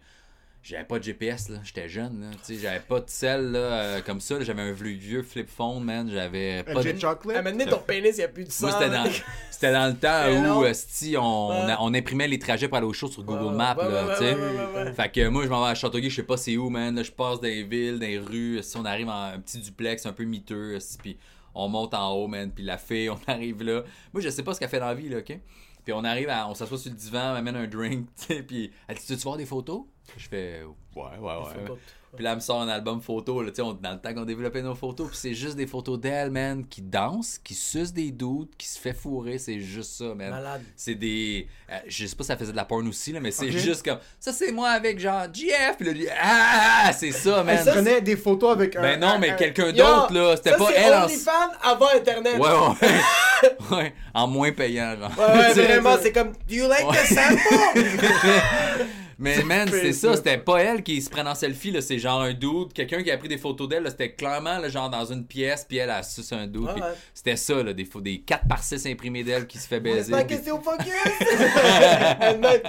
j'avais 0.62 0.84
pas 0.84 0.98
de 0.98 1.04
GPS, 1.04 1.48
là. 1.48 1.58
J'étais 1.64 1.88
jeune, 1.88 2.20
là. 2.20 2.26
Tu 2.44 2.54
sais, 2.54 2.60
j'avais 2.60 2.80
pas 2.80 3.00
de 3.00 3.08
sel, 3.08 3.52
là, 3.52 3.58
euh, 3.58 4.00
comme 4.02 4.20
ça. 4.20 4.42
J'avais 4.42 4.60
un 4.62 4.72
vieux, 4.72 4.90
vieux 4.90 5.22
flip 5.22 5.48
phone, 5.48 5.82
man. 5.82 6.10
J'avais 6.12 6.62
pas 6.64 6.82
de... 6.82 6.98
Chocolate? 6.98 7.38
À 7.38 7.42
maintenant, 7.42 7.64
ton 7.66 7.78
pénis, 7.78 8.14
il 8.16 8.18
n'y 8.18 8.24
a 8.24 8.28
plus 8.28 8.44
de 8.44 8.50
sang. 8.50 8.68
Moi, 8.68 8.76
c'était 8.78 8.90
dans, 8.94 9.04
c'était 9.50 9.72
dans 9.72 9.86
le 9.88 9.96
temps 9.96 10.60
où, 10.60 10.64
esti, 10.66 11.16
on, 11.18 11.48
Ouais. 11.66 11.74
on 11.80 11.94
imprimait 11.94 12.28
les 12.28 12.38
trajets 12.38 12.68
pour 12.68 12.76
aller 12.76 12.86
au 12.86 12.92
show 12.92 13.08
sur 13.08 13.22
Google 13.24 13.44
Ouais, 13.44 13.54
Maps, 13.56 13.76
ouais, 13.76 13.90
là, 13.90 14.06
ouais, 14.06 14.12
tu 14.14 14.18
sais. 14.18 14.34
ouais, 14.34 14.40
ouais, 14.40 14.56
ouais, 14.74 14.82
ouais. 14.84 14.92
Fait 14.92 15.10
que 15.10 15.28
moi, 15.28 15.44
je 15.44 15.48
m'en 15.48 15.64
vais 15.64 15.70
à 15.70 15.74
Châteauguay, 15.74 16.10
je 16.10 16.16
sais 16.16 16.22
pas 16.24 16.36
c'est 16.36 16.56
où, 16.58 16.68
man. 16.68 16.94
Là, 16.94 17.02
je 17.02 17.10
passe 17.10 17.40
dans 17.40 17.48
les 17.48 17.62
villes, 17.64 17.98
dans 17.98 18.06
les 18.06 18.18
rues. 18.18 18.62
Si 18.62 18.76
on 18.76 18.84
arrive 18.84 19.08
en 19.08 19.24
un 19.34 19.38
petit 19.40 19.58
duplex 19.58 20.04
un 20.04 20.12
peu 20.12 20.24
miteux, 20.24 20.76
puis 21.02 21.16
on 21.54 21.68
monte 21.68 21.94
en 21.94 22.12
haut, 22.12 22.28
man. 22.28 22.50
Puis 22.54 22.64
la 22.64 22.76
fille, 22.76 23.08
on 23.10 23.18
arrive 23.26 23.62
là. 23.62 23.82
Moi, 24.12 24.22
je 24.22 24.28
sais 24.28 24.42
pas 24.42 24.52
ce 24.54 24.60
qu'elle 24.60 24.68
fait 24.68 24.78
dans 24.80 24.86
la 24.86 24.94
vie, 24.94 25.08
là, 25.08 25.18
OK? 25.18 25.38
Puis 25.84 25.92
on 25.92 26.04
arrive, 26.04 26.28
à- 26.28 26.48
on 26.48 26.54
s'assoit 26.54 26.78
sur 26.78 26.90
le 26.90 26.96
divan, 26.96 27.28
elle 27.36 27.42
m'amène 27.44 27.56
un 27.56 27.66
drink, 27.66 28.06
tu 28.18 28.26
sais, 28.34 28.42
puis 28.42 28.70
elle 28.88 28.96
dit, 28.96 29.02
tu 29.06 29.12
veux 29.14 29.18
voir 29.20 29.36
des 29.36 29.46
photos? 29.46 29.82
Je 30.16 30.28
fais, 30.28 30.62
ouais, 30.96 31.02
ouais, 31.20 31.20
ouais. 31.20 31.76
Puis 32.16 32.24
là, 32.24 32.30
elle 32.30 32.36
me 32.38 32.40
sort 32.40 32.60
un 32.60 32.66
album 32.68 33.00
photo, 33.00 33.40
là, 33.40 33.50
tu 33.50 33.56
sais, 33.56 33.62
on- 33.62 33.72
dans 33.72 33.92
le 33.92 34.00
temps 34.00 34.12
qu'on 34.12 34.24
développait 34.24 34.62
nos 34.62 34.74
photos, 34.74 35.06
puis 35.10 35.16
c'est 35.16 35.32
juste 35.34 35.54
des 35.54 35.68
photos 35.68 35.96
d'elle, 36.00 36.32
man, 36.32 36.66
qui 36.66 36.82
danse, 36.82 37.38
qui 37.38 37.54
suce 37.54 37.92
des 37.92 38.10
doutes, 38.10 38.50
qui 38.58 38.66
se 38.66 38.80
fait 38.80 38.92
fourrer, 38.92 39.38
c'est 39.38 39.60
juste 39.60 39.92
ça, 39.92 40.12
man. 40.16 40.30
Malade. 40.30 40.62
C'est 40.74 40.96
des. 40.96 41.46
euh, 41.70 41.78
je 41.86 42.06
sais 42.06 42.16
pas 42.16 42.24
si 42.24 42.26
ça 42.26 42.36
faisait 42.36 42.50
de 42.50 42.56
la 42.56 42.64
porn 42.64 42.86
aussi, 42.88 43.12
là, 43.12 43.20
mais 43.20 43.30
c'est 43.30 43.52
juste 43.52 43.84
comme. 43.84 44.00
Ça, 44.18 44.32
c'est 44.32 44.50
moi 44.50 44.70
avec 44.70 44.98
genre 44.98 45.26
GF, 45.32 45.76
puis 45.78 45.86
là, 45.86 45.92
lui, 45.92 46.06
ah, 46.20 46.90
c'est 46.92 47.12
ça, 47.12 47.44
man. 47.44 47.56
Elle 47.64 47.72
connaît 47.74 48.00
des 48.00 48.16
photos 48.16 48.54
avec 48.54 48.74
un. 48.74 48.82
ben 48.82 48.98
non, 48.98 49.16
mais 49.20 49.30
un- 49.30 49.36
quelqu'un 49.36 49.70
d'autre, 49.70 50.12
là. 50.12 50.34
C'était 50.36 50.50
ça, 50.50 50.58
pas 50.58 50.66
c'est 50.66 50.80
elle 50.80 50.94
en. 50.94 51.04
OnlyFans 51.04 51.52
avant 51.62 51.88
Internet. 51.94 52.38
Ouais, 52.40 52.48
ouais. 52.88 52.88
Ouais. 53.70 53.94
En 54.14 54.26
moins 54.26 54.52
payant, 54.52 54.96
genre. 54.98 55.12
Ouais, 55.18 55.38
ouais, 55.38 55.52
vraiment, 55.64 55.96
c'est 56.00 56.12
comme, 56.12 56.32
do 56.32 56.54
you 56.54 56.68
like 56.68 56.86
the 56.86 57.06
sample? 57.14 57.80
Mais 59.22 59.42
man, 59.42 59.68
c'est 59.70 59.92
ça, 59.92 60.16
c'était 60.16 60.38
pas 60.38 60.62
elle 60.62 60.82
qui 60.82 61.02
se 61.02 61.10
prenait 61.10 61.28
en 61.28 61.34
selfie, 61.34 61.70
là. 61.70 61.82
C'est 61.82 61.98
genre 61.98 62.22
un 62.22 62.32
dude, 62.32 62.72
quelqu'un 62.72 63.02
qui 63.02 63.10
a 63.10 63.18
pris 63.18 63.28
des 63.28 63.36
photos 63.36 63.68
d'elle. 63.68 63.86
C'était 63.90 64.12
clairement, 64.12 64.58
là, 64.58 64.70
genre 64.70 64.88
dans 64.88 65.04
une 65.04 65.26
pièce, 65.26 65.66
puis 65.68 65.76
elle 65.76 65.90
a 65.90 66.02
sucé 66.02 66.34
un 66.34 66.46
dude. 66.46 66.62
Ouais, 66.62 66.72
puis 66.72 66.80
ouais. 66.82 66.88
C'était 67.12 67.36
ça, 67.36 67.62
là, 67.62 67.74
des, 67.74 67.86
des 67.96 68.20
4 68.22 68.48
par 68.48 68.62
6 68.62 68.86
imprimés 68.86 69.22
d'elle 69.22 69.46
qui 69.46 69.58
se 69.58 69.68
fait 69.68 69.74
C'est 69.76 69.80
baiser. 69.80 70.10
pas 70.12 70.24
puis- 70.24 70.36
question 70.36 70.58
focus. 70.62 70.86
Met- 72.40 72.62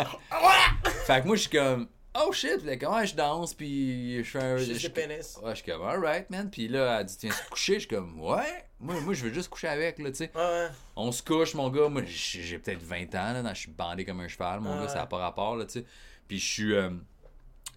Fait 1.08 1.22
que 1.22 1.28
moi, 1.28 1.36
je 1.38 1.42
suis 1.42 1.50
comme, 1.50 1.88
oh 2.16 2.32
shit, 2.32 2.58
puis 2.58 2.68
elle 2.68 2.74
est 2.74 2.78
comme, 2.78 2.94
ouais, 2.94 3.08
je 3.08 3.16
danse, 3.16 3.54
puis 3.54 4.18
je 4.24 4.30
fais 4.30 4.40
un. 4.40 4.58
Je- 4.58 4.74
le 4.74 4.90
pénis. 4.90 5.38
Ouais, 5.44 5.52
je 5.52 5.62
suis 5.62 5.72
comme, 5.72 5.82
alright, 5.84 6.30
man. 6.30 6.50
Puis 6.50 6.68
là, 6.68 7.00
elle 7.00 7.06
dit, 7.06 7.18
tiens, 7.18 7.32
se 7.32 7.50
coucher. 7.50 7.74
Je 7.76 7.80
suis 7.80 7.88
comme, 7.88 8.20
ouais. 8.22 8.66
Moi, 8.80 9.00
moi, 9.02 9.14
je 9.14 9.24
veux 9.26 9.34
juste 9.34 9.50
coucher 9.50 9.68
avec, 9.68 10.00
là, 10.00 10.10
tu 10.12 10.18
sais. 10.18 10.32
Ouais, 10.36 10.42
ouais. 10.42 10.68
On 10.96 11.12
se 11.12 11.22
couche, 11.24 11.54
mon 11.54 11.70
gars. 11.70 11.88
Moi, 11.90 12.04
j'ai 12.06 12.58
peut-être 12.60 12.82
20 12.82 13.04
ans, 13.16 13.34
là. 13.34 13.42
dans- 13.42 13.54
Je 13.54 13.60
suis 13.62 13.72
bandé 13.72 14.06
comme 14.06 14.20
un 14.22 14.28
cheval, 14.28 14.60
mon 14.60 14.80
gars. 14.82 14.88
Ça 14.88 14.96
n'a 15.00 15.06
pas 15.06 15.18
rapport, 15.18 15.56
là, 15.56 15.66
tu 15.66 15.80
sais. 15.80 15.86
Puis 16.28 16.40
je 16.40 16.46
suis. 16.52 16.74
euh, 16.76 16.90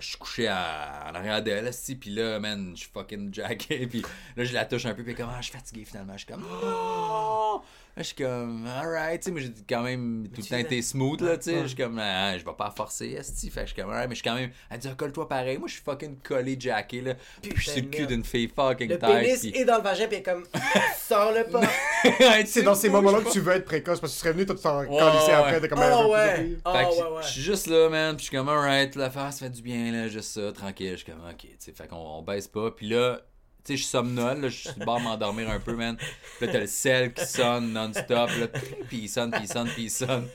je 0.00 0.08
suis 0.08 0.18
couché 0.18 0.48
à, 0.48 1.08
en 1.08 1.14
arrière 1.14 1.40
d'elle, 1.40 1.68
esti, 1.68 1.94
puis 1.94 2.10
là, 2.10 2.40
man, 2.40 2.72
je 2.74 2.80
suis 2.80 2.90
fucking 2.92 3.32
jacké, 3.34 3.86
puis 3.86 4.02
là, 4.36 4.42
je 4.44 4.52
la 4.52 4.64
touche 4.64 4.86
un 4.86 4.94
peu, 4.94 5.04
puis 5.04 5.14
comme, 5.14 5.28
ah, 5.30 5.38
je 5.40 5.44
suis 5.50 5.52
fatigué, 5.56 5.84
finalement, 5.84 6.14
je 6.14 6.24
suis 6.24 6.26
comme, 6.26 6.44
oh! 6.64 7.62
Je 7.96 8.02
suis 8.02 8.16
comme, 8.16 8.66
alright, 8.66 9.20
tu 9.20 9.26
sais, 9.26 9.30
moi, 9.30 9.40
j'ai 9.40 9.52
quand 9.68 9.82
même 9.82 10.26
tout 10.34 10.40
le 10.40 10.46
temps 10.48 10.56
été 10.56 10.82
smooth, 10.82 11.20
là, 11.20 11.36
tu 11.36 11.44
sais, 11.44 11.62
je 11.62 11.66
suis 11.68 11.76
comme, 11.76 11.96
ah, 12.02 12.36
je 12.36 12.44
vais 12.44 12.52
pas 12.58 12.72
forcer, 12.76 13.12
esti, 13.12 13.50
fait 13.50 13.60
que 13.60 13.66
je 13.68 13.72
suis 13.72 13.80
comme, 13.82 13.90
alright, 13.92 14.08
mais 14.08 14.16
je 14.16 14.20
suis 14.20 14.28
quand 14.28 14.34
même, 14.34 14.50
elle 14.68 14.78
dit, 14.80 14.88
colle-toi 14.96 15.28
pareil, 15.28 15.58
moi, 15.58 15.68
je 15.68 15.74
suis 15.74 15.82
fucking 15.82 16.16
collé, 16.18 16.56
jacké, 16.58 17.02
là, 17.02 17.14
puis 17.40 17.52
je 17.54 17.60
suis 17.60 17.70
sur 17.70 17.82
le 17.84 17.88
cul 17.90 18.06
d'une 18.08 18.24
fille 18.24 18.48
fucking 18.48 18.88
Le 18.88 18.98
tight, 18.98 19.08
pénis 19.08 19.40
puis- 19.40 19.56
est 19.56 19.64
dans 19.64 19.76
le 19.76 19.82
vagin, 19.84 20.08
puis 20.08 20.16
elle 20.16 20.20
est 20.20 20.22
comme, 20.24 20.44
sors-le 21.06 21.44
pas. 21.44 21.60
C'est 22.46 22.62
dans 22.62 22.74
ces 22.74 22.88
moments-là 22.88 23.20
que 23.20 23.30
tu 23.30 23.38
veux 23.40 23.52
être 23.52 23.64
précoce 23.64 24.00
parce 24.00 24.12
que 24.12 24.16
tu 24.16 24.20
serais 24.22 24.32
venu, 24.32 24.44
toi, 24.44 24.56
tu 24.56 24.62
t'en 24.62 24.80
ouais. 24.80 25.32
après. 25.32 25.60
T'es 25.60 25.68
comme, 25.68 25.78
un 25.78 26.02
peu 26.02 26.08
ouais. 26.08 26.34
plus- 26.34 26.54
Fait 26.56 26.60
que 26.62 26.74
ouais, 27.00 27.16
ouais. 27.16 27.22
je 27.22 27.28
suis 27.28 27.42
juste 27.42 27.66
là, 27.68 27.88
man, 27.88 28.16
puis 28.16 28.24
je 28.24 28.28
suis 28.30 28.36
comme, 28.36 28.48
alright, 28.48 28.96
la 28.96 29.10
face 29.10 29.38
fait 29.38 29.50
du 29.50 29.62
bien, 29.62 29.92
là, 29.92 30.08
juste 30.08 30.32
ça, 30.32 30.52
tranquille. 30.52 30.90
Je 30.92 30.96
suis 30.96 31.12
comme, 31.12 31.22
ok, 31.30 31.36
tu 31.38 31.48
sais, 31.60 31.72
fait 31.72 31.86
qu'on 31.86 31.96
on 31.96 32.22
baisse 32.22 32.48
pas. 32.48 32.72
Puis 32.72 32.88
là, 32.88 33.20
tu 33.64 33.72
sais, 33.72 33.82
je 33.82 33.84
somnole, 33.84 34.42
là, 34.42 34.48
je 34.48 34.68
suis 34.68 34.80
bord 34.84 35.00
m'endormir 35.00 35.48
un 35.48 35.58
peu, 35.58 35.72
man. 35.74 35.96
Puis 35.96 36.46
là, 36.46 36.52
t'as 36.52 36.60
le 36.60 36.66
sel 36.66 37.14
qui 37.14 37.24
sonne 37.24 37.72
non-stop, 37.72 38.30
là, 38.38 38.48
puis 38.88 38.98
il 38.98 39.08
sonne, 39.08 39.30
puis 39.30 39.40
il 39.44 39.48
sonne, 39.48 39.68
puis 39.68 39.84
il 39.84 39.90
sonne. 39.90 40.28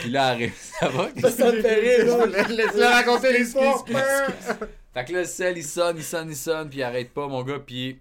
Puis 0.00 0.10
là, 0.10 0.26
arrive, 0.28 0.54
ça 0.54 0.88
va? 0.88 1.08
Ça 1.30 1.50
me 1.50 1.62
fait 1.62 2.02
rire. 2.02 2.26
Laisse-le 2.26 2.84
raconter 2.84 3.38
l'histoire. 3.38 3.84
Fait 3.86 5.04
que 5.04 5.12
là, 5.12 5.20
le 5.20 5.24
sel, 5.24 5.56
il 5.56 5.64
sonne, 5.64 5.96
il 5.96 6.04
sonne, 6.04 6.28
il 6.28 6.36
sonne, 6.36 6.68
puis 6.68 6.80
il 6.80 6.82
arrête 6.82 7.14
pas, 7.14 7.26
mon 7.26 7.42
gars, 7.42 7.58
puis 7.58 7.98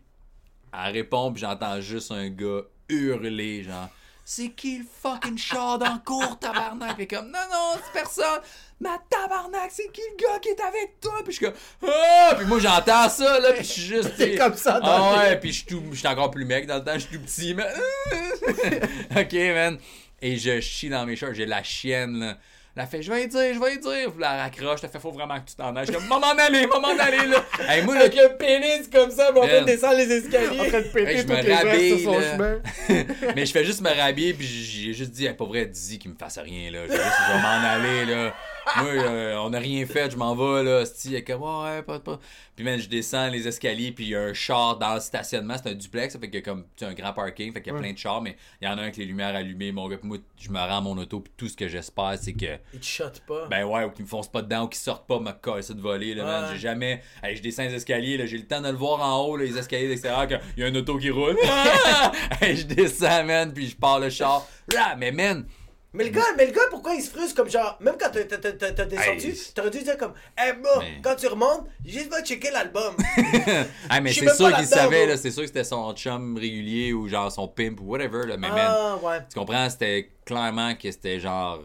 elle 0.74 0.94
répond, 0.94 1.32
puis 1.32 1.42
j'entends 1.42 1.80
juste 1.80 2.12
un 2.12 2.30
gars 2.30 2.62
hurler, 2.90 3.64
genre, 3.64 3.90
c'est 4.26 4.50
qui 4.50 4.80
le 4.80 4.86
fucking 5.02 5.38
char 5.38 5.80
dans 5.80 5.98
cours, 6.00 6.38
tabarnak? 6.38 6.98
Puis 6.98 7.08
comme, 7.08 7.28
non, 7.28 7.40
non, 7.50 7.76
c'est 7.76 7.94
personne. 7.94 8.42
Ma 8.80 8.98
tabarnak, 9.10 9.70
c'est 9.72 9.92
qui 9.92 10.02
le 10.02 10.24
gars 10.24 10.38
qui 10.40 10.50
est 10.50 10.62
avec 10.62 11.00
toi? 11.02 11.14
Puis 11.24 11.34
je 11.34 11.38
suis 11.38 11.46
comme, 11.48 11.56
ah! 11.90 12.36
Puis 12.38 12.46
moi, 12.46 12.60
j'entends 12.60 13.10
ça, 13.10 13.40
là, 13.40 13.54
puis 13.54 13.64
je 13.64 13.72
suis 13.72 13.82
juste. 13.82 14.12
C'est 14.18 14.36
comme 14.36 14.54
ça 14.56 14.80
dans 14.80 14.86
Ah 14.88 15.24
le- 15.24 15.30
ouais, 15.32 15.40
puis 15.40 15.50
je 15.52 15.56
suis 15.58 15.66
tout- 15.66 15.84
je 15.92 15.98
suis 15.98 16.08
encore 16.08 16.30
plus 16.30 16.46
mec 16.46 16.68
dans 16.68 16.76
le 16.78 16.84
temps, 16.84 16.94
je 16.94 17.00
suis 17.00 17.18
tout 17.18 17.24
petit, 17.24 17.56
mais. 17.56 17.66
ok, 19.22 19.34
man. 19.54 19.78
Et 20.22 20.38
je 20.38 20.60
chie 20.60 20.90
dans 20.90 21.06
mes 21.06 21.16
shorts, 21.16 21.34
j'ai 21.34 21.46
la 21.46 21.64
chienne, 21.64 22.20
là. 22.20 22.38
Elle 22.80 22.86
fait, 22.86 23.02
je 23.02 23.12
vais 23.12 23.24
y 23.24 23.28
dire, 23.28 23.56
je 23.56 23.60
vais 23.60 23.74
y 23.74 23.80
dire. 23.80 24.12
Puis 24.12 24.20
elle 24.20 24.24
raccroche, 24.40 24.82
elle 24.84 24.90
fait, 24.92 25.00
faut 25.00 25.12
vraiment 25.12 25.40
que 25.40 25.50
tu 25.50 25.56
t'en 25.56 25.76
ailles. 25.76 25.88
Je 25.88 25.92
suis 25.94 26.00
comme, 26.00 26.08
maman, 26.10 26.28
allez, 26.38 26.68
maman, 26.68 26.90
allez, 27.00 27.26
là. 27.28 27.44
Hey, 27.68 27.82
moi, 27.84 27.96
là, 27.96 28.02
Avec 28.02 28.14
le 28.16 28.38
pénis 28.38 28.88
comme 28.94 29.10
ça, 29.10 29.32
mais 29.34 29.40
en 29.40 29.48
train 29.48 29.62
de 29.62 29.66
descendre 29.66 29.96
les 29.98 30.04
En 30.06 30.30
train 30.30 30.38
escaliers. 30.44 30.72
de 30.84 30.88
péter 30.90 31.10
Hey, 31.10 31.18
je 31.18 31.22
toutes 31.24 31.32
me 31.32 31.76
les 31.76 31.98
sur 32.00 32.14
son 32.14 32.22
chemin. 32.22 32.60
mais 33.36 33.46
je 33.48 33.52
fais 33.52 33.66
juste 33.66 33.82
me 33.82 33.90
rhabiller, 33.90 34.36
puis 34.36 34.46
j'ai 34.46 34.94
juste 34.94 35.10
dit, 35.10 35.26
hey, 35.26 35.34
pas 35.34 35.46
vrai, 35.46 35.66
dis 35.66 35.98
qu'il 35.98 36.12
me 36.12 36.16
fasse 36.16 36.38
rien, 36.38 36.70
là. 36.70 36.82
Je 36.86 36.92
vais, 36.92 36.98
juste- 36.98 37.16
je 37.28 37.34
vais 37.34 37.42
m'en 37.42 37.68
aller, 37.68 38.06
là. 38.06 38.36
Moi, 38.76 38.88
euh, 38.88 39.36
on 39.38 39.50
n'a 39.50 39.60
rien 39.60 39.86
fait, 39.86 40.12
je 40.12 40.18
m'en 40.18 40.36
vais, 40.36 40.64
là. 40.64 40.86
Sti, 40.86 41.10
elle 41.10 41.16
est 41.16 41.24
comme, 41.24 41.42
ouais, 41.42 41.82
pas, 41.84 42.00
pas. 42.00 42.20
Puis, 42.56 42.66
man, 42.66 42.80
je 42.80 42.90
descends 42.90 43.30
les 43.30 43.48
escaliers, 43.48 43.92
puis 43.92 44.06
il 44.06 44.10
y 44.10 44.16
a 44.16 44.22
un 44.22 44.34
char 44.34 44.78
dans 44.78 44.96
le 44.96 45.00
stationnement. 45.00 45.56
C'est 45.62 45.70
un 45.70 45.74
duplex, 45.76 46.14
ça 46.14 46.20
fait 46.20 46.28
y 46.34 46.38
a 46.38 46.42
comme, 46.42 46.66
tu 46.76 46.86
un 46.86 46.94
grand 46.94 47.14
parking, 47.14 47.54
fait 47.54 47.62
qu'il 47.62 47.74
y 47.74 47.76
a 47.76 47.80
plein 47.80 47.94
de 47.94 47.98
chars, 47.98 48.22
mais 48.22 48.36
il 48.62 48.68
y 48.68 48.68
en 48.68 48.74
a 48.74 48.82
un 48.82 48.84
avec 48.84 48.98
les 48.98 49.06
lumières 49.06 49.36
allumées, 49.36 49.72
mon 49.72 49.88
gars. 49.88 49.98
Puis 49.98 50.08
moi, 50.08 50.18
je 50.38 50.50
me 50.50 50.60
rends 50.60 50.78
à 50.78 50.82
mon 50.82 50.98
auto, 50.98 51.20
puis 51.20 51.32
tout 51.38 51.48
ce 51.48 51.56
que 51.56 51.68
j'espère, 51.68 52.16
c'est 52.20 52.34
que. 52.34 52.58
Il 52.74 52.80
te 52.80 52.86
shot 52.86 53.06
pas. 53.28 53.48
Ben 53.48 53.64
ouais, 53.64 53.86
ou 53.86 53.92
qu'ils 53.92 54.06
me 54.06 54.10
foncent 54.10 54.32
pas 54.32 54.42
dedans, 54.42 54.66
ou 54.66 54.68
qu'ils 54.68 54.80
sortent 54.80 55.08
pas 55.08 55.20
me 55.20 55.32
casser 55.32 55.74
de 55.74 55.82
voler, 55.82 56.14
là, 56.14 56.24
man. 56.24 56.44
Ouais. 56.44 56.50
J'ai 56.54 56.60
jamais. 56.60 57.02
Je 57.24 57.42
descends 57.42 57.64
les 57.64 57.74
escaliers, 57.74 58.18
là, 58.18 58.26
j'ai 58.26 58.38
le 58.38 58.48
temps 58.48 58.62
de 58.62 58.70
le 58.70 58.76
voir 58.76 59.02
en 59.02 59.26
haut, 59.26 59.38
là, 59.38 59.46
les 59.46 59.58
escaliers 59.58 59.88
d'extérieur, 59.88 60.28
qu'il 60.28 60.40
y 60.58 60.64
a 60.64 60.68
un 60.68 60.76
auto 60.76 60.98
qui 60.98 61.10
roule. 61.10 61.38
Je 62.42 62.64
descends, 62.64 63.24
man, 63.24 63.54
puis 63.54 63.68
je 63.68 63.76
pars 63.76 64.00
le 64.00 64.10
char. 64.10 64.48
Là, 64.74 64.96
mais 64.98 65.12
man, 65.12 65.46
Mais 65.94 66.04
le 66.04 66.10
gars, 66.12 66.22
mais 66.38 66.46
le 66.46 66.52
gars, 66.52 66.62
pourquoi 66.70 66.94
il 66.94 67.02
se 67.02 67.10
frustre 67.10 67.34
comme 67.36 67.50
genre, 67.50 67.78
même 67.80 67.96
quand 68.00 68.10
t'as- 68.12 68.26
t'as 68.26 68.38
t'as- 68.38 68.72
t'as 68.72 68.86
descendu, 68.86 69.28
Hey. 69.30 69.38
t'aurais 69.56 69.70
dû 69.72 69.82
dire 69.82 69.98
comme, 69.98 70.14
hey 70.38 70.54
bro, 70.54 70.80
Mais- 70.80 71.00
quand 71.02 71.16
tu 71.16 71.28
remontes, 71.28 71.66
juste 71.86 72.10
va 72.10 72.22
checker 72.24 72.52
l'album. 72.52 72.94
ah, 73.90 74.02
mais 74.02 74.12
c'est 74.14 74.34
sûr 74.36 74.54
qu'il 74.56 74.66
savait, 74.66 75.00
bro. 75.04 75.08
là, 75.08 75.18
c'est 75.18 75.32
sûr 75.32 75.42
que 75.44 75.48
c'était 75.48 75.64
son 75.64 75.94
chum 75.96 76.38
régulier 76.38 76.94
ou 76.94 77.08
genre 77.08 77.32
son 77.32 77.48
pimp 77.48 77.80
ou 77.82 77.86
whatever, 77.86 78.28
là, 78.28 78.38
mais 78.38 78.50
man, 78.50 78.58
ah 78.60 78.98
ouais. 79.02 79.20
tu 79.32 79.40
comprends, 79.40 79.70
c'était 79.70 80.12
clairement 80.26 80.76
que 80.76 80.92
c'était 80.92 81.20
genre. 81.20 81.64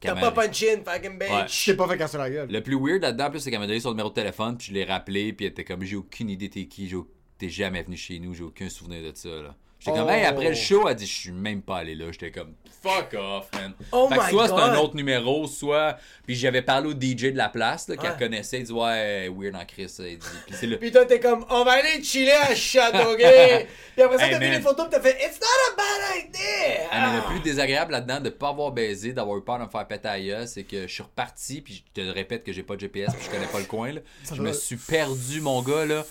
T'as 0.00 0.14
pas 0.14 0.20
m'a- 0.20 0.30
punch 0.32 0.62
in, 0.64 0.82
fucking 0.84 1.18
bitch. 1.18 1.64
Je 1.64 1.70
t'ai 1.70 1.76
pas 1.76 1.88
fait 1.88 1.96
casser 1.98 2.18
la 2.18 2.28
gueule. 2.30 2.48
Le 2.50 2.62
plus 2.62 2.76
weird 2.78 3.02
là-dedans, 3.02 3.30
plus, 3.30 3.40
c'est 3.40 3.50
qu'elle 3.50 3.60
m'a 3.60 3.66
donné 3.66 3.80
son 3.80 3.90
numéro 3.90 4.10
de 4.10 4.14
téléphone, 4.14 4.56
puis 4.56 4.68
je 4.68 4.72
l'ai 4.74 4.84
rappelé, 4.84 5.32
puis 5.32 5.46
elle 5.46 5.52
était 5.52 5.64
comme, 5.64 5.82
j'ai 5.82 5.96
aucune 5.96 6.28
idée 6.28 6.50
t'es 6.50 6.66
qui, 6.66 6.92
t'es 7.38 7.48
jamais 7.48 7.82
venu 7.82 7.96
chez 7.96 8.18
nous, 8.18 8.34
j'ai 8.34 8.44
aucun 8.44 8.68
souvenir 8.68 9.02
de 9.02 9.16
ça, 9.16 9.28
là. 9.30 9.56
J'étais 9.84 9.98
comme, 9.98 10.06
Oh. 10.08 10.12
hey, 10.12 10.24
après 10.24 10.48
le 10.48 10.54
show, 10.54 10.88
elle 10.88 10.94
dit, 10.96 11.06
je 11.06 11.12
suis 11.14 11.32
même 11.32 11.60
pas 11.62 11.78
allé 11.78 11.94
là. 11.94 12.06
J'étais 12.10 12.30
comme, 12.30 12.54
fuck 12.82 13.14
off, 13.18 13.48
man. 13.54 13.72
Oh 13.92 14.08
fait 14.08 14.16
que 14.16 14.22
my 14.24 14.30
soit 14.30 14.48
c'est 14.48 14.54
un 14.54 14.76
autre 14.76 14.96
numéro, 14.96 15.46
soit. 15.46 15.96
Puis 16.26 16.34
j'avais 16.34 16.62
parlé 16.62 16.88
au 16.88 16.92
DJ 16.92 17.32
de 17.32 17.36
la 17.36 17.48
place, 17.50 17.88
là, 17.88 17.96
qu'elle 17.96 18.12
Ouais. 18.12 18.18
connaissait, 18.18 18.58
il 18.60 18.64
dit, 18.64 18.72
ouais, 18.72 19.28
weird 19.28 19.54
en 19.56 19.64
Chris, 19.66 19.92
il 19.98 20.18
dit. 20.18 20.26
Puis 20.46 20.54
c'est 20.58 20.66
le. 20.66 20.78
Puis 20.78 20.90
toi, 20.90 21.04
t'es 21.04 21.20
comme, 21.20 21.44
on 21.50 21.64
va 21.64 21.72
aller 21.72 22.02
chiller 22.02 22.32
à 22.32 22.54
Châteauguay. 22.54 23.66
Puis 23.94 24.02
après 24.02 24.18
ça, 24.18 24.24
Hey, 24.26 24.32
t'as 24.32 24.38
vu 24.38 24.50
les 24.50 24.60
photos, 24.60 24.86
t'as 24.90 25.00
fait, 25.00 25.16
it's 25.24 25.38
not 25.40 25.72
a 25.72 25.76
bad 25.76 26.24
idea. 26.26 26.88
Ah, 26.90 27.10
mais 27.10 27.16
le 27.18 27.24
plus 27.26 27.40
désagréable 27.40 27.92
là-dedans 27.92 28.20
de 28.20 28.30
pas 28.30 28.48
avoir 28.48 28.72
baisé, 28.72 29.12
d'avoir 29.12 29.36
eu 29.38 29.42
peur 29.44 29.58
de 29.58 29.64
me 29.64 29.68
faire 29.68 29.86
péter 29.86 30.24
gueule, 30.26 30.48
c'est 30.48 30.64
que 30.64 30.86
je 30.86 30.92
suis 30.92 31.02
reparti, 31.02 31.60
puis 31.60 31.84
je 31.94 32.02
te 32.02 32.06
répète 32.08 32.42
que 32.44 32.52
j'ai 32.52 32.62
pas 32.62 32.74
de 32.76 32.80
GPS, 32.80 33.12
puis 33.14 33.24
je 33.26 33.30
connais 33.30 33.46
pas 33.46 33.58
le 33.60 33.66
coin, 33.66 33.92
là. 33.92 34.00
Je 34.32 34.40
me 34.40 34.52
suis 34.52 34.76
perdu, 34.76 35.40
mon 35.40 35.62
gars, 35.62 35.84
là. 35.84 36.04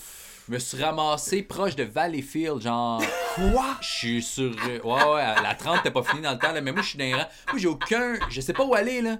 Je 0.47 0.53
me 0.53 0.59
suis 0.59 0.81
ramassé 0.83 1.41
proche 1.43 1.75
de 1.75 1.83
Valleyfield, 1.83 2.61
genre. 2.61 3.01
Quoi? 3.35 3.77
Je 3.81 3.87
suis 3.87 4.21
sur. 4.23 4.51
euh, 4.67 4.79
Ouais, 4.83 5.13
ouais, 5.13 5.41
la 5.41 5.55
30 5.57 5.83
t'es 5.83 5.91
pas 5.91 6.03
fini 6.03 6.21
dans 6.21 6.33
le 6.33 6.37
temps, 6.39 6.51
là, 6.51 6.59
mais 6.61 6.71
moi, 6.73 6.81
je 6.81 6.89
suis 6.89 6.97
dans 6.97 7.05
les 7.05 7.13
rangs. 7.13 7.27
Moi, 7.51 7.57
j'ai 7.59 7.67
aucun. 7.67 8.15
Je 8.29 8.41
sais 8.41 8.51
pas 8.53 8.65
où 8.65 8.73
aller, 8.75 9.01
là. 9.01 9.17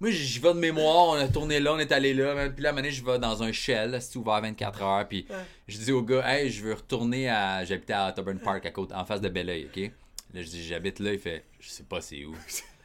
Moi, 0.00 0.10
j'y 0.10 0.40
vais 0.40 0.52
de 0.52 0.58
mémoire, 0.58 1.06
on 1.08 1.14
a 1.14 1.26
tourné 1.26 1.58
là, 1.58 1.72
on 1.72 1.78
est 1.78 1.90
allé 1.90 2.12
là, 2.12 2.50
puis 2.50 2.62
là, 2.62 2.68
à 2.68 2.72
un 2.72 2.74
moment 2.74 2.82
donné, 2.82 2.90
je 2.92 3.02
vais 3.02 3.18
dans 3.18 3.42
un 3.42 3.50
shell, 3.50 3.96
c'est 4.02 4.16
ouvert 4.18 4.42
24 4.42 4.82
heures, 4.82 5.08
puis 5.08 5.26
je 5.68 5.78
dis 5.78 5.90
au 5.90 6.02
gars, 6.02 6.22
hey, 6.36 6.50
je 6.50 6.62
veux 6.62 6.74
retourner 6.74 7.30
à. 7.30 7.64
J'habitais 7.64 7.94
à 7.94 8.12
Auburn 8.18 8.38
Park, 8.38 8.66
à 8.66 8.70
côté, 8.72 8.94
en 8.94 9.06
face 9.06 9.22
de 9.22 9.30
Belleuil, 9.30 9.68
ok? 9.74 9.90
Là, 10.34 10.42
je 10.42 10.48
dis, 10.48 10.66
j'habite 10.66 10.98
là, 11.00 11.12
il 11.14 11.18
fait, 11.18 11.44
je 11.60 11.70
sais 11.70 11.84
pas 11.84 12.00
c'est 12.02 12.24
où. 12.26 12.32
Là, 12.32 12.38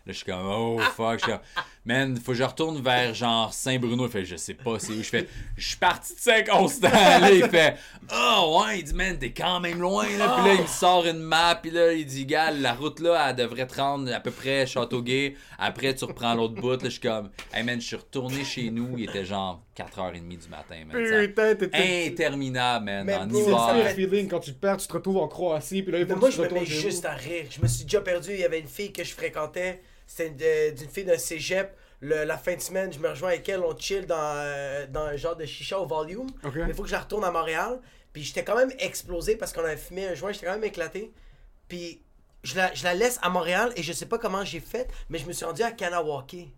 je 0.08 0.12
suis 0.14 0.26
comme, 0.26 0.46
oh 0.46 0.80
fuck, 0.96 1.20
je 1.20 1.24
suis 1.26 1.32
comme, 1.32 1.42
man, 1.86 2.16
faut 2.18 2.32
que 2.32 2.38
je 2.38 2.44
retourne 2.44 2.82
vers 2.82 3.14
genre 3.14 3.54
Saint-Bruno. 3.54 4.06
Il 4.06 4.12
fait, 4.12 4.26
je 4.26 4.36
sais 4.36 4.54
pas 4.54 4.80
c'est 4.80 4.94
où. 4.94 5.04
Je 5.04 5.10
fais, 5.10 5.28
je 5.58 5.68
suis 5.68 5.78
parti 5.78 6.14
de 6.14 6.20
Saint-Constant. 6.20 6.90
Là, 6.92 7.32
il 7.32 7.48
fait, 7.48 7.76
oh 8.14 8.62
ouais, 8.62 8.80
il 8.80 8.84
dit, 8.84 8.94
man, 8.94 9.18
t'es 9.18 9.32
quand 9.32 9.60
même 9.60 9.80
loin. 9.80 10.06
Là. 10.18 10.38
Puis 10.38 10.48
là, 10.48 10.54
il 10.56 10.62
me 10.62 10.68
sort 10.68 11.06
une 11.06 11.20
map. 11.20 11.60
Puis 11.62 11.72
là, 11.72 11.92
il 11.94 12.06
dit, 12.06 12.26
gars, 12.26 12.52
la 12.52 12.74
route 12.74 13.00
là, 13.00 13.30
elle 13.30 13.36
devrait 13.36 13.68
te 13.68 13.76
rendre 13.76 14.14
à 14.14 14.20
peu 14.20 14.32
près 14.32 14.66
Châteauguay. 14.66 15.36
Après, 15.58 15.94
tu 15.96 16.06
reprends 16.06 16.36
l'autre 16.36 16.56
bout. 16.56 16.72
Là, 16.72 16.78
je 16.84 16.90
suis 16.90 17.00
comme, 17.00 17.30
hey 17.54 17.64
man, 17.64 17.82
je 17.82 17.88
suis 17.88 17.96
retourné 17.96 18.44
chez 18.44 18.70
nous. 18.70 18.96
Il 18.98 19.10
était 19.10 19.26
genre 19.26 19.62
4h30 19.78 20.28
du 20.28 20.50
matin, 20.50 20.76
man. 20.88 21.28
Putain, 21.28 21.56
t'étais. 21.56 22.08
Interminable, 22.08 22.86
man, 22.86 23.06
Mais 23.06 23.16
en 23.16 23.30
C'est 23.30 23.36
le 23.36 23.42
hiver. 23.42 23.96
pire 23.96 23.96
feeling 23.96 24.28
quand 24.28 24.40
tu 24.40 24.54
te 24.54 24.60
perds, 24.60 24.78
tu 24.78 24.88
te 24.88 24.94
retrouves 24.94 25.18
en 25.18 25.28
Croatie, 25.28 25.82
puis 25.82 25.92
là, 25.92 26.00
il 26.00 26.08
faut 26.08 26.16
que 26.16 26.20
moi, 26.20 26.30
tu 26.30 26.36
je 26.38 26.42
me 26.42 26.50
mets 26.52 26.66
juste 26.66 27.06
à 27.06 27.14
rire. 27.14 27.46
Je 27.50 27.62
me 27.62 27.68
suis 27.68 27.86
déjà 27.86 28.02
perdu. 28.02 28.32
Il 28.34 28.40
y 28.40 28.44
avait 28.44 28.60
une 28.60 28.68
fille 28.68 28.92
que 28.92 29.04
je 29.04 29.14
fréquentais. 29.14 29.82
C'était 30.16 30.72
de- 30.72 30.78
d'une 30.78 30.90
fille 30.90 31.06
d'un 31.06 31.18
cégep. 31.18 31.76
Le- 32.02 32.24
la 32.26 32.38
fin 32.38 32.56
de 32.56 32.60
semaine, 32.62 32.92
je 32.92 33.00
me 33.00 33.10
rejoins 33.10 33.30
avec 33.30 33.48
elle. 33.48 33.62
On 33.62 33.78
chill 33.78 34.06
dans, 34.06 34.16
euh, 34.20 34.86
dans 34.88 35.02
un 35.04 35.16
genre 35.16 35.36
de 35.36 35.46
chicha 35.46 35.80
au 35.80 35.86
volume. 35.86 36.28
Mais 36.44 36.70
il 36.70 36.74
faut 36.74 36.82
que 36.84 36.90
je 36.90 36.94
la 36.96 37.02
retourne 37.02 37.24
à 37.24 37.32
Montréal. 37.32 37.80
Puis 38.12 38.24
j'étais 38.24 38.44
quand 38.44 38.56
même 38.58 38.72
explosé 38.80 39.36
parce 39.38 39.54
qu'on 39.54 39.64
avait 39.64 39.78
fumé 39.78 40.08
un 40.08 40.16
joint. 40.16 40.32
J'étais 40.34 40.48
quand 40.48 40.54
même 40.54 40.64
éclaté. 40.64 41.14
Puis 41.70 42.02
je 42.44 42.56
la, 42.58 42.74
je 42.74 42.84
la 42.84 42.94
laisse 42.94 43.20
à 43.22 43.30
Montréal 43.30 43.72
et 43.76 43.84
je 43.84 43.94
sais 43.94 44.08
pas 44.08 44.18
comment 44.18 44.44
j'ai 44.44 44.60
fait, 44.60 44.90
mais 45.10 45.18
je 45.20 45.26
me 45.28 45.32
suis 45.32 45.46
rendu 45.46 45.62
à 45.62 45.72
Kanawake. 45.72 46.50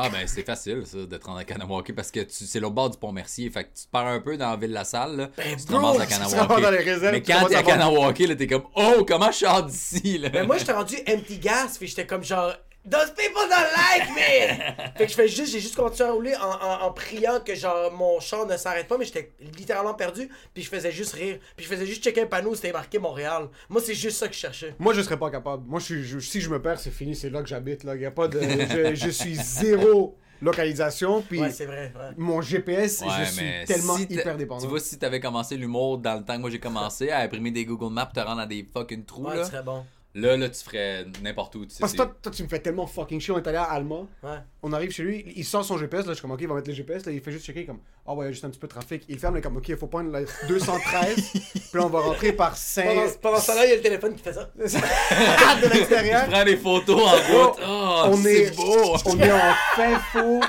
Ah 0.00 0.08
ben 0.10 0.26
c'est 0.28 0.44
facile 0.44 0.84
ça 0.86 0.96
de 0.98 1.16
te 1.16 1.26
rendre 1.26 1.38
à 1.40 1.44
Kanawake 1.44 1.92
parce 1.94 2.12
que 2.12 2.20
tu, 2.20 2.44
c'est 2.44 2.60
l'autre 2.60 2.74
bord 2.76 2.88
du 2.88 2.96
pont 2.98 3.10
Mercier. 3.12 3.50
Fait 3.50 3.64
que 3.64 3.70
tu 3.76 3.84
te 3.86 3.90
perds 3.90 4.06
un 4.06 4.20
peu 4.20 4.36
dans 4.36 4.50
la 4.50 4.56
ville 4.56 4.70
la 4.72 4.84
salle 4.84 5.16
là. 5.16 5.30
tu 5.36 5.64
te 5.64 5.72
ramasses 5.72 5.98
à 6.00 6.06
Kanawake. 6.06 6.38
ramasses 6.38 6.62
dans 6.62 6.70
les 6.70 6.78
réserves, 6.78 7.12
Mais 7.14 7.22
quand 7.22 7.46
t'es 7.48 7.56
à 7.56 7.62
Kanawake 7.64 8.18
là 8.20 8.36
t'es 8.36 8.46
comme 8.46 8.62
oh 8.76 9.04
comment 9.06 9.30
je 9.32 9.38
sors 9.38 9.62
d'ici 9.64 10.18
là? 10.18 10.28
Mais 10.32 10.46
moi, 10.46 10.56
j'étais 10.56 10.72
rendu 10.72 10.96
empty 11.08 11.38
gas, 11.38 11.76
puis 11.78 11.88
j'étais 11.88 12.06
comme 12.06 12.22
genre. 12.24 12.52
Those 12.90 13.10
people 13.16 13.42
don't 13.48 13.72
like 13.76 14.08
me! 14.10 14.92
fait 14.96 15.04
que 15.06 15.10
je 15.10 15.14
fais 15.16 15.28
juste, 15.28 15.52
j'ai 15.52 15.60
juste 15.60 15.76
continué 15.76 16.08
à 16.08 16.12
rouler 16.12 16.34
en, 16.36 16.50
en, 16.50 16.86
en 16.86 16.92
priant 16.92 17.40
que 17.40 17.54
genre 17.54 17.92
mon 17.92 18.20
char 18.20 18.46
ne 18.46 18.56
s'arrête 18.56 18.86
pas, 18.88 18.96
mais 18.98 19.04
j'étais 19.04 19.32
littéralement 19.56 19.94
perdu, 19.94 20.28
puis 20.54 20.62
je 20.62 20.68
faisais 20.68 20.92
juste 20.92 21.12
rire. 21.14 21.38
Puis 21.56 21.66
je 21.66 21.70
faisais 21.70 21.86
juste 21.86 22.02
checker 22.02 22.22
un 22.22 22.26
panneau 22.26 22.50
où 22.50 22.54
c'était 22.54 22.72
marqué 22.72 22.98
Montréal. 22.98 23.48
Moi, 23.68 23.82
c'est 23.84 23.94
juste 23.94 24.18
ça 24.18 24.28
que 24.28 24.34
je 24.34 24.38
cherchais. 24.38 24.74
Moi, 24.78 24.94
je 24.94 25.02
serais 25.02 25.18
pas 25.18 25.30
capable. 25.30 25.64
Moi, 25.66 25.80
je 25.80 26.18
si 26.20 26.40
je 26.40 26.48
me 26.50 26.60
perds, 26.62 26.80
c'est 26.80 26.90
fini, 26.90 27.14
c'est 27.14 27.30
là 27.30 27.42
que 27.42 27.48
j'habite. 27.48 27.84
Là. 27.84 27.96
Y 27.96 28.06
a 28.06 28.10
pas 28.10 28.28
de, 28.28 28.40
je, 28.40 28.94
je 28.94 29.10
suis 29.10 29.34
zéro 29.34 30.16
localisation, 30.40 31.20
puis 31.22 31.40
Ouais, 31.40 31.50
c'est 31.50 31.66
vrai. 31.66 31.92
ouais. 31.94 32.10
mon 32.16 32.40
GPS, 32.40 33.00
Ouais, 33.02 33.08
je 33.24 33.30
suis 33.32 33.64
tellement 33.66 33.96
si 33.96 34.04
hyper 34.04 34.36
dépendant. 34.36 34.62
Tu 34.62 34.68
vois, 34.68 34.80
si 34.80 34.98
t'avais 34.98 35.20
commencé 35.20 35.56
l'humour 35.56 35.98
dans 35.98 36.14
le 36.14 36.24
temps 36.24 36.36
que 36.36 36.40
moi 36.40 36.50
j'ai 36.50 36.60
commencé 36.60 37.10
à 37.10 37.18
imprimer 37.20 37.50
des 37.50 37.64
Google 37.64 37.92
Maps, 37.92 38.06
te 38.14 38.20
rendre 38.20 38.42
dans 38.42 38.46
des 38.46 38.66
fucking 38.72 39.04
trous, 39.04 39.26
Ouais, 39.26 39.36
là, 39.36 39.42
tu 39.44 39.50
serais 39.50 39.62
bon. 39.62 39.84
Là, 40.14 40.36
là, 40.36 40.48
tu 40.48 40.64
ferais 40.64 41.06
n'importe 41.22 41.54
où. 41.56 41.64
Tu 41.64 41.74
sais, 41.74 41.80
Parce 41.80 41.92
que 41.92 41.98
toi, 41.98 42.14
toi, 42.22 42.32
tu 42.32 42.42
me 42.42 42.48
fais 42.48 42.58
tellement 42.58 42.86
fucking 42.86 43.20
chier. 43.20 43.34
On 43.34 43.38
est 43.38 43.46
allé 43.46 43.58
à 43.58 43.64
Alma. 43.64 44.06
Ouais. 44.22 44.38
On 44.62 44.72
arrive 44.72 44.90
chez 44.90 45.02
lui, 45.02 45.24
il 45.36 45.44
sort 45.44 45.64
son 45.64 45.78
GPS. 45.78 46.06
Là, 46.06 46.12
je 46.12 46.14
suis 46.14 46.22
comme, 46.22 46.32
ok, 46.32 46.40
il 46.40 46.48
va 46.48 46.54
mettre 46.54 46.68
le 46.68 46.74
GPS. 46.74 47.06
Là, 47.06 47.12
il 47.12 47.20
fait 47.20 47.30
juste 47.30 47.44
checker, 47.46 47.64
comme, 47.64 47.80
ah 48.06 48.14
ouais, 48.14 48.24
il 48.24 48.28
y 48.28 48.28
a 48.28 48.32
juste 48.32 48.44
un 48.44 48.50
petit 48.50 48.58
peu 48.58 48.66
de 48.66 48.72
trafic. 48.72 49.04
Il 49.08 49.18
ferme, 49.18 49.36
il 49.36 49.38
est 49.38 49.42
comme, 49.42 49.56
ok, 49.56 49.68
il 49.68 49.76
faut 49.76 49.86
prendre 49.86 50.10
la 50.10 50.22
213. 50.48 51.14
puis 51.32 51.62
là, 51.74 51.86
on 51.86 51.88
va 51.88 52.00
rentrer 52.00 52.32
par 52.32 52.56
5. 52.56 52.84
Pendant, 52.84 53.12
pendant 53.22 53.40
ce 53.40 53.46
temps-là, 53.48 53.66
il 53.66 53.68
y 53.68 53.72
a 53.72 53.76
le 53.76 53.82
téléphone 53.82 54.14
qui 54.14 54.22
fait 54.22 54.32
ça. 54.32 54.50
de 54.56 55.74
l'extérieur. 55.74 56.24
Je 56.26 56.30
prends 56.30 56.44
des 56.44 56.56
photos 56.56 57.00
en 57.00 57.10
route. 57.12 57.58
Oh, 57.66 58.02
on 58.06 58.16
c'est 58.16 58.44
est, 58.44 58.56
beau. 58.56 58.96
on 59.04 59.18
est 59.20 59.32
en 59.32 59.54
fin 59.76 59.98
faux. 60.12 60.40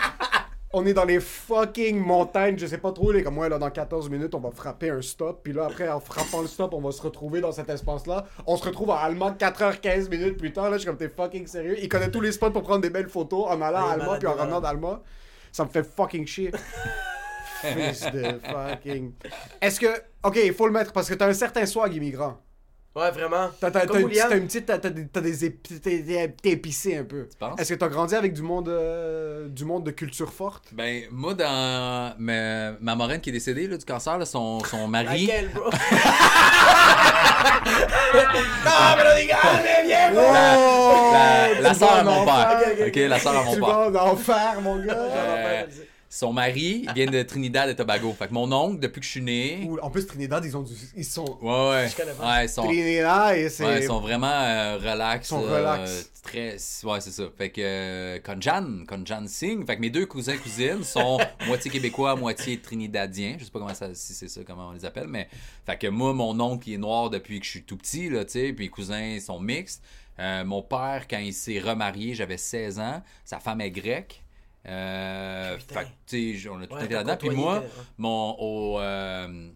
On 0.71 0.85
est 0.85 0.93
dans 0.93 1.05
les 1.05 1.19
fucking 1.19 1.97
montagnes, 1.97 2.59
je 2.59 2.67
sais 2.67 2.77
pas 2.77 2.91
trop, 2.91 3.11
là, 3.11 3.23
comme 3.23 3.33
moi, 3.33 3.49
là, 3.49 3.57
dans 3.57 3.71
14 3.71 4.07
minutes, 4.07 4.35
on 4.35 4.39
va 4.39 4.51
frapper 4.51 4.91
un 4.91 5.01
stop, 5.01 5.41
puis 5.43 5.51
là, 5.51 5.65
après, 5.65 5.89
en 5.89 5.99
frappant 5.99 6.41
le 6.41 6.47
stop, 6.47 6.75
on 6.75 6.81
va 6.81 6.91
se 6.91 7.01
retrouver 7.01 7.41
dans 7.41 7.51
cet 7.51 7.69
espace-là. 7.69 8.25
On 8.45 8.55
se 8.55 8.65
retrouve 8.65 8.91
à 8.91 8.97
Alma 8.97 9.31
4h15 9.31 10.09
minutes 10.09 10.37
plus 10.37 10.53
tard, 10.53 10.69
là, 10.69 10.73
je 10.73 10.81
suis 10.81 10.87
comme, 10.87 10.97
t'es 10.97 11.09
fucking 11.09 11.47
sérieux. 11.47 11.75
Il 11.81 11.89
connaît 11.89 12.11
tous 12.11 12.21
les 12.21 12.31
spots 12.31 12.51
pour 12.51 12.61
prendre 12.61 12.81
des 12.81 12.91
belles 12.91 13.09
photos 13.09 13.47
en 13.47 13.59
allant 13.63 13.87
à 13.87 13.93
Alma, 13.93 14.05
malade, 14.05 14.19
puis 14.19 14.27
en 14.27 14.33
revenant 14.33 14.61
d'Alma. 14.61 15.01
Ça 15.51 15.65
me 15.65 15.69
fait 15.69 15.81
fucking 15.81 16.27
chier. 16.27 16.51
Fils 17.61 18.05
de 18.11 18.39
fucking... 18.47 19.13
Est-ce 19.59 19.79
que... 19.79 19.87
Ok, 20.23 20.39
il 20.43 20.53
faut 20.53 20.67
le 20.67 20.73
mettre, 20.73 20.93
parce 20.93 21.09
que 21.09 21.15
t'as 21.15 21.27
un 21.27 21.33
certain 21.33 21.65
swag 21.65 21.95
immigrant. 21.95 22.37
Ouais, 22.95 23.11
vraiment. 23.11 23.49
T'as, 23.61 23.69
t'as, 23.71 23.85
Comme 23.85 23.97
t'as- 24.01 24.03
William. 24.07 24.29
t'as 24.29 24.37
une 24.37 24.47
petite, 24.47 24.65
t'as, 24.65 24.79
t'as 24.79 24.89
des, 24.89 25.07
t'as 25.07 25.21
des 25.21 25.45
épi- 25.45 25.79
t'es, 25.79 26.01
t'es- 26.03 26.35
t'es 26.41 26.49
épicé 26.49 26.97
un 26.97 27.03
peu. 27.03 27.27
penses? 27.39 27.59
Est-ce 27.59 27.73
que 27.73 27.79
t'as 27.79 27.87
grandi 27.87 28.15
avec 28.15 28.33
du 28.33 28.41
monde, 28.41 28.67
euh, 28.67 29.47
du 29.47 29.63
monde 29.63 29.83
de 29.85 29.91
culture 29.91 30.33
forte? 30.33 30.63
Ben, 30.73 31.03
moi, 31.11 31.35
dans 31.35 32.15
ma, 32.17 32.71
ma 32.81 32.95
marraine 32.95 33.21
qui 33.21 33.29
est 33.29 33.33
décédée 33.33 33.67
là, 33.67 33.77
du 33.77 33.85
cancer, 33.85 34.17
là, 34.17 34.25
son, 34.25 34.59
son 34.61 34.87
mari. 34.87 35.27
Laquelle, 35.27 35.49
bro? 35.53 35.65
non, 35.69 35.71
mais 38.97 39.03
là, 39.03 39.15
les 39.19 39.25
gars, 39.27 39.37
mais 39.63 39.85
viens, 39.85 40.11
bro! 40.11 40.21
La, 40.33 41.61
la 41.61 41.69
tu 41.73 41.79
sœur 41.79 41.93
à 41.93 42.03
mon 42.03 42.25
père. 42.25 42.61
Ok, 42.87 42.95
la 42.95 43.19
sœur 43.19 43.37
à 43.37 43.43
mon 43.43 43.53
tu 43.53 43.59
père. 43.59 43.89
vas 43.91 44.03
en 44.03 44.09
enfer, 44.13 44.61
mon 44.61 44.77
gars! 44.83 44.93
Euh, 44.97 45.63
son 46.09 46.33
mari 46.33 46.87
vient 46.95 47.05
de 47.05 47.21
Trinidad 47.21 47.69
et 47.69 47.75
Tobago. 47.75 48.11
Fait 48.17 48.27
que 48.27 48.33
mon 48.33 48.51
oncle, 48.51 48.79
depuis 48.79 48.99
que 48.99 49.05
je 49.05 49.11
suis 49.11 49.21
né. 49.21 49.67
Ou- 49.67 49.77
En 49.79 49.91
plus, 49.91 50.07
Trinidad, 50.07 50.43
ils, 50.43 50.57
ont 50.57 50.63
du... 50.63 50.73
ils 50.95 51.05
sont... 51.05 51.37
Ouais, 51.41 51.69
ouais. 51.69 51.89
Ouais, 52.19 52.45
ils 52.45 52.49
sont, 52.49 52.63
Trinidad, 52.63 53.37
et 53.37 53.49
c'est... 53.49 53.63
ouais, 53.63 53.81
ils 53.81 53.85
sont 53.85 53.99
vraiment 53.99 54.27
euh, 54.27 54.77
relax. 54.77 55.27
Ils 55.27 55.29
sont 55.29 55.45
euh, 55.45 55.57
relax. 55.59 56.11
très. 56.23 56.57
Ouais, 56.83 56.99
c'est 56.99 57.11
ça. 57.11 57.23
Fait 57.37 57.51
que 57.51 57.61
euh, 57.63 58.19
Konjan, 58.21 58.85
Konjan 58.87 59.27
Singh. 59.27 59.65
Fait 59.67 59.75
que 59.75 59.81
mes 59.81 59.91
deux 59.91 60.07
cousins 60.07 60.37
cousines 60.37 60.83
sont 60.83 61.19
moitié 61.47 61.69
québécois, 61.69 62.15
moitié 62.15 62.59
trinidadiens. 62.59 63.35
Je 63.37 63.45
sais 63.45 63.51
pas 63.51 63.59
comment 63.59 63.73
ça, 63.75 63.93
si 63.93 64.13
c'est 64.13 64.29
ça, 64.29 64.41
comment 64.45 64.69
on 64.69 64.73
les 64.73 64.85
appelle, 64.85 65.07
mais. 65.07 65.29
Fait 65.65 65.77
que 65.77 65.87
moi, 65.87 66.13
mon 66.13 66.39
oncle, 66.39 66.69
il 66.69 66.73
est 66.73 66.77
noir 66.77 67.11
depuis 67.11 67.39
que 67.39 67.45
je 67.45 67.51
suis 67.51 67.63
tout 67.63 67.77
petit, 67.77 68.09
là, 68.09 68.25
tu 68.25 68.31
sais. 68.31 68.53
Puis 68.53 68.65
les 68.65 68.71
cousins 68.71 68.99
ils 68.99 69.21
sont 69.21 69.39
mixtes. 69.39 69.83
Euh, 70.17 70.43
mon 70.43 70.61
père, 70.61 71.05
quand 71.09 71.19
il 71.19 71.33
s'est 71.33 71.59
remarié, 71.59 72.13
j'avais 72.15 72.37
16 72.37 72.79
ans. 72.79 73.01
Sa 73.23 73.39
femme 73.39 73.61
est 73.61 73.71
grecque. 73.71 74.23
Euh, 74.69 75.57
fait 75.57 75.87
que, 76.07 76.49
on 76.49 76.61
a 76.61 76.67
tout 76.67 76.75
Ouais, 76.75 76.85
été 76.85 76.93
là-dedans. 76.93 77.17
Puis 77.17 77.29
moi, 77.29 77.63
mon. 77.97 78.35
Au, 78.39 78.79
euh, 78.79 79.49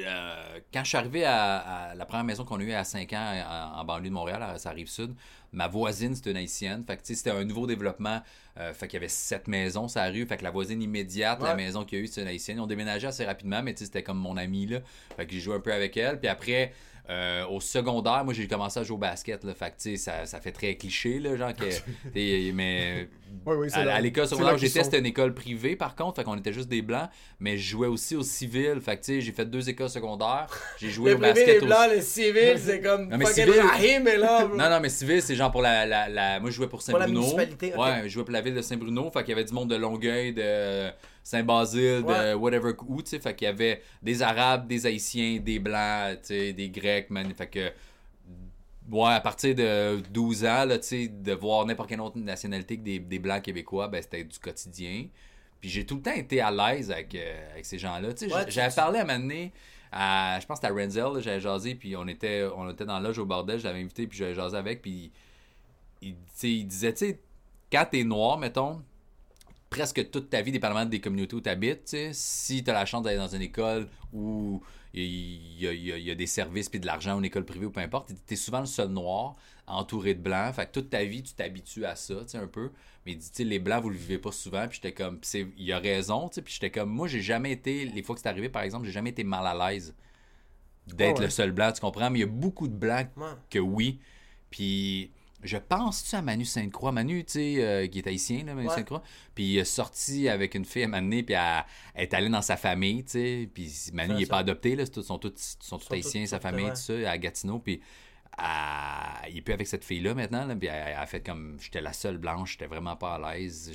euh, 0.00 0.58
quand 0.72 0.82
je 0.84 0.88
suis 0.88 0.98
arrivé 0.98 1.24
à, 1.24 1.56
à 1.58 1.94
la 1.94 2.04
première 2.04 2.24
maison 2.24 2.44
qu'on 2.44 2.58
a 2.60 2.62
eue 2.62 2.72
à 2.72 2.84
5 2.84 3.12
ans 3.12 3.72
en, 3.76 3.80
en 3.80 3.84
banlieue 3.84 4.08
de 4.08 4.14
Montréal, 4.14 4.42
à 4.42 4.58
sa 4.58 4.70
rive 4.70 4.88
sud, 4.88 5.14
ma 5.52 5.68
voisine, 5.68 6.14
c'était 6.14 6.32
une 6.32 6.36
haïtienne. 6.36 6.84
Fait 6.86 6.96
que, 6.96 7.02
c'était 7.04 7.30
un 7.30 7.44
nouveau 7.44 7.66
développement. 7.66 8.20
Euh, 8.58 8.74
fait 8.74 8.88
qu'il 8.88 8.96
y 8.96 8.98
avait 8.98 9.08
sept 9.08 9.46
maisons 9.48 9.88
sur 9.88 10.00
la 10.00 10.10
rue. 10.10 10.26
Fait 10.26 10.36
que 10.36 10.44
la 10.44 10.50
voisine 10.50 10.82
immédiate, 10.82 11.40
la 11.42 11.54
maison 11.54 11.84
qu'il 11.84 11.98
y 11.98 12.00
a 12.00 12.04
eu, 12.04 12.06
c'était 12.06 12.22
une 12.22 12.28
haïtienne. 12.28 12.58
Ils 12.58 12.60
ont 12.60 12.66
déménagé 12.66 13.06
assez 13.06 13.24
rapidement, 13.24 13.62
mais 13.62 13.74
c'était 13.76 14.02
comme 14.02 14.18
mon 14.18 14.36
amie, 14.36 14.66
là. 14.66 14.80
Fait 15.16 15.26
que 15.26 15.32
j'ai 15.32 15.40
joué 15.40 15.54
un 15.54 15.60
peu 15.60 15.72
avec 15.72 15.96
elle. 15.96 16.18
Puis 16.18 16.28
après, 16.28 16.72
euh, 17.10 17.46
au 17.46 17.60
secondaire, 17.60 18.24
moi, 18.24 18.34
j'ai 18.34 18.46
commencé 18.46 18.78
à 18.78 18.82
jouer 18.82 18.94
au 18.96 18.98
basket, 18.98 19.42
là. 19.44 19.54
Fait 19.54 19.70
que, 19.70 19.76
tu 19.82 19.90
sais, 19.90 19.96
ça, 19.96 20.26
ça 20.26 20.40
fait 20.40 20.52
très 20.52 20.74
cliché, 20.76 21.18
là, 21.18 21.36
genre 21.36 21.54
que... 21.54 21.64
mais... 22.52 23.08
Oui, 23.44 23.56
oui, 23.58 23.66
c'est 23.70 23.76
à, 23.80 23.94
à 23.96 24.00
l'école 24.00 24.26
secondaire 24.26 24.54
où 24.54 24.58
j'étais, 24.58 24.82
c'était 24.82 24.98
une 24.98 25.06
école 25.06 25.34
privée, 25.34 25.76
par 25.76 25.94
contre. 25.94 26.16
Fait 26.16 26.24
qu'on 26.24 26.36
était 26.38 26.52
juste 26.52 26.68
des 26.68 26.80
blancs. 26.82 27.08
Mais 27.40 27.58
je 27.58 27.70
jouais 27.70 27.86
aussi 27.86 28.16
au 28.16 28.22
civil. 28.22 28.80
Fait 28.80 28.96
que, 28.96 29.02
tu 29.04 29.14
sais, 29.14 29.20
j'ai 29.20 29.32
fait 29.32 29.44
deux 29.44 29.68
écoles 29.68 29.90
secondaires. 29.90 30.46
J'ai 30.78 30.88
joué 30.88 31.10
Le 31.10 31.16
au 31.16 31.18
privé, 31.20 31.34
les 31.34 31.40
basket 31.44 31.56
aussi. 31.62 31.66
blancs, 31.66 31.90
le 31.94 32.00
civil, 32.00 32.54
c'est 32.58 32.80
comme 32.80 33.08
Non, 33.08 33.16
mais 33.18 33.26
civil- 33.26 33.60
Rahim 33.60 34.04
là. 34.18 34.44
Non, 34.46 34.70
non, 34.70 34.80
mais 34.80 34.88
civil, 34.88 35.20
c'est 35.22 35.34
genre 35.34 35.50
pour 35.50 35.60
la, 35.62 35.84
la, 35.86 36.08
la- 36.08 36.40
Moi, 36.40 36.50
je 36.50 36.56
jouais 36.56 36.68
pour 36.68 36.78
la 36.78 36.84
Saint-Bruno. 36.84 37.22
Ouais, 37.36 38.02
je 38.04 38.08
jouais 38.08 38.24
pour 38.24 38.32
la 38.32 38.40
ville 38.40 38.54
de 38.54 38.62
Saint-Bruno. 38.62 39.10
Fait 39.10 39.20
qu'il 39.20 39.30
y 39.30 39.32
avait 39.32 39.44
du 39.44 39.52
monde 39.52 39.68
de 39.70 39.76
Longueuil, 39.76 40.32
de 40.32 40.88
Saint-Basile, 41.28 42.04
Ouais. 42.06 42.30
de 42.30 42.34
whatever 42.34 42.72
où, 42.86 43.02
tu 43.02 43.10
sais. 43.10 43.20
Fait 43.20 43.34
qu'il 43.34 43.44
y 43.44 43.48
avait 43.50 43.82
des 44.02 44.22
Arabes, 44.22 44.66
des 44.66 44.86
Haïtiens, 44.86 45.38
des 45.40 45.58
Blancs, 45.58 46.18
tu 46.22 46.28
sais, 46.28 46.52
des 46.54 46.70
Grecs, 46.70 47.10
man. 47.10 47.32
Fait 47.34 47.48
que. 47.48 47.70
Ouais, 48.90 49.12
à 49.12 49.20
partir 49.20 49.54
de 49.54 50.00
12 50.10 50.44
ans, 50.46 50.64
là, 50.64 50.78
tu 50.78 50.86
sais, 50.86 51.08
de 51.08 51.32
voir 51.34 51.66
n'importe 51.66 51.90
quelle 51.90 52.00
autre 52.00 52.16
nationalité 52.18 52.78
que 52.78 52.82
des, 52.82 52.98
des 52.98 53.18
Blancs 53.18 53.42
québécois, 53.42 53.88
ben, 53.88 54.00
c'était 54.00 54.24
du 54.24 54.38
quotidien. 54.38 55.06
Puis 55.60 55.68
j'ai 55.68 55.84
tout 55.84 55.96
le 55.96 56.00
temps 56.02 56.14
été 56.14 56.40
à 56.40 56.50
l'aise 56.50 56.90
avec, 56.90 57.14
euh, 57.14 57.50
avec 57.52 57.66
ces 57.66 57.78
gens-là. 57.78 58.14
Tu 58.14 58.26
sais, 58.28 58.34
Ouais, 58.34 58.44
j'avais 58.48 58.74
parlé 58.74 58.98
à 59.00 59.02
un 59.02 59.04
moment 59.04 59.18
donné 59.18 59.52
à, 59.92 60.38
je 60.40 60.46
pense 60.46 60.60
que 60.60 60.66
c'était 60.66 60.80
à 60.80 60.82
Renzel, 60.82 61.20
j'avais 61.22 61.40
jasé, 61.40 61.74
puis 61.74 61.94
on 61.96 62.06
était, 62.08 62.46
on 62.56 62.70
était 62.70 62.86
dans 62.86 62.98
la 62.98 63.08
loge 63.08 63.18
au 63.18 63.26
bordel, 63.26 63.58
je 63.58 63.64
l'avais 63.64 63.80
invité, 63.80 64.06
puis 64.06 64.16
j'avais 64.16 64.34
jasé 64.34 64.56
avec, 64.56 64.80
puis 64.80 65.10
il, 66.00 66.14
tu 66.14 66.18
sais, 66.34 66.50
il 66.50 66.64
disait, 66.66 66.92
tu 66.94 67.06
sais, 67.06 67.20
quand 67.70 67.86
t'es 67.90 68.04
noir, 68.04 68.38
mettons, 68.38 68.82
presque 69.70 70.10
toute 70.10 70.30
ta 70.30 70.40
vie, 70.42 70.52
dépendamment 70.52 70.86
des 70.86 71.00
communautés 71.00 71.36
où 71.36 71.40
tu 71.40 71.50
habites, 71.50 71.96
si 72.12 72.64
tu 72.64 72.70
as 72.70 72.74
la 72.74 72.86
chance 72.86 73.02
d'aller 73.02 73.18
dans 73.18 73.34
une 73.34 73.42
école 73.42 73.88
où 74.12 74.62
il 74.94 75.60
y 75.60 75.66
a, 75.66 75.72
y 75.72 76.10
y 76.10 76.16
des 76.16 76.26
services 76.26 76.68
puis 76.68 76.80
de 76.80 76.86
l'argent, 76.86 77.14
ou 77.16 77.18
une 77.18 77.24
école 77.26 77.44
privée 77.44 77.66
ou 77.66 77.70
peu 77.70 77.80
importe, 77.80 78.12
tu 78.26 78.34
es 78.34 78.36
souvent 78.36 78.60
le 78.60 78.66
seul 78.66 78.88
noir 78.88 79.36
entouré 79.66 80.14
de 80.14 80.20
blancs. 80.20 80.54
Fait 80.54 80.66
que 80.66 80.72
toute 80.72 80.90
ta 80.90 81.04
vie, 81.04 81.22
tu 81.22 81.34
t'habitues 81.34 81.84
à 81.84 81.94
ça, 81.94 82.14
tu 82.22 82.28
sais, 82.28 82.38
un 82.38 82.46
peu. 82.46 82.70
Mais 83.04 83.14
dit, 83.14 83.44
les 83.44 83.58
blancs, 83.58 83.82
vous 83.82 83.90
le 83.90 83.96
vivez 83.96 84.18
pas 84.18 84.32
souvent. 84.32 84.66
Puis 84.66 84.80
j'étais 84.82 84.94
comme, 84.94 85.20
il 85.56 85.72
a 85.72 85.78
raison, 85.78 86.28
tu 86.28 86.36
sais. 86.36 86.42
Puis 86.42 86.54
j'étais 86.54 86.70
comme, 86.70 86.90
moi, 86.90 87.06
j'ai 87.06 87.20
jamais 87.20 87.52
été, 87.52 87.84
les 87.84 88.02
fois 88.02 88.14
que 88.14 88.22
c'est 88.22 88.28
arrivé, 88.28 88.48
par 88.48 88.62
exemple, 88.62 88.86
j'ai 88.86 88.92
jamais 88.92 89.10
été 89.10 89.24
mal 89.24 89.46
à 89.46 89.70
l'aise 89.70 89.94
d'être 90.86 91.16
Ah 91.16 91.20
ouais. 91.20 91.24
le 91.26 91.30
seul 91.30 91.52
blanc, 91.52 91.70
tu 91.72 91.80
comprends? 91.80 92.08
Mais 92.10 92.20
il 92.20 92.22
y 92.22 92.24
a 92.24 92.28
beaucoup 92.28 92.66
de 92.66 92.74
blancs 92.74 93.08
que 93.50 93.58
oui. 93.58 94.00
Puis 94.50 95.10
je 95.42 95.56
pense-tu 95.56 96.14
à 96.16 96.22
Manu 96.22 96.44
Sainte-Croix? 96.44 96.92
Manu, 96.92 97.24
tu 97.24 97.32
sais, 97.32 97.56
euh, 97.58 97.86
qui 97.86 97.98
est 97.98 98.06
haïtien, 98.06 98.44
là, 98.44 98.54
Manu 98.54 98.68
Ouais. 98.68 98.74
Sainte-Croix. 98.74 99.02
Puis 99.34 99.44
il 99.44 99.58
est 99.58 99.64
sorti 99.64 100.28
avec 100.28 100.54
une 100.54 100.64
fille 100.64 100.84
à 100.84 100.88
donné, 100.88 101.22
puis 101.22 101.34
elle, 101.34 101.64
elle 101.94 102.02
est 102.04 102.14
allée 102.14 102.28
dans 102.28 102.42
sa 102.42 102.56
famille, 102.56 103.04
tu 103.04 103.10
sais. 103.12 103.50
Puis 103.52 103.72
Manu, 103.92 104.14
il 104.14 104.18
n'est 104.20 104.26
pas 104.26 104.38
adopté, 104.38 104.74
là. 104.76 104.86
tout- 104.86 105.02
sont 105.02 105.18
tous, 105.18 105.56
sont 105.60 105.78
tous 105.78 105.92
haïtiens, 105.92 106.26
sa 106.26 106.40
famille, 106.40 106.68
tout 106.70 106.76
ça, 106.76 107.10
à 107.10 107.18
Gatineau. 107.18 107.58
Puis 107.60 107.80
elle- 108.36 109.30
il 109.32 109.38
est 109.38 109.42
plus 109.42 109.54
avec 109.54 109.66
cette 109.66 109.84
fille-là 109.84 110.14
maintenant, 110.14 110.44
là, 110.46 110.54
puis 110.56 110.68
elle, 110.68 110.94
a 110.96 111.06
fait 111.06 111.20
comme. 111.20 111.56
J'étais 111.60 111.80
la 111.80 111.92
seule 111.92 112.18
blanche, 112.18 112.52
j'étais 112.52 112.66
vraiment 112.66 112.96
pas 112.96 113.14
à 113.14 113.34
l'aise. 113.36 113.72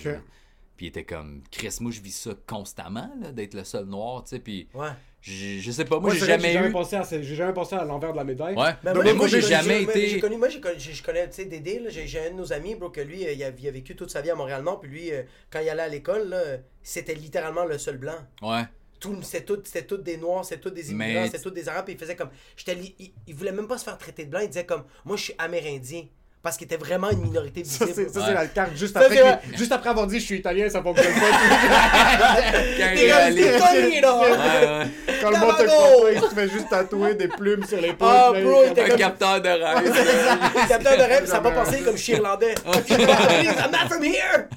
Puis 0.76 0.88
il 0.88 0.90
était 0.90 1.04
comme, 1.06 1.44
Chris, 1.52 1.78
moi 1.82 1.92
je 1.92 2.02
vis 2.02 2.12
ça 2.16 2.32
constamment, 2.48 3.12
là, 3.22 3.32
d'être 3.32 3.54
le 3.54 3.64
seul 3.64 3.86
noir, 3.86 4.24
tu 4.24 4.32
sais. 4.32 4.40
Puis 4.40 4.68
Ouais. 4.74 4.90
Je, 5.24 5.60
je 5.62 5.72
sais 5.72 5.86
pas, 5.86 5.96
moi, 6.00 6.02
Moi, 6.10 6.14
j'ai 6.16 6.20
c'est 6.20 6.26
jamais 6.28 6.48
j'ai 6.50 6.54
jamais 6.54 6.68
eu. 6.70 6.72
pensé 6.74 6.96
à, 6.98 7.04
j'ai 7.10 7.36
jamais 7.36 7.54
pensé 7.54 7.76
à 7.76 7.84
l'envers 7.86 8.12
de 8.12 8.18
la 8.18 8.24
médaille. 8.26 8.56
Ouais. 8.56 8.74
Ben, 8.84 8.94
Mais 9.04 9.14
moi, 9.14 9.28
j'ai 9.28 9.40
connu- 9.40 9.50
jamais 9.52 9.82
moi, 9.82 9.92
été. 9.92 10.08
j'ai 10.10 10.20
connu- 10.20 10.38
moi, 10.38 10.50
j'ai 10.50 10.60
connu- 10.60 10.76
j'ai- 10.78 10.94
je 10.94 11.02
connais, 11.02 11.28
tu 11.30 11.36
sais, 11.38 11.46
Dédé, 11.46 11.80
là, 11.80 11.90
j'ai 11.90 12.20
un 12.20 12.32
de 12.32 12.36
nos 12.36 12.52
amis, 12.52 12.76
bro, 12.76 12.90
que 12.90 13.00
lui, 13.02 13.26
euh, 13.26 13.32
il 13.32 13.42
a, 13.44 13.50
il 13.58 13.68
a 13.68 13.72
vécu 13.72 13.96
toute 13.96 14.12
sa 14.12 14.22
vie 14.22 14.30
à 14.32 14.36
Montréal-Nord, 14.36 14.82
puis 14.82 14.92
lui, 14.92 15.12
euh, 15.14 15.24
quand 15.50 15.62
il 15.62 15.70
allait 15.70 15.82
à 15.84 15.88
l'école, 15.88 16.28
là, 16.28 16.42
c'était 16.84 17.16
littéralement 17.16 17.64
le 17.66 17.78
seul 17.78 17.98
blanc. 17.98 18.18
Ouais. 18.42 18.64
Tout, 19.00 19.18
c'était 19.22 19.44
tout, 19.46 19.62
tout 19.88 19.98
des 19.98 20.18
noirs, 20.18 20.44
c'était 20.46 20.62
tout 20.62 20.70
des 20.70 20.92
immigrants, 20.92 21.22
Mais- 21.22 21.26
c'était 21.28 21.42
tout 21.44 21.50
des 21.52 21.68
arabes, 21.70 21.86
puis 21.86 21.94
il 21.94 22.00
faisait 22.00 22.16
comme, 22.16 22.30
il, 22.68 23.12
il 23.28 23.34
voulait 23.36 23.52
même 23.52 23.68
pas 23.68 23.78
se 23.78 23.86
faire 23.86 23.98
traiter 23.98 24.26
de 24.26 24.30
blanc, 24.30 24.40
il 24.42 24.48
disait 24.48 24.66
comme, 24.66 24.84
moi, 25.06 25.16
je 25.18 25.24
suis 25.24 25.34
amérindien, 25.38 26.06
parce 26.44 26.58
qu'il 26.58 26.66
était 26.66 26.76
vraiment 26.78 27.10
une 27.10 27.22
minorité 27.22 27.64
Ça, 27.64 27.86
visible. 27.86 28.08
c'est 28.10 28.14
ça, 28.14 28.20
Ouais. 28.20 28.26
c'est 28.28 28.34
la 28.34 28.46
carte 28.48 28.76
juste 28.76 28.94
Ça, 28.94 29.00
après, 29.00 29.16
que- 29.16 29.58
juste 29.58 29.72
après 29.72 29.90
avoir 29.90 30.06
dit 30.08 30.20
je 30.20 30.26
suis 30.26 30.38
italien, 30.40 30.68
ça 30.70 30.84
fonctionne 30.84 31.14
pas. 31.14 31.20
Quand 32.78 32.92
T'es 32.94 33.32
il 33.32 33.40
est 33.40 33.58
comme, 33.60 33.68
connu, 33.68 34.02
là! 34.02 34.86
Quand 35.22 35.30
le 35.32 35.38
monde 35.40 35.58
te 35.58 36.14
il 36.16 36.22
se 36.22 36.36
fait 36.36 36.50
juste 36.50 36.70
tatouer 36.70 37.16
des 37.16 37.30
plumes 37.30 37.64
sur 37.64 37.80
l'épaule. 37.80 38.10
Ah, 38.12 38.32
bro, 38.34 38.62
il- 38.66 38.72
était 38.72 38.82
Un 38.84 38.88
comme- 38.90 38.98
capteur 38.98 39.42
de 39.42 39.48
rêve. 39.48 39.84
Le 39.86 40.68
capteur 40.68 40.98
de 40.98 41.02
rêve, 41.04 41.26
ça 41.26 41.34
n'a 41.36 41.42
pas 41.42 41.52
pensé 41.52 41.80
comme 41.82 41.96
je 41.96 42.02
suis 42.04 42.14
irlandais. 42.14 42.56
I'm 42.90 43.72
not 43.72 43.88
from 43.90 44.04
here! 44.04 44.48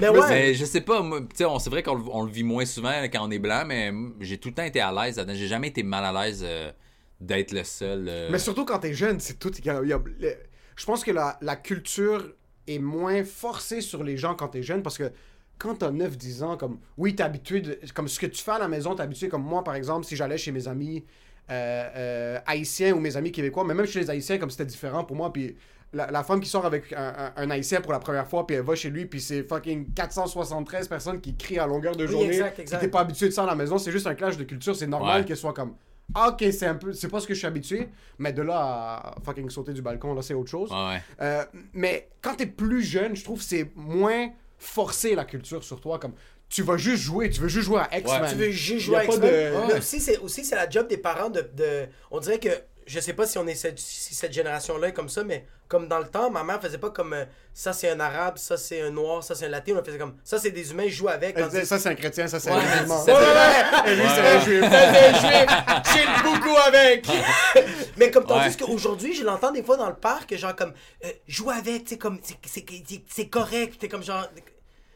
Mais 0.00 0.08
ouais. 0.08 0.20
Mais 0.28 0.54
je 0.54 0.64
sais 0.64 0.80
pas, 0.80 1.00
tu 1.02 1.36
sais, 1.36 1.44
c'est 1.60 1.70
vrai 1.70 1.84
qu'on 1.84 1.94
le- 1.94 2.04
on 2.12 2.22
le 2.24 2.30
vit 2.32 2.42
moins 2.42 2.66
souvent 2.66 2.90
quand 3.12 3.20
on 3.26 3.30
est 3.30 3.38
blanc, 3.38 3.62
mais 3.64 3.92
j'ai 4.20 4.38
tout 4.38 4.48
le 4.48 4.54
temps 4.54 4.64
été 4.64 4.80
à 4.80 4.90
l'aise 4.90 5.18
là-dedans. 5.18 5.34
J'ai 5.36 5.46
jamais 5.46 5.68
été 5.68 5.84
mal 5.84 6.04
à 6.04 6.24
l'aise 6.24 6.42
euh, 6.44 6.72
d'être 7.20 7.52
le 7.52 7.62
seul. 7.62 8.06
euh, 8.08 8.28
Mais 8.32 8.38
surtout 8.40 8.64
quand 8.64 8.78
t'es 8.80 8.92
jeune, 8.92 9.20
c'est 9.20 9.38
tout. 9.38 9.52
y 9.64 9.70
a- 9.70 9.80
y 9.84 9.92
a- 9.92 10.00
le- 10.18 10.36
je 10.76 10.84
pense 10.84 11.02
que 11.04 11.10
la, 11.10 11.38
la 11.40 11.56
culture 11.56 12.32
est 12.68 12.78
moins 12.78 13.24
forcée 13.24 13.80
sur 13.80 14.04
les 14.04 14.16
gens 14.16 14.34
quand 14.34 14.48
t'es 14.48 14.62
jeune 14.62 14.82
parce 14.82 14.98
que 14.98 15.10
quand 15.58 15.76
t'as 15.76 15.90
9-10 15.90 16.42
ans, 16.42 16.56
comme 16.56 16.78
oui, 16.98 17.14
t'es 17.16 17.22
habitué, 17.22 17.60
de- 17.62 17.78
comme 17.94 18.08
ce 18.08 18.20
que 18.20 18.26
tu 18.26 18.42
fais 18.42 18.50
à 18.52 18.58
la 18.58 18.68
maison, 18.68 18.94
t'es 18.94 19.02
habitué, 19.02 19.28
comme 19.28 19.42
moi 19.42 19.64
par 19.64 19.74
exemple, 19.74 20.04
si 20.06 20.14
j'allais 20.16 20.36
chez 20.38 20.52
mes 20.52 20.68
amis 20.68 21.04
euh, 21.50 21.88
euh, 21.96 22.38
haïtiens 22.46 22.92
ou 22.92 23.00
mes 23.00 23.16
amis 23.16 23.32
québécois, 23.32 23.64
mais 23.64 23.72
même 23.74 23.86
chez 23.86 24.00
les 24.00 24.10
haïtiens, 24.10 24.36
comme 24.38 24.50
c'était 24.50 24.66
différent 24.66 25.04
pour 25.04 25.16
moi, 25.16 25.32
puis 25.32 25.56
la, 25.92 26.10
la 26.10 26.24
femme 26.24 26.40
qui 26.40 26.48
sort 26.48 26.66
avec 26.66 26.92
un, 26.92 27.14
un- 27.16 27.32
un 27.36 27.50
haïtien 27.50 27.80
pour 27.80 27.92
la 27.92 28.00
première 28.00 28.26
fois, 28.26 28.46
puis 28.46 28.56
elle 28.56 28.62
va 28.64 28.74
chez 28.74 28.90
lui, 28.90 29.06
puis 29.06 29.20
c'est 29.20 29.44
fucking 29.44 29.94
473 29.94 30.88
personnes 30.88 31.20
qui 31.20 31.36
crient 31.36 31.60
à 31.60 31.66
longueur 31.66 31.96
de 31.96 32.04
Oui, 32.04 32.10
journée. 32.10 32.26
exact, 32.28 32.52
puis 32.54 32.62
exact. 32.62 32.80
T'es 32.80 32.88
pas 32.88 33.00
habitué 33.00 33.26
de 33.28 33.32
ça 33.32 33.44
à 33.44 33.46
la 33.46 33.54
maison, 33.54 33.78
c'est 33.78 33.92
juste 33.92 34.06
un 34.08 34.14
clash 34.14 34.36
de 34.36 34.44
culture, 34.44 34.74
c'est 34.74 34.86
normal 34.88 35.20
Ouais. 35.20 35.24
qu'elle 35.26 35.36
soit 35.36 35.54
comme 35.54 35.74
ok, 36.14 36.44
c'est 36.52 36.66
un 36.66 36.74
peu, 36.76 36.92
c'est 36.92 37.08
pas 37.08 37.20
ce 37.20 37.26
que 37.26 37.34
je 37.34 37.38
suis 37.38 37.46
habitué, 37.46 37.88
mais 38.18 38.32
de 38.32 38.42
là 38.42 38.56
à 38.58 39.14
fucking 39.24 39.50
sauter 39.50 39.72
du 39.72 39.82
balcon, 39.82 40.14
là, 40.14 40.22
c'est 40.22 40.34
autre 40.34 40.50
chose. 40.50 40.70
Ouais, 40.70 40.86
ouais. 40.94 41.02
Euh, 41.20 41.44
mais 41.72 42.08
quand 42.22 42.34
t'es 42.36 42.46
plus 42.46 42.82
jeune, 42.82 43.16
je 43.16 43.24
trouve 43.24 43.38
que 43.38 43.44
c'est 43.44 43.70
moins 43.74 44.30
forcé 44.58 45.14
la 45.14 45.24
culture 45.24 45.62
sur 45.64 45.80
toi. 45.80 45.98
Comme 45.98 46.12
tu 46.48 46.62
vas 46.62 46.76
juste 46.76 47.02
jouer, 47.02 47.28
tu 47.28 47.40
veux 47.40 47.48
juste 47.48 47.66
jouer 47.66 47.80
à 47.90 47.98
X-Men. 47.98 48.22
Ouais. 48.22 48.28
Tu 48.30 48.34
veux 48.36 48.50
juste 48.50 48.86
jouer 48.86 48.98
ça. 49.12 49.18
de- 49.18 49.66
Mais 49.66 49.78
aussi, 49.78 50.00
c'est 50.00 50.18
aussi 50.18 50.44
c'est 50.44 50.54
la 50.54 50.68
job 50.70 50.88
des 50.88 50.96
parents 50.96 51.28
de, 51.30 51.40
de- 51.54 51.86
On 52.10 52.20
dirait 52.20 52.38
que. 52.38 52.50
Je 52.86 53.00
sais 53.00 53.14
pas 53.14 53.26
si 53.26 53.36
on 53.36 53.46
est 53.48 53.56
cette, 53.56 53.80
si 53.80 54.14
cette 54.14 54.32
génération-là 54.32 54.88
est 54.88 54.92
comme 54.92 55.08
ça, 55.08 55.24
mais 55.24 55.44
comme 55.66 55.88
dans 55.88 55.98
le 55.98 56.06
temps, 56.06 56.30
ma 56.30 56.44
mère 56.44 56.60
faisait 56.62 56.78
pas 56.78 56.90
comme 56.90 57.14
euh, 57.14 57.24
ça 57.52 57.72
c'est 57.72 57.90
un 57.90 57.98
arabe, 57.98 58.38
ça 58.38 58.56
c'est 58.56 58.80
un 58.80 58.90
noir, 58.90 59.24
ça 59.24 59.34
c'est 59.34 59.46
un 59.46 59.48
latin. 59.48 59.72
On 59.76 59.84
faisait 59.84 59.98
comme 59.98 60.16
ça 60.22 60.38
c'est 60.38 60.52
des 60.52 60.70
humains, 60.70 60.84
je 60.86 60.94
joue 60.94 61.08
avec. 61.08 61.34
Elle 61.36 61.46
disait, 61.48 61.64
ça 61.64 61.80
c'est 61.80 61.88
un 61.88 61.96
chrétien, 61.96 62.28
ça 62.28 62.38
c'est 62.38 62.48
Ouais, 62.50 62.56
un 62.56 62.62
musulman. 62.82 63.04
c'est- 63.04 63.12
Ouais, 63.12 63.18
c'est- 63.18 63.26
ouais, 63.26 63.82
ouais. 63.82 63.92
Et 63.92 63.96
lui 63.96 64.04
c'est 64.08 64.20
un 64.28 64.40
juif. 64.40 64.60
Ça, 64.60 64.94
c'est 64.94 65.06
un 65.08 65.18
juif. 65.18 65.50
Chill 65.92 66.22
beaucoup 66.22 66.56
avec. 66.58 67.06
Mais 67.96 68.10
comme 68.12 68.24
tandis 68.24 68.48
Ouais. 68.50 68.56
qu'aujourd'hui, 68.66 69.14
je 69.16 69.24
l'entends 69.24 69.50
des 69.50 69.64
fois 69.64 69.76
dans 69.76 69.88
le 69.88 69.96
parc, 69.96 70.36
genre 70.36 70.54
comme 70.54 70.72
euh, 71.04 71.10
joue 71.26 71.50
avec, 71.50 71.84
tu 71.84 71.90
sais, 71.90 71.98
comme 71.98 72.20
c'est- 72.22 72.36
c'est 72.46 72.64
c'est- 72.88 73.02
c'est 73.08 73.28
correct, 73.28 73.78
t'es 73.80 73.88
comme 73.88 74.04
genre. 74.04 74.28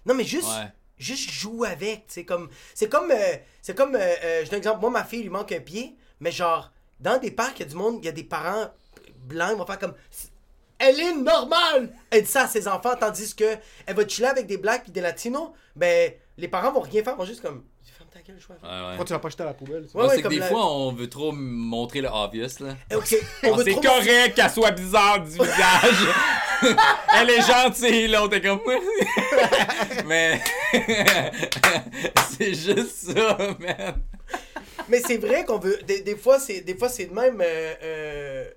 Non, 0.07 0.15
mais 0.15 0.25
juste. 0.25 0.47
Ouais. 0.49 0.69
Juste 0.97 1.31
joue 1.31 1.65
avec, 1.65 2.07
tu 2.07 2.15
sais, 2.15 2.25
comme. 2.25 2.49
C'est 2.75 2.89
comme. 2.89 3.11
euh, 3.11 3.37
c'est 3.63 3.75
comme. 3.77 3.97
euh, 3.97 3.99
euh, 3.99 4.41
je 4.45 4.51
donne 4.51 4.57
un 4.57 4.59
exemple, 4.59 4.81
moi, 4.83 4.91
ma 4.91 5.03
fille, 5.05 5.21
il 5.21 5.23
lui 5.25 5.31
manque 5.31 5.51
un 5.51 5.61
pied, 5.61 5.97
mais 6.21 6.31
genre, 6.31 6.71
dans 7.01 7.19
des 7.19 7.31
parcs, 7.31 7.59
il 7.59 7.63
y 7.63 7.67
a 7.67 7.69
du 7.69 7.77
monde, 7.77 7.99
il 8.01 8.07
y 8.07 8.09
a 8.09 8.13
des 8.13 8.25
parents 8.25 8.67
blancs, 9.25 9.51
ils 9.53 9.59
vont 9.59 9.67
faire 9.67 9.79
comme. 9.79 9.95
Elle 10.79 10.99
est 10.99 11.15
normale! 11.15 11.93
Elle 12.11 12.23
dit 12.23 12.29
ça 12.31 12.43
à 12.45 12.49
ses 12.49 12.67
enfants, 12.67 12.95
tandis 12.99 13.35
que 13.35 13.57
elle 13.87 13.95
va 13.97 14.09
chiller 14.09 14.29
avec 14.29 14.47
des 14.47 14.57
blacks 14.57 14.85
puis 14.85 14.93
des 14.93 15.03
latinos, 15.03 15.51
ben, 15.77 16.13
les 16.39 16.49
parents 16.49 16.73
vont 16.73 16.81
rien 16.81 17.03
faire, 17.05 17.17
vont 17.17 17.25
juste 17.27 17.43
comme. 17.43 17.65
Ferme 17.99 18.09
ta 18.11 18.21
gueule. 18.23 18.39
Ouais, 18.49 18.55
ouais. 18.69 18.87
Pourquoi 18.89 19.05
tu 19.05 19.13
l'as 19.13 19.19
pas 19.19 19.29
jeté 19.29 19.43
à 19.43 19.47
la 19.47 19.53
poubelle? 19.55 19.87
Ouais, 19.93 20.09
c'est 20.09 20.23
que 20.23 20.29
des 20.29 20.39
la- 20.39 20.47
fois, 20.49 20.73
on 20.73 20.93
veut 20.93 21.09
trop 21.11 21.33
montrer 21.33 22.01
le 22.01 22.09
obvious, 22.09 22.49
là. 22.61 22.75
Eh, 22.91 22.95
on 22.97 23.01
veut 23.57 23.65
c'est 23.65 23.73
trop- 23.73 23.81
correct 23.83 24.35
qu'elle 24.35 24.51
soit 24.51 24.71
bizarre 24.71 25.21
du 25.23 25.33
visage. 25.33 26.09
Elle 27.15 27.31
est 27.31 27.43
gentille, 27.43 28.09
là, 28.09 28.23
on 28.25 28.27
était 28.29 28.41
comme. 28.41 28.61
Mais. 30.07 30.41
c'est 32.39 32.55
juste 32.55 33.13
ça, 33.15 33.37
man. 33.59 34.03
Mais 34.91 35.01
c'est 35.01 35.19
vrai 35.19 35.45
qu'on 35.45 35.59
veut. 35.59 35.79
Des, 35.87 36.03
des 36.03 36.17
fois, 36.17 36.39
c'est 36.39 36.61
des 36.63 36.77
fois 36.77 36.89
c'est 36.89 37.07
de 37.07 37.15
même. 37.15 37.41
euh, 37.41 37.75
euh, 37.83 38.51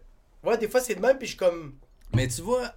Ouais, 0.44 0.58
des 0.58 0.68
fois 0.68 0.82
c'est 0.82 0.96
de 0.96 1.00
même, 1.00 1.18
puis 1.18 1.28
je 1.28 1.32
suis 1.32 1.38
comme. 1.40 1.76
Mais 2.14 2.28
tu 2.28 2.42
vois, 2.42 2.74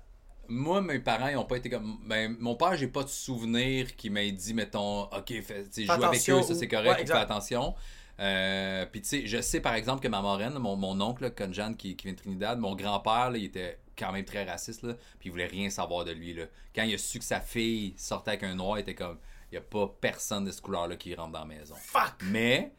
moi, 0.49 0.81
mes 0.81 1.01
parents, 1.01 1.29
ils 1.29 1.37
ont 1.37 1.45
pas 1.45 1.57
été 1.57 1.69
comme. 1.69 1.99
Ben, 2.05 2.37
mon 2.39 2.55
père, 2.55 2.77
j'ai 2.77 2.87
pas 2.87 3.03
de 3.03 3.09
souvenir 3.09 3.97
qui 3.97 4.09
m'ait 4.11 4.31
dit, 4.31 4.55
mettons, 4.55 5.03
OK, 5.05 5.33
fais, 5.43 5.65
joue 5.77 5.93
avec 5.93 6.31
eux, 6.31 6.43
ça 6.43 6.55
c'est 6.55 6.69
correct, 6.69 7.01
Ouais, 7.01 7.07
fais 7.07 7.13
attention. 7.13 7.75
Euh, 8.19 8.87
puis 8.87 9.03
tu 9.03 9.09
sais, 9.09 9.27
je 9.27 9.43
sais 9.43 9.61
par 9.61 9.75
exemple 9.75 10.03
que 10.03 10.09
ma 10.09 10.23
marraine, 10.23 10.55
mon, 10.59 10.75
mon 10.77 10.99
oncle, 11.03 11.31
Conjan, 11.33 11.75
qui, 11.75 11.97
qui 11.97 12.07
vient 12.07 12.15
de 12.15 12.19
Trinidad, 12.19 12.59
mon 12.59 12.75
grand-père, 12.75 13.31
il 13.35 13.45
était 13.45 13.79
quand 13.99 14.11
même 14.13 14.25
très 14.25 14.45
raciste, 14.45 14.85
là, 14.85 14.95
puis 15.19 15.29
il 15.29 15.33
voulait 15.33 15.47
rien 15.47 15.69
savoir 15.69 16.05
de 16.05 16.13
lui. 16.13 16.33
Là. 16.33 16.45
Quand 16.75 16.85
il 16.85 16.95
a 16.95 16.99
su 16.99 17.19
que 17.19 17.25
sa 17.27 17.41
fille 17.41 17.95
sortait 17.99 18.31
avec 18.31 18.45
un 18.45 18.55
noir, 18.55 18.79
il 18.79 18.83
était 18.83 18.95
comme, 18.95 19.19
il 19.53 19.57
y 19.57 19.59
a 19.59 19.61
pas 19.61 19.95
personne 20.01 20.45
de 20.45 20.51
ce 20.51 20.63
couleur-là 20.63 20.97
qui 20.97 21.15
rentre 21.15 21.33
dans 21.33 21.41
la 21.41 21.45
maison. 21.47 21.75
Fuck! 21.79 22.15
Mais, 22.23 22.73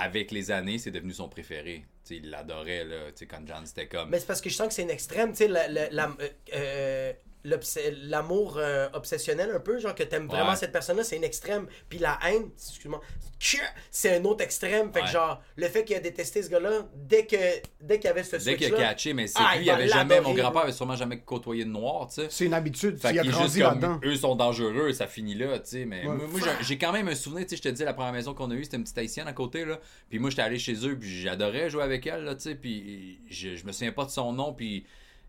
avec 0.00 0.30
les 0.30 0.50
années, 0.50 0.78
c'est 0.78 0.90
devenu 0.90 1.12
son 1.12 1.28
préféré. 1.28 1.84
Il 2.10 2.30
l'adorait, 2.30 2.84
là. 2.84 2.96
Sais, 3.14 3.26
Conjan, 3.26 3.64
c'était 3.64 3.86
comme... 3.86 4.08
Mais 4.10 4.18
c'est 4.18 4.26
parce 4.26 4.40
que 4.40 4.50
je 4.50 4.54
sens 4.56 4.68
que 4.68 4.74
c'est 4.74 4.82
une 4.82 4.90
extrême, 4.90 5.32
la- 5.48 5.68
la- 5.68 5.90
la- 5.90 6.16
euh, 6.20 6.28
euh, 6.54 7.12
l'amour 7.44 8.56
euh, 8.58 8.88
obsessionnel 8.92 9.50
un 9.54 9.60
peu, 9.60 9.78
genre 9.78 9.94
que 9.94 10.02
t'aimes 10.02 10.26
vraiment 10.28 10.54
cette 10.56 10.72
personne-là, 10.72 11.04
c'est 11.04 11.16
une 11.16 11.24
extrême. 11.24 11.66
Puis 11.88 11.98
la 11.98 12.18
haine, 12.26 12.50
excuse-moi, 12.56 13.00
c'est 13.90 14.16
un 14.16 14.24
autre 14.24 14.44
extrême. 14.44 14.92
Fait 14.92 15.00
que 15.00 15.06
genre, 15.06 15.40
le 15.56 15.66
fait 15.68 15.84
qu'il 15.84 15.96
a 15.96 16.00
détesté 16.00 16.42
ce 16.42 16.50
gars-là, 16.50 16.86
dès 16.94 17.24
que 17.26 17.36
dès 17.80 17.98
qu'il 17.98 18.08
y 18.08 18.10
avait 18.10 18.22
ce 18.22 18.36
Dès 18.36 18.56
qu'il 18.56 18.74
a 18.74 18.76
catché, 18.78 19.14
mais 19.14 19.26
c'est 19.26 19.38
Ah, 19.40 19.54
lui, 19.56 19.62
il 19.62 19.64
il 19.64 19.68
va 19.68 19.74
avait 19.76 19.88
jamais... 19.88 20.20
Mon 20.20 20.34
grand-père 20.34 20.62
avait 20.62 20.72
sûrement 20.72 20.96
jamais 20.96 21.20
côtoyé 21.20 21.64
de 21.64 21.70
noir, 21.70 22.08
tu 22.08 22.16
sais. 22.16 22.26
C'est 22.30 22.44
une 22.44 22.54
habitude, 22.54 22.98
Fait 22.98 23.12
il 23.12 23.18
a 23.18 23.22
qu'il 23.22 23.32
juste 23.34 23.54
comme, 23.54 23.80
là-dedans. 23.80 24.00
eux 24.04 24.14
sont 24.16 24.36
dangereux, 24.36 24.92
ça 24.92 25.06
finit 25.06 25.34
là, 25.34 25.58
tu 25.58 25.70
sais. 25.70 25.84
Mais 25.86 26.06
Ouais. 26.06 26.14
moi, 26.16 26.26
moi, 26.28 26.40
j'ai- 26.42 26.64
j'ai 26.64 26.78
quand 26.78 26.92
même 26.92 27.08
un 27.08 27.14
souvenir, 27.14 27.44
tu 27.46 27.50
sais, 27.50 27.56
je 27.56 27.62
te 27.62 27.68
dis, 27.68 27.82
la 27.84 27.94
première 27.94 28.12
maison 28.12 28.34
qu'on 28.34 28.50
a 28.50 28.54
eue, 28.54 28.64
c'était 28.64 28.76
une 28.76 28.84
petite 28.84 28.98
haïtienne 28.98 29.26
à 29.28 29.32
côté, 29.32 29.64
là. 29.64 29.80
Puis 30.10 30.18
moi, 30.18 30.28
j'étais 30.30 30.42
allé 30.42 30.58
chez 30.58 30.74
eux, 30.86 30.98
puis 30.98 31.08
j'adorais 31.22 31.70
jouer 31.70 31.82
avec 31.82 32.06
elle, 32.06 32.24
là, 32.24 32.34
tu 32.34 32.42
sais. 32.42 32.54
Puis 32.54 33.20
je, 33.30 33.56
je 33.56 33.64
me 33.64 33.72
souviens 33.72 33.92
pas 33.92 34.04
de 34.04 34.10
son 34.10 34.32
nom, 34.34 34.52
puis, 34.52 34.84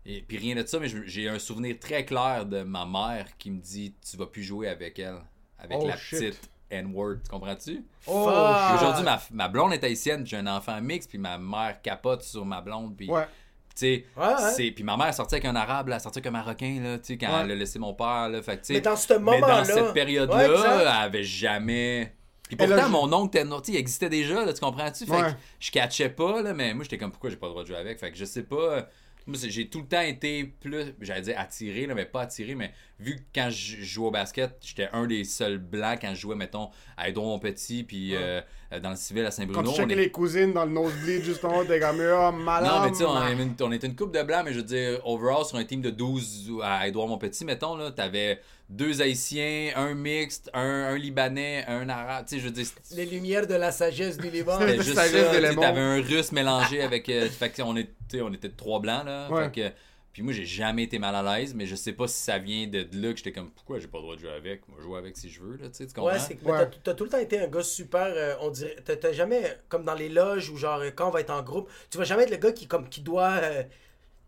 et, 0.06 0.22
puis 0.22 0.38
rien 0.38 0.54
de 0.54 0.66
ça, 0.66 0.78
mais 0.78 0.88
j'ai 1.06 1.28
un 1.28 1.38
souvenir 1.38 1.78
très 1.78 2.04
clair 2.04 2.44
de 2.46 2.62
ma 2.62 2.84
mère 2.86 3.26
qui 3.38 3.50
me 3.50 3.60
dit, 3.60 3.94
tu 4.08 4.16
vas 4.16 4.26
plus 4.26 4.42
jouer 4.42 4.68
avec 4.68 4.98
elle, 4.98 5.18
avec 5.58 5.78
Oh, 5.80 5.86
la 5.86 5.96
shit. 5.96 6.18
petite 6.18 6.50
N-word, 6.70 7.16
tu 7.24 7.30
comprends-tu? 7.30 7.84
Oh. 8.06 8.30
Aujourd'hui, 8.74 9.04
ma, 9.04 9.20
ma 9.30 9.48
blonde 9.48 9.72
est 9.74 9.84
haïtienne, 9.84 10.26
j'ai 10.26 10.38
un 10.38 10.46
enfant 10.46 10.80
mix, 10.80 11.06
puis 11.06 11.18
ma 11.18 11.36
mère 11.38 11.80
capote 11.82 12.22
sur 12.22 12.44
ma 12.44 12.60
blonde, 12.60 12.96
puis... 12.96 13.08
Ouais. 13.10 13.26
Tu 13.74 13.86
sais, 13.86 14.04
Ouais, 14.18 14.26
ouais. 14.26 14.50
c'est 14.54 14.70
puis 14.72 14.84
ma 14.84 14.98
mère 14.98 15.06
est 15.06 15.12
sortie 15.14 15.36
avec 15.36 15.46
un 15.46 15.56
arabe, 15.56 15.88
là, 15.88 15.98
sortie 15.98 16.18
avec 16.18 16.26
un 16.26 16.30
marocain 16.30 16.78
là, 16.82 16.98
tu 16.98 17.04
sais 17.06 17.16
quand 17.16 17.28
Ouais. 17.34 17.40
elle 17.44 17.52
a 17.52 17.54
laissé 17.54 17.78
mon 17.78 17.94
père 17.94 18.28
là, 18.28 18.42
fait 18.42 18.56
que, 18.58 18.60
tu 18.60 18.66
sais, 18.66 18.72
Mais 18.74 18.80
dans 18.82 18.96
ce 18.96 19.14
mais 19.14 19.18
moment-là- 19.18 19.58
dans 19.60 19.64
cette 19.64 19.92
période-là, 19.94 20.80
elle 20.82 20.88
avait 20.88 21.24
jamais 21.24 22.12
puis 22.46 22.56
pourtant 22.58 22.84
ju- 22.84 22.90
mon 22.90 23.10
oncle 23.14 23.42
il 23.68 23.76
existait 23.76 24.10
déjà 24.10 24.44
là, 24.44 24.52
tu 24.52 24.60
comprends-tu? 24.60 25.06
Fait 25.06 25.12
Ouais. 25.12 25.22
que 25.32 25.36
je 25.58 25.70
catchais 25.70 26.10
pas 26.10 26.42
là, 26.42 26.52
mais 26.52 26.74
moi 26.74 26.84
j'étais 26.84 26.98
comme 26.98 27.12
pourquoi 27.12 27.30
j'ai 27.30 27.36
pas 27.36 27.46
le 27.46 27.52
droit 27.52 27.62
de 27.62 27.68
jouer 27.68 27.78
avec? 27.78 27.98
Fait 27.98 28.10
que 28.12 28.18
je 28.18 28.26
sais 28.26 28.42
pas 28.42 28.86
j'ai 29.34 29.68
tout 29.68 29.80
le 29.80 29.86
temps 29.86 30.00
été 30.00 30.44
plus, 30.44 30.94
j'allais 31.00 31.22
dire 31.22 31.38
attiré, 31.38 31.86
là, 31.86 31.94
mais 31.94 32.06
pas 32.06 32.22
attiré, 32.22 32.54
mais 32.54 32.72
vu 32.98 33.16
que 33.16 33.22
quand 33.34 33.48
je 33.50 33.82
jouais 33.82 34.06
au 34.06 34.10
basket, 34.10 34.56
j'étais 34.60 34.88
un 34.92 35.06
des 35.06 35.24
seuls 35.24 35.58
blancs 35.58 35.98
quand 36.00 36.14
je 36.14 36.20
jouais, 36.20 36.36
mettons, 36.36 36.70
à 36.96 37.08
Edouard 37.08 37.40
Petit, 37.40 37.82
puis 37.82 38.14
euh, 38.14 38.40
euh, 38.72 38.80
dans 38.80 38.90
le 38.90 38.96
civil 38.96 39.22
à 39.22 39.26
Quand 39.26 39.30
Saint-Bruno. 39.32 39.62
tu 39.62 39.68
on 39.68 39.74
checkais 39.74 39.92
est- 39.94 39.96
les 40.04 40.10
cousines 40.10 40.52
dans 40.52 40.64
le 40.64 40.70
nosebleed, 40.70 41.24
justement, 41.24 41.64
t'es 41.64 41.80
comme, 41.80 42.00
oh, 42.00 42.32
malade. 42.32 42.70
Non, 42.70 42.80
mais 42.84 42.90
tu 42.90 42.98
sais, 42.98 43.04
on, 43.04 43.66
on 43.66 43.72
était 43.72 43.86
une 43.88 43.96
coupe 43.96 44.14
de 44.14 44.22
blancs, 44.22 44.42
mais 44.44 44.52
je 44.52 44.58
veux 44.58 44.64
dire, 44.64 45.00
overall, 45.04 45.44
sur 45.44 45.56
un 45.58 45.64
team 45.64 45.80
de 45.82 45.90
12 45.90 46.52
à 46.62 46.86
Edouard 46.86 47.08
Montpetit, 47.08 47.44
mettons, 47.44 47.76
là, 47.76 47.90
t'avais 47.90 48.40
deux 48.68 49.02
Haïtiens, 49.02 49.72
un 49.76 49.94
mixte, 49.94 50.48
un, 50.54 50.60
un 50.62 50.96
Libanais, 50.96 51.64
un 51.68 51.88
Arabe, 51.88 52.24
tu 52.26 52.36
sais, 52.36 52.40
je 52.40 52.46
veux 52.46 52.52
dire, 52.52 52.64
c'était 52.66 53.04
Les 53.04 53.06
lumières 53.06 53.46
de 53.46 53.54
la 53.54 53.72
sagesse 53.72 54.16
du 54.16 54.30
Liban. 54.30 54.58
Ouais. 54.58 54.76
juste 54.80 54.94
ça, 54.94 55.04
tu 55.08 55.56
t'avais 55.56 55.80
un 55.80 56.00
russe 56.00 56.32
mélangé 56.32 56.80
avec, 56.82 57.08
euh, 57.08 57.28
fait 57.28 57.50
que 57.50 57.62
on, 57.62 57.76
était, 57.76 58.22
on 58.22 58.32
était 58.32 58.48
trois 58.48 58.80
blancs, 58.80 59.04
là, 59.04 59.28
Ouais. 59.30 59.44
fait 59.50 59.50
que, 59.70 59.74
puis 60.12 60.22
moi, 60.22 60.32
j'ai 60.32 60.44
jamais 60.44 60.82
été 60.84 60.98
mal 60.98 61.14
à 61.14 61.38
l'aise, 61.38 61.54
mais 61.54 61.64
je 61.66 61.74
sais 61.74 61.92
pas 61.92 62.06
si 62.06 62.20
ça 62.22 62.38
vient 62.38 62.66
de 62.66 62.86
là 62.92 63.10
que 63.12 63.16
j'étais 63.18 63.32
comme, 63.32 63.50
pourquoi 63.50 63.78
j'ai 63.78 63.86
pas 63.88 63.98
le 63.98 64.02
droit 64.02 64.14
de 64.16 64.20
jouer 64.20 64.30
avec, 64.32 64.68
moi, 64.68 64.76
je 64.78 64.84
joue 64.84 64.96
avec 64.96 65.16
si 65.16 65.30
je 65.30 65.40
veux, 65.42 65.56
là, 65.56 65.68
tu 65.68 65.76
sais, 65.76 65.86
tu 65.86 65.94
comprends? 65.94 66.12
Ouais, 66.12 66.18
c'est 66.18 66.36
que 66.36 66.44
Ouais. 66.44 66.58
t'as- 66.58 66.66
t'as 66.82 66.94
tout 66.94 67.04
le 67.04 67.10
temps 67.10 67.18
été 67.18 67.40
un 67.40 67.48
gars 67.48 67.62
super, 67.62 68.06
euh, 68.14 68.34
on 68.40 68.50
dirait, 68.50 68.76
t'as 68.84 69.12
jamais, 69.12 69.58
comme 69.68 69.84
dans 69.84 69.94
les 69.94 70.08
loges 70.10 70.50
ou 70.50 70.56
genre, 70.56 70.80
euh, 70.80 70.90
quand 70.90 71.08
on 71.08 71.10
va 71.10 71.20
être 71.20 71.30
en 71.30 71.42
groupe, 71.42 71.70
tu 71.90 71.96
vas 71.98 72.04
jamais 72.04 72.24
être 72.24 72.30
le 72.30 72.36
gars 72.36 72.52
qui, 72.52 72.66
comme, 72.66 72.88
qui 72.88 73.00
doit, 73.00 73.30
euh, 73.42 73.62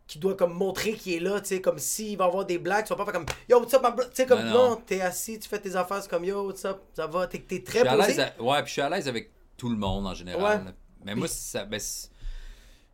qui 0.07 0.18
doit 0.18 0.37
comme 0.37 0.53
montrer 0.53 0.93
qu'il 0.95 1.14
est 1.14 1.20
là, 1.20 1.41
tu 1.41 1.49
sais, 1.49 1.61
comme 1.61 1.78
s'il 1.78 2.16
va 2.18 2.26
avoir 2.26 2.45
des 2.45 2.59
blagues, 2.59 2.85
tu 2.87 2.91
vas 2.91 2.97
pas 2.97 3.05
faire 3.05 3.14
comme, 3.14 3.26
yo, 3.49 3.59
what's 3.61 3.72
up, 3.74 3.82
bro? 3.82 3.93
tu 4.05 4.11
sais, 4.14 4.26
comme, 4.26 4.41
Non, 4.45 4.53
non, 4.53 4.70
non. 4.70 4.76
t'es 4.76 5.01
assis, 5.01 5.39
tu 5.39 5.49
fais 5.49 5.59
tes 5.59 5.76
affaires, 5.76 6.03
c'est 6.03 6.11
comme, 6.11 6.24
yo, 6.24 6.47
what's 6.47 6.64
up, 6.64 6.78
ça 6.95 7.07
va, 7.07 7.26
t'es 7.26 7.39
très 7.62 7.85
posé. 7.85 7.97
l'aise 8.09 8.20
à- 8.20 8.43
Ouais, 8.43 8.59
puis 8.62 8.68
je 8.68 8.72
suis 8.72 8.82
à 8.82 8.89
l'aise 8.91 9.09
avec 9.09 9.30
tout 9.57 9.68
le 9.70 9.76
monde 9.76 10.07
en 10.07 10.14
général. 10.14 10.64
Ouais. 10.64 10.72
Mais 11.05 11.14
moi, 11.14 11.26
ça 11.28 11.64
ben, 11.64 11.78
c'est- 11.80 12.11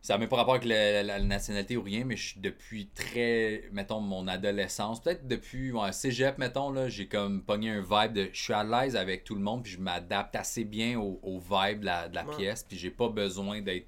ça 0.01 0.13
n'a 0.13 0.19
même 0.19 0.29
pas 0.29 0.37
rapport 0.37 0.55
avec 0.55 0.67
la, 0.67 1.03
la- 1.03 1.19
la 1.19 1.23
nationalité 1.23 1.77
ou 1.77 1.83
rien, 1.83 2.03
mais 2.05 2.15
je 2.17 2.29
suis 2.29 2.39
depuis 2.41 2.87
très, 2.89 3.69
mettons, 3.71 3.99
mon 4.01 4.27
adolescence, 4.27 5.01
peut-être 5.01 5.27
depuis 5.27 5.71
ouais, 5.71 5.91
cégep, 5.91 6.37
mettons, 6.39 6.71
là, 6.71 6.89
j'ai 6.89 7.07
comme 7.07 7.43
pogné 7.43 7.69
un 7.71 7.81
vibe 7.81 8.13
de. 8.13 8.29
Je 8.33 8.41
suis 8.41 8.53
à 8.53 8.63
l'aise 8.63 8.95
avec 8.95 9.23
tout 9.23 9.35
le 9.35 9.41
monde, 9.41 9.63
puis 9.63 9.73
je 9.73 9.79
m'adapte 9.79 10.35
assez 10.35 10.63
bien 10.65 10.99
au, 10.99 11.19
au 11.23 11.39
vibe 11.39 11.81
de 11.81 11.85
la, 11.85 12.09
de 12.09 12.15
la 12.15 12.23
Ouais. 12.23 12.35
pièce, 12.35 12.63
puis 12.63 12.77
j'ai 12.77 12.91
pas 12.91 13.09
besoin 13.09 13.61
d'être 13.61 13.87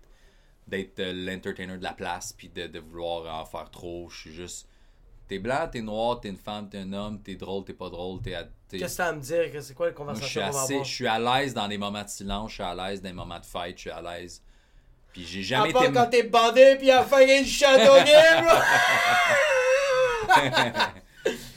d'être 0.68 1.00
euh, 1.00 1.14
l'entertainer 1.14 1.78
de 1.78 1.84
la 1.84 1.94
place, 1.94 2.34
puis 2.34 2.50
de, 2.50 2.68
de 2.68 2.80
vouloir 2.80 3.42
en 3.42 3.46
faire 3.46 3.70
trop. 3.72 4.10
Je 4.10 4.18
suis 4.22 4.34
juste. 4.34 4.68
T'es 5.28 5.40
blanc, 5.40 5.70
t'es 5.72 5.82
noir, 5.82 6.22
t'es 6.22 6.30
une 6.30 6.38
femme, 6.38 6.70
t'es 6.70 6.80
un 6.80 6.94
homme, 6.94 7.22
t'es 7.22 7.36
drôle, 7.36 7.66
t'es 7.66 7.74
pas 7.74 7.90
drôle, 7.90 8.22
t'es. 8.22 8.36
Qu'est-ce 8.78 8.94
que 8.94 8.98
t'as 8.98 9.10
à 9.10 9.14
me 9.14 9.22
dire? 9.22 9.64
C'est 9.64 9.74
quoi 9.74 9.88
la 9.88 9.94
moi, 10.08 10.20
je 10.20 10.26
suis 10.26 10.40
conversation 10.40 10.40
assez, 10.40 10.84
je 10.84 10.90
suis 10.94 11.08
à 11.08 11.20
l'aise 11.20 11.54
dans 11.54 11.68
les 11.68 11.78
moments 11.78 12.04
de 12.04 12.10
silence, 12.10 12.52
je 12.52 12.56
suis 12.56 12.64
à 12.64 12.76
l'aise 12.76 13.02
dans 13.02 13.10
les 13.10 13.14
moments 13.14 13.40
de 13.40 13.46
fête, 13.46 13.76
je 13.78 13.82
suis 13.82 13.90
à 13.90 14.02
l'aise. 14.02 14.44
Puis 15.14 15.26
j'ai 15.26 15.44
jamais 15.44 15.70
À 15.70 15.74
part 15.74 15.84
été. 15.84 15.94
quand 15.94 16.08
t'es 16.08 16.24
bandé 16.24 16.76
pis 16.80 16.92
à 16.92 17.02
a 17.02 17.24
une 17.24 17.46
châteauguet, 17.46 18.42
bro! 18.42 18.56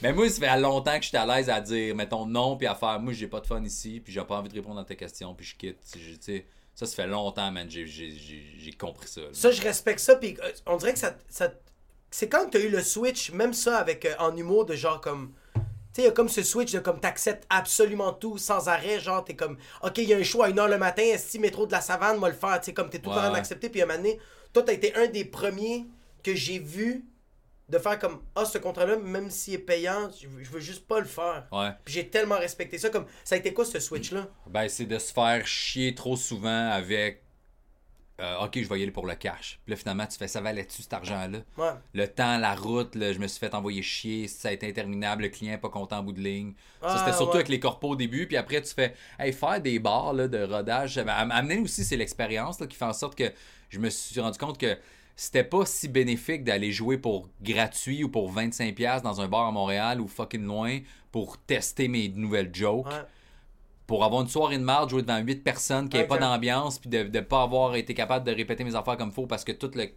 Mais 0.01 0.13
moi, 0.13 0.29
ça 0.29 0.39
fait 0.39 0.59
longtemps 0.59 0.97
que 0.97 1.03
je 1.03 1.09
suis 1.09 1.17
à 1.17 1.25
l'aise 1.25 1.49
à 1.49 1.59
dire, 1.59 1.95
mettons, 1.95 2.25
non, 2.25 2.55
puis 2.55 2.67
à 2.67 2.75
faire, 2.75 2.99
moi, 2.99 3.13
j'ai 3.13 3.27
pas 3.27 3.39
de 3.41 3.47
fun 3.47 3.61
ici, 3.63 3.99
puis 3.99 4.13
j'ai 4.13 4.23
pas 4.23 4.37
envie 4.37 4.49
de 4.49 4.53
répondre 4.53 4.79
à 4.79 4.85
tes 4.85 4.95
questions, 4.95 5.33
puis 5.33 5.45
je 5.45 5.55
quitte. 5.55 5.79
Tu 5.91 6.17
sais, 6.21 6.45
ça, 6.73 6.85
ça 6.85 6.95
fait 6.95 7.07
longtemps, 7.07 7.51
man, 7.51 7.67
j'ai, 7.69 8.71
compris 8.79 9.07
ça. 9.07 9.21
là. 9.21 9.27
Ça, 9.33 9.51
je 9.51 9.61
respecte 9.61 9.99
ça. 9.99 10.15
Puis 10.15 10.37
euh, 10.41 10.51
on 10.67 10.77
dirait 10.77 10.93
que 10.93 10.99
ça. 10.99 11.15
ça 11.27 11.51
c'est 12.09 12.29
quand 12.29 12.49
t'as 12.49 12.59
eu 12.59 12.69
le 12.69 12.81
switch, 12.81 13.31
même 13.31 13.53
ça 13.53 13.77
avec 13.79 14.05
euh, 14.05 14.13
en 14.19 14.35
humour, 14.37 14.65
de 14.65 14.75
genre 14.75 15.01
comme. 15.01 15.33
Tu 15.97 16.03
sais, 16.03 16.07
il 16.09 16.11
y 16.11 16.11
a 16.11 16.13
comme 16.13 16.29
ce 16.29 16.43
switch 16.43 16.73
de 16.73 16.77
comme 16.77 16.99
t'acceptes 16.99 17.47
absolument 17.49 18.13
tout 18.13 18.37
sans 18.37 18.67
arrêt. 18.67 18.99
Genre, 18.99 19.25
t'es 19.25 19.35
comme, 19.35 19.57
ok, 19.81 19.97
il 19.97 20.09
y 20.09 20.13
a 20.13 20.17
un 20.17 20.21
show 20.21 20.43
à 20.43 20.49
1h 20.51 20.69
le 20.69 20.77
matin, 20.77 21.01
si 21.17 21.39
métro 21.39 21.65
de 21.65 21.71
la 21.71 21.81
savane, 21.81 22.17
moi 22.17 22.29
le 22.29 22.35
faire? 22.35 22.59
Tu 22.59 22.65
sais, 22.65 22.73
comme 22.75 22.91
t'es 22.91 22.99
tout 22.99 23.09
le 23.09 23.15
temps 23.15 23.31
d'accepter. 23.31 23.67
Puis 23.67 23.81
à 23.81 23.85
un 23.85 23.87
moment 23.87 23.97
donné, 23.97 24.19
toi, 24.53 24.61
t'as 24.61 24.73
été 24.73 24.93
un 24.93 25.07
des 25.07 25.25
premiers 25.25 25.87
que 26.21 26.35
j'ai 26.35 26.59
vu 26.59 27.03
de 27.67 27.79
faire 27.79 27.97
comme, 27.97 28.21
ah, 28.35 28.45
ce 28.45 28.59
contrat-là, 28.59 28.97
même 28.97 29.31
s'il 29.31 29.55
est 29.55 29.57
payant, 29.57 30.11
je 30.21 30.27
veux, 30.27 30.43
je 30.43 30.51
veux 30.51 30.59
juste 30.59 30.87
pas 30.87 30.99
le 30.99 31.07
faire. 31.07 31.47
Ouais. 31.51 31.71
Puis 31.83 31.95
j'ai 31.95 32.07
tellement 32.07 32.37
respecté 32.37 32.77
ça. 32.77 32.91
Comme, 32.91 33.07
ça 33.23 33.33
a 33.33 33.39
été 33.39 33.51
quoi 33.51 33.65
ce 33.65 33.79
switch-là? 33.79 34.27
Ben, 34.45 34.69
c'est 34.69 34.85
de 34.85 34.99
se 34.99 35.11
faire 35.11 35.47
chier 35.47 35.95
trop 35.95 36.15
souvent 36.15 36.69
avec. 36.69 37.23
Euh, 38.19 38.45
ok, 38.45 38.59
je 38.63 38.67
vais 38.67 38.79
y 38.79 38.83
aller 38.83 38.91
pour 38.91 39.05
le 39.05 39.13
cash. 39.15 39.59
Puis 39.63 39.71
là, 39.71 39.77
finalement, 39.77 40.05
tu 40.07 40.17
fais 40.17 40.27
ça 40.27 40.41
valait-tu 40.41 40.81
cet 40.81 40.93
argent-là? 40.93 41.39
Ouais. 41.57 41.69
Le 41.93 42.07
temps, 42.07 42.37
la 42.37 42.55
route, 42.55 42.95
là, 42.95 43.13
je 43.13 43.19
me 43.19 43.27
suis 43.27 43.39
fait 43.39 43.53
envoyer 43.53 43.81
chier, 43.83 44.27
ça 44.27 44.49
a 44.49 44.51
été 44.51 44.67
interminable, 44.67 45.23
le 45.23 45.29
client 45.29 45.57
pas 45.57 45.69
content 45.69 45.99
en 45.99 46.03
bout 46.03 46.13
de 46.13 46.21
ligne. 46.21 46.53
Ça, 46.81 46.87
Ah, 46.89 46.97
c'était 46.99 47.11
surtout 47.15 47.31
ouais. 47.33 47.35
avec 47.37 47.49
les 47.49 47.59
corpos 47.59 47.89
au 47.89 47.95
début, 47.95 48.25
puis 48.27 48.37
après, 48.37 48.61
tu 48.61 48.73
fais, 48.73 48.95
hey, 49.19 49.31
faire 49.33 49.61
des 49.61 49.77
bars 49.79 50.13
là, 50.13 50.27
de 50.27 50.43
rodage, 50.43 50.97
amener 50.97 51.59
aussi, 51.59 51.83
c'est 51.85 51.97
l'expérience 51.97 52.57
qui 52.67 52.75
fait 52.75 52.85
en 52.85 52.93
sorte 52.93 53.15
que 53.15 53.31
je 53.69 53.79
me 53.79 53.89
suis 53.89 54.19
rendu 54.19 54.37
compte 54.39 54.57
que 54.57 54.77
c'était 55.15 55.43
pas 55.43 55.65
si 55.65 55.87
bénéfique 55.87 56.43
d'aller 56.43 56.71
jouer 56.71 56.97
pour 56.97 57.27
gratuit 57.41 58.03
ou 58.03 58.09
pour 58.09 58.31
25$ 58.31 59.01
dans 59.01 59.19
un 59.21 59.27
bar 59.27 59.47
à 59.47 59.51
Montréal 59.51 59.99
ou 59.99 60.07
fucking 60.07 60.43
loin 60.45 60.79
pour 61.11 61.37
tester 61.39 61.87
mes 61.87 62.09
nouvelles 62.09 62.53
jokes 62.53 62.85
Ouais. 62.87 63.01
Pour 63.87 64.03
avoir 64.03 64.21
une 64.21 64.27
soirée 64.27 64.57
de 64.57 64.63
marde, 64.63 64.89
jouer 64.89 65.01
devant 65.01 65.17
8 65.17 65.43
personnes, 65.43 65.89
qui 65.89 65.95
n'avaient 65.97 66.07
pas 66.07 66.17
d'ambiance, 66.17 66.77
puis 66.77 66.89
de 66.89 67.03
ne 67.03 67.21
pas 67.21 67.41
avoir 67.43 67.75
été 67.75 67.93
capable 67.93 68.25
de 68.25 68.31
répéter 68.33 68.63
mes 68.63 68.75
affaires 68.75 68.97
comme 68.97 69.11
faut 69.11 69.25
parce 69.27 69.43
que 69.45 69.53
tout 69.53 69.71
le, 69.73 69.87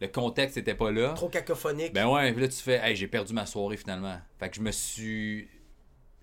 le 0.00 0.08
contexte 0.08 0.56
n'était 0.56 0.74
pas 0.74 0.90
là. 0.92 1.14
Trop 1.14 1.28
cacophonique. 1.28 1.92
Ben 1.92 2.06
ouais, 2.08 2.32
puis 2.32 2.42
là 2.42 2.48
tu 2.48 2.56
fais, 2.56 2.80
hey, 2.82 2.94
j'ai 2.96 3.08
perdu 3.08 3.32
ma 3.34 3.44
soirée 3.46 3.76
finalement. 3.76 4.16
Fait 4.38 4.48
que 4.48 4.56
je 4.56 4.60
me 4.62 4.70
suis. 4.70 5.48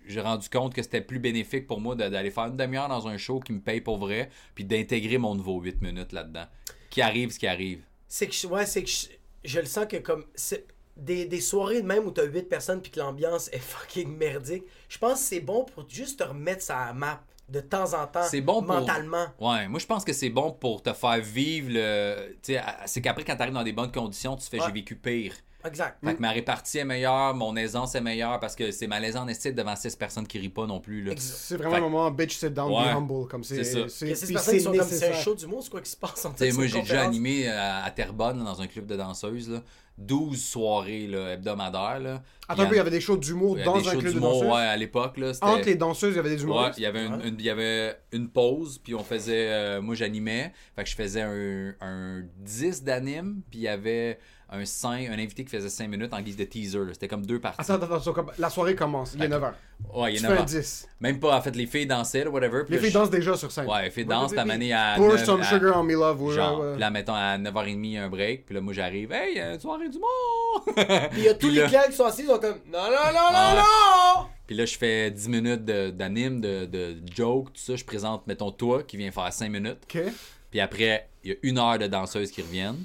J'ai 0.06 0.22
rendu 0.22 0.48
compte 0.48 0.72
que 0.74 0.82
c'était 0.82 1.02
plus 1.02 1.18
bénéfique 1.18 1.66
pour 1.66 1.82
moi 1.82 1.94
d'aller 1.94 2.30
faire 2.30 2.44
une 2.46 2.56
demi-heure 2.56 2.88
dans 2.88 3.06
un 3.08 3.18
show 3.18 3.40
qui 3.40 3.52
me 3.52 3.60
paye 3.60 3.82
pour 3.82 3.98
vrai, 3.98 4.30
puis 4.54 4.64
d'intégrer 4.64 5.18
mon 5.18 5.34
nouveau 5.34 5.60
8 5.60 5.82
minutes 5.82 6.12
là-dedans. 6.12 6.46
Qui 6.88 7.02
arrive 7.02 7.30
ce 7.30 7.38
qui 7.38 7.46
arrive. 7.46 7.82
C'est 8.08 8.26
que, 8.26 8.32
je- 8.34 8.46
ouais, 8.46 8.64
c'est 8.64 8.82
que 8.82 8.88
je, 8.88 9.06
je 9.44 9.60
le 9.60 9.66
sens 9.66 9.84
que 9.86 9.98
comme 9.98 10.24
c'est 10.34 10.66
des, 10.98 11.24
des 11.26 11.40
soirées 11.40 11.80
de 11.82 11.86
même 11.86 12.04
où 12.06 12.10
t'as 12.10 12.24
8 12.24 12.42
personnes 12.48 12.82
puis 12.82 12.90
que 12.90 13.00
l'ambiance 13.00 13.48
est 13.52 13.58
fucking 13.60 14.16
merdique, 14.16 14.64
je 14.88 14.98
pense 14.98 15.20
que 15.20 15.26
c'est 15.26 15.40
bon 15.40 15.64
pour 15.64 15.88
juste 15.88 16.18
te 16.18 16.24
remettre 16.24 16.62
sa 16.62 16.92
map 16.92 17.22
de 17.48 17.60
temps 17.60 17.94
en 17.94 18.06
temps 18.06 18.24
C'est 18.24 18.42
bon 18.42 18.62
pour. 18.62 18.74
mentalement. 18.74 19.26
Ouais, 19.40 19.68
moi 19.68 19.78
je 19.80 19.86
pense 19.86 20.04
que 20.04 20.12
c'est 20.12 20.28
bon 20.28 20.52
pour 20.52 20.82
te 20.82 20.92
faire 20.92 21.18
vivre 21.22 21.68
le. 21.70 22.32
Tu 22.42 22.52
sais, 22.52 22.56
à- 22.58 22.86
c'est 22.86 23.00
qu'après 23.00 23.24
quand 23.24 23.36
t'arrives 23.36 23.54
dans 23.54 23.62
des 23.64 23.72
bonnes 23.72 23.90
conditions, 23.92 24.36
tu 24.36 24.46
fais 24.48 24.58
Ouais. 24.60 24.66
j'ai 24.66 24.72
vécu 24.72 24.96
pire. 24.96 25.32
Exact. 25.68 25.98
Fait 26.04 26.14
que 26.14 26.20
ma 26.20 26.30
répartie 26.30 26.78
est 26.78 26.84
meilleure, 26.84 27.34
mon 27.34 27.54
aisance 27.56 27.94
est 27.94 28.00
meilleure 28.00 28.40
parce 28.40 28.56
que 28.56 28.70
c'est 28.70 28.86
malaisant 28.86 29.22
en 29.22 29.28
estime 29.28 29.54
devant 29.54 29.76
6 29.76 29.96
personnes 29.96 30.26
qui 30.26 30.38
rient 30.38 30.48
pas 30.48 30.66
non 30.66 30.80
plus. 30.80 31.02
Là. 31.04 31.14
C'est 31.16 31.56
vraiment 31.56 31.72
Fait 31.72 31.78
un 31.78 31.82
moment 31.82 32.10
bitch 32.10 32.36
sit 32.36 32.48
down, 32.52 32.72
Ouais. 32.72 32.92
be 32.92 32.96
humble. 32.96 33.28
Comme 33.28 33.44
c'est, 33.44 33.62
ça. 33.64 33.78
Il 33.78 34.08
y 34.08 34.32
personnes 34.32 34.54
qui 34.54 34.60
sont 34.60 34.70
comme 34.72 34.80
c'est 34.80 34.80
un 34.80 34.84
nécessaire. 34.84 35.14
show 35.16 35.34
d'humour, 35.34 35.62
c'est 35.62 35.70
quoi 35.70 35.80
qui 35.80 35.90
se 35.90 35.96
passe 35.96 36.24
en 36.24 36.30
moi, 36.30 36.36
c'est 36.38 36.68
j'ai 36.68 36.80
déjà 36.80 37.02
animé 37.02 37.48
à, 37.48 37.84
à 37.84 37.90
Terrebonne, 37.90 38.42
dans 38.44 38.60
un 38.60 38.66
club 38.66 38.86
de 38.86 38.96
danseuses, 38.96 39.48
là, 39.50 39.62
12 39.96 40.40
soirées 40.40 41.08
là, 41.08 41.32
hebdomadaires. 41.32 41.98
Là. 41.98 42.22
Attends 42.48 42.62
peu, 42.62 42.68
Puis 42.68 42.74
il 42.74 42.78
y 42.78 42.80
avait 42.80 42.90
des 42.90 43.00
shows 43.00 43.16
d'humour 43.16 43.58
il 43.58 43.62
y 43.62 43.64
dans 43.64 43.76
un 43.76 43.96
club 43.96 44.14
de 44.14 44.20
danseuses? 44.20 44.48
ouais, 44.48 44.60
à 44.60 44.76
l'époque. 44.76 45.16
là, 45.16 45.34
c'était- 45.34 45.44
Entre 45.46 45.66
les 45.66 45.74
danseuses, 45.74 46.12
il 46.14 46.16
y 46.16 46.20
avait 46.20 46.30
des 46.30 46.36
Ouais, 46.36 46.42
humoristes. 46.44 46.78
il 46.78 46.82
y 46.82 46.86
avait 46.86 47.04
une, 47.06 47.14
Ouais. 47.14 47.28
une- 47.28 47.36
il 47.38 47.44
y 47.44 47.50
avait 47.50 47.96
une 48.12 48.28
pause, 48.28 48.78
puis 48.78 48.94
on 48.94 49.02
faisait. 49.02 49.48
euh, 49.50 49.82
moi, 49.82 49.96
j'animais. 49.96 50.52
Fait 50.76 50.84
que 50.84 50.88
je 50.90 50.94
faisais 50.94 51.22
un, 51.22 51.74
un 51.80 52.22
10 52.38 52.84
d'anime, 52.84 53.40
puis 53.50 53.58
il 53.58 53.62
y 53.62 53.68
avait 53.68 54.20
un 54.50 54.64
5, 54.64 55.08
un 55.08 55.18
invité 55.18 55.44
qui 55.44 55.50
faisait 55.50 55.68
5 55.68 55.88
minutes 55.88 56.12
en 56.14 56.20
guise 56.22 56.36
de 56.36 56.44
teaser. 56.44 56.78
là. 56.78 56.92
C'était 56.94 57.08
comme 57.08 57.26
deux 57.26 57.38
parties. 57.38 57.60
Attends, 57.70 57.74
attends, 57.84 58.26
la 58.38 58.48
soirée 58.50 58.74
commence, 58.74 59.12
il 59.14 59.22
est 59.22 59.28
9h. 59.28 59.52
ouais, 59.94 60.14
il 60.14 60.24
a 60.24 60.40
un 60.40 60.44
10. 60.44 60.88
Même 61.00 61.20
pas, 61.20 61.36
en 61.36 61.42
fait, 61.42 61.54
les 61.54 61.66
filles 61.66 61.86
dansaient, 61.86 62.24
là, 62.24 62.30
whatever. 62.30 62.62
Les 62.68 62.76
là, 62.76 62.82
filles 62.82 62.90
je- 62.90 62.98
dansent 62.98 63.10
déjà 63.10 63.36
sur 63.36 63.52
scène. 63.52 63.66
Ouais, 63.66 63.84
les 63.84 63.90
filles 63.90 64.06
dansent, 64.06 64.34
t'as 64.34 64.44
mené 64.46 64.72
à. 64.72 64.94
Pour 64.96 65.08
9 65.08 65.24
some 65.24 65.40
à- 65.42 65.44
sugar 65.44 65.76
on 65.78 65.82
me 65.84 65.92
love. 65.94 66.32
Genre, 66.34 66.60
ouais. 66.60 66.72
puis 66.72 66.80
là, 66.80 66.90
mettons, 66.90 67.14
à 67.14 67.36
9h30, 67.36 67.84
il 67.84 67.92
y 67.92 67.98
a 67.98 68.04
un 68.04 68.08
break. 68.08 68.46
Puis 68.46 68.54
là, 68.54 68.60
moi, 68.62 68.72
j'arrive. 68.72 69.12
Hey, 69.12 69.32
il 69.34 69.38
y 69.38 69.40
a 69.40 69.52
une 69.54 69.60
soirée 69.60 69.88
du 69.88 69.98
monde! 69.98 70.74
Puis 71.10 71.18
il 71.20 71.24
y 71.24 71.28
a 71.28 71.34
tous 71.34 71.50
les 71.50 71.62
clients 71.64 71.82
qui 71.86 71.92
sont 71.94 72.04
assis, 72.06 72.22
ils 72.22 72.28
sont 72.28 72.38
comme 72.38 72.58
non, 72.72 72.84
non, 72.84 73.12
non, 73.12 73.32
non, 73.32 73.54
non! 73.56 74.26
Puis 74.46 74.56
là, 74.56 74.64
je 74.64 74.78
fais 74.78 75.10
10 75.10 75.28
minutes 75.28 75.64
de- 75.66 75.90
d'anime, 75.90 76.40
de, 76.40 76.64
de, 76.64 76.96
joke, 77.14 77.52
tout 77.52 77.60
ça. 77.60 77.76
Je 77.76 77.84
présente, 77.84 78.26
mettons, 78.26 78.50
toi 78.50 78.82
qui 78.82 78.96
viens 78.96 79.10
faire 79.10 79.30
5 79.30 79.50
minutes. 79.50 79.78
Ok, 79.94 80.02
Puis 80.50 80.58
après, 80.60 81.10
il 81.22 81.30
y 81.30 81.32
a 81.34 81.36
une 81.42 81.58
heure 81.58 81.78
de 81.78 81.86
danseuses 81.86 82.30
qui 82.30 82.40
reviennent. 82.40 82.82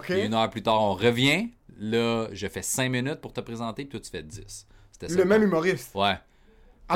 Puis 0.00 0.22
une 0.24 0.34
heure 0.34 0.48
plus 0.50 0.62
tard, 0.62 0.80
on 0.82 0.94
revient. 0.94 1.48
Là, 1.78 2.28
je 2.32 2.46
fais 2.46 2.62
5 2.62 2.88
minutes 2.90 3.20
pour 3.20 3.32
te 3.32 3.40
présenter, 3.40 3.84
puis 3.84 3.90
toi, 3.90 4.00
tu 4.00 4.10
fais 4.10 4.22
10. 4.22 4.66
C'était 4.92 5.08
ça. 5.08 5.16
Le 5.16 5.24
même 5.24 5.42
humoriste. 5.42 5.90
Ouais. 5.94 6.14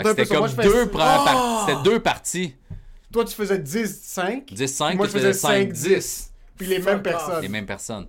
C'était 0.05 0.25
moi, 0.39 0.49
comme 0.49 0.49
fais- 0.49 0.63
deux 0.65 0.85
Oh! 0.85 0.97
par- 0.97 1.67
C'était 1.69 1.83
deux 1.83 2.01
parties. 2.01 2.55
Toi, 3.13 3.25
tu 3.25 3.35
faisais 3.35 3.59
10, 3.59 4.01
5. 4.03 4.53
10-5, 4.53 4.97
Moi, 4.97 5.07
toi, 5.07 5.07
je 5.07 5.13
tu 5.13 5.19
faisais 5.19 5.29
faisais 5.29 5.39
5, 5.39 5.49
5, 5.69 5.73
10. 5.73 5.83
10. 5.89 6.33
Puis 6.59 6.67
les 6.67 6.79
mêmes 6.79 7.03
personnes. 7.03 7.43
Les 7.43 7.49
mêmes 7.49 7.67
personnes. 7.67 8.07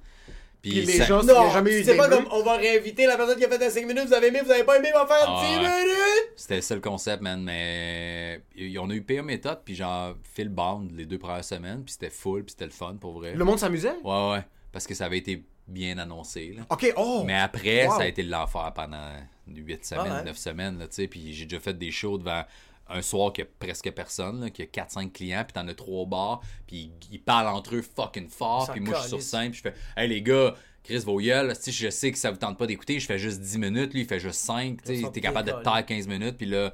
Puis, 0.61 0.71
Puis 0.71 0.81
les 0.81 0.97
ça- 0.97 1.05
gens, 1.05 1.23
Non, 1.23 1.49
jamais 1.51 1.79
eu 1.79 1.83
c'est 1.83 1.95
pas 1.95 2.09
comme 2.09 2.25
on 2.31 2.43
va 2.43 2.57
réinviter 2.57 3.05
la 3.05 3.15
personne 3.15 3.37
qui 3.37 3.45
a 3.45 3.49
fait 3.49 3.57
dans 3.59 3.69
5 3.69 3.85
minutes, 3.85 4.07
vous 4.07 4.13
avez 4.13 4.27
aimé, 4.27 4.41
vous 4.43 4.51
avez 4.51 4.63
pas 4.63 4.77
aimé, 4.77 4.89
on 4.95 4.99
va 4.99 5.07
faire 5.07 5.25
Ah, 5.29 5.41
10 5.45 5.55
ouais. 5.55 5.61
minutes! 5.61 6.33
C'était 6.35 6.61
ça 6.61 6.75
le 6.75 6.81
concept, 6.81 7.21
man. 7.21 7.41
Mais 7.43 8.41
y- 8.55 8.77
on 8.79 8.89
a 8.89 8.93
eu 8.93 9.01
PA 9.01 9.21
méthode, 9.21 9.59
puis 9.63 9.75
genre 9.75 10.15
Phil 10.33 10.49
Bound 10.49 10.91
les 10.95 11.05
deux 11.05 11.19
premières 11.19 11.45
semaines, 11.45 11.83
puis 11.83 11.93
c'était 11.93 12.09
full, 12.09 12.43
puis 12.43 12.51
c'était 12.51 12.65
le 12.65 12.71
fun 12.71 12.95
pour 12.99 13.13
vrai. 13.13 13.33
Le 13.33 13.45
monde 13.45 13.59
s'amusait? 13.59 13.95
Ouais, 14.03 14.31
ouais. 14.31 14.45
Parce 14.71 14.85
que 14.85 14.93
ça 14.93 15.05
avait 15.05 15.17
été 15.17 15.43
bien 15.67 15.97
annoncé. 15.97 16.53
Là. 16.55 16.63
Ok, 16.69 16.93
oh! 16.95 17.23
Mais 17.25 17.35
après, 17.35 17.87
Wow. 17.87 17.97
ça 17.97 18.03
a 18.03 18.07
été 18.07 18.23
l'enfer 18.23 18.71
pendant 18.73 19.11
8 19.47 19.85
semaines, 19.85 20.05
Ah 20.09 20.17
ouais. 20.19 20.23
9 20.25 20.37
semaines, 20.37 20.79
là, 20.79 20.87
tu 20.87 20.95
sais. 20.95 21.07
Puis 21.07 21.33
j'ai 21.33 21.45
déjà 21.45 21.59
fait 21.59 21.73
des 21.73 21.91
shows 21.91 22.17
devant 22.17 22.43
un 22.89 23.01
soir 23.01 23.33
qu'il 23.33 23.43
y 23.43 23.47
a 23.47 23.49
presque 23.59 23.91
personne, 23.91 24.41
là, 24.41 24.49
qu'il 24.49 24.65
y 24.65 24.67
a 24.67 24.71
4-5 24.71 25.11
clients, 25.11 25.43
puis 25.43 25.53
t'en 25.53 25.67
as 25.67 25.73
trois 25.73 26.05
bars, 26.05 26.41
puis 26.65 26.91
ils, 27.11 27.21
parlent 27.21 27.47
entre 27.47 27.75
eux 27.75 27.81
fucking 27.81 28.29
fort, 28.29 28.71
puis 28.71 28.79
moi 28.79 28.95
je 28.95 28.99
suis 29.01 29.09
sur 29.09 29.21
scène, 29.21 29.51
puis 29.51 29.57
je 29.57 29.69
fais 29.69 29.73
Hey 29.95 30.07
les 30.07 30.21
gars, 30.21 30.55
Chris 30.83 30.99
Voyelle, 30.99 31.53
si 31.59 31.73
je 31.73 31.89
sais 31.89 32.11
que 32.11 32.17
ça 32.17 32.31
vous 32.31 32.37
tente 32.37 32.57
pas 32.57 32.65
d'écouter, 32.65 32.99
je 32.99 33.05
fais 33.05 33.19
juste 33.19 33.41
10 33.41 33.57
minutes, 33.57 33.93
lui 33.93 34.01
il 34.01 34.07
fait 34.07 34.21
juste 34.21 34.39
5, 34.39 34.81
tu 34.83 35.03
t'es 35.11 35.21
capable 35.21 35.49
de 35.49 35.63
taire 35.63 35.85
15 35.85 36.07
minutes, 36.07 36.37
puis 36.37 36.45
là, 36.45 36.73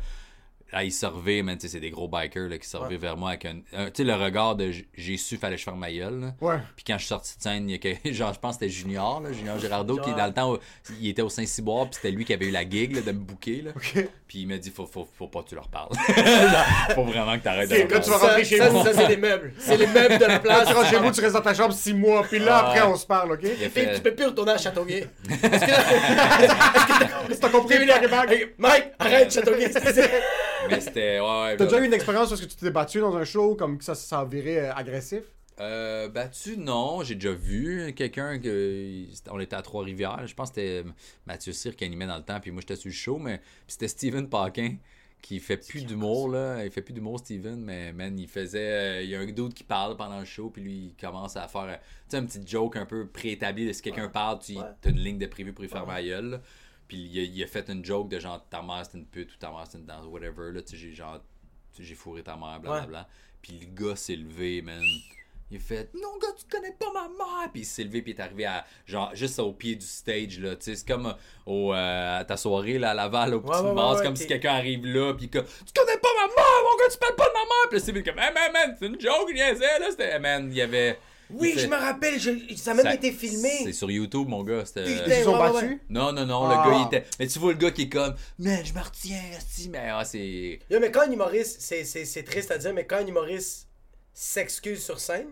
là 0.74 0.84
il 0.84 0.92
se 0.92 1.06
revient, 1.06 1.44
man, 1.44 1.56
tu 1.58 1.62
sais, 1.62 1.68
c'est 1.74 1.80
des 1.80 1.92
gros 1.92 2.08
bikers 2.08 2.50
là, 2.50 2.58
qui 2.58 2.68
se 2.68 2.76
revirent 2.78 3.00
vers 3.00 3.18
moi 3.18 3.30
avec 3.30 3.46
un, 3.46 3.60
un- 3.74 3.86
tu 3.86 3.92
sais, 3.98 4.04
le 4.04 4.16
regard 4.16 4.56
de 4.56 4.72
j'ai 4.96 5.18
su, 5.18 5.38
fallait 5.38 5.56
que 5.56 5.60
je 5.60 5.66
ferme 5.66 5.80
ma 5.80 5.92
gueule, 5.92 6.20
là. 6.20 6.36
Ouais. 6.42 6.58
Puis 6.76 6.84
quand 6.86 6.96
je 6.96 7.00
suis 7.04 7.08
sorti 7.10 7.38
de 7.38 7.42
scène, 7.42 7.70
il 7.70 7.74
y 7.74 7.76
a 7.76 7.78
que- 7.78 8.12
genre, 8.12 8.34
je 8.34 8.40
pense 8.40 8.58
que 8.58 8.66
c'était 8.66 8.74
Junior, 8.74 9.22
là, 9.22 9.32
Junior 9.32 9.58
Girardeau, 9.60 9.98
qui 9.98 10.12
dans 10.14 10.28
le 10.28 10.34
temps, 10.34 10.58
il 11.00 11.08
était 11.08 11.22
au 11.22 11.30
Saint-Cyboire, 11.30 11.86
puis 11.86 11.96
c'était 11.96 12.12
lui 12.12 12.26
qui 12.26 12.34
avait 12.34 12.48
eu 12.48 12.52
la 12.52 12.68
gig 12.68 12.94
de 13.04 13.12
me 13.12 13.24
là. 13.64 13.72
Ok. 13.76 14.08
Puis 14.34 14.42
il 14.42 14.48
m'a 14.48 14.58
dit, 14.58 14.72
faut, 14.72 14.88
faut, 14.88 15.08
faut 15.16 15.28
pas 15.28 15.44
que 15.44 15.50
tu 15.50 15.54
leur 15.54 15.68
parles. 15.68 15.90
Faut 16.96 17.04
vraiment 17.04 17.38
que 17.38 17.44
t'arrêtes 17.44 17.70
de 17.70 17.76
Ok, 17.76 17.82
leur 17.92 18.00
là, 18.00 18.00
tu 18.04 18.10
vas 18.10 18.18
rentrer 18.18 18.44
Ça, 18.44 18.50
chez 18.50 18.58
ça, 18.58 18.70
vous. 18.70 18.84
ça, 18.84 18.92
c'est 18.96 19.08
les 19.08 19.18
meubles. 19.18 19.54
C'est 19.60 19.78
les 19.78 19.86
meubles 19.86 20.18
de 20.18 20.26
la 20.26 20.40
place. 20.40 20.68
tu 20.70 20.74
rentres 20.74 20.90
chez 20.90 20.98
vous, 20.98 21.12
tu 21.12 21.22
restes 21.22 21.36
dans 21.36 21.42
ta 21.42 21.54
chambre 21.54 21.72
six 21.76 21.94
mois, 21.94 22.24
puis 22.24 22.40
là, 22.40 22.56
Ah, 22.64 22.68
après, 22.70 22.82
on 22.82 22.96
se 22.96 23.06
parle, 23.06 23.34
ok? 23.34 23.42
Puis 23.42 23.70
fait- 23.70 23.94
tu 23.94 24.02
peux 24.02 24.16
plus 24.16 24.26
retourner 24.26 24.54
à 24.54 24.58
Châteauguay. 24.58 25.06
T'as 27.40 27.50
compris, 27.50 27.76
J'ai 27.78 27.84
eu 27.84 27.86
la- 27.86 28.00
Pierre 28.00 28.32
Hey, 28.32 28.48
Mike, 28.58 28.86
arrête, 28.98 29.32
Châteauguay. 29.32 29.70
Mais 30.70 30.80
c'était, 30.82 31.20
ouais, 31.20 31.44
ouais. 31.44 31.56
T'as 31.58 31.66
déjà 31.66 31.80
eu 31.80 31.86
une 31.86 31.94
expérience 31.94 32.32
où 32.32 32.34
est-ce 32.34 32.42
que 32.42 32.48
tu 32.48 32.56
t'es 32.56 32.72
battu 32.72 33.02
dans 33.02 33.16
un 33.16 33.26
show, 33.26 33.56
comme 33.56 33.78
que 33.78 33.84
ça, 33.84 33.94
ça 33.94 34.22
a 34.22 34.26
viré 34.26 34.60
euh, 34.62 34.74
agressif? 34.74 35.22
Euh, 35.60 36.10
battu, 36.10 36.58
non. 36.58 37.04
J'ai 37.04 37.16
déjà 37.16 37.34
vu 37.34 37.94
quelqu'un 37.96 38.40
que. 38.40 39.06
On 39.30 39.40
était 39.40 39.56
à 39.56 39.62
Trois-Rivières. 39.62 40.26
Je 40.28 40.34
pense 40.34 40.50
que 40.50 40.56
c'était 40.56 40.84
Mathieu 41.26 41.54
Cyr 41.54 41.76
qui 41.76 41.84
animait 41.86 42.08
dans 42.08 42.18
le 42.18 42.24
temps. 42.24 42.40
Puis 42.40 42.52
moi, 42.52 42.62
j'étais 42.62 42.76
sur 42.76 42.90
le 42.90 42.94
show. 42.94 43.18
Mais 43.18 43.42
c'était 43.68 43.88
Steven 43.88 44.30
Paquin 44.30 44.76
qui 45.22 45.40
fait 45.40 45.58
plus 45.58 45.86
d'humour, 45.86 46.28
là. 46.30 46.66
Il 46.66 46.72
fait 46.72 46.82
plus 46.82 46.94
d'humour, 46.94 47.20
Steven. 47.20 47.62
Mais, 47.64 47.94
man, 47.94 48.18
il 48.20 48.28
faisait. 48.28 48.72
euh, 49.00 49.02
Il 49.04 49.10
y 49.10 49.16
a 49.16 49.20
un 49.20 49.26
dude 49.26 49.54
qui 49.54 49.64
parle 49.64 49.96
pendant 49.96 50.20
le 50.20 50.26
show. 50.26 50.50
Puis 50.50 50.62
lui, 50.64 50.74
il 50.88 50.96
commence 50.96 51.36
à 51.38 51.48
faire. 51.48 51.80
Tu 51.80 51.86
sais, 52.10 52.18
un 52.18 52.26
petit 52.26 52.42
joke 52.46 52.76
un 52.76 52.86
peu 52.86 53.08
préétabli 53.08 53.68
de 53.68 53.74
si 53.74 53.82
quelqu'un 53.82 54.10
parle. 54.10 54.40
Tu 54.40 54.58
Ouais. 54.58 54.64
as 54.64 54.90
une 54.90 55.00
ligne 55.00 55.18
de 55.20 55.28
prévu 55.28 55.54
pour 55.54 55.64
y 55.64 55.70
faire 55.70 55.86
ma 55.86 56.02
gueule. 56.04 56.42
Puis 56.88 56.98
il 56.98 57.20
a, 57.20 57.24
il 57.24 57.44
a 57.44 57.48
fait 57.48 57.70
une 57.70 57.84
joke 57.86 58.10
de 58.10 58.20
genre 58.20 58.46
ta 58.50 58.62
mère 58.62 58.84
c'est 58.86 58.98
une 58.98 59.06
pute 59.06 59.34
ou 59.34 59.38
ta 59.38 59.50
mère 59.50 59.64
c'est 59.70 59.78
une 59.78 59.86
danse, 59.86 60.06
whatever. 60.08 60.52
Là, 60.52 60.62
tu 60.62 60.72
sais, 60.72 60.78
j'ai 60.78 60.94
genre. 60.94 61.22
J'ai 61.80 61.96
fourré 61.96 62.22
ta 62.22 62.36
mère, 62.36 62.60
blablabla. 62.60 63.08
Puis 63.42 63.60
le 63.60 63.66
gars 63.88 63.96
s'est 63.96 64.16
levé, 64.18 64.62
man. 64.62 64.82
Il 65.54 65.58
a 65.58 65.60
fait 65.60 65.90
Non, 65.94 66.18
gars, 66.20 66.30
tu 66.36 66.46
connais 66.50 66.72
pas 66.72 66.92
ma 66.92 67.02
mère. 67.08 67.52
Puis 67.52 67.62
il 67.62 67.66
s'est 67.66 67.84
levé, 67.84 68.02
puis 68.02 68.14
il 68.14 68.18
est 68.18 68.22
arrivé 68.22 68.46
à, 68.46 68.66
genre, 68.88 69.12
juste 69.14 69.38
au 69.38 69.52
pied 69.54 69.76
du 69.76 69.86
stage, 69.86 70.40
là. 70.40 70.56
Tu 70.56 70.64
sais, 70.64 70.76
c'est 70.76 70.88
comme 70.88 71.06
euh, 71.06 71.14
au, 71.46 71.74
euh, 71.74 72.20
à 72.22 72.26
ta 72.26 72.38
soirée, 72.38 72.80
là, 72.80 72.90
à 72.90 72.94
Laval, 72.96 73.36
au 73.36 73.42
petit 73.42 73.52
ouais, 73.62 73.70
ouais, 73.72 74.04
comme 74.04 74.16
si 74.16 74.26
quelqu'un 74.26 74.54
arrive 74.56 74.86
là, 74.88 75.14
puis 75.14 75.30
que 75.30 75.38
Tu 75.40 75.74
connais 75.76 75.98
pas 76.00 76.10
ma 76.22 76.28
mère, 76.28 76.64
mon 76.64 76.78
gars, 76.78 76.92
tu 76.92 76.98
parles 76.98 77.16
pas 77.16 77.28
de 77.28 77.34
ma 77.34 77.40
mère. 77.40 77.70
Puis 77.70 77.80
c'est 77.82 77.94
comme 78.04 78.18
Hey, 78.20 78.34
man, 78.34 78.52
man, 78.52 78.76
c'est 78.80 78.88
une 78.88 79.00
joke, 79.00 79.28
il 79.30 79.36
niaisait, 79.36 79.80
là. 79.80 79.92
C'était, 79.92 80.18
man, 80.20 80.48
il 80.52 80.58
y 80.58 80.62
avait. 80.62 80.98
Oui, 81.30 81.54
je 81.58 81.68
me 81.68 81.76
rappelle, 81.76 82.20
je- 82.20 82.56
ça 82.56 82.72
a 82.72 82.74
même 82.74 82.84
ça- 82.86 82.94
été 82.96 83.12
filmé. 83.12 83.62
C'est 83.64 83.74
sur 83.74 83.90
YouTube, 83.90 84.28
mon 84.28 84.44
gars. 84.44 84.66
C'était. 84.66 84.84
Putain. 84.84 85.04
Ils 85.08 85.14
se 85.20 85.24
sont 85.24 85.34
ouais, 85.38 85.50
ouais, 85.50 85.54
battus? 85.54 85.78
Non, 85.90 86.12
non, 86.12 86.26
non, 86.26 86.46
Ah. 86.48 86.64
le 86.66 86.70
gars, 86.72 86.78
il 86.80 86.86
était. 86.98 87.08
Mais 87.20 87.28
tu 87.28 87.40
vois 87.40 87.54
le 87.54 87.58
gars 87.58 87.72
qui 87.72 87.84
est 87.84 87.90
comme, 87.90 88.16
man, 88.40 88.60
je 88.66 88.74
me 88.74 88.80
retiens, 88.82 89.22
si, 89.48 89.70
mais 89.70 89.90
ah, 89.92 90.04
c'est. 90.04 90.60
Mais 90.70 90.92
quand 90.92 91.02
un 91.08 91.12
humoriste, 91.12 91.62
c'est- 91.62 91.86
c'est 91.86 92.06
c'est 92.06 92.24
triste 92.24 92.50
à 92.52 92.58
dire, 92.58 92.74
mais 92.74 92.86
quand 92.86 92.98
un 92.98 93.08
humoriste 93.08 93.68
s'excuse 94.14 94.84
sur 94.84 95.00
scène, 95.00 95.28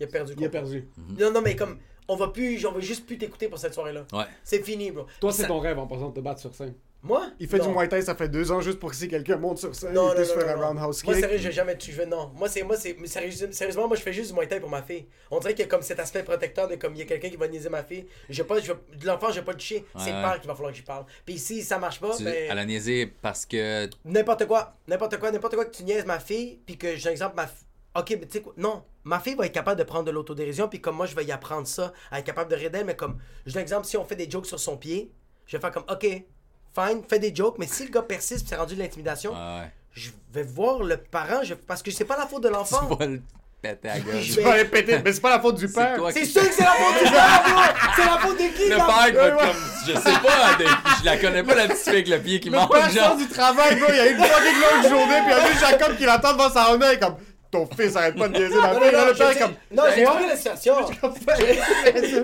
il 0.00 0.04
a 0.04 0.06
perdu 0.06 0.34
Il 0.38 0.44
a 0.44 0.48
perdu. 0.48 0.88
Non, 1.18 1.30
non, 1.32 1.40
mais 1.42 1.56
comme, 1.56 1.78
on 2.08 2.16
va 2.16 2.28
plus, 2.28 2.64
on 2.66 2.72
va 2.72 2.80
juste 2.80 3.06
plus 3.06 3.18
t'écouter 3.18 3.48
pour 3.48 3.58
cette 3.58 3.74
soirée-là. 3.74 4.06
Ouais. 4.12 4.24
C'est 4.44 4.62
fini, 4.64 4.90
bro. 4.90 5.06
Toi, 5.20 5.32
c'est 5.32 5.42
ça- 5.42 5.48
ton 5.48 5.58
rêve 5.60 5.78
en 5.78 5.86
passant 5.86 6.08
de 6.10 6.14
te 6.14 6.20
battre 6.20 6.40
sur 6.40 6.54
scène. 6.54 6.74
Moi? 7.00 7.28
Il 7.38 7.46
fait 7.46 7.58
Non. 7.58 7.66
du 7.68 7.70
Muay 7.76 7.86
Thai, 7.88 8.02
ça 8.02 8.16
fait 8.16 8.28
deux 8.28 8.50
ans 8.50 8.60
juste 8.60 8.80
pour 8.80 8.90
que 8.90 8.96
si 8.96 9.06
quelqu'un 9.06 9.36
monte 9.36 9.58
sur 9.58 9.72
scène, 9.72 9.92
Non, 9.94 10.06
il 10.06 10.08
non, 10.08 10.14
puisse 10.16 10.34
non, 10.34 10.40
faire 10.40 10.56
non, 10.56 10.62
un 10.64 10.66
roundhouse 10.66 11.04
Moi, 11.04 11.14
kick. 11.14 11.22
sérieux, 11.24 11.38
j'ai 11.38 11.52
jamais 11.52 11.78
tu 11.78 11.92
veux 11.92 12.06
non. 12.06 12.32
Moi, 12.34 12.48
c'est 12.48 12.64
moi 12.64 12.76
c'est 12.76 12.96
sérieusement, 13.06 13.86
moi 13.86 13.96
je 13.96 14.02
fais 14.02 14.12
juste 14.12 14.32
du 14.32 14.36
Muay 14.36 14.48
Thai 14.48 14.58
pour 14.58 14.68
ma 14.68 14.82
fille. 14.82 15.06
On 15.30 15.38
dirait 15.38 15.54
qu'il 15.54 15.64
y 15.64 15.68
a 15.68 15.70
comme 15.70 15.82
cet 15.82 16.00
aspect 16.00 16.24
protecteur 16.24 16.66
de 16.66 16.74
comme 16.74 16.94
il 16.96 16.98
y 16.98 17.02
a 17.02 17.04
quelqu'un 17.04 17.28
qui 17.30 17.36
va 17.36 17.46
niaiser 17.46 17.68
ma 17.68 17.84
fille. 17.84 18.04
Je 18.28 18.42
pas 18.42 18.58
je 18.58 18.72
l'enfant, 19.06 19.28
je 19.30 19.36
vais 19.38 19.44
pas 19.44 19.52
le 19.52 19.58
toucher. 19.58 19.84
c'est 19.96 20.06
Ouais, 20.10 20.16
le 20.16 20.22
père 20.24 20.40
qu'il 20.40 20.48
va 20.48 20.54
falloir 20.56 20.72
que 20.72 20.76
j'y 20.76 20.82
parle. 20.82 21.04
Puis 21.24 21.38
si 21.38 21.62
ça 21.62 21.78
marche 21.78 22.00
pas, 22.00 22.16
Tu, 22.16 22.24
ben 22.24 22.50
à 22.50 22.54
la 22.56 22.64
niaiser 22.64 23.06
parce 23.22 23.46
que. 23.46 23.88
n'importe 24.04 24.46
quoi, 24.46 24.74
n'importe 24.88 25.18
quoi, 25.18 25.30
n'importe 25.30 25.54
quoi 25.54 25.66
que 25.66 25.76
tu 25.76 25.84
niaises 25.84 26.04
ma 26.04 26.18
fille, 26.18 26.58
puis 26.66 26.76
que 26.76 26.96
j'ai 26.96 27.10
un 27.10 27.12
exemple 27.12 27.36
ma 27.36 27.48
OK, 27.98 28.10
mais 28.10 28.26
tu 28.26 28.32
sais 28.32 28.40
quoi? 28.40 28.52
Non, 28.56 28.82
ma 29.04 29.18
fille 29.20 29.34
va 29.34 29.46
être 29.46 29.52
capable 29.52 29.78
de 29.78 29.84
prendre 29.84 30.04
de 30.04 30.10
l'autodérision, 30.10 30.68
puis 30.68 30.80
comme 30.80 30.96
moi 30.96 31.06
je 31.06 31.14
vais 31.14 31.24
y 31.24 31.32
apprendre 31.32 31.66
ça, 31.66 31.92
à 32.10 32.18
être 32.18 32.24
capable 32.26 32.50
de 32.50 32.56
rire 32.56 32.70
d'elle, 32.70 32.84
mais 32.86 32.96
comme 32.96 33.18
j'ai 33.46 33.58
un 33.58 33.62
exemple 33.62 33.86
si 33.86 33.96
on 33.96 34.04
fait 34.04 34.16
des 34.16 34.30
jokes 34.30 34.46
sur 34.46 34.60
son 34.60 34.76
pied, 34.76 35.10
je 35.46 35.56
vais 35.56 35.60
faire 35.60 35.72
comme 35.72 35.84
OK, 35.90 36.02
fine, 36.02 37.02
fais 37.08 37.18
des 37.18 37.34
jokes, 37.34 37.56
mais 37.58 37.66
si 37.66 37.84
le 37.84 37.90
gars 37.90 38.02
persiste, 38.02 38.40
puis 38.40 38.48
c'est 38.50 38.56
rendu 38.56 38.74
de 38.76 38.80
l'intimidation, 38.80 39.32
Ouais. 39.32 39.70
je 39.92 40.10
vais 40.32 40.42
voir 40.42 40.82
le 40.82 40.96
parent, 40.98 41.42
je- 41.42 41.54
parce 41.54 41.82
que 41.82 41.90
c'est 41.90 42.04
pas 42.04 42.16
la 42.16 42.26
faute 42.26 42.42
de 42.42 42.48
l'enfant. 42.48 42.86
Tu 42.90 42.96
vas 42.96 43.06
le 43.06 43.22
péter 43.62 43.88
à. 43.88 43.94
Je 44.20 44.40
vas 44.40 44.52
aller 44.52 44.64
péter, 44.66 45.00
mais 45.04 45.12
c'est 45.12 45.20
pas 45.20 45.30
la 45.30 45.40
faute 45.40 45.56
du 45.56 45.66
C'est 45.66 45.74
père. 45.74 45.96
toi 45.96 46.12
C'est 46.12 46.20
qui- 46.20 46.26
sûr 46.26 46.42
que 46.42 46.52
c'est 46.52 46.62
la 46.62 46.70
faute 46.72 47.04
du 47.04 47.10
père! 47.10 47.74
C'est 47.96 48.04
la 48.04 48.18
faute 48.18 48.36
de 48.38 48.56
qui, 48.56 48.68
Le 48.68 48.76
père 48.76 49.06
qui 49.06 49.12
va 49.12 49.30
comme. 49.32 49.56
Je 49.86 49.92
sais 49.94 50.20
pas, 50.20 50.54
de- 50.56 50.64
je 51.00 51.04
la 51.04 51.16
connais 51.16 51.42
pas 51.42 51.54
la 51.56 51.66
petite 51.66 51.78
fille 51.82 51.92
avec 51.94 52.08
le 52.08 52.20
pied 52.20 52.38
qui 52.40 52.50
Le 52.50 52.58
manque, 52.58 52.70
père 52.72 52.90
genre. 52.90 53.16
du 53.16 53.26
travail, 53.26 53.74
bro, 53.80 53.86
il 53.88 53.96
y 53.96 54.00
a 54.00 54.06
une 54.10 54.18
fucking 54.18 54.60
longue 54.60 54.88
journée, 54.88 55.20
puis 55.24 55.32
il 55.32 55.36
y 55.36 55.40
a 55.40 55.48
juste 55.50 55.60
Jacob 55.60 55.96
qui 55.96 56.04
l'attend 56.04 56.32
devant 56.34 56.50
sa 56.50 56.92
et 56.92 56.98
comme, 57.00 57.16
ton 57.50 57.66
fils 57.66 57.96
arrête 57.96 58.16
pas 58.16 58.28
de 58.28 58.38
niaiser 58.38 58.54
la 58.60 58.74
Non, 58.74 58.80
fille. 58.80 58.90
non, 58.92 58.98
non, 59.00 59.06
le 59.06 59.14
père 59.14 59.30
est 59.30 59.38
comme, 59.38 59.54
non, 59.72 59.82
j'ai 59.94 60.04
compris 60.04 60.26
la 60.26 60.36
situation. 60.36 60.74
Attends 60.78 61.14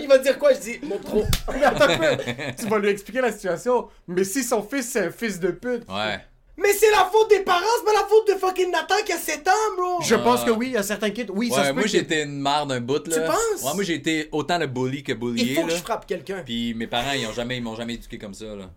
Il 0.01 0.09
va 0.09 0.19
dire 0.19 0.39
quoi? 0.39 0.53
Je 0.55 0.59
dis, 0.61 0.81
mon 0.83 0.99
trop. 0.99 1.25
un 1.49 1.53
peu. 1.73 2.23
tu 2.59 2.67
vas 2.69 2.79
lui 2.79 2.89
expliquer 2.89 3.21
la 3.21 3.33
situation. 3.33 3.89
Mais 4.07 4.25
si 4.25 4.43
son 4.45 4.63
fils, 4.63 4.89
c'est 4.91 5.07
un 5.07 5.11
fils 5.11 5.41
de 5.41 5.51
pute. 5.51 5.83
Ouais. 5.89 6.21
Mais 6.57 6.73
c'est 6.73 6.91
la 6.93 7.09
faute 7.11 7.31
des 7.31 7.41
parents, 7.41 7.65
c'est 7.81 7.85
pas 7.85 7.93
la 8.01 8.07
faute 8.07 8.29
de 8.29 8.35
fucking 8.35 8.71
Nathan 8.71 8.95
qui 9.05 9.13
a 9.13 9.17
7 9.19 9.49
ans, 9.49 9.51
bro! 9.77 10.01
Je 10.03 10.15
pense 10.15 10.45
que 10.45 10.51
oui, 10.53 10.67
il 10.69 10.73
y 10.75 10.77
a 10.77 10.85
certains 10.85 11.11
kids. 11.11 11.27
Oui, 11.31 11.51
ça 11.51 11.57
Ouais, 11.57 11.63
se 11.65 11.69
peut. 11.71 11.75
moi 11.81 11.87
j'étais 11.87 12.23
une 12.23 12.41
mère 12.41 12.65
d'un 12.67 12.81
bout 12.81 13.05
là. 13.09 13.17
Tu 13.17 13.27
penses? 13.27 13.63
Ouais, 13.65 13.75
moi 13.75 13.83
j'ai 13.83 13.95
été 13.95 14.29
autant 14.31 14.59
le 14.59 14.69
bully 14.69 15.03
que 15.03 15.11
Il 15.11 15.19
bullié 15.19 15.55
faut 15.57 15.65
que 15.65 15.71
je 15.73 15.77
frappe 15.79 16.07
quelqu'un. 16.07 16.43
Puis 16.45 16.73
mes 16.75 16.87
parents 16.87 17.11
ils 17.13 17.27
ont 17.27 17.33
jamais 17.33 17.57
ils 17.57 17.63
m'ont 17.63 17.75
jamais 17.75 17.95
éduqué 17.95 18.19
comme 18.19 18.35
ça 18.35 18.45
là. 18.55 18.71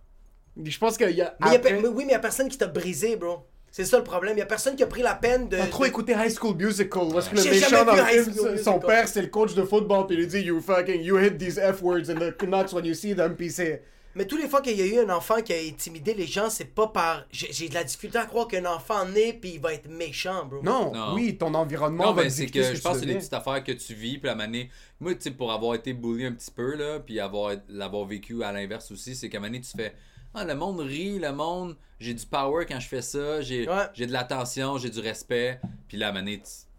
Je 0.63 0.77
pense 0.79 0.97
qu'il 0.97 1.11
y 1.11 1.21
a. 1.21 1.35
Mais 1.39 1.51
y 1.51 1.55
a 1.55 1.59
mais 1.79 1.87
oui, 1.87 2.03
mais 2.07 2.13
y 2.13 2.15
a 2.15 2.19
personne 2.19 2.49
qui 2.49 2.57
t'a 2.57 2.65
brisé, 2.65 3.15
bro. 3.15 3.45
C'est 3.78 3.86
ça 3.86 3.97
le 3.99 4.03
problème. 4.03 4.36
Y 4.36 4.41
a 4.41 4.45
personne 4.47 4.75
qui 4.75 4.82
a 4.82 4.88
pris 4.88 5.03
la 5.03 5.13
peine 5.13 5.49
de. 5.49 5.55
T'as 5.57 5.67
trop 5.67 5.84
de- 5.84 5.89
écouté 5.89 6.13
High 6.13 6.36
School 6.36 6.55
Musical 6.55 7.03
parce 7.13 7.30
que 7.30 7.36
le 7.36 7.43
méchant 7.43 7.86
dans 7.86 7.93
le 7.95 8.03
film, 8.05 8.57
son 8.57 8.80
père 8.80 9.07
c'est 9.07 9.21
le 9.21 9.28
coach 9.28 9.53
de 9.53 9.61
football 9.63 10.07
puis 10.07 10.15
il 10.15 10.21
lui 10.21 10.28
dit 10.28 10.39
you 10.39 10.59
fucking 10.59 10.99
you 11.03 11.19
hit 11.19 11.38
these 11.38 11.59
F 11.59 11.84
words 11.84 12.09
in 12.09 12.15
the 12.15 12.41
nuts 12.41 12.73
when 12.73 12.84
you 12.86 12.95
see 12.95 13.15
them 13.15 13.36
puis 13.36 13.51
c'est 13.51 13.84
Mais 14.15 14.25
tous 14.25 14.36
les 14.38 14.47
fois 14.47 14.61
qu'il 14.63 14.75
y 14.75 14.82
a 14.82 14.86
eu 14.88 15.05
un 15.05 15.09
enfant 15.15 15.43
qui 15.43 15.53
a 15.53 15.57
intimidé 15.57 16.15
les 16.15 16.25
gens, 16.25 16.49
c'est 16.49 16.73
pas 16.73 16.88
par. 16.88 17.25
J'ai 17.30 17.69
de 17.69 17.75
la 17.75 17.84
difficulté 17.84 18.17
à 18.17 18.25
croire 18.25 18.47
qu'un 18.47 18.65
enfant 18.65 19.05
naît 19.05 19.38
puis 19.39 19.51
il 19.55 19.59
va 19.61 19.75
être 19.75 19.88
méchant, 19.88 20.43
bro. 20.45 20.59
non, 20.63 20.91
Non. 20.91 21.13
oui 21.13 21.38
ton 21.38 21.53
environnement 21.53 22.05
Non, 22.05 22.13
va 22.13 22.23
mais 22.23 22.32
c'est 22.32 22.47
que 22.47 22.63
ce 22.63 22.73
je 22.73 22.82
pense 22.82 22.93
que 22.93 22.99
c'est 23.01 23.05
des 23.05 23.13
petites 23.13 23.34
affaires 23.34 23.63
que 23.63 23.73
tu 23.73 23.93
vis, 23.93 24.17
puis 24.17 24.25
la 24.28 24.34
manée. 24.34 24.71
Moi, 24.99 25.13
tu 25.13 25.21
sais, 25.21 25.30
pour 25.32 25.51
avoir 25.51 25.75
été 25.75 25.93
bully 25.93 26.25
un 26.25 26.32
petit 26.32 26.49
peu, 26.49 26.75
là, 26.75 26.99
puis 26.99 27.19
avoir, 27.19 27.51
l'avoir 27.69 28.05
vécu 28.05 28.41
à 28.43 28.51
l'inverse 28.51 28.89
aussi, 28.89 29.13
c'est 29.15 29.30
qu'à 29.30 29.38
un 29.38 29.41
moment 29.41 29.51
donné, 29.51 29.61
tu 29.61 29.78
fais. 29.78 29.93
Ah, 30.39 30.45
le 30.45 30.53
monde 30.55 30.79
rit, 30.81 31.17
le 31.19 31.31
monde. 31.31 31.75
J'ai 31.99 32.13
du 32.13 32.25
power 32.25 32.65
quand 32.67 32.79
je 32.79 32.88
fais 32.88 33.01
ça, 33.01 33.41
j'ai 33.41 33.67
Ouais. 33.67 33.85
de 34.05 34.11
l'attention, 34.11 34.77
j'ai 34.77 34.89
du 34.91 34.99
respect. 34.99 35.59
Puis 35.88 35.97
là, 35.97 36.09
à 36.09 36.11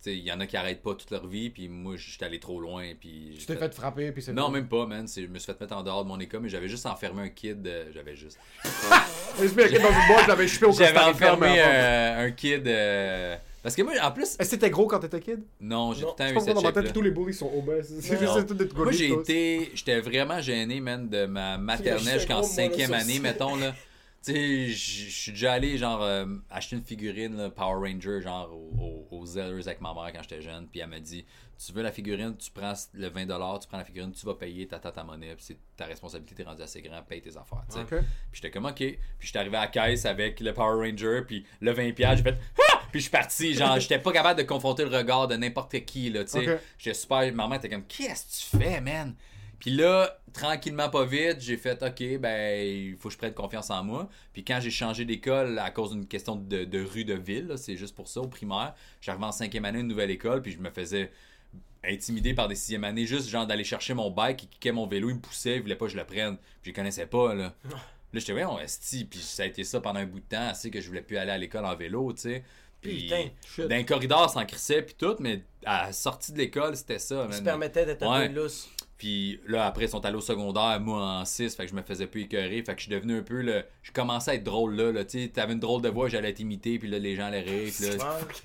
il 0.06 0.20
y 0.20 0.30
en 0.30 0.38
a 0.38 0.46
qui 0.46 0.56
arrêtent 0.56 0.80
pas 0.82 0.94
toute 0.94 1.10
leur 1.10 1.26
vie, 1.26 1.50
puis 1.50 1.68
moi, 1.68 1.94
j'étais 1.96 2.24
allé 2.24 2.38
trop 2.38 2.60
loin, 2.60 2.84
puis. 2.98 3.36
tu 3.38 3.46
t'es 3.46 3.56
fait 3.56 3.74
frapper 3.74 4.12
puis 4.12 4.22
c'est 4.22 4.32
Non, 4.32 4.48
même 4.48 4.68
pas, 4.68 4.86
man. 4.86 5.06
Je 5.08 5.22
me 5.26 5.38
suis 5.40 5.52
fait 5.52 5.60
mettre 5.60 5.76
en 5.76 5.82
dehors 5.82 6.04
de 6.04 6.08
mon 6.08 6.20
école, 6.20 6.40
mais 6.42 6.48
j'avais 6.48 6.68
juste 6.68 6.86
enfermé 6.86 7.22
un 7.22 7.28
kid. 7.30 7.66
euh, 7.66 7.86
j'avais 7.92 8.14
juste. 8.14 8.38
Je 9.40 9.48
J'avais 10.72 10.98
enfermé 11.00 11.56
euh, 11.58 12.26
un 12.26 12.30
kid. 12.30 12.66
euh, 12.68 13.36
Parce 13.68 13.76
que 13.76 13.82
moi, 13.82 13.92
en 14.02 14.10
plus. 14.12 14.22
Est-ce 14.24 14.36
que 14.38 14.54
t'étais 14.54 14.70
gros 14.70 14.86
quand 14.86 14.98
t'étais 14.98 15.20
kid? 15.20 15.42
Non, 15.60 15.92
j'ai 15.92 16.00
Non, 16.06 16.12
tout 16.12 16.14
le 16.14 16.16
temps 16.16 16.24
Je 16.26 16.30
eu 16.30 16.34
pense 16.36 16.44
que 16.44 16.46
cette 16.52 16.54
dans 16.54 16.62
ma 16.62 16.72
tête 16.72 16.90
tous 16.94 17.02
les 17.02 17.10
bullies 17.10 17.34
sont 17.34 17.52
obèses 17.54 17.94
c'est 18.00 18.18
juste 18.18 18.46
tout 18.46 18.54
des 18.54 18.66
Moi, 18.74 18.92
j'ai 18.92 19.12
été. 19.12 19.70
J'étais 19.74 20.00
vraiment 20.00 20.40
gêné, 20.40 20.80
man, 20.80 21.06
de 21.06 21.26
ma 21.26 21.58
maternelle 21.58 22.18
jusqu'en 22.18 22.40
gros, 22.40 22.48
moi, 22.48 22.48
là, 22.48 22.68
cinquième 22.70 22.86
sur 22.86 22.94
année, 22.98 23.16
ça. 23.16 23.20
mettons, 23.20 23.56
là. 23.56 23.74
Tu 24.24 24.32
sais, 24.32 24.66
je 24.68 25.10
suis 25.10 25.32
déjà 25.32 25.52
allé, 25.52 25.76
genre, 25.78 26.02
euh, 26.02 26.26
acheter 26.50 26.74
une 26.76 26.82
figurine, 26.82 27.36
là, 27.36 27.50
Power 27.50 27.88
Ranger, 27.88 28.20
genre, 28.20 28.50
au- 28.52 29.06
au- 29.12 29.16
aux 29.18 29.26
Zellers 29.26 29.68
avec 29.68 29.80
ma 29.80 29.94
mère 29.94 30.10
quand 30.12 30.22
j'étais 30.22 30.42
jeune. 30.42 30.66
Puis 30.66 30.80
elle 30.80 30.88
m'a 30.88 30.98
dit 30.98 31.24
Tu 31.64 31.72
veux 31.72 31.82
la 31.82 31.90
figurine, 31.92 32.36
tu 32.36 32.50
prends 32.52 32.72
le 32.94 33.08
20$, 33.10 33.58
tu 33.60 33.66
prends 33.68 33.78
la 33.78 33.84
figurine, 33.84 34.12
tu 34.12 34.24
vas 34.26 34.34
payer, 34.34 34.66
t'attends 34.68 34.92
ta 34.92 35.02
monnaie, 35.02 35.34
puis 35.34 35.44
c'est 35.44 35.56
ta 35.76 35.86
responsabilité, 35.86 36.34
t'es 36.36 36.42
rendu 36.44 36.62
assez 36.62 36.80
grand, 36.82 37.02
paye 37.02 37.20
tes 37.20 37.36
affaires, 37.36 37.64
tu 37.68 37.74
sais. 37.76 37.80
Ok. 37.80 37.88
Puis 37.90 38.06
j'étais 38.34 38.50
comme, 38.52 38.66
OK. 38.66 38.74
Puis 38.76 38.98
j'étais 39.20 39.38
arrivé 39.40 39.56
à 39.56 39.62
la 39.62 39.66
caisse 39.66 40.04
avec 40.06 40.38
le 40.40 40.52
Power 40.52 40.88
Ranger, 40.88 41.22
puis 41.26 41.44
le 41.60 41.72
20$, 41.72 42.16
j'ai 42.16 42.22
fait, 42.22 42.38
ah! 42.60 42.67
Puis 42.90 43.00
je 43.00 43.04
suis 43.04 43.10
parti. 43.10 43.54
Genre, 43.54 43.78
j'étais 43.80 43.98
pas 43.98 44.12
capable 44.12 44.40
de 44.40 44.46
confronter 44.46 44.84
le 44.84 44.96
regard 44.96 45.28
de 45.28 45.36
n'importe 45.36 45.84
qui, 45.84 46.10
là, 46.10 46.24
tu 46.24 46.30
sais. 46.30 46.54
Ok. 46.54 46.60
J'étais 46.78 46.94
super. 46.94 47.32
Ma 47.32 47.48
mère 47.48 47.58
était 47.58 47.68
comme, 47.68 47.84
qu'est-ce 47.84 48.24
que 48.24 48.58
tu 48.58 48.62
fais, 48.62 48.80
man? 48.80 49.14
Puis 49.58 49.70
là, 49.70 50.18
tranquillement, 50.32 50.88
pas 50.88 51.04
vite, 51.04 51.40
j'ai 51.40 51.56
fait, 51.56 51.82
OK, 51.82 52.20
ben, 52.20 52.64
il 52.64 52.96
faut 52.96 53.08
que 53.08 53.14
je 53.14 53.18
prenne 53.18 53.34
confiance 53.34 53.70
en 53.70 53.82
moi. 53.82 54.08
Puis 54.32 54.44
quand 54.44 54.60
j'ai 54.60 54.70
changé 54.70 55.04
d'école 55.04 55.58
à 55.58 55.70
cause 55.70 55.90
d'une 55.90 56.06
question 56.06 56.36
de, 56.36 56.64
de 56.64 56.84
rue 56.84 57.04
de 57.04 57.14
ville, 57.14 57.54
c'est 57.56 57.76
juste 57.76 57.94
pour 57.96 58.06
ça, 58.06 58.20
au 58.20 58.28
primaire, 58.28 58.74
j'arrivais 59.00 59.24
en 59.24 59.32
cinquième 59.32 59.64
année, 59.64 59.80
une 59.80 59.88
nouvelle 59.88 60.10
école, 60.10 60.42
puis 60.42 60.52
je 60.52 60.58
me 60.58 60.70
faisais 60.70 61.10
intimidé 61.84 62.34
par 62.34 62.48
des 62.48 62.54
sixième 62.54 62.84
années, 62.84 63.06
juste 63.06 63.28
genre 63.28 63.46
d'aller 63.46 63.64
chercher 63.64 63.94
mon 63.94 64.10
bike, 64.10 64.44
il 64.44 64.48
kickait 64.48 64.72
mon 64.72 64.86
vélo, 64.86 65.10
il 65.10 65.16
me 65.16 65.20
poussait, 65.20 65.56
il 65.56 65.62
voulait 65.62 65.76
pas 65.76 65.86
que 65.86 65.92
je 65.92 65.96
le 65.96 66.04
prenne. 66.04 66.36
Puis 66.36 66.44
je 66.64 66.68
les 66.70 66.72
connaissais 66.74 67.06
pas, 67.06 67.34
là. 67.34 67.54
Là, 68.12 68.20
j'étais, 68.20 68.32
ouais, 68.32 68.44
on 68.44 68.58
esti. 68.58 69.04
Puis 69.04 69.18
ça 69.18 69.42
a 69.42 69.46
été 69.46 69.64
ça 69.64 69.80
pendant 69.80 70.00
un 70.00 70.06
bout 70.06 70.20
de 70.20 70.24
temps, 70.24 70.48
assez 70.48 70.70
que 70.70 70.80
je 70.80 70.86
voulais 70.88 71.02
plus 71.02 71.16
aller 71.16 71.30
à 71.30 71.38
l'école 71.38 71.64
en 71.64 71.74
vélo, 71.76 72.12
tu 72.12 72.22
sais. 72.22 72.44
Putain, 72.80 73.84
corridors, 73.84 74.30
ça 74.30 74.40
en 74.40 74.46
crissait, 74.46 74.82
puis 74.82 74.94
tout, 74.96 75.16
mais 75.18 75.42
à 75.64 75.86
la 75.86 75.92
sortie 75.92 76.32
de 76.32 76.38
l'école, 76.38 76.76
c'était 76.76 76.98
ça, 76.98 77.26
Il 77.28 77.34
se 77.34 77.42
permettait 77.42 77.84
d'être 77.84 78.02
un 78.04 78.28
peu 78.28 78.34
lousse. 78.34 78.68
Puis 78.98 79.40
là, 79.46 79.64
après, 79.64 79.84
ils 79.84 79.88
sont 79.88 80.04
allés 80.04 80.16
au 80.16 80.20
secondaire, 80.20 80.80
moi 80.80 81.00
en 81.00 81.24
6, 81.24 81.54
fait 81.54 81.64
que 81.66 81.70
je 81.70 81.76
me 81.76 81.82
faisais 81.82 82.08
plus 82.08 82.22
écœurer. 82.22 82.64
Fait 82.66 82.74
que 82.74 82.80
je 82.80 82.86
suis 82.86 82.90
devenu 82.90 83.18
un 83.18 83.22
peu 83.22 83.42
le. 83.42 83.62
Je 83.82 83.92
commençais 83.92 84.32
à 84.32 84.34
être 84.34 84.42
drôle 84.42 84.74
là, 84.74 84.90
là. 84.90 85.04
Tu 85.04 85.22
sais, 85.22 85.28
t'avais 85.28 85.52
une 85.52 85.60
drôle 85.60 85.82
de 85.82 85.88
voix, 85.88 86.08
j'allais 86.08 86.32
t'imiter, 86.32 86.80
puis 86.80 86.88
là, 86.88 86.98
les 86.98 87.14
gens 87.14 87.26
allaient 87.26 87.42
rire. 87.42 87.72
Puis 87.72 87.86
là, 87.86 87.92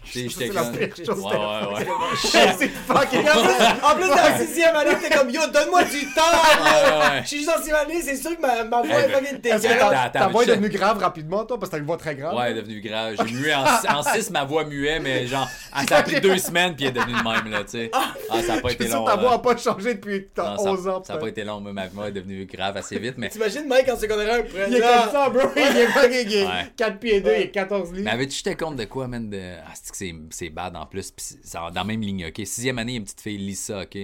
tu 0.03 0.11
sais, 0.11 0.29
j'étais 0.29 0.49
comme. 0.49 0.71
Ouais, 0.73 0.85
ouais, 0.85 1.79
ouais. 1.79 2.53
C'est 2.55 2.67
fucking 2.67 3.19
en 3.29 3.41
plus, 3.41 3.83
en 3.83 3.95
plus, 3.95 4.09
dans 4.09 4.15
la 4.15 4.37
sixième 4.37 4.75
année, 4.75 4.91
t'es 5.01 5.09
comme, 5.09 5.31
yo, 5.31 5.41
donne-moi 5.51 5.85
du 5.85 6.05
temps, 6.13 6.21
là. 6.31 6.61
Ouais, 6.61 7.15
ouais. 7.15 7.21
Je 7.23 7.27
suis 7.27 7.37
juste 7.37 7.49
en 7.49 7.57
sixième 7.57 7.77
année, 7.77 8.01
c'est 8.03 8.17
sûr 8.17 8.37
que 8.37 8.41
ma, 8.41 8.63
ma 8.63 8.81
voix 8.83 8.99
est 8.99 9.09
fucking 9.09 9.39
dégueulasse. 9.39 10.11
Ta, 10.11 10.27
voix 10.27 10.43
est 10.43 10.47
devenue 10.47 10.69
grave 10.69 10.99
rapidement, 10.99 11.45
toi, 11.45 11.59
parce 11.59 11.71
que 11.71 11.77
t'as 11.77 11.79
une 11.79 11.87
voix 11.87 11.97
très 11.97 12.15
grave? 12.15 12.35
Ouais, 12.35 12.51
elle 12.51 12.59
est 12.59 12.61
devenue 12.61 12.81
grave. 12.81 13.15
J'ai 13.25 13.33
mué 13.33 13.55
en 13.55 14.03
6, 14.03 14.29
ma 14.29 14.43
voix 14.43 14.65
muait, 14.65 14.99
mais 14.99 15.25
genre, 15.25 15.49
ah, 15.73 15.83
ça 15.89 15.97
a 15.97 16.03
pris 16.03 16.21
deux 16.21 16.37
semaines, 16.37 16.75
puis 16.75 16.85
elle 16.85 16.95
est 16.95 16.99
devenue 16.99 17.17
de 17.17 17.23
même, 17.23 17.51
là, 17.51 17.63
tu 17.63 17.71
sais. 17.71 17.91
Ah, 17.91 18.13
ça 18.45 18.53
a 18.53 18.57
pas 18.61 18.71
été 18.71 18.87
long. 18.87 19.03
ta 19.03 19.15
voix 19.15 19.33
a 19.33 19.39
pas 19.39 19.57
changé 19.57 19.95
depuis 19.95 20.27
t'as 20.43 20.57
ça, 20.63 20.71
11 20.71 20.87
ans. 20.87 21.03
ça 21.03 21.13
a 21.13 21.17
pas 21.17 21.27
été 21.29 21.43
long, 21.43 21.59
mais 21.61 21.73
ma 21.73 21.87
voix 21.87 22.07
est 22.07 22.11
devenue 22.11 22.45
grave 22.45 22.77
assez 22.77 22.99
vite, 22.99 23.15
mais. 23.17 23.29
T'imagines 23.29 23.67
Mike 23.67 23.89
en 23.89 23.97
secondaire 23.97 24.35
1 24.35 24.43
près 24.43 24.65
Il 24.69 24.75
est 24.75 24.79
comme 24.79 25.11
ça, 25.11 25.29
bro. 25.29 25.41
Il 25.55 25.61
est 25.77 25.87
fucking 25.87 26.27
il 26.27 26.33
est 26.35 26.45
Ouais. 26.45 26.71
4 26.77 26.99
pieds 26.99 27.21
2, 27.21 27.29
il 27.31 27.41
est 27.43 27.51
14 27.51 27.91
Mais 27.91 27.97
livres. 27.99 28.09
avais-tu 28.11 28.35
jeté 28.37 28.55
compte 28.55 28.75
de 28.75 28.85
quoi, 28.85 29.07
man? 29.07 29.29
De... 29.29 29.39
Ah, 29.65 29.71
c'est 29.73 29.91
que 29.91 29.97
c'est- 29.97 30.15
c'est 30.31 30.49
bad 30.49 30.75
en 30.75 30.85
plus. 30.85 31.11
Puis 31.11 31.25
c'est 31.43 31.57
dans 31.57 31.69
la 31.69 31.83
même 31.83 32.01
ligne, 32.01 32.25
ok? 32.27 32.35
Sixième 32.45 32.77
année, 32.79 32.93
il 32.93 32.95
y 32.95 32.97
a 32.97 32.99
une 32.99 33.05
petite 33.05 33.21
fille, 33.21 33.37
Lisa, 33.37 33.81
ok? 33.81 33.97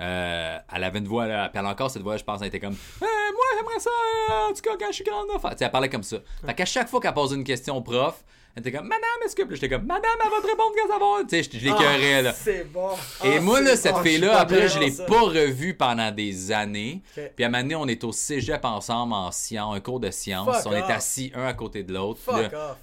Euh, 0.00 0.58
elle 0.74 0.84
avait 0.84 0.98
une 0.98 1.08
voix, 1.08 1.26
là, 1.26 1.48
puis 1.50 1.58
elle 1.60 1.66
a 1.66 1.70
encore 1.70 1.90
cette 1.90 2.02
voix, 2.02 2.16
je 2.16 2.24
pense, 2.24 2.40
elle 2.40 2.48
était 2.48 2.60
comme 2.60 2.72
Euh, 2.72 3.06
Moi, 3.06 3.44
j'aimerais 3.58 3.78
ça, 3.80 3.90
euh, 3.90 4.50
en 4.50 4.54
tout 4.54 4.62
cas, 4.62 4.70
quand 4.78 4.86
je 4.88 4.94
suis 4.94 5.04
grande, 5.04 5.26
sais, 5.58 5.64
elle 5.64 5.70
parlait 5.70 5.90
comme 5.90 6.02
ça. 6.02 6.16
Fait 6.46 6.54
qu'à 6.54 6.64
chaque 6.64 6.88
fois 6.88 7.00
qu'elle 7.00 7.12
posait 7.12 7.36
une 7.36 7.44
question 7.44 7.76
au 7.76 7.82
prof, 7.82 8.24
elle 8.56 8.60
était 8.60 8.72
comme 8.72 8.88
Madame, 8.88 9.02
est-ce 9.24 9.36
que. 9.36 9.54
J'étais 9.54 9.68
comme 9.68 9.86
Madame, 9.86 10.10
elle 10.24 10.30
va 10.30 10.40
te 10.40 10.46
répondre 10.46 10.72
quand 10.76 10.92
ça 10.92 10.98
va? 10.98 11.24
Tu 11.28 11.42
sais, 11.42 11.58
je, 11.58 11.64
l'écœurais, 11.64 12.22
là. 12.22 12.30
Ah, 12.32 12.38
C'est 12.38 12.64
bon. 12.64 12.90
Et 13.24 13.36
Ah, 13.36 13.40
moi, 13.40 13.58
c'est 13.58 13.64
là, 13.64 13.76
cette 13.76 13.98
fille-là, 13.98 14.40
après, 14.40 14.68
je 14.68 14.78
l'ai 14.78 14.92
pas 14.92 15.20
revue 15.20 15.74
pendant 15.74 16.10
des 16.10 16.52
années. 16.52 17.02
Puis 17.14 17.44
à 17.44 17.46
un 17.46 17.50
moment 17.50 17.62
donné, 17.62 17.74
on 17.76 17.86
est 17.86 18.04
au 18.04 18.12
cégep 18.12 18.64
ensemble 18.64 19.12
en 19.14 19.30
sciences, 19.30 19.76
un 19.76 19.80
cours 19.80 20.00
de 20.00 20.10
sciences. 20.10 20.62
Fuck 20.62 20.72
on 20.72 20.76
est 20.76 20.82
assis 20.92 21.30
un 21.34 21.46
à 21.46 21.54
côté 21.54 21.82
de 21.82 21.92
l'autre. 21.92 22.20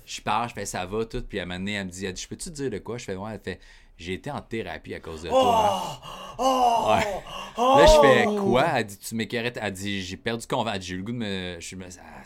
Je 0.06 0.22
parle, 0.22 0.50
je 0.50 0.54
fais 0.54 0.66
ça 0.66 0.86
va, 0.86 1.06
tout. 1.06 1.22
Puis 1.28 1.40
à 1.40 1.44
un 1.44 1.46
moment 1.46 1.60
donné, 1.60 1.74
elle 1.74 1.86
me 1.86 1.92
dit, 1.92 2.06
elle 2.06 2.14
dit, 2.14 2.22
je 2.22 2.28
peux-tu 2.28 2.50
te 2.50 2.56
dire 2.56 2.70
de 2.70 2.78
quoi? 2.80 2.98
Je 2.98 3.06
fais, 3.06 3.16
ouais, 3.16 3.32
elle 3.34 3.42
fait, 3.44 3.60
j'ai 3.98 4.14
été 4.14 4.30
en 4.30 4.42
thérapie 4.42 4.94
à 4.94 5.00
cause 5.00 5.24
de 5.24 5.30
toi. 5.30 6.00
Oh! 6.38 6.92
Ouais. 6.92 7.04
Oh! 7.58 7.78
Là, 7.80 7.86
je 7.88 8.00
fais 8.08 8.26
quoi? 8.40 8.66
Elle 8.76 8.86
dit, 8.86 8.98
tu 9.00 9.16
m'écœurais. 9.16 9.54
Elle 9.60 9.74
dit, 9.74 10.04
j'ai 10.04 10.18
perdu 10.18 10.46
confiance. 10.46 10.74
Elle 10.76 10.80
dit, 10.80 10.88
j'ai 10.88 10.94
eu 10.94 10.98
le 10.98 11.04
goût 11.04 11.12
de 11.12 11.18
me. 11.18 11.58
Je 11.60 11.76
me. 11.76 11.86
Ah, 11.86 12.24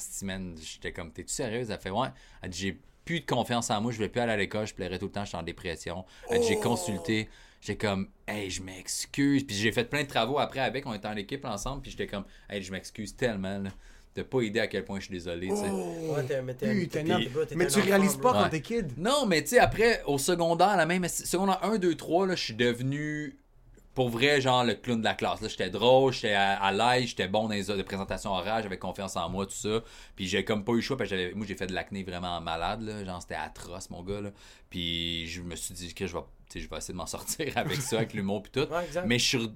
j'étais 0.62 0.92
comme, 0.92 1.12
t'es-tu 1.12 1.34
sérieuse? 1.34 1.72
Elle 1.72 1.80
fait, 1.80 1.90
ouais. 1.90 2.10
Elle 2.42 2.50
dit, 2.50 2.60
j'ai 2.60 2.80
plus 3.06 3.22
de 3.22 3.26
confiance 3.26 3.69
en 3.69 3.82
moi, 3.82 3.91
je 3.91 3.98
voulais 3.98 4.10
plus 4.10 4.22
aller 4.22 4.32
à 4.34 4.38
l'école, 4.38 4.68
je 4.68 4.73
plairais 4.73 4.99
tout 4.99 5.06
le 5.06 5.11
temps, 5.11 5.26
j'étais 5.26 5.38
en 5.38 5.44
dépression. 5.44 6.06
J'ai 6.32 6.56
Oh! 6.57 6.61
consulté. 6.61 7.30
J'étais 7.61 7.88
comme, 7.88 8.07
hey, 8.28 8.49
je 8.49 8.64
m'excuse. 8.64 9.44
Puis 9.44 9.56
j'ai 9.56 9.72
fait 9.72 9.84
plein 9.86 10.02
de 10.03 10.07
travaux 10.07 10.40
après 10.40 10.61
avec, 10.61 10.86
on 10.88 10.94
était 10.94 11.07
en 11.07 11.15
équipe 11.15 11.45
ensemble. 11.45 11.82
Puis 11.84 11.91
j'étais 11.91 12.07
comme, 12.07 12.23
hey, 12.49 12.61
je 12.64 12.72
m'excuse 12.72 13.15
tellement, 13.15 13.60
là, 13.60 13.69
de 14.15 14.23
pas 14.23 14.41
aider 14.41 14.60
à 14.60 14.68
quel 14.68 14.84
point 14.84 14.99
je 14.99 15.06
suis 15.06 15.14
désolé. 15.14 15.49
Ouais, 15.52 16.23
t'es- 16.28 16.41
mais 16.41 16.53
t'es- 16.56 16.73
Putain, 16.82 17.03
t'es 17.48 17.56
Mais 17.56 17.68
tu 17.68 17.80
réalises 17.80 18.18
pas 18.18 18.34
quand 18.34 18.49
t'es 18.49 18.61
kid? 18.61 18.91
Non, 18.98 19.26
mais 19.28 19.41
tu 19.44 19.49
sais, 19.49 19.60
après, 19.60 20.02
au 20.07 20.18
secondaire, 20.18 20.76
la 20.76 20.86
même 20.88 21.07
secondaire 21.07 21.60
1, 21.64 21.78
2, 21.78 21.95
3, 21.95 22.26
là, 22.28 22.36
je 22.36 22.44
suis 22.44 22.53
devenu 22.56 23.36
pour 23.94 24.10
vrai, 24.10 24.40
genre 24.42 24.64
le 24.64 24.76
clown 24.76 25.00
de 25.00 25.04
la 25.04 25.14
classe. 25.14 25.42
Là, 25.42 25.48
j'étais 25.48 25.70
drôle, 25.70 26.14
j'étais 26.14 26.34
à, 26.34 26.54
à 26.62 26.72
l'aise, 26.72 27.10
j'étais 27.10 27.28
bon 27.28 27.44
dans 27.48 27.54
les 27.54 27.64
les 27.64 27.84
présentations 27.84 28.32
orales, 28.32 28.64
j'avais 28.64 28.78
confiance 28.80 29.16
en 29.16 29.30
moi, 29.30 29.46
tout 29.46 29.52
ça. 29.54 29.82
Puis 30.16 30.28
j'ai 30.28 30.44
comme 30.46 30.64
pas 30.64 30.72
eu 30.74 30.76
le 30.78 30.82
choix, 30.82 30.98
parce 30.98 31.10
que 31.10 31.16
j'avais- 31.18 31.34
moi 31.34 31.46
j'ai 31.48 31.56
fait 31.56 31.68
de 31.68 31.74
l'acné 31.74 32.04
vraiment 32.04 32.40
malade, 32.42 32.82
là. 32.82 33.04
genre 33.06 33.22
c'était 33.22 33.36
atroce, 33.36 33.90
mon 33.90 34.04
gars. 34.04 34.22
Là. 34.22 34.32
Puis 34.70 35.28
je 35.28 35.42
me 35.42 35.56
suis 35.56 35.74
dit 35.74 35.94
que 35.94 36.08
je 36.08 36.16
vais, 36.16 36.24
je 36.56 36.68
vais 36.70 36.78
essayer 36.78 36.94
de 36.94 36.98
m'en 36.98 37.06
sortir 37.08 37.58
avec 37.58 37.78
ça, 37.82 37.98
avec 37.98 38.14
l'humour, 38.14 38.44
puis 38.44 38.52
tout. 38.52 38.72
Ouais. 38.72 38.88
Mais 39.06 39.20
je 39.20 39.26
suis 39.28 39.52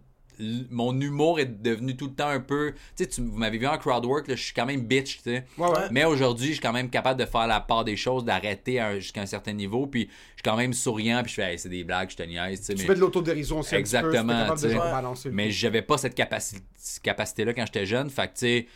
mon 0.71 0.99
humour 0.99 1.39
est 1.39 1.61
devenu 1.61 1.95
tout 1.95 2.05
le 2.07 2.13
temps 2.13 2.27
un 2.29 2.39
peu. 2.39 2.73
Tu 2.95 3.03
sais, 3.03 3.07
tu- 3.09 3.21
vous 3.21 3.37
m'avez 3.37 3.57
vu 3.57 3.67
en 3.67 3.77
crowdwork, 3.77 4.27
là, 4.27 4.35
je 4.35 4.43
suis 4.43 4.53
quand 4.53 4.65
même 4.65 4.81
bitch, 4.81 5.17
tu 5.17 5.23
sais. 5.23 5.45
Ouais, 5.57 5.67
ouais. 5.69 5.87
Mais 5.91 6.05
aujourd'hui, 6.05 6.47
je 6.47 6.53
suis 6.53 6.61
quand 6.61 6.73
même 6.73 6.89
capable 6.89 7.19
de 7.19 7.25
faire 7.25 7.47
la 7.47 7.59
part 7.59 7.83
des 7.83 7.95
choses, 7.95 8.25
d'arrêter 8.25 8.81
jusqu'à 8.99 9.21
un 9.21 9.25
certain 9.25 9.53
niveau. 9.53 9.87
Puis 9.87 10.03
je 10.03 10.07
suis 10.35 10.43
quand 10.43 10.57
même 10.57 10.73
souriant, 10.73 11.21
puis 11.23 11.29
je 11.31 11.35
fais, 11.35 11.51
Hey, 11.53 11.59
c'est 11.59 11.69
des 11.69 11.83
blagues, 11.83 12.09
je 12.09 12.15
te 12.17 12.23
niaise, 12.23 12.59
tu 12.59 12.65
sais. 12.65 12.73
Tu 12.75 12.81
mais- 12.81 12.87
fais 12.87 12.95
de 12.95 12.99
l'autodérision 12.99 13.61
peu, 13.61 13.75
Exactement, 13.75 14.33
capable 14.33 14.61
de 14.61 15.29
Mais 15.31 15.51
j'avais 15.51 15.81
pas 15.81 15.97
cette 15.97 16.15
capaci- 16.17 16.61
capacité-là 17.03 17.53
quand 17.53 17.65
j'étais 17.65 17.85
jeune. 17.85 18.09
Fait 18.09 18.27
que, 18.27 18.33
tu 18.33 18.39
sais, 18.39 18.67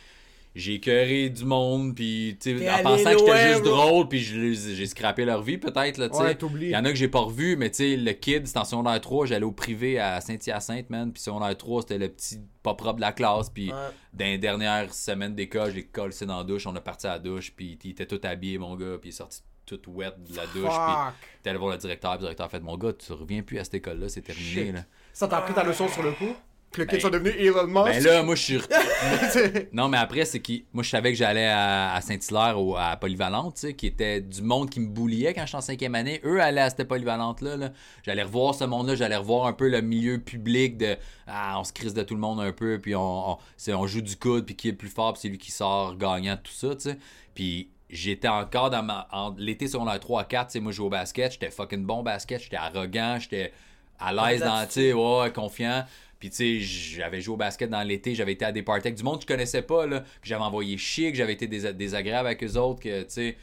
j'ai 0.54 0.74
écœuré 0.74 1.28
du 1.30 1.44
monde, 1.44 1.94
puis, 1.94 2.36
tu 2.40 2.56
T'es 2.56 2.58
sais, 2.58 2.70
en 2.70 2.82
pensant 2.82 3.12
que 3.12 3.18
j'étais 3.18 3.48
juste 3.52 3.64
drôle, 3.64 4.08
puis 4.08 4.18
j'ai 4.20 4.86
scrappé 4.86 5.24
leur 5.24 5.42
vie, 5.42 5.58
peut-être, 5.58 5.98
là. 5.98 6.08
Ouais. 6.12 6.36
Il 6.60 6.68
y 6.70 6.76
en 6.76 6.84
a 6.84 6.90
que 6.90 6.96
j'ai 6.96 7.08
pas 7.08 7.20
revu, 7.20 7.56
mais, 7.56 7.70
tu 7.70 7.76
sais, 7.76 7.96
le 7.96 8.12
kid, 8.12 8.46
c'était 8.46 8.58
en 8.58 8.64
secondaire 8.64 9.00
3, 9.00 9.26
j'allais 9.26 9.44
au 9.44 9.52
privé 9.52 9.98
à 10.00 10.20
Saint-Hyacinthe, 10.20 10.90
man, 10.90 11.12
puis 11.12 11.22
secondaire 11.22 11.56
3, 11.56 11.82
c'était 11.82 11.98
le 11.98 12.08
petit 12.08 12.40
pas 12.62 12.74
propre 12.74 12.96
de 12.96 13.00
la 13.02 13.12
classe, 13.12 13.48
puis 13.48 13.70
Ouais. 13.70 13.78
dans 14.12 14.24
les 14.26 14.38
dernières 14.38 14.92
semaines 14.92 15.34
d'école, 15.34 15.72
j'ai 15.72 15.84
collé 15.84 16.14
dans 16.26 16.38
la 16.38 16.44
douche, 16.44 16.66
on 16.66 16.74
a 16.76 16.80
parti 16.80 17.06
à 17.06 17.10
la 17.12 17.18
douche, 17.20 17.52
puis 17.56 17.78
il 17.84 17.90
était 17.92 18.06
tout 18.06 18.20
habillé, 18.24 18.58
mon 18.58 18.74
gars, 18.76 18.98
puis 19.00 19.10
il 19.10 19.12
est 19.12 19.16
sorti 19.16 19.42
tout 19.66 19.80
wet 19.86 20.10
de 20.28 20.34
la 20.36 20.46
douche, 20.46 20.64
puis 20.74 21.24
t'es 21.44 21.50
allé 21.50 21.58
voir 21.60 21.70
le 21.70 21.78
directeur, 21.78 22.10
puis 22.12 22.22
le 22.22 22.24
directeur 22.24 22.46
a 22.46 22.48
fait, 22.48 22.58
mon 22.60 22.76
gars, 22.76 22.92
tu 22.92 23.12
reviens 23.12 23.42
plus 23.42 23.58
à 23.60 23.64
cette 23.64 23.74
école-là, 23.74 24.08
c'est 24.08 24.20
terminé, 24.22 24.44
Shit. 24.66 24.72
là. 24.74 24.80
Ça, 25.12 25.28
t'as 25.28 25.38
appris 25.38 25.54
ta 25.54 25.62
leçon 25.62 25.86
sur 25.86 26.02
le 26.02 26.10
coup? 26.12 26.34
Que 26.72 26.82
le 26.82 26.84
kid 26.86 26.94
Ben- 26.94 27.00
soit 27.00 27.10
devenu 27.10 27.30
Elon 27.30 27.66
Musk? 27.66 27.84
Ben 27.86 28.02
là, 28.04 28.22
moi, 28.22 28.34
je 28.36 28.42
suis. 28.42 28.58
non, 29.72 29.88
mais 29.88 29.96
après, 29.98 30.24
c'est 30.24 30.40
qui. 30.40 30.64
Moi, 30.72 30.84
je 30.84 30.90
savais 30.90 31.10
que 31.10 31.18
j'allais 31.18 31.46
à, 31.48 31.94
à 31.94 32.00
Saint-Hilaire, 32.00 32.60
au- 32.60 32.76
à 32.76 32.96
Polyvalente, 32.96 33.54
tu 33.56 33.60
sais, 33.62 33.74
qui 33.74 33.86
était 33.88 34.20
du 34.20 34.40
monde 34.42 34.70
qui 34.70 34.78
me 34.80 34.86
bouliait 34.86 35.34
quand 35.34 35.44
j'étais 35.46 35.56
en 35.56 35.60
cinquième 35.62 35.94
année. 35.96 36.20
Eux 36.24 36.40
allaient 36.40 36.60
à 36.60 36.70
cette 36.70 36.86
Polyvalente-là. 36.86 37.56
là. 37.56 37.70
J'allais 38.04 38.22
revoir 38.22 38.54
ce 38.54 38.64
monde-là, 38.64 38.94
j'allais 38.94 39.16
revoir 39.16 39.46
un 39.46 39.52
peu 39.52 39.68
le 39.68 39.80
milieu 39.80 40.18
public 40.18 40.76
de. 40.76 40.96
Ah, 41.26 41.56
on 41.58 41.64
se 41.64 41.72
crise 41.72 41.94
de 41.94 42.02
tout 42.02 42.14
le 42.14 42.20
monde 42.20 42.40
un 42.40 42.52
peu, 42.52 42.78
puis 42.80 42.94
on, 42.94 43.32
on, 43.32 43.38
c'est- 43.56 43.74
on 43.74 43.86
joue 43.88 44.00
du 44.02 44.16
coude, 44.16 44.46
puis 44.46 44.54
qui 44.54 44.68
est 44.68 44.72
le 44.72 44.76
plus 44.76 44.88
fort, 44.90 45.14
puis 45.14 45.22
c'est 45.22 45.28
lui 45.28 45.38
qui 45.38 45.50
sort 45.50 45.96
gagnant, 45.96 46.36
tout 46.36 46.52
ça, 46.52 46.74
tu 46.76 46.82
sais. 46.90 46.98
Puis 47.34 47.68
j'étais 47.88 48.28
encore 48.28 48.70
dans 48.70 48.84
ma. 48.84 49.08
En, 49.10 49.34
l'été 49.36 49.66
secondaire 49.66 49.98
3 49.98 50.20
à 50.20 50.24
4, 50.24 50.46
tu 50.46 50.52
sais, 50.52 50.60
moi, 50.60 50.70
je 50.70 50.76
jouais 50.76 50.86
au 50.86 50.90
basket, 50.90 51.32
j'étais 51.32 51.50
fucking 51.50 51.84
bon 51.84 51.98
au 51.98 52.02
basket, 52.04 52.40
j'étais 52.40 52.56
arrogant, 52.56 53.16
j'étais 53.18 53.52
à 53.98 54.12
l'aise 54.12 54.40
dans, 54.40 54.64
tu 54.66 54.72
sais, 54.74 54.92
ouais, 54.92 55.32
confiant. 55.32 55.84
Puis, 56.20 56.30
tu 56.30 56.36
sais, 56.36 56.60
j'avais 56.60 57.20
joué 57.20 57.34
au 57.34 57.38
basket 57.38 57.68
dans 57.70 57.82
l'été, 57.82 58.14
j'avais 58.14 58.32
été 58.32 58.44
à 58.44 58.52
des 58.52 58.62
parties 58.62 58.88
avec 58.88 58.96
du 58.98 59.02
monde 59.02 59.16
que 59.16 59.22
je 59.22 59.26
connaissais 59.26 59.62
pas, 59.62 59.86
là, 59.86 60.00
que 60.00 60.06
j'avais 60.22 60.44
envoyé 60.44 60.76
chier, 60.76 61.10
que 61.10 61.16
j'avais 61.18 61.32
été 61.32 61.46
dés- 61.48 61.72
désagréable 61.72 62.26
avec 62.28 62.44
eux 62.44 62.56
autres, 62.58 62.80
que, 62.80 63.02
tu 63.02 63.08
sais. 63.10 63.36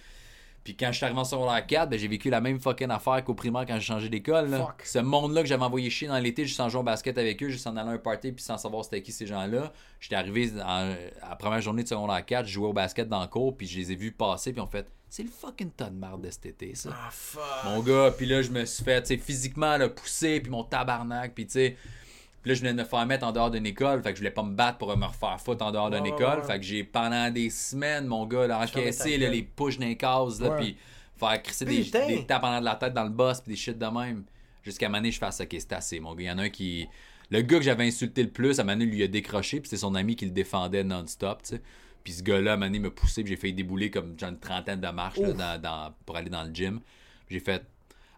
Puis 0.63 0.75
quand 0.75 0.87
je 0.91 0.97
suis 0.97 1.05
arrivé 1.05 1.17
en 1.19 1.23
secondaire 1.23 1.65
4, 1.65 1.89
ben, 1.89 1.97
j'ai 1.97 2.09
vécu 2.09 2.29
la 2.29 2.41
même 2.41 2.59
fucking 2.59 2.89
affaire 2.91 3.23
qu'au 3.23 3.33
primaire 3.33 3.65
quand 3.65 3.75
j'ai 3.75 3.85
changé 3.85 4.09
d'école. 4.09 4.49
Ce 4.83 4.99
monde-là 4.99 5.41
que 5.41 5.47
j'avais 5.47 5.63
envoyé 5.63 5.89
chier 5.89 6.09
dans 6.09 6.19
l'été, 6.19 6.45
juste 6.45 6.59
en 6.59 6.67
jouant 6.67 6.81
au 6.81 6.83
basket 6.83 7.17
avec 7.17 7.41
eux, 7.41 7.47
juste 7.47 7.65
en 7.67 7.77
allant 7.77 7.91
à 7.91 7.93
un 7.93 7.97
party, 7.97 8.33
puis 8.33 8.43
sans 8.43 8.57
savoir 8.57 8.83
c'était 8.83 9.01
qui 9.01 9.13
ces 9.13 9.25
gens-là. 9.25 9.71
J'étais 10.01 10.15
arrivé 10.15 10.51
en- 10.61 10.93
à 11.23 11.29
la 11.29 11.35
première 11.37 11.61
journée 11.61 11.83
de 11.83 11.87
secondaire 11.87 12.23
4, 12.25 12.45
je 12.45 12.51
jouais 12.51 12.67
au 12.67 12.73
basket 12.73 13.07
dans 13.07 13.21
le 13.21 13.27
cours, 13.27 13.55
puis 13.55 13.65
je 13.65 13.77
les 13.79 13.93
ai 13.93 13.95
vus 13.95 14.11
passer, 14.11 14.51
puis 14.51 14.59
on 14.61 14.67
fait 14.67 14.85
c'est 15.09 15.23
le 15.23 15.29
fucking 15.29 15.71
tas 15.71 15.89
de 15.89 15.95
merde 15.97 16.21
de 16.21 16.29
cet 16.29 16.45
été, 16.47 16.75
ça. 16.75 16.89
Ah, 16.93 17.09
fuck. 17.11 17.41
Mon 17.63 17.79
gars, 17.81 18.11
puis 18.11 18.25
là, 18.25 18.41
je 18.41 18.49
me 18.51 18.65
suis 18.65 18.83
fait, 18.83 19.01
tu 19.03 19.07
sais, 19.07 19.17
physiquement, 19.17 19.77
là, 19.77 19.87
pousser, 19.87 20.41
puis 20.41 20.51
mon 20.51 20.65
tabarnak, 20.65 21.33
puis 21.33 21.45
tu 21.47 21.53
sais. 21.53 21.77
Là, 22.47 22.53
je 22.53 22.61
venais 22.61 22.73
de 22.73 22.79
me 22.79 22.83
faire 22.85 23.05
mettre 23.05 23.25
en 23.27 23.31
dehors 23.31 23.51
d'une 23.51 23.65
école, 23.65 24.01
fait 24.01 24.11
que 24.11 24.15
je 24.15 24.21
voulais 24.21 24.31
pas 24.31 24.43
me 24.43 24.55
battre 24.55 24.77
pour 24.77 24.95
me 24.95 25.05
refaire 25.05 25.39
foutre 25.39 25.65
en 25.65 25.71
dehors 25.71 25.89
d'une 25.89 26.01
Ouais, 26.03 26.09
école. 26.09 26.39
ouais. 26.39 26.45
Fait 26.47 26.57
que 26.59 26.63
j'ai, 26.65 26.83
pendant 26.83 27.29
des 27.29 27.49
semaines, 27.49 28.05
mon 28.07 28.25
gars, 28.25 28.47
là, 28.47 28.59
encaissé, 28.61 29.17
là, 29.17 29.29
les 29.29 29.43
push 29.43 29.77
dans 29.77 29.85
les 29.85 29.97
cases, 29.97 30.39
là, 30.39 30.51
puis 30.51 30.77
faire 31.17 31.41
crisser 31.43 31.65
des, 31.65 31.83
des 31.83 32.25
tapes 32.25 32.43
en 32.43 32.59
de 32.59 32.65
la 32.65 32.75
tête 32.75 32.93
dans 32.93 33.03
le 33.03 33.09
boss, 33.09 33.41
puis 33.41 33.51
des 33.51 33.57
shit 33.57 33.77
de 33.77 33.85
même. 33.85 34.23
Jusqu'à 34.63 34.87
donné, 34.89 35.11
je 35.11 35.17
fasse, 35.19 35.41
ok, 35.41 35.47
c'est 35.51 35.73
assez, 35.73 35.99
mon 35.99 36.13
gars. 36.15 36.23
Il 36.23 36.27
y 36.27 36.31
en 36.31 36.37
a 36.39 36.43
un 36.43 36.49
qui. 36.49 36.87
Le 37.29 37.41
gars 37.41 37.57
que 37.57 37.63
j'avais 37.65 37.85
insulté 37.85 38.23
le 38.23 38.29
plus, 38.29 38.59
à 38.59 38.63
donné, 38.63 38.85
lui 38.85 39.03
a 39.03 39.07
décroché, 39.07 39.59
puis 39.59 39.69
c'est 39.69 39.77
son 39.77 39.95
ami 39.95 40.15
qui 40.15 40.25
le 40.25 40.31
défendait 40.31 40.83
non-stop, 40.83 41.41
tu 41.43 41.55
sais. 41.55 41.61
Puis 42.03 42.13
ce 42.13 42.23
gars-là, 42.23 42.51
à 42.51 42.53
un 42.53 42.57
moment 42.57 42.67
donné, 42.67 42.79
m'a 42.79 42.89
poussé, 42.89 43.23
puis 43.23 43.33
j'ai 43.33 43.37
fait 43.37 43.51
débouler 43.51 43.91
comme 43.91 44.17
genre 44.17 44.29
une 44.29 44.39
trentaine 44.39 44.79
de 44.79 44.87
marches 44.87 45.17
là, 45.19 45.29
Ouf. 45.31 45.35
dans- 45.37 45.61
dans- 45.61 45.93
pour 46.05 46.15
aller 46.15 46.29
dans 46.29 46.43
le 46.43 46.53
gym. 46.53 46.79
J'ai 47.29 47.41
fait, 47.41 47.65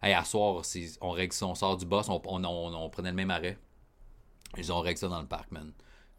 hey, 0.04 0.14
à 0.14 0.24
soir, 0.24 0.62
on 1.02 1.10
règle 1.10 1.34
ça, 1.34 1.48
on 1.48 1.56
sort 1.56 1.76
du 1.78 1.86
boss, 1.88 2.08
on, 2.10 2.22
on, 2.26 2.44
on- 2.44 2.74
on 2.76 2.90
prenait 2.90 3.10
le 3.10 3.16
même 3.16 3.32
arrêt. 3.32 3.58
Ils 4.58 4.72
ont 4.72 4.80
réglé 4.82 4.98
ça 4.98 5.08
dans 5.08 5.22
le 5.22 5.28
parc, 5.28 5.52
man. 5.52 5.72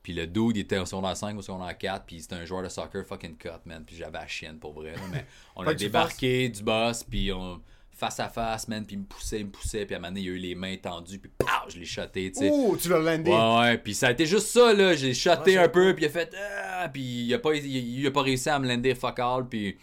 Puis 0.02 0.12
le 0.14 0.26
dude, 0.26 0.56
il 0.56 0.60
était 0.60 0.78
au 0.78 0.86
secondaire 0.86 1.16
5 1.16 1.34
ou 1.36 1.40
au 1.40 1.42
secondaire 1.42 1.76
4, 1.76 2.06
puis 2.06 2.20
c'était 2.22 2.36
un 2.36 2.44
joueur 2.46 2.62
de 2.62 2.68
soccer 2.68 3.04
fucking 3.04 3.36
cut, 3.36 3.48
man. 3.66 3.84
Puis 3.86 3.96
j'avais 3.96 4.18
la 4.18 4.26
chienne 4.26 4.58
pour 4.58 4.72
vrai, 4.72 4.92
là, 4.92 5.00
mais 5.12 5.26
on 5.56 5.62
a 5.62 5.74
débarqué 5.74 6.48
du 6.48 6.62
boss, 6.62 7.04
puis 7.04 7.30
on 7.32 7.60
face 7.92 8.18
à 8.18 8.30
face, 8.30 8.66
man, 8.66 8.86
puis 8.86 8.96
il 8.96 9.00
me 9.00 9.04
poussait, 9.04 9.40
il 9.40 9.46
me 9.46 9.50
poussait, 9.50 9.84
puis 9.84 9.94
à 9.94 9.98
un 9.98 10.00
moment 10.00 10.10
donné, 10.12 10.22
il 10.22 10.28
a 10.30 10.32
eu 10.32 10.38
les 10.38 10.54
mains 10.54 10.74
tendues, 10.78 11.18
puis 11.18 11.30
pow, 11.36 11.46
je 11.68 11.78
l'ai 11.78 11.84
shoté, 11.84 12.32
tu 12.32 12.38
sais. 12.38 12.50
Ouh, 12.50 12.74
tu 12.80 12.88
l'as 12.88 12.98
landé. 12.98 13.30
Ouais, 13.30 13.58
ouais, 13.58 13.76
puis 13.78 13.92
ça 13.94 14.06
a 14.08 14.12
été 14.12 14.24
juste 14.24 14.46
ça, 14.46 14.72
là. 14.72 14.94
J'ai 14.94 15.12
shoté 15.12 15.58
un 15.58 15.68
peu, 15.68 15.94
puis 15.94 16.04
il 16.04 16.08
a 16.08 16.10
fait. 16.10 16.34
Ah, 16.72 16.88
puis 16.88 17.02
il 17.02 17.34
a, 17.34 17.38
pas, 17.38 17.54
il, 17.54 17.66
il 17.66 18.06
a 18.06 18.10
pas 18.10 18.22
réussi 18.22 18.48
à 18.48 18.58
me 18.58 18.66
lander 18.66 18.94
fuck 18.94 19.18
all, 19.18 19.46
puis 19.50 19.76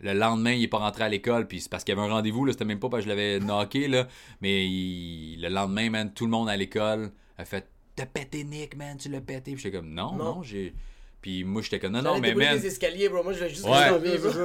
le 0.00 0.12
lendemain, 0.12 0.52
il 0.52 0.62
est 0.62 0.68
pas 0.68 0.78
rentré 0.78 1.02
à 1.02 1.08
l'école, 1.08 1.48
puis 1.48 1.60
c'est 1.62 1.68
parce 1.68 1.82
qu'il 1.82 1.96
y 1.96 1.98
avait 1.98 2.06
un 2.08 2.12
rendez-vous, 2.12 2.44
là. 2.44 2.52
C'était 2.52 2.64
même 2.64 2.78
pas 2.78 2.88
parce 2.88 3.02
que 3.04 3.10
je 3.10 3.16
l'avais 3.16 3.40
knocké, 3.40 3.88
là. 3.88 4.06
Mais 4.40 4.68
il- 4.68 5.40
le 5.42 5.48
lendemain, 5.48 5.90
man, 5.90 6.12
tout 6.14 6.26
le 6.26 6.30
monde 6.30 6.48
à 6.48 6.56
l'école 6.56 7.10
a 7.38 7.44
fait 7.44 7.66
T'as 7.96 8.06
pété 8.06 8.44
Nick, 8.44 8.76
man, 8.76 8.96
tu 8.96 9.08
l'as 9.08 9.20
pété. 9.20 9.52
Puis 9.52 9.62
j'étais 9.62 9.76
comme 9.76 9.90
Non, 9.94 10.12
non, 10.12 10.24
Non. 10.36 10.42
j'ai. 10.42 10.74
Puis 11.22 11.42
moi, 11.42 11.62
j'étais 11.62 11.78
comme, 11.78 11.92
non, 11.92 12.02
non, 12.02 12.18
mais 12.20 12.34
man. 12.34 12.54
les 12.54 12.66
escaliers, 12.66 13.08
bro. 13.08 13.22
Moi, 13.22 13.32
je 13.32 13.38
vais 13.38 13.48
juste 13.48 13.64
Ouais. 13.64 13.88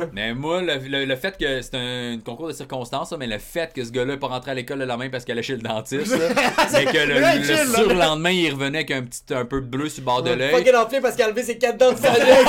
Mais 0.13 0.34
moi, 0.34 0.61
le, 0.61 0.76
le- 0.88 1.03
le 1.03 1.15
fait 1.17 1.38
que 1.38 1.61
c'est 1.61 1.76
un 1.76 2.19
concours 2.23 2.47
de 2.47 2.53
circonstances, 2.53 3.11
mais 3.19 3.27
le 3.27 3.38
fait 3.38 3.73
que 3.73 3.84
ce 3.84 3.91
gars-là 3.91 4.13
n'est 4.13 4.17
pas 4.19 4.27
rentré 4.27 4.51
à 4.51 4.53
l'école 4.53 4.80
le 4.80 4.85
lendemain 4.85 5.09
parce 5.09 5.26
qu'il 5.26 5.34
allait 5.34 5.43
chez 5.43 5.57
le 5.57 5.61
dentiste, 5.61 6.15
mais 6.71 6.85
que 6.85 6.97
le, 7.05 7.15
le 7.15 7.19
là. 7.19 7.65
surlendemain, 7.76 8.30
il 8.31 8.49
revenait 8.53 8.77
avec 8.77 8.91
un 8.91 9.01
petit 9.03 9.21
un 9.34 9.43
peu 9.43 9.59
de 9.59 9.65
bleu 9.65 9.89
sur 9.89 10.03
le 10.03 10.05
bord 10.05 10.23
de 10.23 10.31
l'œil. 10.31 10.51
Fucking 10.55 10.76
enflé 10.76 11.01
parce 11.01 11.15
qu'il 11.15 11.26
a 11.26 11.27
enlevé 11.27 11.43
ses 11.43 11.57
quatre 11.57 11.77
dents 11.77 11.91
de 11.91 11.97
sagesse. 11.97 12.26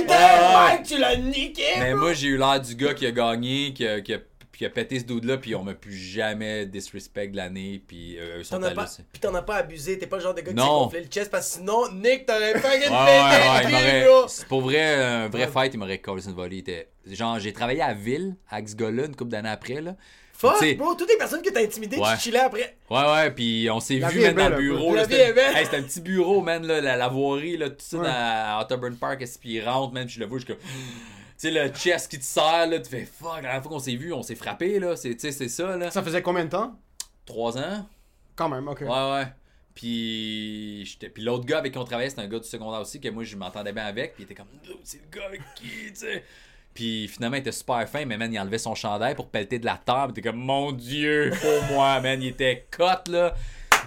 Putain, 0.00 0.82
tu 0.84 0.98
l'as 0.98 1.16
niqué, 1.16 1.62
Mais 1.78 1.94
moi, 1.94 2.12
j'ai 2.14 2.28
eu 2.28 2.38
l'air 2.38 2.60
du 2.60 2.74
gars 2.74 2.94
qui 2.94 3.06
a 3.06 3.12
gagné, 3.12 3.72
qui 3.72 3.86
a, 3.86 4.00
qui 4.00 4.14
a, 4.14 4.18
qui 4.58 4.66
a 4.66 4.70
pété 4.70 4.98
ce 4.98 5.04
dude-là, 5.04 5.36
puis 5.38 5.54
on 5.54 5.62
m'a 5.62 5.74
plus 5.74 5.94
jamais 5.96 6.66
disrespect 6.66 7.28
de 7.28 7.36
l'année, 7.36 7.80
puis 7.86 8.16
euh, 8.18 8.40
eux 8.40 8.42
sont 8.44 8.60
allés. 8.60 8.74
pas, 8.74 8.86
pis 9.12 9.20
t'en 9.20 9.32
as 9.36 9.42
pas 9.42 9.54
abusé, 9.58 9.96
t'es 9.98 10.08
pas 10.08 10.16
le 10.16 10.22
genre 10.24 10.34
de 10.34 10.40
gars 10.40 10.52
qui 10.52 10.58
s'est 10.58 10.66
gonflé 10.66 11.00
le 11.02 11.06
chest 11.06 11.30
parce 11.30 11.48
que 11.48 11.54
sinon, 11.60 11.92
Nick, 11.92 12.26
t'aurais 12.26 12.52
pas 12.60 12.68
Ouais, 12.72 12.80
gagné 12.80 13.74
ouais, 13.76 13.82
ouais, 13.82 14.04
bro. 14.08 14.26
c'est 14.26 14.46
Pour 14.48 14.62
vrai, 14.62 14.94
un 14.94 15.28
vrai 15.28 15.46
fight, 15.46 15.72
il 15.74 15.78
m'aurait 15.78 15.98
collé 15.98 16.24
une 16.26 16.32
volée. 16.34 16.58
Était- 16.58 16.88
Genre, 17.06 17.38
j'ai 17.38 17.52
travaillé 17.52 17.80
à 17.82 17.94
Ville 17.94 18.34
avec 18.50 18.68
ce 18.68 18.74
gars-là 18.74 19.06
une 19.06 19.14
couple 19.14 19.30
d'années 19.30 19.48
après, 19.48 19.80
là. 19.80 19.94
Fuck, 20.32 20.58
Tu 20.60 20.74
bro, 20.74 20.94
toutes 20.94 21.08
les 21.08 21.16
personnes 21.16 21.42
que 21.42 21.50
t'as 21.50 21.62
intimidées 21.62 21.96
Ouais. 21.96 22.14
qui 22.16 22.22
chillaient 22.24 22.38
après. 22.40 22.76
Ouais, 22.90 23.12
ouais, 23.12 23.30
puis 23.30 23.68
on 23.72 23.80
s'est 23.80 23.98
La 23.98 24.08
vu, 24.08 24.20
man, 24.20 24.34
dans 24.34 24.48
le 24.50 24.56
bureau. 24.56 24.94
La 24.94 25.02
là, 25.02 25.06
vie 25.08 25.14
c'était- 25.14 25.28
est 25.30 25.32
belle. 25.34 25.56
Hey, 25.56 25.64
c'était 25.64 25.76
un 25.78 25.82
petit 25.82 26.00
bureau, 26.00 26.40
man, 26.42 26.64
là, 26.66 26.80
la, 26.80 26.96
la 26.96 27.08
voirie, 27.08 27.56
là, 27.56 27.70
tout 27.70 27.76
ça 27.78 27.96
Ouais. 27.98 28.04
dans- 28.06 28.12
à 28.12 28.60
Otterburn 28.62 28.96
Park, 28.96 29.22
et 29.22 29.24
puis 29.40 29.54
il 29.54 29.64
rentre, 29.64 29.92
man, 29.94 30.04
puis 30.06 30.14
je 30.16 30.20
le 30.20 30.26
vois, 30.26 30.38
je 30.38 30.44
suis 30.44 30.52
comme... 30.54 30.62
Tu 31.40 31.46
sais, 31.46 31.50
le 31.52 31.68
chest 31.72 32.10
qui 32.10 32.18
te 32.18 32.24
serre, 32.24 32.66
là, 32.66 32.80
tu 32.80 32.90
fais 32.90 33.04
fuck, 33.04 33.42
la 33.42 33.60
fois 33.62 33.70
qu'on 33.70 33.78
s'est 33.78 33.94
vu, 33.94 34.12
on 34.12 34.22
s'est 34.24 34.34
frappé, 34.34 34.80
là, 34.80 34.96
c'est, 34.96 35.14
tu 35.14 35.20
sais, 35.20 35.30
c'est 35.32 35.48
ça, 35.48 35.76
là. 35.76 35.88
Ça 35.90 36.02
faisait 36.02 36.20
combien 36.20 36.44
de 36.44 36.50
temps? 36.50 36.76
Trois 37.24 37.56
ans? 37.56 37.86
Quand 38.34 38.48
même, 38.48 38.66
ok. 38.66 38.80
Ouais, 38.80 38.88
ouais. 39.12 39.26
Puis, 39.72 40.84
j'étais- 40.84 41.08
puis 41.10 41.22
l'autre 41.22 41.44
gars 41.44 41.58
avec 41.58 41.72
qui 41.72 41.78
on 41.78 41.84
travaillait, 41.84 42.10
c'était 42.10 42.22
un 42.22 42.26
gars 42.28 42.40
du 42.40 42.48
secondaire 42.48 42.80
aussi, 42.80 43.00
que 43.00 43.08
moi, 43.10 43.22
je 43.22 43.36
m'entendais 43.36 43.72
bien 43.72 43.86
avec. 43.86 44.14
Puis 44.14 44.24
il 44.24 44.24
était 44.24 44.34
comme, 44.34 44.48
c'est 44.82 45.00
le 45.00 45.16
gars 45.16 45.26
avec 45.26 45.40
qui, 45.54 45.68
tu 45.92 45.94
sais. 45.94 46.24
Puis 46.74 47.06
finalement, 47.06 47.36
il 47.36 47.40
était 47.40 47.52
super 47.52 47.88
fin, 47.88 48.04
mais 48.04 48.16
man, 48.16 48.32
il 48.32 48.38
enlevait 48.40 48.58
son 48.58 48.74
chandail 48.74 49.14
pour 49.14 49.28
pelleter 49.28 49.60
de 49.60 49.64
la 49.66 49.76
table. 49.76 50.12
T'es 50.14 50.22
comme, 50.22 50.36
mon 50.38 50.72
dieu, 50.72 51.32
pour 51.40 51.62
moi, 51.72 52.00
man. 52.00 52.20
Il 52.20 52.28
était 52.28 52.66
cut, 52.70 53.10
là. 53.12 53.34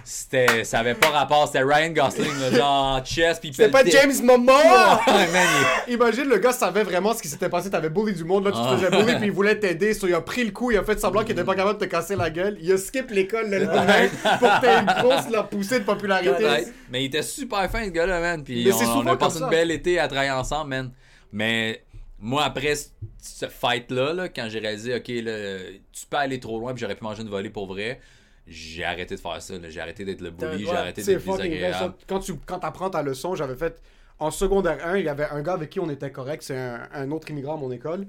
C'était, 0.04 0.64
ça 0.64 0.80
avait 0.80 0.94
pas 0.94 1.08
rapport. 1.10 1.46
C'était 1.46 1.62
Ryan 1.62 1.90
Gosling, 1.90 2.38
là, 2.40 2.50
genre 2.50 2.96
en 2.96 3.04
chest. 3.04 3.40
Puis 3.40 3.52
C'est 3.54 3.70
pas. 3.70 3.84
James 3.84 4.12
Momoa! 4.22 5.00
Imagine 5.88 6.24
le 6.28 6.38
gars 6.38 6.52
savait 6.52 6.82
vraiment 6.82 7.12
ce 7.14 7.22
qui 7.22 7.28
s'était 7.28 7.48
passé, 7.48 7.70
t'avais 7.70 7.88
bully 7.90 8.12
du 8.14 8.24
monde, 8.24 8.44
là 8.44 8.50
tu 8.52 8.58
te 8.58 8.62
Ah. 8.62 8.76
faisais 8.76 8.90
bully 8.90 9.16
puis 9.16 9.26
il 9.26 9.32
voulait 9.32 9.58
t'aider, 9.58 9.94
so 9.94 10.06
il 10.06 10.14
a 10.14 10.20
pris 10.20 10.44
le 10.44 10.50
coup, 10.50 10.70
il 10.70 10.78
a 10.78 10.82
fait 10.84 10.98
semblant 10.98 11.22
qu'il 11.22 11.32
était 11.32 11.44
pas 11.44 11.54
capable 11.54 11.78
de 11.78 11.84
te 11.84 11.90
casser 11.90 12.16
la 12.16 12.30
gueule, 12.30 12.56
il 12.60 12.72
a 12.72 12.78
skip 12.78 13.10
l'école 13.10 13.48
le 13.50 13.58
lendemain 13.64 14.08
pour 14.38 14.48
que 14.48 14.60
t'aies 14.60 14.78
une 14.80 15.02
grosse 15.02 15.28
la 15.30 15.42
poussée 15.44 15.80
de 15.80 15.84
popularité. 15.84 16.66
Mais 16.90 17.02
il 17.02 17.06
était 17.06 17.22
super 17.22 17.70
fin, 17.70 17.84
ce 17.84 17.90
gars-là, 17.90 18.20
man. 18.20 18.42
Puis 18.44 18.68
on, 18.72 18.98
on 19.00 19.06
a 19.06 19.16
passé 19.16 19.40
une 19.40 19.48
belle 19.48 19.70
été 19.70 19.98
à 19.98 20.08
travailler 20.08 20.30
ensemble, 20.32 20.70
man. 20.70 20.90
Mais 21.32 21.82
moi, 22.18 22.44
après 22.44 22.74
ce- 22.74 22.88
ce 23.22 23.46
fight-là, 23.48 24.12
là, 24.12 24.28
quand 24.28 24.46
j'ai 24.48 24.58
réalisé, 24.58 24.94
OK, 24.94 25.08
là, 25.08 25.58
tu 25.92 26.06
peux 26.08 26.16
aller 26.16 26.38
trop 26.40 26.58
loin, 26.58 26.72
puis 26.74 26.80
j'aurais 26.80 26.94
pu 26.96 27.04
manger 27.04 27.22
une 27.22 27.28
volée 27.30 27.50
pour 27.50 27.66
vrai, 27.66 28.00
j'ai 28.46 28.84
arrêté 28.84 29.14
de 29.14 29.20
faire 29.20 29.40
ça. 29.40 29.54
J'ai 29.68 29.80
arrêté 29.80 30.04
d'être 30.04 30.20
le 30.20 30.30
bully, 30.30 30.64
j'ai 30.64 30.70
arrêté 30.70 31.02
C'est 31.02 31.14
d'être 31.14 31.24
désagréable. 31.24 31.94
Quand 32.06 32.20
tu 32.20 32.34
quand 32.46 32.58
t'apprends 32.58 32.90
ta 32.90 33.02
leçon, 33.02 33.34
j'avais 33.34 33.56
fait 33.56 33.80
en 34.18 34.30
secondaire 34.30 34.78
1, 34.84 34.98
il 34.98 35.04
y 35.04 35.08
avait 35.08 35.24
un 35.24 35.42
gars 35.42 35.54
avec 35.54 35.70
qui 35.70 35.80
on 35.80 35.90
était 35.90 36.12
correct, 36.12 36.42
c'est 36.42 36.56
un, 36.56 36.88
un 36.92 37.10
autre 37.10 37.30
immigrant 37.30 37.54
à 37.54 37.56
mon 37.56 37.72
école, 37.72 38.06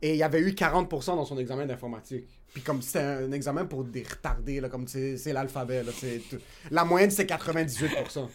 et 0.00 0.10
il 0.12 0.16
y 0.16 0.22
avait 0.22 0.40
eu 0.40 0.50
40% 0.50 1.16
dans 1.16 1.24
son 1.24 1.38
examen 1.38 1.66
d'informatique. 1.66 2.28
Puis 2.52 2.62
comme 2.62 2.80
c'était 2.82 3.00
un 3.00 3.32
examen 3.32 3.64
pour 3.64 3.84
des 3.84 4.02
retardés, 4.02 4.60
là, 4.60 4.68
comme 4.68 4.86
c'est 4.86 5.16
c'est 5.16 5.32
l'alphabet, 5.32 5.82
c'est 5.92 6.22
la 6.70 6.84
moyenne 6.84 7.10
c'est 7.10 7.24
98%. 7.24 8.28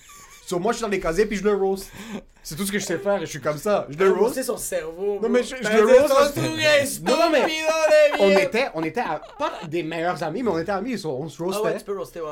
Moi, 0.59 0.71
je 0.71 0.77
suis 0.77 0.83
dans 0.83 0.89
les 0.89 0.99
casiers 0.99 1.25
puis 1.25 1.37
je 1.37 1.43
le 1.43 1.53
roast. 1.53 1.91
C'est 2.43 2.55
tout 2.55 2.65
ce 2.65 2.71
que 2.71 2.79
je 2.79 2.85
sais 2.85 2.97
faire 2.97 3.17
et 3.21 3.25
je 3.25 3.29
suis 3.31 3.39
comme 3.41 3.57
ça. 3.57 3.85
Je 3.89 3.97
le 3.97 4.11
roast. 4.11 4.33
C'est 4.35 4.43
son 4.43 4.57
cerveau. 4.57 5.19
Non, 5.21 5.29
mais 5.29 5.43
je- 5.43 5.55
je 5.55 5.77
le 5.77 5.85
roast 5.85 6.37
Non, 7.03 7.13
non, 7.17 7.29
mais- 7.31 7.45
On 8.19 8.29
était, 8.29 8.67
on 8.73 8.83
était 8.83 8.99
à- 9.01 9.21
pas 9.37 9.53
des 9.67 9.83
meilleurs 9.83 10.21
amis, 10.23 10.41
mais 10.43 10.49
on 10.49 10.57
était 10.59 10.71
amis, 10.71 10.97
so 10.97 11.11
on 11.11 11.29
se 11.29 11.41
Ah 11.41 11.45
roastait. 11.45 11.63
ouais, 11.67 11.77
tu 11.77 11.85
peux 11.85 11.97
roaster, 11.97 12.21
ouais. 12.21 12.27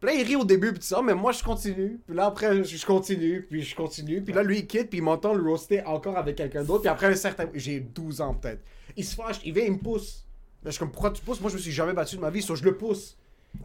Puis 0.00 0.06
là, 0.10 0.14
il 0.14 0.24
rit 0.24 0.36
au 0.36 0.44
début, 0.44 0.70
puis 0.70 0.78
tout 0.78 0.86
ça, 0.86 1.02
mais 1.02 1.14
moi, 1.14 1.32
je 1.32 1.42
continue. 1.42 1.98
Puis 2.06 2.14
là, 2.16 2.26
après, 2.26 2.62
je 2.62 2.86
continue, 2.86 3.42
puis 3.50 3.62
je 3.62 3.74
continue. 3.74 4.22
Puis 4.22 4.32
là, 4.32 4.44
lui, 4.44 4.58
il 4.60 4.66
quitte, 4.68 4.90
puis 4.90 4.98
il 4.98 5.02
m'entend 5.02 5.34
le 5.34 5.42
roaster 5.42 5.82
encore 5.84 6.16
avec 6.16 6.36
quelqu'un 6.36 6.62
d'autre. 6.62 6.82
Puis 6.82 6.88
après 6.88 7.06
un 7.08 7.14
certain... 7.16 7.46
J'ai 7.52 7.80
12 7.80 8.20
ans, 8.20 8.34
peut-être. 8.34 8.60
Il 8.96 9.04
se 9.04 9.16
fâche, 9.16 9.40
il 9.44 9.52
vient, 9.52 9.64
il 9.64 9.72
me 9.72 9.78
pousse. 9.78 10.24
Là, 10.62 10.70
je 10.70 10.70
suis 10.70 10.78
comme, 10.78 10.92
pourquoi 10.92 11.10
tu 11.10 11.20
pousses? 11.22 11.40
Moi, 11.40 11.50
je 11.50 11.56
me 11.56 11.60
suis 11.60 11.72
jamais 11.72 11.94
battu 11.94 12.14
de 12.14 12.20
ma 12.20 12.30
vie, 12.30 12.42
so 12.42 12.54
je 12.54 12.62
le 12.62 12.76
pousse. 12.76 13.16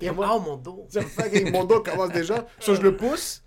Et 0.01 0.09
moi, 0.09 0.27
Oh 0.34 0.39
mon 0.39 0.55
dos. 0.57 0.88
mon 1.51 1.65
dos 1.65 1.81
commence 1.81 2.09
déjà. 2.09 2.47
So 2.59 2.73
je 2.73 2.81
le 2.81 2.95
pousse. 2.97 3.43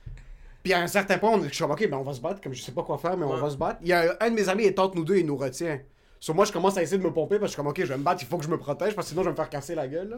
Puis 0.66 0.72
à 0.72 0.80
un 0.80 0.88
certain 0.88 1.16
point, 1.18 1.30
on, 1.30 1.44
je 1.44 1.48
suis 1.50 1.58
comme, 1.62 1.70
ok, 1.70 1.88
ben 1.88 1.96
on 1.96 2.02
va 2.02 2.12
se 2.12 2.20
battre. 2.20 2.40
Comme 2.40 2.52
je 2.52 2.60
sais 2.60 2.72
pas 2.72 2.82
quoi 2.82 2.98
faire, 2.98 3.16
mais 3.16 3.24
on 3.24 3.36
va 3.36 3.48
se 3.50 3.56
battre. 3.56 3.78
Il 3.82 3.86
y 3.86 3.92
a 3.92 4.16
un 4.18 4.30
de 4.30 4.34
mes 4.34 4.48
amis, 4.48 4.64
il 4.66 4.74
tente 4.74 4.96
nous 4.96 5.04
deux, 5.04 5.16
il 5.16 5.24
nous 5.24 5.36
retient. 5.36 5.78
Sur 6.18 6.34
moi, 6.34 6.44
je 6.44 6.50
commence 6.50 6.76
à 6.76 6.82
essayer 6.82 6.98
de 6.98 7.04
me 7.04 7.12
pomper 7.12 7.38
parce 7.38 7.42
que 7.42 7.46
je 7.46 7.50
suis 7.52 7.56
comme, 7.58 7.68
ok, 7.68 7.78
je 7.78 7.84
vais 7.84 7.96
me 7.96 8.02
battre, 8.02 8.20
il 8.24 8.26
faut 8.26 8.36
que 8.36 8.44
je 8.44 8.50
me 8.50 8.58
protège 8.58 8.96
parce 8.96 9.06
que 9.06 9.10
sinon, 9.10 9.22
je 9.22 9.28
vais 9.28 9.30
me 9.30 9.36
faire 9.36 9.48
casser 9.48 9.76
la 9.76 9.86
gueule. 9.86 10.08
là. 10.08 10.16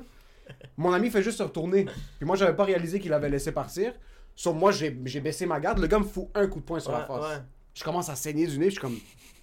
Mon 0.78 0.90
ami 0.94 1.10
fait 1.10 1.22
juste 1.22 1.36
se 1.36 1.42
retourner. 1.42 1.84
Puis 2.16 2.24
moi, 2.24 2.34
j'avais 2.34 2.56
pas 2.56 2.64
réalisé 2.64 2.98
qu'il 2.98 3.12
avait 3.12 3.28
laissé 3.28 3.52
partir. 3.52 3.92
Sur 4.34 4.54
moi, 4.54 4.72
j'ai 4.72 4.88
baissé 4.90 5.44
ma 5.44 5.60
garde. 5.60 5.80
Le 5.80 5.86
gars 5.86 5.98
me 5.98 6.04
fout 6.04 6.28
un 6.34 6.46
coup 6.46 6.60
de 6.60 6.64
poing 6.64 6.80
sur 6.80 6.92
la 6.92 7.00
face. 7.04 7.20
ouais. 7.20 7.42
Je 7.74 7.84
commence 7.84 8.08
à 8.08 8.14
saigner 8.16 8.46
du 8.46 8.58
nez. 8.58 8.66
Je 8.66 8.70
suis 8.70 8.80
comme. 8.80 8.96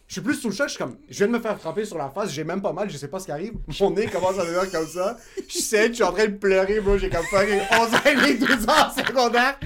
Je 0.07 0.13
suis 0.13 0.21
plus 0.21 0.33
sous 0.33 0.49
le 0.49 0.55
choc. 0.55 0.69
Je 0.69 0.73
suis 0.73 0.83
comme. 0.83 0.97
Je 1.07 1.17
viens 1.19 1.27
de 1.27 1.33
me 1.33 1.39
faire 1.39 1.59
frapper 1.59 1.85
sur 1.85 1.99
la 1.99 2.09
face. 2.09 2.31
J'ai 2.31 2.43
même 2.43 2.63
pas 2.63 2.73
mal. 2.73 2.89
Je 2.89 2.97
sais 2.97 3.09
pas 3.09 3.19
ce 3.19 3.25
qui 3.25 3.31
arrive. 3.31 3.53
Mon 3.79 3.91
nez 3.91 4.07
commence 4.07 4.39
à 4.39 4.43
devenir 4.45 4.71
comme 4.71 4.87
ça. 4.87 5.17
Je 5.47 5.59
saigne. 5.59 5.89
Je 5.89 5.93
suis 5.95 6.03
en 6.03 6.11
train 6.13 6.25
de 6.25 6.33
pleurer, 6.37 6.79
bro. 6.79 6.97
J'ai 6.97 7.09
comme 7.11 7.25
fucking 7.25 7.59
11 7.71 7.93
ans 7.93 7.97
et 8.09 8.15
demi, 8.15 8.39
12 8.39 8.67
ans 8.67 8.89
secondaire. 8.97 9.59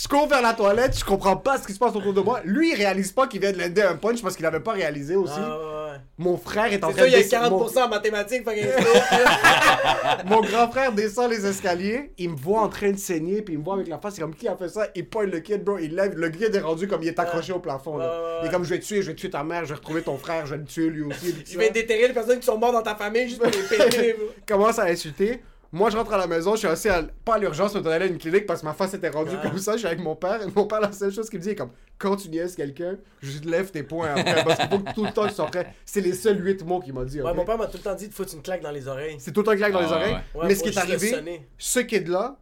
Je 0.00 0.06
cours 0.06 0.28
vers 0.28 0.42
la 0.42 0.52
toilette. 0.54 0.96
Je 0.96 1.04
comprends 1.04 1.36
pas 1.36 1.58
ce 1.58 1.66
qui 1.66 1.72
se 1.72 1.78
passe 1.78 1.94
autour 1.96 2.14
de 2.14 2.20
moi. 2.20 2.40
Lui, 2.44 2.70
il 2.72 2.76
réalise 2.76 3.10
pas 3.10 3.26
qu'il 3.26 3.40
vient 3.40 3.50
de 3.52 3.58
l'aider 3.58 3.82
un 3.82 3.96
punch 3.96 4.22
parce 4.22 4.36
qu'il 4.36 4.46
avait 4.46 4.60
pas 4.60 4.72
réalisé 4.72 5.16
aussi. 5.16 5.32
Ah, 5.36 5.58
ouais, 5.58 5.64
ouais. 5.64 5.98
Mon 6.18 6.36
frère 6.36 6.72
est 6.72 6.84
en 6.84 6.88
C'est 6.88 6.94
train 6.94 7.02
ça, 7.02 7.04
de 7.04 7.08
il 7.08 7.12
y 7.12 7.16
a 7.16 7.22
descendre- 7.22 7.68
40% 7.68 7.82
en 7.84 7.88
mathématiques, 7.88 8.42
mon 10.26 10.40
grand 10.40 10.70
frère 10.70 10.92
descend 10.92 11.30
les 11.30 11.44
escaliers, 11.46 12.12
il 12.18 12.30
me 12.30 12.36
voit 12.36 12.60
en 12.60 12.68
train 12.68 12.90
de 12.92 12.96
saigner, 12.98 13.42
puis 13.42 13.54
il 13.54 13.58
me 13.60 13.64
voit 13.64 13.74
avec 13.74 13.88
la 13.88 13.98
face, 13.98 14.16
il 14.16 14.20
est 14.20 14.22
comme 14.22 14.34
qui 14.34 14.46
a 14.48 14.56
fait 14.56 14.68
ça, 14.68 14.86
il 14.94 15.08
pointe 15.08 15.30
le 15.32 15.40
kid, 15.40 15.64
bro, 15.64 15.78
il 15.78 15.94
lève, 15.94 16.14
le 16.16 16.28
kid 16.30 16.54
est 16.54 16.60
rendu 16.60 16.86
comme 16.86 17.02
il 17.02 17.08
est 17.08 17.18
accroché 17.18 17.52
au 17.52 17.58
plafond. 17.58 17.96
là. 17.96 18.40
Il 18.42 18.48
est 18.48 18.50
comme 18.50 18.64
je 18.64 18.70
vais 18.70 18.78
te 18.80 18.84
tuer, 18.84 19.02
je 19.02 19.08
vais 19.10 19.14
tuer 19.16 19.30
ta 19.30 19.42
mère, 19.42 19.64
je 19.64 19.70
vais 19.70 19.74
retrouver 19.76 20.02
ton 20.02 20.16
frère, 20.18 20.46
je 20.46 20.52
vais 20.54 20.58
le 20.58 20.64
tuer 20.66 20.88
lui 20.90 21.02
aussi. 21.02 21.34
Je 21.50 21.58
vais 21.58 21.70
déterrer 21.70 22.08
les 22.08 22.14
personnes 22.14 22.38
qui 22.38 22.46
sont 22.46 22.58
mortes 22.58 22.74
dans 22.74 22.82
ta 22.82 22.94
famille 22.94 23.28
juste 23.28 23.40
pour 23.40 23.50
les 23.50 23.58
péter, 23.76 24.12
bro. 24.18 24.26
commence 24.46 24.78
à 24.78 24.84
insulter. 24.84 25.42
Moi, 25.70 25.90
je 25.90 25.96
rentre 25.98 26.14
à 26.14 26.16
la 26.16 26.26
maison, 26.26 26.52
je 26.52 26.60
suis 26.60 26.66
assis 26.66 26.88
à, 26.88 27.02
pas 27.24 27.34
à 27.34 27.38
l'urgence, 27.38 27.74
mais 27.74 27.86
aller 27.90 28.06
à 28.06 28.08
une 28.08 28.16
clinique 28.16 28.46
parce 28.46 28.60
que 28.62 28.66
ma 28.66 28.72
face 28.72 28.94
était 28.94 29.10
rendue 29.10 29.32
Ouais. 29.36 29.42
comme 29.42 29.58
ça. 29.58 29.72
Je 29.72 29.78
suis 29.78 29.86
avec 29.86 30.00
mon 30.00 30.16
père. 30.16 30.40
Et 30.42 30.46
mon 30.56 30.66
père, 30.66 30.80
la 30.80 30.90
seule 30.92 31.12
chose 31.12 31.28
qu'il 31.28 31.38
me 31.40 31.44
dit 31.44 31.50
est 31.50 31.54
comme 31.56 31.72
quand 31.98 32.16
tu 32.16 32.30
niaises 32.30 32.56
quelqu'un, 32.56 32.96
je 33.20 33.38
te 33.38 33.46
lève 33.48 33.70
tes 33.70 33.82
poings 33.82 34.08
après 34.14 34.44
parce 34.44 34.60
qu'il 34.60 34.68
faut 34.70 34.78
que 34.78 34.94
tout 34.94 35.04
le 35.04 35.12
temps 35.12 35.26
tu 35.28 35.34
sois 35.34 35.46
prêt. 35.46 35.74
C'est 35.84 36.00
les 36.00 36.14
seuls 36.14 36.42
huit 36.42 36.64
mots 36.64 36.80
qu'il 36.80 36.94
m'a 36.94 37.04
dit. 37.04 37.20
Ouais, 37.20 37.34
mon 37.34 37.44
père 37.44 37.58
m'a 37.58 37.66
tout 37.66 37.76
le 37.76 37.82
temps 37.82 37.94
dit 37.94 38.08
de 38.08 38.14
foutre 38.14 38.34
une 38.34 38.40
claque 38.42 38.62
dans 38.62 38.70
les 38.70 38.88
oreilles. 38.88 39.16
C'est 39.18 39.32
tout 39.32 39.40
le 39.40 39.46
temps 39.46 39.56
claque 39.56 39.72
dans 39.72 39.80
les 39.80 39.88
Ah, 39.90 39.96
oreilles. 39.96 40.14
ouais. 40.34 40.40
Ouais, 40.40 40.46
mais 40.48 40.54
ce 40.54 40.62
qui 40.62 40.70
est 40.70 40.72
juste 40.72 40.86
le 40.86 40.92
arrivé, 40.94 41.10
sonner. 41.10 41.48
ce 41.58 41.80
kid-là, 41.80 42.38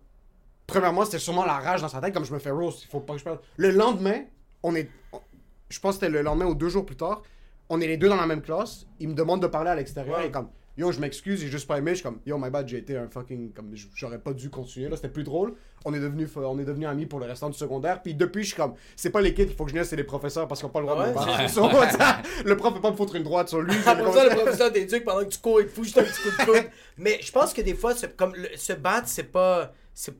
premièrement, 0.68 1.04
c'était 1.04 1.18
sûrement 1.18 1.44
la 1.44 1.58
rage 1.58 1.80
dans 1.82 1.88
sa 1.88 2.00
tête, 2.00 2.14
comme 2.14 2.24
je 2.24 2.32
me 2.32 2.38
fais 2.38 2.50
roast, 2.50 2.84
il 2.84 2.88
faut 2.88 3.00
pas 3.00 3.14
que 3.14 3.18
je 3.18 3.24
parle. 3.24 3.40
Le 3.56 3.70
lendemain, 3.70 4.20
on 4.62 4.74
est. 4.76 4.88
on- 5.12 5.20
je 5.68 5.80
pense 5.80 5.96
que 5.96 6.00
c'était 6.04 6.12
le 6.12 6.22
lendemain 6.22 6.46
ou 6.46 6.54
deux 6.54 6.68
jours 6.68 6.86
plus 6.86 6.96
tard, 6.96 7.22
on 7.70 7.80
est 7.80 7.86
les 7.88 7.96
deux 7.96 8.08
dans 8.08 8.16
la 8.16 8.26
même 8.26 8.42
classe, 8.42 8.86
il 9.00 9.08
me 9.08 9.14
demande 9.14 9.42
de 9.42 9.48
parler 9.48 9.70
à 9.70 9.74
l'extérieur, 9.74 10.18
Ouais. 10.18 10.28
et 10.28 10.30
comme, 10.30 10.48
yo, 10.76 10.92
je 10.92 11.00
m'excuse, 11.00 11.40
j'ai 11.40 11.48
juste 11.48 11.66
pas 11.66 11.78
aimé, 11.78 11.92
je 11.92 11.96
suis 11.96 12.02
comme, 12.02 12.20
yo, 12.26 12.38
my 12.38 12.50
bad, 12.50 12.68
j'ai 12.68 12.78
été 12.78 12.96
un 12.96 13.08
fucking. 13.08 13.52
Comme, 13.52 13.72
j'aurais 13.94 14.18
pas 14.18 14.32
dû 14.32 14.50
continuer, 14.50 14.88
là, 14.88 14.96
c'était 14.96 15.08
plus 15.08 15.24
drôle. 15.24 15.54
On 15.84 15.94
est 15.94 16.00
devenus 16.00 16.28
on 16.36 16.58
est 16.58 16.64
devenu 16.64 16.86
amis 16.86 17.06
pour 17.06 17.20
le 17.20 17.26
restant 17.26 17.48
du 17.48 17.56
secondaire, 17.56 18.02
puis 18.02 18.14
depuis, 18.14 18.42
je 18.42 18.48
suis 18.48 18.56
comme, 18.56 18.74
c'est 18.96 19.10
pas 19.10 19.20
les 19.20 19.32
kids, 19.34 19.44
il 19.44 19.54
faut 19.54 19.64
que 19.64 19.70
je 19.70 19.76
niaise, 19.76 19.88
c'est 19.88 19.96
les 19.96 20.04
professeurs 20.04 20.48
parce 20.48 20.60
qu'ils 20.60 20.66
ont 20.68 20.72
pas 20.72 20.80
le 20.80 20.86
droit 20.86 20.96
Ah 21.00 21.06
de 21.06 21.12
me 21.12 21.66
ouais? 21.72 21.80
battre. 21.80 22.22
Le 22.44 22.56
prof 22.56 22.74
peut 22.74 22.80
pas 22.80 22.90
me 22.90 22.96
foutre 22.96 23.14
une 23.16 23.22
droite 23.22 23.48
sur 23.48 23.60
lui. 23.62 23.74
Après 23.86 24.12
ça, 24.12 24.24
le 24.24 24.30
professeur 24.30 24.70
d'éduc, 24.72 25.04
pendant 25.04 25.24
que 25.24 25.30
tu 25.30 25.38
cours, 25.38 25.60
il 25.60 25.66
te 25.66 25.72
fout 25.72 25.84
juste 25.84 25.98
un 25.98 26.02
petit 26.02 26.22
coup 26.22 26.30
de 26.30 26.44
coude. 26.44 26.70
Mais 26.98 27.18
je 27.22 27.30
pense 27.32 27.52
que 27.52 27.62
des 27.62 27.74
fois, 27.74 27.94
comme 28.16 28.34
le- 28.34 28.56
se 28.56 28.72
battre, 28.72 29.08
c'est 29.08 29.24
pas. 29.30 29.72
C'est 29.94 30.14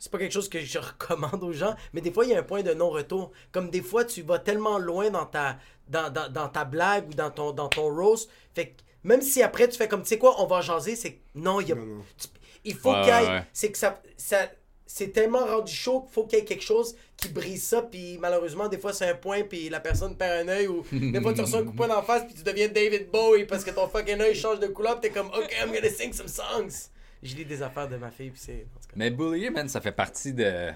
c'est 0.00 0.12
pas 0.12 0.18
quelque 0.18 0.32
chose 0.32 0.48
que 0.48 0.60
je 0.60 0.78
recommande 0.78 1.42
aux 1.42 1.52
gens, 1.52 1.74
mais 1.92 2.00
des 2.00 2.12
fois, 2.12 2.24
il 2.24 2.30
y 2.30 2.34
a 2.34 2.38
un 2.38 2.44
point 2.44 2.62
de 2.62 2.72
non-retour. 2.72 3.32
Comme 3.50 3.68
des 3.68 3.82
fois, 3.82 4.04
tu 4.04 4.22
vas 4.22 4.38
tellement 4.38 4.78
loin 4.78 5.10
dans 5.10 5.26
ta, 5.26 5.58
dans, 5.88 6.08
dans, 6.12 6.32
dans 6.32 6.48
ta 6.48 6.64
blague 6.64 7.08
ou 7.08 7.14
dans 7.14 7.30
ton, 7.30 7.50
dans 7.50 7.68
ton 7.68 7.92
roast. 7.92 8.30
Fait 8.54 8.68
que 8.68 8.82
même 9.04 9.22
si 9.22 9.42
après, 9.42 9.68
tu 9.68 9.76
fais 9.76 9.88
comme, 9.88 10.02
tu 10.02 10.08
sais 10.08 10.18
quoi, 10.18 10.40
on 10.42 10.46
va 10.46 10.60
jaser, 10.60 10.96
c'est 10.96 11.12
que 11.12 11.18
non, 11.34 11.60
il 11.60 11.68
y 11.68 11.72
a. 11.72 11.74
Non, 11.76 11.84
non. 11.86 12.04
tu- 12.18 12.28
il 12.64 12.74
faut 12.74 12.92
Ouais, 12.92 13.00
qu'il 13.02 13.08
y 13.14 13.16
ait. 13.16 13.28
ouais. 13.28 13.42
C'est 13.52 13.70
que 13.72 13.78
ça. 13.78 14.00
ça 14.16 14.50
c'est 14.90 15.08
tellement 15.12 15.44
rendu 15.44 15.70
chaud 15.70 16.00
qu'il 16.00 16.12
faut 16.14 16.24
qu'il 16.24 16.38
y 16.38 16.42
ait 16.42 16.44
quelque 16.46 16.62
chose 16.64 16.96
qui 17.18 17.28
brise 17.28 17.62
ça, 17.62 17.82
puis 17.82 18.16
malheureusement, 18.18 18.68
des 18.68 18.78
fois, 18.78 18.94
c'est 18.94 19.06
un 19.10 19.14
point, 19.14 19.42
puis 19.42 19.68
la 19.68 19.80
personne 19.80 20.16
perd 20.16 20.48
un 20.48 20.50
œil, 20.50 20.66
ou 20.66 20.82
des 20.90 21.20
fois, 21.20 21.34
tu 21.34 21.42
reçois 21.42 21.58
un 21.58 21.64
coup 21.64 21.72
de 21.72 21.76
poing 21.76 21.88
d'en 21.88 22.02
face, 22.02 22.24
puis 22.24 22.32
tu 22.34 22.42
deviens 22.42 22.68
David 22.68 23.10
Bowie 23.10 23.44
parce 23.44 23.64
que 23.64 23.70
ton 23.70 23.86
fucking 23.86 24.18
œil 24.18 24.34
change 24.34 24.60
de 24.60 24.66
couleur, 24.68 24.98
puis 24.98 25.10
t'es 25.10 25.14
comme, 25.14 25.26
OK, 25.28 25.54
I'm 25.62 25.70
gonna 25.74 25.90
sing 25.90 26.14
some 26.14 26.26
songs. 26.26 26.88
Je 27.22 27.34
lis 27.36 27.44
des 27.44 27.60
affaires 27.62 27.86
de 27.86 27.96
ma 27.98 28.10
fille, 28.10 28.30
puis 28.30 28.40
c'est. 28.42 28.64
en. 28.74 28.80
Mais 28.96 29.10
bullier, 29.10 29.50
man, 29.50 29.68
ça 29.68 29.82
fait 29.82 29.92
partie 29.92 30.32
de, 30.32 30.70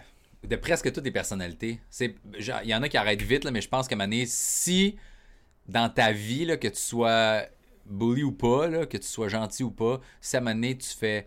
de 0.44 0.57
presque 0.57 0.93
toutes 0.93 1.05
les 1.05 1.11
personnalités. 1.11 1.81
C'est, 1.89 2.15
genre, 2.39 2.61
il 2.65 2.69
y 2.69 2.74
en 2.74 2.82
a 2.82 2.90
qui 2.90 2.99
arrêtent 2.99 3.23
vite, 3.23 3.44
là, 3.44 3.51
mais 3.51 3.62
je 3.62 3.69
pense 3.70 3.89
qu'à 3.89 3.94
un 3.94 3.99
moment 3.99 4.11
donné, 4.11 4.27
si 4.27 4.99
dans 5.69 5.89
ta 5.89 6.12
vie, 6.12 6.44
là, 6.44 6.59
que 6.59 6.69
tu 6.69 6.81
sois 6.81 7.44
bully 7.87 8.23
ou 8.23 8.33
pas, 8.33 8.69
là, 8.69 8.87
que 8.87 8.97
tu 8.97 9.07
sois 9.07 9.29
gentil 9.29 9.65
ou 9.65 9.71
pas, 9.71 10.01
si 10.21 10.37
à 10.37 10.39
un 10.39 10.43
moment 10.43 10.55
donné, 10.55 10.77
tu 10.79 10.89
fais 10.89 11.27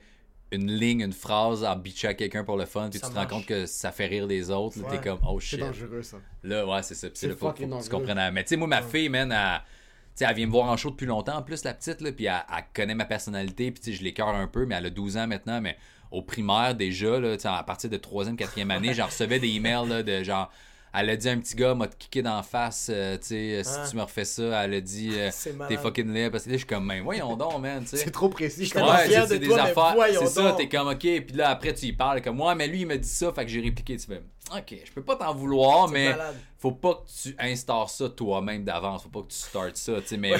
une 0.52 0.72
ligne, 0.72 1.02
une 1.02 1.12
phrase 1.14 1.64
en 1.64 1.76
bitchant 1.76 2.10
à 2.10 2.14
quelqu'un 2.14 2.44
pour 2.44 2.56
le 2.56 2.66
fun, 2.66 2.90
puis 2.90 3.00
Ça 3.00 3.08
tu 3.08 3.14
te 3.14 3.20
rends 3.20 3.28
compte 3.28 3.46
que 3.46 3.66
ça 3.66 3.92
fait 3.92 4.06
rire 4.06 4.28
les 4.28 4.52
autres, 4.52 4.80
Ouais. 4.80 4.90
t'es 4.98 5.02
comme, 5.10 5.20
oh 5.28 5.40
C'est 5.40 5.48
shit. 5.48 5.60
dangereux, 5.60 6.04
ça. 6.04 6.18
Là, 6.44 6.66
ouais, 6.66 6.84
c'est 6.84 6.96
ça. 6.96 7.08
Puis 7.10 7.18
C'est 7.18 7.28
là, 7.28 7.36
faut, 7.36 7.52
que 7.52 7.58
tu 7.58 7.66
dangereux. 7.68 7.90
comprennes. 7.90 8.32
Mais 8.34 8.44
tu 8.44 8.50
sais, 8.50 8.56
moi, 8.58 8.68
ma 8.68 8.82
fille, 8.82 9.10
man, 9.10 9.32
elle, 9.32 10.36
vient 10.36 10.46
me 10.46 10.52
voir 10.52 10.70
en 10.70 10.78
show 10.78 10.92
depuis 10.92 11.08
longtemps, 11.08 11.38
en 11.38 11.42
plus, 11.42 11.64
la 11.64 11.74
petite, 11.74 12.00
là, 12.02 12.12
puis 12.12 12.26
elle, 12.26 12.44
elle 12.56 12.64
connaît 12.74 12.96
ma 12.96 13.06
personnalité, 13.06 13.72
puis 13.72 13.82
tu 13.82 13.92
sais, 13.92 13.98
je 13.98 14.04
l'écœure 14.04 14.30
un 14.30 14.48
peu, 14.48 14.66
mais 14.66 14.76
elle 14.76 14.86
a 14.86 14.90
12 14.92 15.18
ans 15.18 15.28
maintenant, 15.28 15.60
mais 15.62 15.78
au 16.12 16.22
primaire, 16.22 16.76
déjà, 16.76 17.20
là, 17.20 17.36
à 17.44 17.64
partir 17.64 17.90
de 17.90 17.98
3e, 17.98 18.38
4e 18.38 18.70
année, 18.70 18.94
j'en 18.94 19.08
recevais 19.08 19.40
des 19.40 19.50
emails, 19.50 19.90
là, 19.90 20.04
de 20.04 20.24
genre... 20.24 20.50
Elle 20.98 21.10
a 21.10 21.16
dit 21.16 21.28
à 21.30 21.32
un 21.34 21.38
petit 21.40 21.56
gars, 21.56 21.74
m'a 21.76 21.88
te 21.88 21.96
kické 21.98 22.22
d'en 22.22 22.42
face, 22.44 22.90
euh, 22.94 23.18
tu 23.18 23.28
sais, 23.28 23.62
si 23.64 23.72
Ah. 23.78 23.88
tu 23.90 23.96
me 23.98 24.02
refais 24.02 24.26
ça. 24.26 24.64
Elle 24.64 24.74
a 24.76 24.82
dit, 24.82 25.12
euh, 25.14 25.30
C'est 25.32 25.56
t'es 25.68 25.78
fucking 25.78 26.12
laid. 26.14 26.30
Parce 26.32 26.44
que 26.46 26.50
là, 26.50 26.54
je 26.56 26.60
suis 26.60 26.68
comme, 26.68 26.86
mais 26.86 27.02
voyons 27.02 27.36
donc, 27.38 27.60
man, 27.62 27.84
tu 27.84 27.90
sais. 27.90 27.98
C'est 27.98 28.12
trop 28.12 28.30
précis. 28.30 28.66
Je 28.66 28.74
comprends. 28.74 28.96
Ouais, 28.96 29.08
c'est 29.10 29.10
de 29.10 29.14
c'est 29.14 29.28
toi, 29.28 29.38
des 29.40 29.48
mais 29.48 29.60
affaires. 29.60 29.96
C'est 30.20 30.28
ça, 30.28 30.54
t'es 30.58 30.70
comme, 30.70 30.88
ok. 30.88 31.00
Puis 31.00 31.26
là, 31.36 31.50
après, 31.50 31.74
tu 31.74 31.86
y 31.88 31.94
parles, 31.94 32.22
comme, 32.22 32.38
moi, 32.38 32.56
mais 32.56 32.68
lui, 32.68 32.82
il 32.82 32.88
m'a 32.88 32.98
dit 32.98 33.08
ça, 33.08 33.32
fait 33.34 33.46
que 33.46 33.52
j'ai 33.52 33.62
répliqué. 33.62 33.98
Tu 33.98 34.08
fais, 34.08 34.22
ok, 34.52 34.76
je 34.86 34.92
peux 34.92 35.04
pas 35.04 35.16
t'en 35.16 35.34
vouloir, 35.34 35.88
mais 35.90 36.10
malade. 36.12 36.36
Faut 36.58 36.72
pas 36.72 36.96
que 36.96 37.10
tu 37.22 37.36
instaures 37.40 37.90
ça 37.90 38.10
toi-même 38.10 38.64
d'avance. 38.64 39.04
Faut 39.04 39.10
pas 39.10 39.22
que 39.22 39.28
tu 39.32 39.38
startes 39.38 39.78
ça, 39.78 40.02
tu 40.02 40.08
sais, 40.08 40.18
mais 40.18 40.34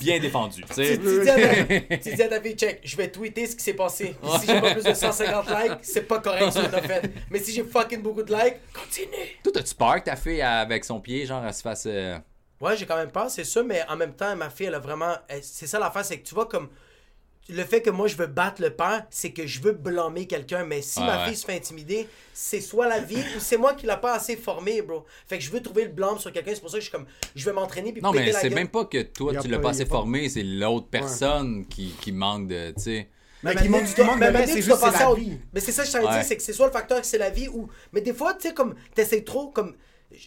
bien 0.00 0.18
défendu, 0.20 0.62
tu 0.64 0.74
sais. 0.74 0.98
Tu, 0.98 1.02
tu 1.04 1.20
dis 1.22 1.30
à 1.30 1.34
ta, 1.36 1.96
tu 1.98 2.14
dis 2.14 2.22
à 2.22 2.28
ta 2.28 2.40
fille, 2.40 2.54
check, 2.54 2.80
je 2.84 2.96
vais 2.96 3.10
tweeter 3.10 3.46
ce 3.46 3.56
qui 3.56 3.62
s'est 3.64 3.74
passé. 3.74 4.14
Si 4.40 4.46
j'ai 4.46 4.60
pas 4.60 4.72
plus 4.74 4.84
de 4.84 4.94
150 4.94 5.46
likes, 5.48 5.78
c'est 5.82 6.02
pas 6.06 6.20
correct 6.20 6.50
ce 6.52 6.58
que 6.60 6.66
t'as 6.70 6.82
fait. 6.82 7.10
Mais 7.30 7.38
si 7.38 7.52
j'ai 7.52 7.64
fucking 7.64 8.02
beaucoup 8.02 8.22
de 8.22 8.32
likes, 8.32 8.56
continue. 8.72 9.38
Toi, 9.42 9.52
t'as-tu 9.54 9.74
peur 9.74 9.96
que 9.96 10.00
ta 10.10 10.16
fille, 10.16 10.42
avec 10.42 10.84
son 10.84 11.00
pied, 11.00 11.26
genre, 11.26 11.44
elle 11.44 11.54
se 11.54 11.62
fasse. 11.62 11.84
euh, 11.86 12.18
Ouais, 12.60 12.76
j'ai 12.76 12.86
quand 12.86 12.96
même 12.96 13.10
peur, 13.10 13.28
c'est 13.30 13.44
ça, 13.44 13.62
mais 13.62 13.82
en 13.88 13.96
même 13.96 14.14
temps, 14.14 14.34
ma 14.36 14.48
fille, 14.50 14.66
elle 14.66 14.74
a 14.74 14.78
vraiment. 14.78 15.14
C'est 15.42 15.66
ça 15.66 15.78
l'affaire, 15.78 16.04
c'est 16.04 16.18
que 16.20 16.26
tu 16.26 16.34
vois, 16.34 16.46
comme. 16.46 16.68
Le 17.48 17.62
fait 17.62 17.80
que 17.80 17.90
moi 17.90 18.08
je 18.08 18.16
veux 18.16 18.26
battre 18.26 18.60
le 18.60 18.70
père, 18.70 19.06
c'est 19.08 19.30
que 19.30 19.46
je 19.46 19.60
veux 19.60 19.70
blâmer 19.72 20.26
quelqu'un. 20.26 20.64
Mais 20.64 20.82
si 20.82 20.98
Ouais, 20.98 21.06
ma 21.06 21.18
ouais. 21.20 21.26
fille 21.28 21.36
se 21.36 21.46
fait 21.46 21.54
intimider, 21.54 22.08
c'est 22.34 22.60
soit 22.60 22.88
la 22.88 22.98
vie 22.98 23.22
ou 23.36 23.38
c'est 23.40 23.56
moi 23.56 23.74
qui 23.74 23.86
l'a 23.86 23.96
pas 23.96 24.14
assez 24.14 24.36
formé, 24.36 24.82
bro. 24.82 25.04
Fait 25.28 25.38
que 25.38 25.44
je 25.44 25.50
veux 25.50 25.60
trouver 25.62 25.84
le 25.84 25.90
blâme 25.92 26.18
sur 26.18 26.32
quelqu'un. 26.32 26.52
C'est 26.54 26.60
pour 26.60 26.70
ça 26.70 26.78
que 26.78 26.80
je 26.84 26.88
suis 26.88 26.92
comme. 26.92 27.06
Je 27.36 27.44
vais 27.44 27.52
m'entraîner 27.52 27.92
puis 27.92 28.02
Non, 28.02 28.10
péter 28.10 28.24
mais 28.24 28.32
la 28.32 28.40
c'est 28.40 28.50
même 28.50 28.68
pas 28.68 28.84
que 28.86 29.00
toi, 29.02 29.32
tu 29.36 29.46
l'as 29.48 29.60
pas- 29.60 29.70
assez 29.70 29.84
pas- 29.84 29.90
formé, 29.96 30.28
c'est 30.28 30.42
l'autre 30.42 30.88
personne 30.90 31.66
qui, 31.68 31.94
qui 32.00 32.10
manque 32.10 32.48
de. 32.48 32.72
Tu 32.72 32.82
sais. 32.82 33.08
Mais 33.42 33.54
Mais 33.54 33.62
qui 33.62 33.68
manque 33.68 33.94
du 33.94 34.02
manque 34.02 34.18
mais 34.18 34.46
c'est 34.46 34.62
juste 34.62 34.80
la 34.82 35.14
vie. 35.14 35.38
Mais 35.52 35.60
c'est 35.60 35.70
ça 35.70 35.84
que 35.84 35.88
je 35.90 35.98
Ouais. 35.98 36.20
dit, 36.20 36.26
c'est 36.26 36.36
que 36.36 36.42
c'est 36.42 36.52
soit 36.54 36.66
le 36.66 36.72
facteur 36.72 37.00
que 37.00 37.06
c'est 37.06 37.18
la 37.18 37.30
vie 37.30 37.48
ou. 37.48 37.68
Mais 37.92 38.00
des 38.00 38.12
fois, 38.14 38.34
tu 38.34 38.48
sais, 38.48 38.54
comme, 38.54 38.74
t'essayes 38.94 39.24
trop, 39.24 39.48
comme. 39.50 39.74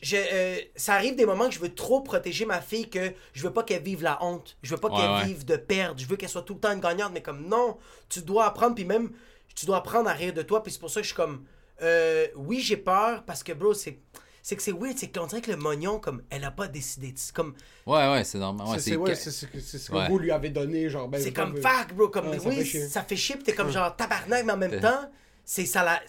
Je- 0.02 0.16
euh, 0.18 0.58
ça 0.76 0.94
arrive 0.94 1.16
des 1.16 1.26
moments 1.26 1.48
que 1.50 1.54
je 1.56 1.60
veux 1.60 1.74
trop 1.74 2.02
protéger 2.02 2.46
ma 2.46 2.62
fille 2.62 2.90
que 2.90 3.14
je 3.34 3.44
veux 3.44 3.54
pas 3.54 3.64
qu'elle 3.64 3.84
vive 3.84 4.04
la 4.04 4.24
honte. 4.24 4.58
Je 4.62 4.72
veux 4.76 4.80
pas 4.80 4.90
Ouais, 4.90 4.98
qu'elle 5.00 5.10
ouais. 5.12 5.26
vive 5.26 5.46
de 5.46 5.56
perdre. 5.58 6.00
Je 6.00 6.06
veux 6.06 6.16
qu'elle 6.16 6.30
soit 6.30 6.44
tout 6.44 6.54
le 6.56 6.60
temps 6.60 6.72
une 6.74 6.80
gagnante. 6.82 7.12
Mais 7.14 7.22
comme, 7.22 7.48
non, 7.48 7.78
tu 8.10 8.22
dois 8.22 8.46
apprendre, 8.46 8.76
puis 8.76 8.86
même, 8.86 9.12
tu 9.56 9.66
dois 9.66 9.78
apprendre 9.78 10.10
à 10.10 10.14
rire 10.14 10.34
de 10.34 10.42
toi. 10.42 10.64
Puis 10.64 10.72
c'est 10.74 10.80
pour 10.80 10.90
ça 10.90 11.00
que 11.02 11.04
je 11.04 11.10
suis 11.10 11.16
comme. 11.16 11.44
euh, 11.82 12.28
oui, 12.36 12.60
j'ai 12.60 12.78
peur 12.78 13.24
parce 13.26 13.44
que, 13.44 13.54
bro, 13.54 13.74
c'est. 13.74 14.00
C'est 14.42 14.56
que 14.56 14.64
c'est 14.64 14.72
weird, 14.72 14.98
c'est 14.98 15.12
qu'on 15.16 15.28
dirait 15.28 15.42
que 15.42 15.52
le 15.52 15.58
mognon, 15.58 16.00
comme, 16.00 16.24
elle 16.30 16.44
a 16.46 16.50
pas 16.50 16.68
décidé. 16.70 17.14
C'est 17.16 17.34
comme, 17.36 17.54
Ouais, 17.86 18.10
ouais, 18.10 18.24
c'est 18.24 18.40
normal. 18.40 18.68
Ouais, 18.68 18.80
C'est- 18.80 18.96
ouais, 18.96 19.14
c'est- 19.14 19.32
c'est- 19.32 19.60
c'est 19.60 19.78
ce 19.78 19.90
que 19.92 19.96
Ouais. 19.96 20.08
vous 20.08 20.18
lui 20.18 20.32
avez 20.32 20.50
donné, 20.50 20.90
genre. 20.90 21.08
Ben, 21.10 21.22
c'est 21.22 21.34
comme 21.34 21.58
vague, 21.60 21.94
bro. 21.94 22.08
Comme, 22.08 22.30
oui, 22.46 22.66
ça 22.66 23.04
fait 23.04 23.18
chier, 23.18 23.38
t'es 23.40 23.54
comme 23.54 23.70
genre 23.70 23.94
tabarnak, 23.96 24.46
mais 24.46 24.54
en 24.54 24.58
même 24.58 24.80
temps, 24.80 25.12
c'est 25.52 25.66
ça 25.66 25.84
la. 25.84 26.00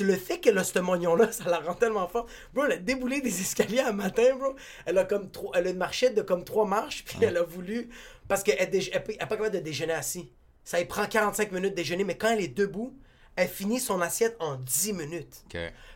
Le 0.00 0.16
fait 0.16 0.38
qu'elle 0.38 0.56
a 0.56 0.64
ce 0.64 0.78
mognon-là, 0.78 1.30
ça 1.38 1.44
la 1.44 1.58
rend 1.58 1.74
tellement 1.74 2.08
fort. 2.08 2.26
Bro, 2.54 2.64
elle 2.64 2.72
a 2.72 2.76
déboulé 2.78 3.20
des 3.20 3.40
escaliers 3.42 3.80
un 3.80 3.92
matin, 3.92 4.34
bro. 4.34 4.54
Elle 4.86 4.96
a 4.96 5.04
comme 5.04 5.30
trois. 5.30 5.52
Elle 5.54 5.66
a 5.66 5.70
une 5.70 5.76
marchette 5.76 6.14
de 6.14 6.22
comme 6.22 6.42
trois 6.42 6.64
marches, 6.64 7.04
puis 7.04 7.18
elle 7.20 7.36
a 7.36 7.42
voulu. 7.42 7.90
Parce 8.28 8.42
qu'elle 8.42 8.56
déje- 8.70 8.88
elle 8.94 9.02
elle 9.06 9.14
est 9.14 9.18
pas 9.18 9.36
capable 9.36 9.50
de 9.50 9.58
déjeuner 9.58 9.92
assis. 9.92 10.32
Ça 10.64 10.78
lui 10.78 10.86
prend 10.86 11.04
45 11.06 11.52
minutes 11.52 11.72
de 11.72 11.76
déjeuner, 11.76 12.04
mais 12.04 12.16
quand 12.16 12.30
elle 12.30 12.40
est 12.40 12.48
debout, 12.56 12.96
elle 13.36 13.48
finit 13.48 13.78
son 13.78 14.00
assiette 14.00 14.36
en 14.40 14.54
10 14.56 14.94
minutes. 14.94 15.44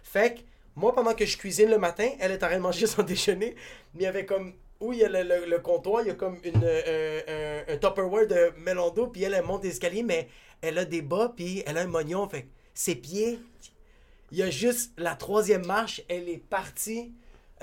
Fait 0.03 0.35
que, 0.35 0.41
moi, 0.77 0.95
pendant 0.95 1.15
que 1.15 1.25
je 1.25 1.39
cuisine 1.39 1.71
le 1.71 1.79
matin, 1.79 2.11
elle 2.21 2.33
est 2.33 2.45
en 2.45 2.47
train 2.47 2.57
de 2.57 2.63
manger 2.63 2.87
son 2.95 3.03
déjeuner. 3.05 3.55
Mais 3.95 4.01
il 4.01 4.05
y 4.05 4.07
avait 4.07 4.27
comme. 4.27 4.53
Où 4.81 4.93
il 4.93 4.99
y 4.99 5.05
a 5.05 5.09
le, 5.09 5.23
le- 5.23 5.47
le 5.47 5.59
comptoir, 5.61 6.03
il 6.03 6.09
y 6.09 6.11
a 6.11 6.15
comme 6.15 6.39
une, 6.45 6.61
euh, 6.63 7.63
un, 7.69 7.73
un 7.73 7.77
Tupperware 7.79 8.27
de 8.27 8.53
melon 8.59 8.91
d'eau, 8.91 9.07
puis 9.07 9.23
elle, 9.23 9.33
elle 9.33 9.45
monte 9.45 9.63
des 9.63 9.69
escaliers, 9.69 10.03
mais 10.03 10.29
elle 10.61 10.77
a 10.77 10.85
des 10.85 11.01
bas, 11.03 11.33
puis 11.35 11.63
elle 11.67 11.79
a 11.79 11.83
un 11.83 11.87
mognon. 11.87 12.29
Fait 12.29 12.49
ses 12.75 12.95
pieds, 12.95 13.39
il 14.31 14.39
y 14.39 14.43
a 14.43 14.51
juste 14.51 14.93
la 14.97 15.15
troisième 15.15 15.67
marche, 15.67 16.03
elle 16.09 16.29
est 16.29 16.39
partie. 16.39 17.13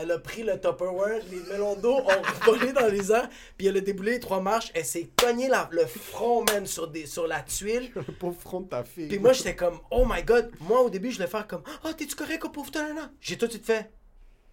Elle 0.02 0.12
a 0.12 0.18
pris 0.20 0.44
le 0.44 0.54
Tupperware, 0.58 1.20
les 1.30 1.42
melons 1.52 1.76
d'eau 1.76 1.98
ont 1.98 2.22
volé 2.46 2.72
dans 2.72 2.88
les 2.88 3.12
airs, 3.12 3.28
puis 3.58 3.68
elle 3.68 3.76
a 3.76 3.82
déboulé 3.82 4.14
les 4.14 4.20
trois 4.22 4.40
marches. 4.40 4.72
Elle 4.74 4.86
s'est 4.86 5.10
cognée 5.18 5.50
la- 5.50 5.68
le 5.74 5.86
front, 5.86 6.46
man, 6.46 6.66
sur, 6.66 6.88
des, 6.88 7.06
sur 7.06 7.28
la 7.28 7.42
tuile. 7.42 7.92
Le 7.96 8.04
pauvre 8.04 8.40
front 8.40 8.62
de 8.62 8.70
ta 8.70 8.86
fille. 8.86 9.10
Puis 9.10 9.20
moi, 9.20 9.34
j'étais 9.34 9.58
comme, 9.58 9.78
oh 9.92 10.06
my 10.10 10.24
god. 10.24 10.52
Moi, 10.62 10.80
au 10.82 10.90
début, 10.90 11.10
je 11.12 11.18
voulais 11.18 11.28
faire 11.28 11.46
comme, 11.48 11.64
oh, 11.84 11.92
t'es-tu 11.92 12.16
correct, 12.16 12.42
oh 12.46 12.50
pauvre 12.50 12.72
talent? 12.72 13.10
J'ai 13.20 13.38
tout 13.38 13.48
de 13.48 13.52
suite 13.52 13.66
fait, 13.66 13.92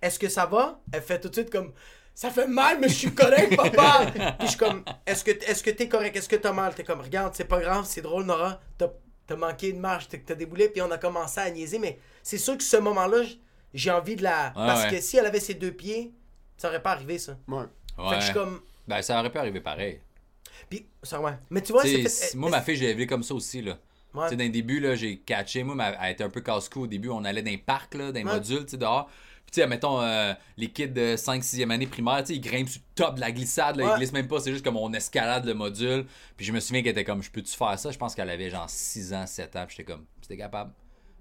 est-ce 0.02 0.18
que 0.18 0.28
ça 0.28 0.46
va? 0.46 0.80
Elle 0.92 1.02
fait 1.02 1.20
tout 1.20 1.28
de 1.28 1.34
suite 1.34 1.50
comme, 1.50 1.72
ça 2.12 2.30
fait 2.32 2.48
mal, 2.48 2.80
mais 2.80 2.88
je 2.88 2.94
suis 2.94 3.14
correct, 3.14 3.54
papa. 3.56 4.10
Puis 4.12 4.22
je 4.40 4.46
suis 4.48 4.58
comme, 4.58 4.82
est-ce 5.06 5.22
que 5.22 5.30
est-ce 5.30 5.62
que 5.62 5.70
t'es 5.70 5.88
correct? 5.88 6.16
Est-ce 6.16 6.28
que 6.28 6.34
t'as 6.36 6.52
mal? 6.52 6.74
T'es 6.74 6.82
comme, 6.82 7.02
regarde, 7.02 7.34
c'est 7.36 7.44
pas 7.44 7.60
grave, 7.60 7.84
c'est 7.88 8.02
drôle, 8.02 8.24
Nora. 8.24 8.60
T'as 8.78 8.88
t'as 9.26 9.36
manqué 9.36 9.72
de 9.72 9.78
marche, 9.78 10.08
t'as 10.08 10.18
t'as 10.18 10.34
déboulé, 10.34 10.68
puis 10.68 10.82
on 10.82 10.90
a 10.90 10.98
commencé 10.98 11.40
à 11.40 11.50
niaiser. 11.50 11.78
Mais 11.78 11.98
c'est 12.22 12.38
sûr 12.38 12.56
que 12.56 12.62
ce 12.64 12.76
moment-là, 12.76 13.22
j'ai 13.74 13.90
envie 13.90 14.16
de 14.16 14.22
la. 14.22 14.52
Parce 14.54 14.84
ouais. 14.84 14.90
que 14.96 15.00
si 15.00 15.16
elle 15.16 15.26
avait 15.26 15.40
ses 15.40 15.54
deux 15.54 15.72
pieds, 15.72 16.12
ça 16.56 16.68
aurait 16.68 16.82
pas 16.82 16.92
arrivé, 16.92 17.18
ça. 17.18 17.36
Ouais. 17.48 17.64
Fait 17.96 18.02
Ouais. 18.02 18.10
que 18.14 18.20
je 18.20 18.24
suis 18.26 18.34
comme. 18.34 18.60
Ben, 18.88 19.02
ça 19.02 19.18
aurait 19.18 19.30
pu 19.30 19.38
arriver 19.38 19.60
pareil. 19.60 20.00
Puis, 20.70 20.86
ça, 21.02 21.20
ouais. 21.20 21.32
Mais 21.50 21.60
tu 21.62 21.72
vois, 21.72 21.82
c'est 21.82 22.02
fait. 22.02 22.08
si- 22.08 22.36
moi, 22.36 22.50
ma 22.50 22.62
fille, 22.62 22.76
je 22.76 22.84
l'ai 22.84 22.90
élevée 22.90 23.06
comme 23.06 23.22
ça 23.22 23.34
aussi, 23.34 23.62
là. 23.62 23.78
Ouais. 24.14 24.24
Tu 24.24 24.30
sais, 24.30 24.36
dans 24.36 24.44
le 24.44 24.50
début, 24.50 24.80
là, 24.80 24.94
j'ai 24.94 25.18
catché. 25.18 25.62
Moi, 25.62 25.76
elle 26.00 26.12
était 26.12 26.24
un 26.24 26.30
peu 26.30 26.40
casse-cou 26.40 26.82
au 26.82 26.86
début. 26.86 27.10
On 27.10 27.24
allait 27.24 27.42
dans 27.42 27.50
les 27.50 27.58
parcs, 27.58 27.94
là, 27.94 28.06
dans 28.12 28.18
les 28.18 28.24
Ouais. 28.24 28.32
modules, 28.32 28.64
tu 28.64 28.70
sais, 28.72 28.76
dehors. 28.78 29.10
Puis, 29.46 29.52
tu 29.54 29.60
sais, 29.60 29.66
mettons, 29.68 30.00
euh, 30.02 30.34
les 30.56 30.68
kids 30.68 30.88
de 30.88 31.16
5-6e 31.16 31.70
année 31.70 31.86
primaire, 31.86 32.18
tu 32.20 32.26
sais, 32.26 32.34
ils 32.34 32.40
grimpent 32.40 32.68
sur 32.68 32.80
le 32.80 32.94
top 32.94 33.14
de 33.16 33.20
la 33.20 33.30
glissade, 33.30 33.76
là, 33.76 33.84
Ouais. 33.84 33.90
ils 33.94 33.96
glissent 33.98 34.12
même 34.12 34.26
pas, 34.28 34.40
c'est 34.40 34.52
juste 34.52 34.64
comme 34.64 34.76
on 34.76 34.92
escalade 34.92 35.44
le 35.44 35.54
module. 35.54 36.04
Puis, 36.36 36.44
je 36.44 36.52
me 36.52 36.58
souviens 36.60 36.82
qu'elle 36.82 36.92
était 36.92 37.04
comme, 37.04 37.22
je 37.22 37.30
peux-tu 37.30 37.56
faire 37.56 37.78
ça? 37.78 37.90
Je 37.90 37.98
pense 37.98 38.14
qu'elle 38.14 38.28
avait 38.30 38.50
genre 38.50 38.68
6 38.68 39.14
ans, 39.14 39.26
7 39.26 39.54
ans, 39.56 39.64
puis 39.66 39.76
j'étais 39.78 39.92
comme, 39.92 40.04
c'était 40.20 40.36
capable. 40.36 40.72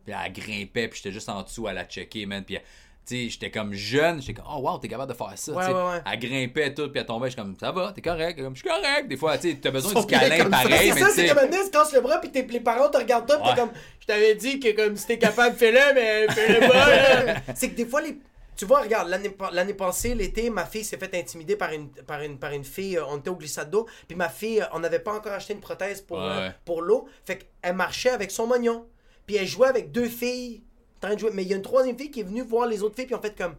Puis, 0.03 0.13
elle 0.13 0.33
grimpait, 0.33 0.87
puis 0.87 0.97
j'étais 0.97 1.11
juste 1.11 1.29
en 1.29 1.41
dessous 1.43 1.67
à 1.67 1.73
la 1.73 1.85
checker, 1.85 2.25
man. 2.25 2.43
Puis, 2.43 2.55
sais, 2.55 2.63
j'étais 3.07 3.51
comme 3.51 3.73
jeune, 3.73 4.21
j'étais 4.21 4.33
comme, 4.41 4.45
oh 4.51 4.59
wow, 4.59 4.77
t'es 4.77 4.87
capable 4.87 5.11
de 5.11 5.17
faire 5.17 5.31
ça. 5.35 5.51
Ouais, 5.51 5.65
ouais, 5.65 5.73
ouais. 5.73 6.01
Elle 6.11 6.19
grimpait 6.19 6.73
tout, 6.73 6.89
puis 6.89 6.99
elle 6.99 7.05
tombait, 7.05 7.29
j'étais 7.29 7.41
comme, 7.41 7.55
ça 7.59 7.71
va, 7.71 7.91
t'es 7.93 8.01
correct. 8.01 8.41
Comme, 8.41 8.55
je 8.55 8.61
suis 8.61 8.69
correct. 8.69 9.07
Des 9.07 9.17
fois, 9.17 9.37
tu 9.37 9.59
t'as 9.59 9.71
besoin 9.71 9.93
bien 10.05 10.19
câlin 10.19 10.49
pareil, 10.49 10.89
c'est 10.89 10.95
mais 10.95 11.01
ça, 11.01 11.07
c'est 11.09 11.27
comme 11.27 11.35
maintenant, 11.37 11.57
tu 11.63 11.69
casses 11.71 11.93
le 11.93 12.01
bras, 12.01 12.17
puis 12.19 12.31
tes- 12.31 12.43
les 12.47 12.59
parents 12.59 12.89
te 12.89 12.97
regardent 12.97 13.27
toi, 13.27 13.37
t'es 13.43 13.59
comme, 13.59 13.71
je 13.99 14.05
t'avais 14.07 14.35
dit 14.35 14.59
que 14.59 14.71
comme 14.75 14.95
si 14.97 15.07
t'es 15.07 15.17
capable, 15.19 15.55
fais-le, 15.55 15.93
mais 15.93 16.27
fais-le 16.33 16.59
pas. 16.67 17.41
c'est 17.55 17.69
que 17.69 17.75
des 17.75 17.85
fois, 17.85 18.01
les. 18.01 18.17
Tu 18.57 18.63
vois, 18.63 18.79
regarde, 18.83 19.09
l'année 19.09 19.31
pa- 19.31 19.49
l'année 19.51 19.73
passée, 19.73 20.15
l'été, 20.15 20.49
ma 20.49 20.65
fille 20.65 20.85
s'est 20.85 20.95
fait 20.97 21.13
intimider 21.13 21.57
par 21.57 21.73
une, 21.73 21.89
par 21.89 22.21
une, 22.21 22.37
par 22.39 22.53
une 22.53 22.63
fille. 22.63 22.95
euh, 22.97 23.03
On 23.09 23.17
était 23.17 23.29
au 23.29 23.35
glissade 23.35 23.69
d'eau. 23.69 23.85
Puis 24.07 24.15
ma 24.15 24.29
fille, 24.29 24.61
euh, 24.61 24.65
on 24.71 24.79
n'avait 24.79 24.99
pas 24.99 25.11
encore 25.13 25.33
acheté 25.33 25.51
une 25.53 25.59
prothèse 25.59 25.99
pour, 25.99 26.17
Ouais, 26.19 26.23
euh, 26.25 26.49
pour 26.63 26.81
l'eau. 26.81 27.05
Fait 27.25 27.37
qu'elle 27.61 27.75
marchait 27.75 28.11
avec 28.11 28.31
son 28.31 28.47
mognon. 28.47 28.85
Puis 29.27 29.35
elle 29.35 29.45
jouait 29.45 29.67
avec 29.67 29.91
deux 29.91 30.07
filles. 30.07 30.63
En 31.05 31.09
train 31.09 31.15
de 31.15 31.19
jouer. 31.19 31.31
Mais 31.33 31.43
il 31.43 31.49
y 31.49 31.53
a 31.53 31.57
une 31.57 31.61
troisième 31.61 31.97
fille 31.97 32.11
qui 32.11 32.19
est 32.19 32.23
venue 32.23 32.41
voir 32.41 32.67
les 32.67 32.83
autres 32.83 32.95
filles. 32.95 33.05
Puis 33.05 33.15
en 33.15 33.21
fait, 33.21 33.37
comme. 33.37 33.55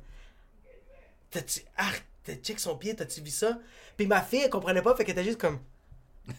T'as-tu. 1.31 1.61
Ah, 1.77 1.91
t'as 2.25 2.35
check 2.35 2.61
son 2.61 2.77
pied, 2.77 2.95
t'as-tu 2.95 3.21
vu 3.21 3.31
ça? 3.31 3.59
Puis 3.97 4.07
ma 4.07 4.23
fille, 4.23 4.43
elle 4.45 4.51
comprenait 4.51 4.83
pas. 4.83 4.95
Fait 4.95 5.05
qu'elle 5.05 5.15
était 5.19 5.25
juste 5.25 5.41
comme. 5.41 5.59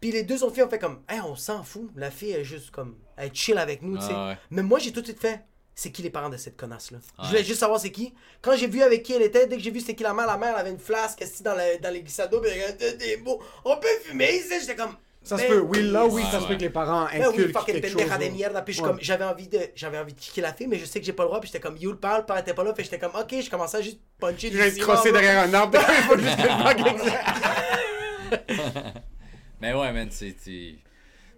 Puis 0.00 0.12
les 0.12 0.22
deux 0.24 0.42
autres 0.44 0.54
filles 0.54 0.64
ont 0.64 0.68
fait 0.68 0.78
comme, 0.78 1.02
hey, 1.08 1.20
on 1.20 1.36
s'en 1.36 1.62
fout. 1.62 1.90
La 1.96 2.10
fille 2.10 2.32
est 2.32 2.44
juste 2.44 2.70
comme, 2.70 2.96
elle 3.16 3.34
chill 3.34 3.56
avec 3.58 3.80
nous, 3.82 3.96
tu 3.96 4.04
sais. 4.04 4.12
Ah 4.14 4.28
ouais. 4.28 4.38
Mais 4.50 4.62
moi, 4.62 4.78
j'ai 4.78 4.92
tout 4.92 5.00
de 5.00 5.06
suite 5.06 5.20
fait, 5.20 5.40
c'est 5.74 5.90
qui 5.90 6.02
les 6.02 6.10
parents 6.10 6.28
de 6.28 6.36
cette 6.36 6.56
connasse-là? 6.56 6.98
Je 7.18 7.22
Ouais. 7.22 7.28
voulais 7.28 7.44
juste 7.44 7.60
savoir 7.60 7.80
c'est 7.80 7.90
qui. 7.92 8.12
Quand 8.42 8.56
j'ai 8.56 8.66
vu 8.66 8.82
avec 8.82 9.02
qui 9.02 9.14
elle 9.14 9.22
était, 9.22 9.46
dès 9.46 9.56
que 9.56 9.62
j'ai 9.62 9.70
vu 9.70 9.80
c'était 9.80 9.94
qui 9.94 10.02
la 10.02 10.12
mère, 10.12 10.26
la 10.26 10.36
mère 10.36 10.50
elle 10.54 10.60
avait 10.60 10.70
une 10.70 10.78
flasque 10.78 11.22
assise 11.22 11.42
dans, 11.42 11.54
la- 11.54 11.78
dans 11.78 11.90
les 11.90 12.02
glissades 12.02 12.30
d'eau, 12.30 12.40
puis 12.42 12.50
elle 12.50 12.76
t'es 12.76 13.16
beau, 13.16 13.42
on 13.64 13.76
peut 13.78 13.88
fumer 14.04 14.36
ici. 14.36 14.60
J'étais 14.60 14.76
comme, 14.76 14.94
Ça 15.26 15.36
se 15.36 15.42
ben 15.42 15.48
peut. 15.48 15.58
Oui, 15.58 15.82
là, 15.82 16.06
oui, 16.06 16.22
Ouais, 16.22 16.30
ça 16.30 16.40
se 16.40 16.46
peut 16.46 16.54
que 16.54 16.60
les 16.60 16.70
parents 16.70 17.08
ben 17.12 17.18
oui, 17.18 17.24
inculquent 17.26 17.64
quelque 17.66 17.88
chose. 17.88 18.04
de 18.04 18.08
là. 18.08 18.18
mierda. 18.30 18.62
Puis 18.62 18.76
comme, 18.76 18.96
j'avais 19.00 19.24
envie 19.24 19.48
de, 19.48 19.58
j'avais 19.74 19.98
envie 19.98 20.12
de 20.12 20.20
kicker 20.20 20.40
la 20.40 20.52
fille, 20.52 20.68
mais 20.68 20.78
je 20.78 20.84
sais 20.84 21.00
que 21.00 21.06
j'ai 21.06 21.12
pas 21.12 21.24
le 21.24 21.30
droit. 21.30 21.40
Puis 21.40 21.50
j'étais 21.52 21.58
comme, 21.58 21.76
you 21.76 21.90
le 21.90 21.98
parle, 21.98 22.20
le 22.20 22.26
père 22.26 22.38
était 22.38 22.54
pas 22.54 22.62
là. 22.62 22.72
Puis 22.72 22.84
j'étais 22.84 23.00
comme, 23.00 23.10
ok, 23.12 23.34
je 23.42 23.50
commençais 23.50 23.78
à 23.78 23.82
juste 23.82 23.98
puncher 24.20 24.52
Je 24.52 24.56
viens 24.56 24.68
de 24.72 24.78
crosser 24.78 25.10
derrière 25.10 25.42
un 25.42 25.52
arbre. 25.52 25.80
Il 25.80 25.94
faut 26.04 26.16
juste 26.16 26.38
Mais 29.60 29.74
ouais, 29.74 29.92
man, 29.92 30.06
c'est. 30.12 30.36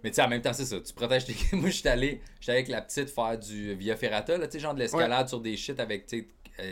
Mais 0.03 0.11
tu 0.11 0.15
sais, 0.15 0.21
en 0.21 0.27
même 0.27 0.43
temps, 0.43 0.53
c'est 0.53 0.65
ça. 0.65 0.79
Tu 0.79 0.93
protèges 0.93 1.25
tes. 1.25 1.35
Moi, 1.53 1.71
j'étais 1.71 1.89
allé, 1.89 2.21
j'étais 2.39 2.51
avec 2.51 2.67
la 2.67 2.81
petite 2.81 3.09
faire 3.09 3.39
du 3.39 3.73
Via 3.73 3.95
Ferrata, 3.95 4.37
là, 4.37 4.45
tu 4.47 4.51
sais, 4.53 4.59
genre 4.59 4.75
de 4.75 4.79
l'escalade 4.79 5.27
sur 5.27 5.39
des 5.39 5.57
shit 5.57 5.79
avec, 5.79 6.05
tu 6.05 6.27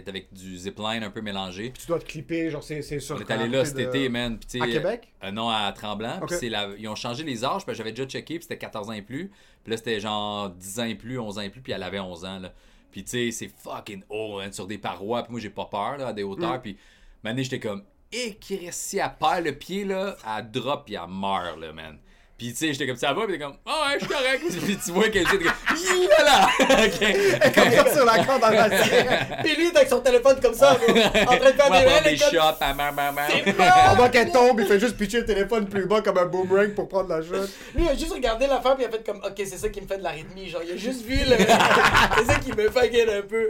avec 0.07 0.33
du 0.33 0.57
zipline 0.57 1.03
un 1.03 1.09
peu 1.09 1.21
mélangé. 1.21 1.71
Tu 1.77 1.87
dois 1.87 1.99
te 1.99 2.05
clipper, 2.05 2.49
genre, 2.49 2.63
c'est 2.63 2.81
c'est 2.81 2.99
sûr. 2.99 3.15
On 3.15 3.19
est 3.19 3.31
allé 3.31 3.47
là 3.49 3.65
cet 3.65 3.79
été, 3.79 4.09
man. 4.09 4.37
Puis, 4.39 4.61
À 4.61 4.67
Québec? 4.67 5.13
euh, 5.23 5.31
Non, 5.31 5.49
à 5.49 5.71
Tremblant. 5.71 6.19
Puis 6.27 6.49
la- 6.49 6.69
Ils 6.77 6.87
ont 6.87 6.95
changé 6.95 7.23
les 7.23 7.43
âges. 7.45 7.65
Puis 7.65 7.75
j'avais 7.75 7.91
déjà 7.91 8.07
checké. 8.07 8.35
Puis 8.35 8.43
c'était 8.43 8.57
14 8.57 8.89
ans 8.89 8.93
et 8.93 9.01
plus. 9.01 9.31
Puis 9.63 9.71
là, 9.71 9.77
c'était 9.77 9.99
genre 9.99 10.49
10 10.49 10.79
ans 10.79 10.85
et 10.85 10.95
plus, 10.95 11.19
11 11.19 11.37
ans 11.37 11.41
et 11.41 11.49
plus. 11.49 11.61
Puis 11.61 11.73
elle 11.73 11.83
avait 11.83 11.99
11 11.99 12.25
ans. 12.25 12.39
Là. 12.39 12.53
Puis 12.91 13.03
tu 13.03 13.11
sais, 13.11 13.31
c'est 13.31 13.51
fucking 13.61 14.03
haut, 14.09 14.39
hein, 14.39 14.51
sur 14.51 14.65
des 14.67 14.77
parois. 14.77 15.23
Puis 15.23 15.31
moi, 15.31 15.39
j'ai 15.41 15.49
pas 15.49 15.65
peur 15.65 15.97
là, 15.97 16.07
à 16.07 16.13
des 16.13 16.23
hauteurs. 16.23 16.57
Mm. 16.57 16.61
Puis 16.61 16.77
maintenant, 17.23 17.43
j'étais 17.43 17.59
comme, 17.59 17.83
et 18.11 18.35
qui 18.35 18.57
reste 18.57 18.79
si 18.81 18.97
elle 18.99 19.11
perd 19.19 19.43
le 19.45 19.51
pied, 19.53 19.83
là, 19.85 20.15
elle 20.37 20.49
drop. 20.51 20.85
Puis 20.85 20.95
elle 20.95 21.09
meurt, 21.09 21.59
là, 21.59 21.73
man. 21.73 21.97
Puis 22.37 22.51
tu 22.51 22.57
sais, 22.57 22.71
j'étais 22.73 22.85
comme 22.85 22.97
ça 22.97 23.13
va, 23.13 23.23
puis 23.25 23.33
t'es 23.37 23.43
comme, 23.43 23.55
ah 23.65 23.87
ouais, 23.89 23.95
je 23.99 24.05
suis 24.05 24.13
correct. 24.13 24.43
puis 24.65 24.77
tu 24.77 24.91
vois 24.91 25.09
qu'elle 25.09 25.23
était 25.23 25.37
comme, 25.37 25.45
là 26.23 26.47
Ok. 26.85 27.53
Comme 27.55 27.71
ça 27.71 27.93
sur 27.95 28.05
la 28.05 28.23
corde 28.23 28.41
dans 28.41 28.49
la 28.51 28.83
cigarette. 28.83 29.27
Puis 29.43 29.55
lui, 29.55 29.67
avec 29.75 29.89
son 29.89 30.01
téléphone 30.01 30.39
comme 30.39 30.53
ça, 30.53 30.73
en 30.73 30.75
train 30.75 30.93
de 30.93 30.99
faire 30.99 31.31
Ouais, 31.31 31.39
des 31.51 31.53
prendre 31.57 31.75
elle 31.75 32.07
est 32.07 32.11
des 32.11 32.17
comme- 32.19 32.29
shots, 32.29 32.59
bam, 32.59 32.77
bam. 32.95 33.15
Pendant 33.95 34.09
qu'elle 34.09 34.31
tombe, 34.31 34.59
il 34.59 34.67
fait 34.67 34.79
juste 34.79 34.97
pitcher 34.97 35.19
le 35.21 35.25
téléphone 35.25 35.67
plus 35.67 35.85
bas 35.87 36.01
comme 36.01 36.17
un 36.19 36.25
boomerang 36.25 36.73
pour 36.75 36.87
prendre 36.87 37.09
la 37.09 37.21
shot. 37.23 37.47
Lui, 37.75 37.83
il 37.85 37.89
a 37.89 37.95
juste 37.95 38.13
regardé 38.13 38.45
l'affaire, 38.45 38.75
puis 38.75 38.85
il 38.85 38.87
a 38.87 38.91
fait 38.91 39.03
comme, 39.03 39.17
ok, 39.17 39.33
c'est 39.37 39.57
ça 39.57 39.69
qui 39.69 39.81
me 39.81 39.87
fait 39.87 39.97
de 39.97 40.03
l'arythmie. 40.03 40.47
Genre, 40.49 40.61
il 40.63 40.73
a 40.73 40.77
juste 40.77 41.03
vu 41.05 41.15
le. 41.17 41.37
c'est 41.37 42.25
ça 42.33 42.39
qui 42.39 42.51
me 42.51 42.69
fucking 42.69 43.09
un 43.09 43.21
peu. 43.23 43.49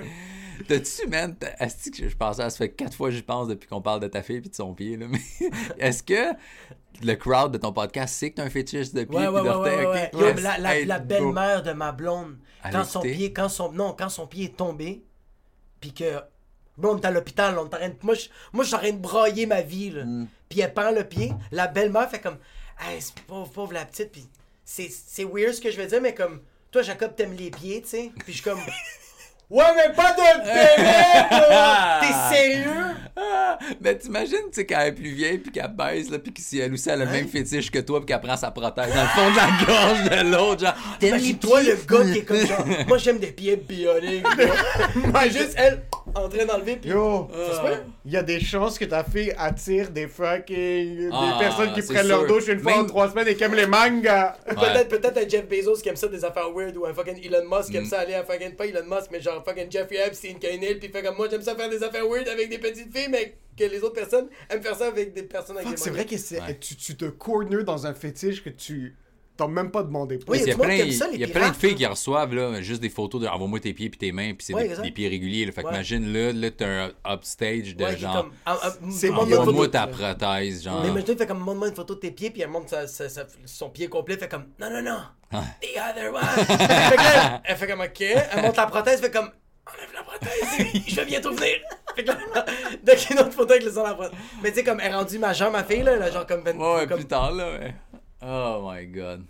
T'as-tu, 0.67 1.07
man, 1.07 1.35
que 1.35 2.09
je 2.09 2.15
pensais, 2.15 2.49
ça 2.49 2.57
fait 2.57 2.69
quatre 2.69 2.95
fois 2.95 3.09
que 3.09 3.15
j'y 3.15 3.21
pense 3.21 3.47
depuis 3.47 3.67
qu'on 3.67 3.81
parle 3.81 3.99
de 3.99 4.07
ta 4.07 4.21
fille 4.21 4.41
puis 4.41 4.49
de 4.49 4.55
son 4.55 4.73
pied, 4.73 4.97
là, 4.97 5.07
mais 5.09 5.19
est-ce 5.77 6.03
que 6.03 6.35
le 7.03 7.15
crowd 7.15 7.51
de 7.51 7.57
ton 7.57 7.73
podcast 7.73 8.15
sait 8.15 8.31
que 8.31 8.37
t'as 8.37 8.43
un 8.43 8.49
fétiche 8.49 8.91
de 8.93 9.03
pied 9.03 9.17
Ouais, 9.17 9.27
ouais, 9.27 9.85
ouais? 9.85 10.11
Yo, 10.13 10.33
la, 10.85 10.99
belle-mère 10.99 11.63
de 11.63 11.71
ma 11.71 11.91
blonde, 11.91 12.37
quand 12.71 12.83
son 12.83 13.01
pied, 13.01 13.33
quand 13.33 13.49
son, 13.49 13.71
non, 13.71 13.93
quand 13.97 14.09
son 14.09 14.27
pied 14.27 14.45
est 14.45 14.57
tombé, 14.57 15.03
puis 15.79 15.93
que, 15.93 16.19
bro, 16.77 16.93
on 16.93 16.97
est 16.97 17.05
à 17.05 17.11
l'hôpital, 17.11 17.57
on 17.57 17.63
est 17.63 17.65
en 17.65 17.77
train 17.77 17.89
de- 17.89 17.95
moi, 18.01 18.15
je, 18.15 18.27
moi, 18.51 18.63
je 18.63 18.69
suis 18.69 18.75
en 18.75 18.79
train 18.79 18.91
de 18.91 18.97
brailler 18.97 19.45
ma 19.45 19.61
vie, 19.61 19.91
là. 19.91 20.05
Mm. 20.05 20.27
Puis 20.49 20.61
elle 20.61 20.73
prend 20.73 20.91
le 20.91 21.03
pied, 21.03 21.33
la 21.51 21.67
belle-mère 21.67 22.09
fait 22.09 22.19
comme, 22.19 22.37
hey, 22.79 23.01
c'est 23.01 23.19
pauvre, 23.21 23.51
pauvre 23.51 23.73
la 23.73 23.85
petite, 23.85 24.11
puis 24.11 24.27
c'est, 24.65 24.89
c'est 24.89 25.23
weird 25.23 25.53
ce 25.53 25.61
que 25.61 25.71
je 25.71 25.77
veux 25.79 25.87
dire, 25.87 26.01
mais 26.01 26.15
comme, 26.15 26.41
toi, 26.71 26.81
Jacob, 26.81 27.15
t'aimes 27.15 27.33
les 27.33 27.51
pieds, 27.51 27.81
tu 27.81 27.89
sais, 27.89 28.11
puis 28.19 28.33
je 28.33 28.41
suis 28.41 28.43
comme, 28.43 28.59
ouais, 29.49 29.65
mais 29.75 29.93
pas 29.93 30.11
de 30.13 30.39
bébé, 30.43 31.27
là! 31.49 31.99
T'es 32.01 32.35
sérieux? 32.35 32.71
Ah, 33.19 33.57
ben 33.81 33.97
t'imagines, 33.97 34.37
tu 34.51 34.53
sais, 34.53 34.65
quand 34.67 34.79
elle 34.79 34.89
est 34.89 34.91
plus 34.91 35.09
vieille 35.09 35.39
puis 35.39 35.51
qu'elle 35.51 35.67
baisse, 35.73 36.09
là, 36.11 36.19
puis 36.19 36.31
que 36.31 36.39
si 36.39 36.59
elle 36.59 36.71
aussi 36.73 36.87
elle 36.89 37.01
a 37.01 37.05
le 37.05 37.11
même 37.11 37.27
fétiche 37.27 37.71
que 37.71 37.79
toi 37.79 37.99
puis 37.99 38.05
qu'elle 38.05 38.21
prend 38.21 38.37
sa 38.37 38.51
prothèse 38.51 38.93
dans 38.93 39.01
le 39.01 39.07
fond 39.07 39.31
de 39.31 39.35
la 39.35 39.65
gorge 39.65 40.03
de 40.03 40.31
l'autre, 40.31 40.61
genre, 40.61 40.75
les 41.01 41.07
Imagine-toi 41.07 41.59
pieds? 41.61 41.71
le 41.71 41.77
gars 41.97 42.11
qui 42.13 42.19
est 42.19 42.23
comme 42.23 42.45
genre, 42.45 42.65
moi 42.87 42.97
j'aime 42.99 43.17
des 43.17 43.31
pieds 43.31 43.55
bioniques. 43.55 44.25
Moi, 44.95 45.23
juste 45.29 45.53
elle 45.57 45.81
en 46.15 46.29
train 46.29 46.45
d'enlever 46.45 46.75
puis. 46.77 46.89
Yo, 46.91 47.27
Ça 47.49 47.55
se 47.55 47.61
peut? 47.61 47.81
il 48.05 48.11
y 48.13 48.17
a 48.17 48.23
des 48.23 48.39
chances 48.39 48.77
que 48.77 48.85
ta 48.85 49.03
fille 49.03 49.33
attire 49.37 49.89
des 49.89 50.07
fucking. 50.07 51.09
Ah, 51.11 51.33
des 51.39 51.45
personnes 51.45 51.73
qui 51.73 51.81
prennent 51.81 52.07
leur 52.07 52.25
douche 52.27 52.47
une 52.47 52.59
fois 52.59 52.73
Même- 52.73 52.81
en 52.81 52.85
trois 52.85 53.09
semaines 53.09 53.27
et 53.27 53.35
qui 53.35 53.43
aiment 53.43 53.55
les 53.55 53.65
mangas. 53.67 54.35
Peut-être 54.47 54.89
peut-être 54.89 55.17
un 55.17 55.27
Jeff 55.27 55.47
Bezos 55.47 55.77
qui 55.81 55.89
aime 55.89 55.95
ça 55.95 56.07
des 56.07 56.23
affaires 56.23 56.49
weird 56.55 56.75
ou 56.77 56.85
un 56.85 56.93
fucking 56.93 57.19
Elon 57.25 57.43
Musk 57.49 57.71
qui 57.71 57.77
aime 57.77 57.85
ça 57.85 57.99
aller 57.99 58.13
à 58.15 58.23
fucking 58.23 58.53
pas 58.55 58.65
Elon 58.65 58.85
Musk 58.85 59.07
mais 59.11 59.21
genre 59.21 59.36
fucking 59.43 59.71
Jeffrey 59.71 59.97
Epstein 60.05 60.35
qui 60.39 60.47
a 60.47 60.51
une 60.51 60.63
île 60.63 60.79
puis 60.79 60.89
fait 60.89 61.01
comme 61.03 61.15
moi 61.17 61.27
j'aime 61.29 61.41
ça 61.41 61.55
faire 61.55 61.69
des 61.69 61.83
affaires 61.83 62.07
weird 62.07 62.27
avec 62.27 62.49
des 62.49 62.57
petites 62.59 62.95
filles 62.95 63.07
mais 63.09 63.35
que 63.57 63.63
les 63.63 63.81
autres 63.83 63.95
personnes 63.95 64.29
aiment 64.49 64.61
faire 64.61 64.75
ça 64.75 64.87
avec 64.87 65.13
des 65.13 65.23
personnes 65.23 65.57
avec 65.57 65.67
Fuck, 65.69 65.77
des 65.77 65.83
c'est 65.83 65.89
vrai 65.89 66.05
que 66.05 66.17
c'est- 66.17 66.39
Ouais. 66.41 66.57
tu, 66.59 66.75
tu 66.75 66.95
te 66.95 67.05
corner 67.05 67.63
dans 67.63 67.87
un 67.87 67.93
fétiche 67.93 68.43
que 68.43 68.49
tu 68.51 68.95
t'as 69.37 69.47
même 69.47 69.71
pas 69.71 69.83
demandé. 69.83 70.19
Oui, 70.27 70.39
Il 70.41 70.47
y 70.47 70.51
a 70.51 70.55
plein, 70.57 70.91
ça, 70.91 71.07
il 71.13 71.19
y 71.19 71.23
a 71.23 71.27
plein 71.27 71.49
de 71.49 71.55
filles 71.55 71.75
qui 71.75 71.85
reçoivent 71.85 72.33
là, 72.33 72.61
juste 72.61 72.81
des 72.81 72.89
photos 72.89 73.21
de 73.21 73.27
envoie-moi 73.27 73.59
tes 73.59 73.73
pieds 73.73 73.89
puis 73.89 73.97
tes 73.99 74.11
mains 74.11 74.33
puis 74.33 74.45
c'est 74.45 74.53
Ouais, 74.53 74.67
des, 74.81 74.91
pieds 74.91 75.07
réguliers. 75.07 75.45
Là. 75.45 75.51
Fait 75.51 75.63
Ouais. 75.63 75.71
qu'imagine 75.71 76.11
là, 76.11 76.33
là 76.33 76.51
t'as 76.51 76.67
un 76.67 77.13
upstage 77.13 77.75
de 77.75 77.83
Ouais, 77.83 77.97
genre 77.97 78.27
ah, 78.45 78.57
ah, 78.61 78.73
une 78.81 79.13
envoie-moi 79.13 79.67
ta 79.69 79.87
prothèse, 79.87 80.63
genre. 80.63 80.81
Mais 80.81 80.89
imagine, 80.89 81.09
il 81.13 81.17
fait 81.17 81.27
comme 81.27 81.39
montre-moi 81.39 81.67
une 81.69 81.75
photo 81.75 81.95
de 81.95 81.99
tes 81.99 82.11
pieds, 82.11 82.31
puis 82.31 82.41
elle 82.41 82.49
montre 82.49 82.69
sa- 82.69 82.87
sa- 82.87 83.07
sa- 83.09 83.27
son 83.45 83.69
pied 83.69 83.87
complet, 83.87 84.17
fait 84.17 84.27
comme 84.27 84.45
non, 84.59 84.69
non, 84.69 84.81
non, 84.81 85.39
the 85.61 85.77
other 85.77 86.13
one. 86.13 86.23
fait 86.45 86.95
que 86.95 87.01
là, 87.03 87.41
elle 87.45 87.55
fait 87.57 87.67
comme 87.67 87.81
ok, 87.81 88.01
elle 88.01 88.41
montre 88.41 88.59
la 88.59 88.67
prothèse, 88.67 88.99
fait 89.01 89.11
comme 89.11 89.29
enlève 89.65 89.93
la 89.93 90.03
prothèse, 90.03 90.83
je 90.87 90.95
vais 90.95 91.05
bientôt 91.05 91.33
venir. 91.33 91.57
fait 91.95 92.03
que 92.03 92.07
là, 92.09 92.17
dès 92.83 92.95
qu'il 92.95 93.15
y 93.15 93.19
a 93.19 93.21
une 93.21 93.27
autre 93.27 93.35
photo 93.35 93.51
avec 93.51 93.63
le 93.65 93.71
son 93.71 93.81
de 93.83 93.87
la 93.87 93.93
prothèse. 93.95 94.17
Mais 94.41 94.49
tu 94.49 94.55
sais, 94.55 94.63
comme 94.63 94.79
elle 94.79 94.91
est 94.91 94.95
rendue 94.95 95.19
majeure, 95.19 95.51
ma 95.51 95.63
fille, 95.63 95.83
là, 95.83 96.09
genre 96.09 96.25
comme 96.25 96.41
20 96.41 96.55
Ouais, 96.57 96.75
ouais, 96.75 96.87
comme- 96.87 96.97
plus 96.99 97.07
tard 97.07 97.31
là, 97.33 97.51
ouais. 97.59 97.75
Oh 98.21 98.63
my 98.63 98.83
god. 98.85 99.27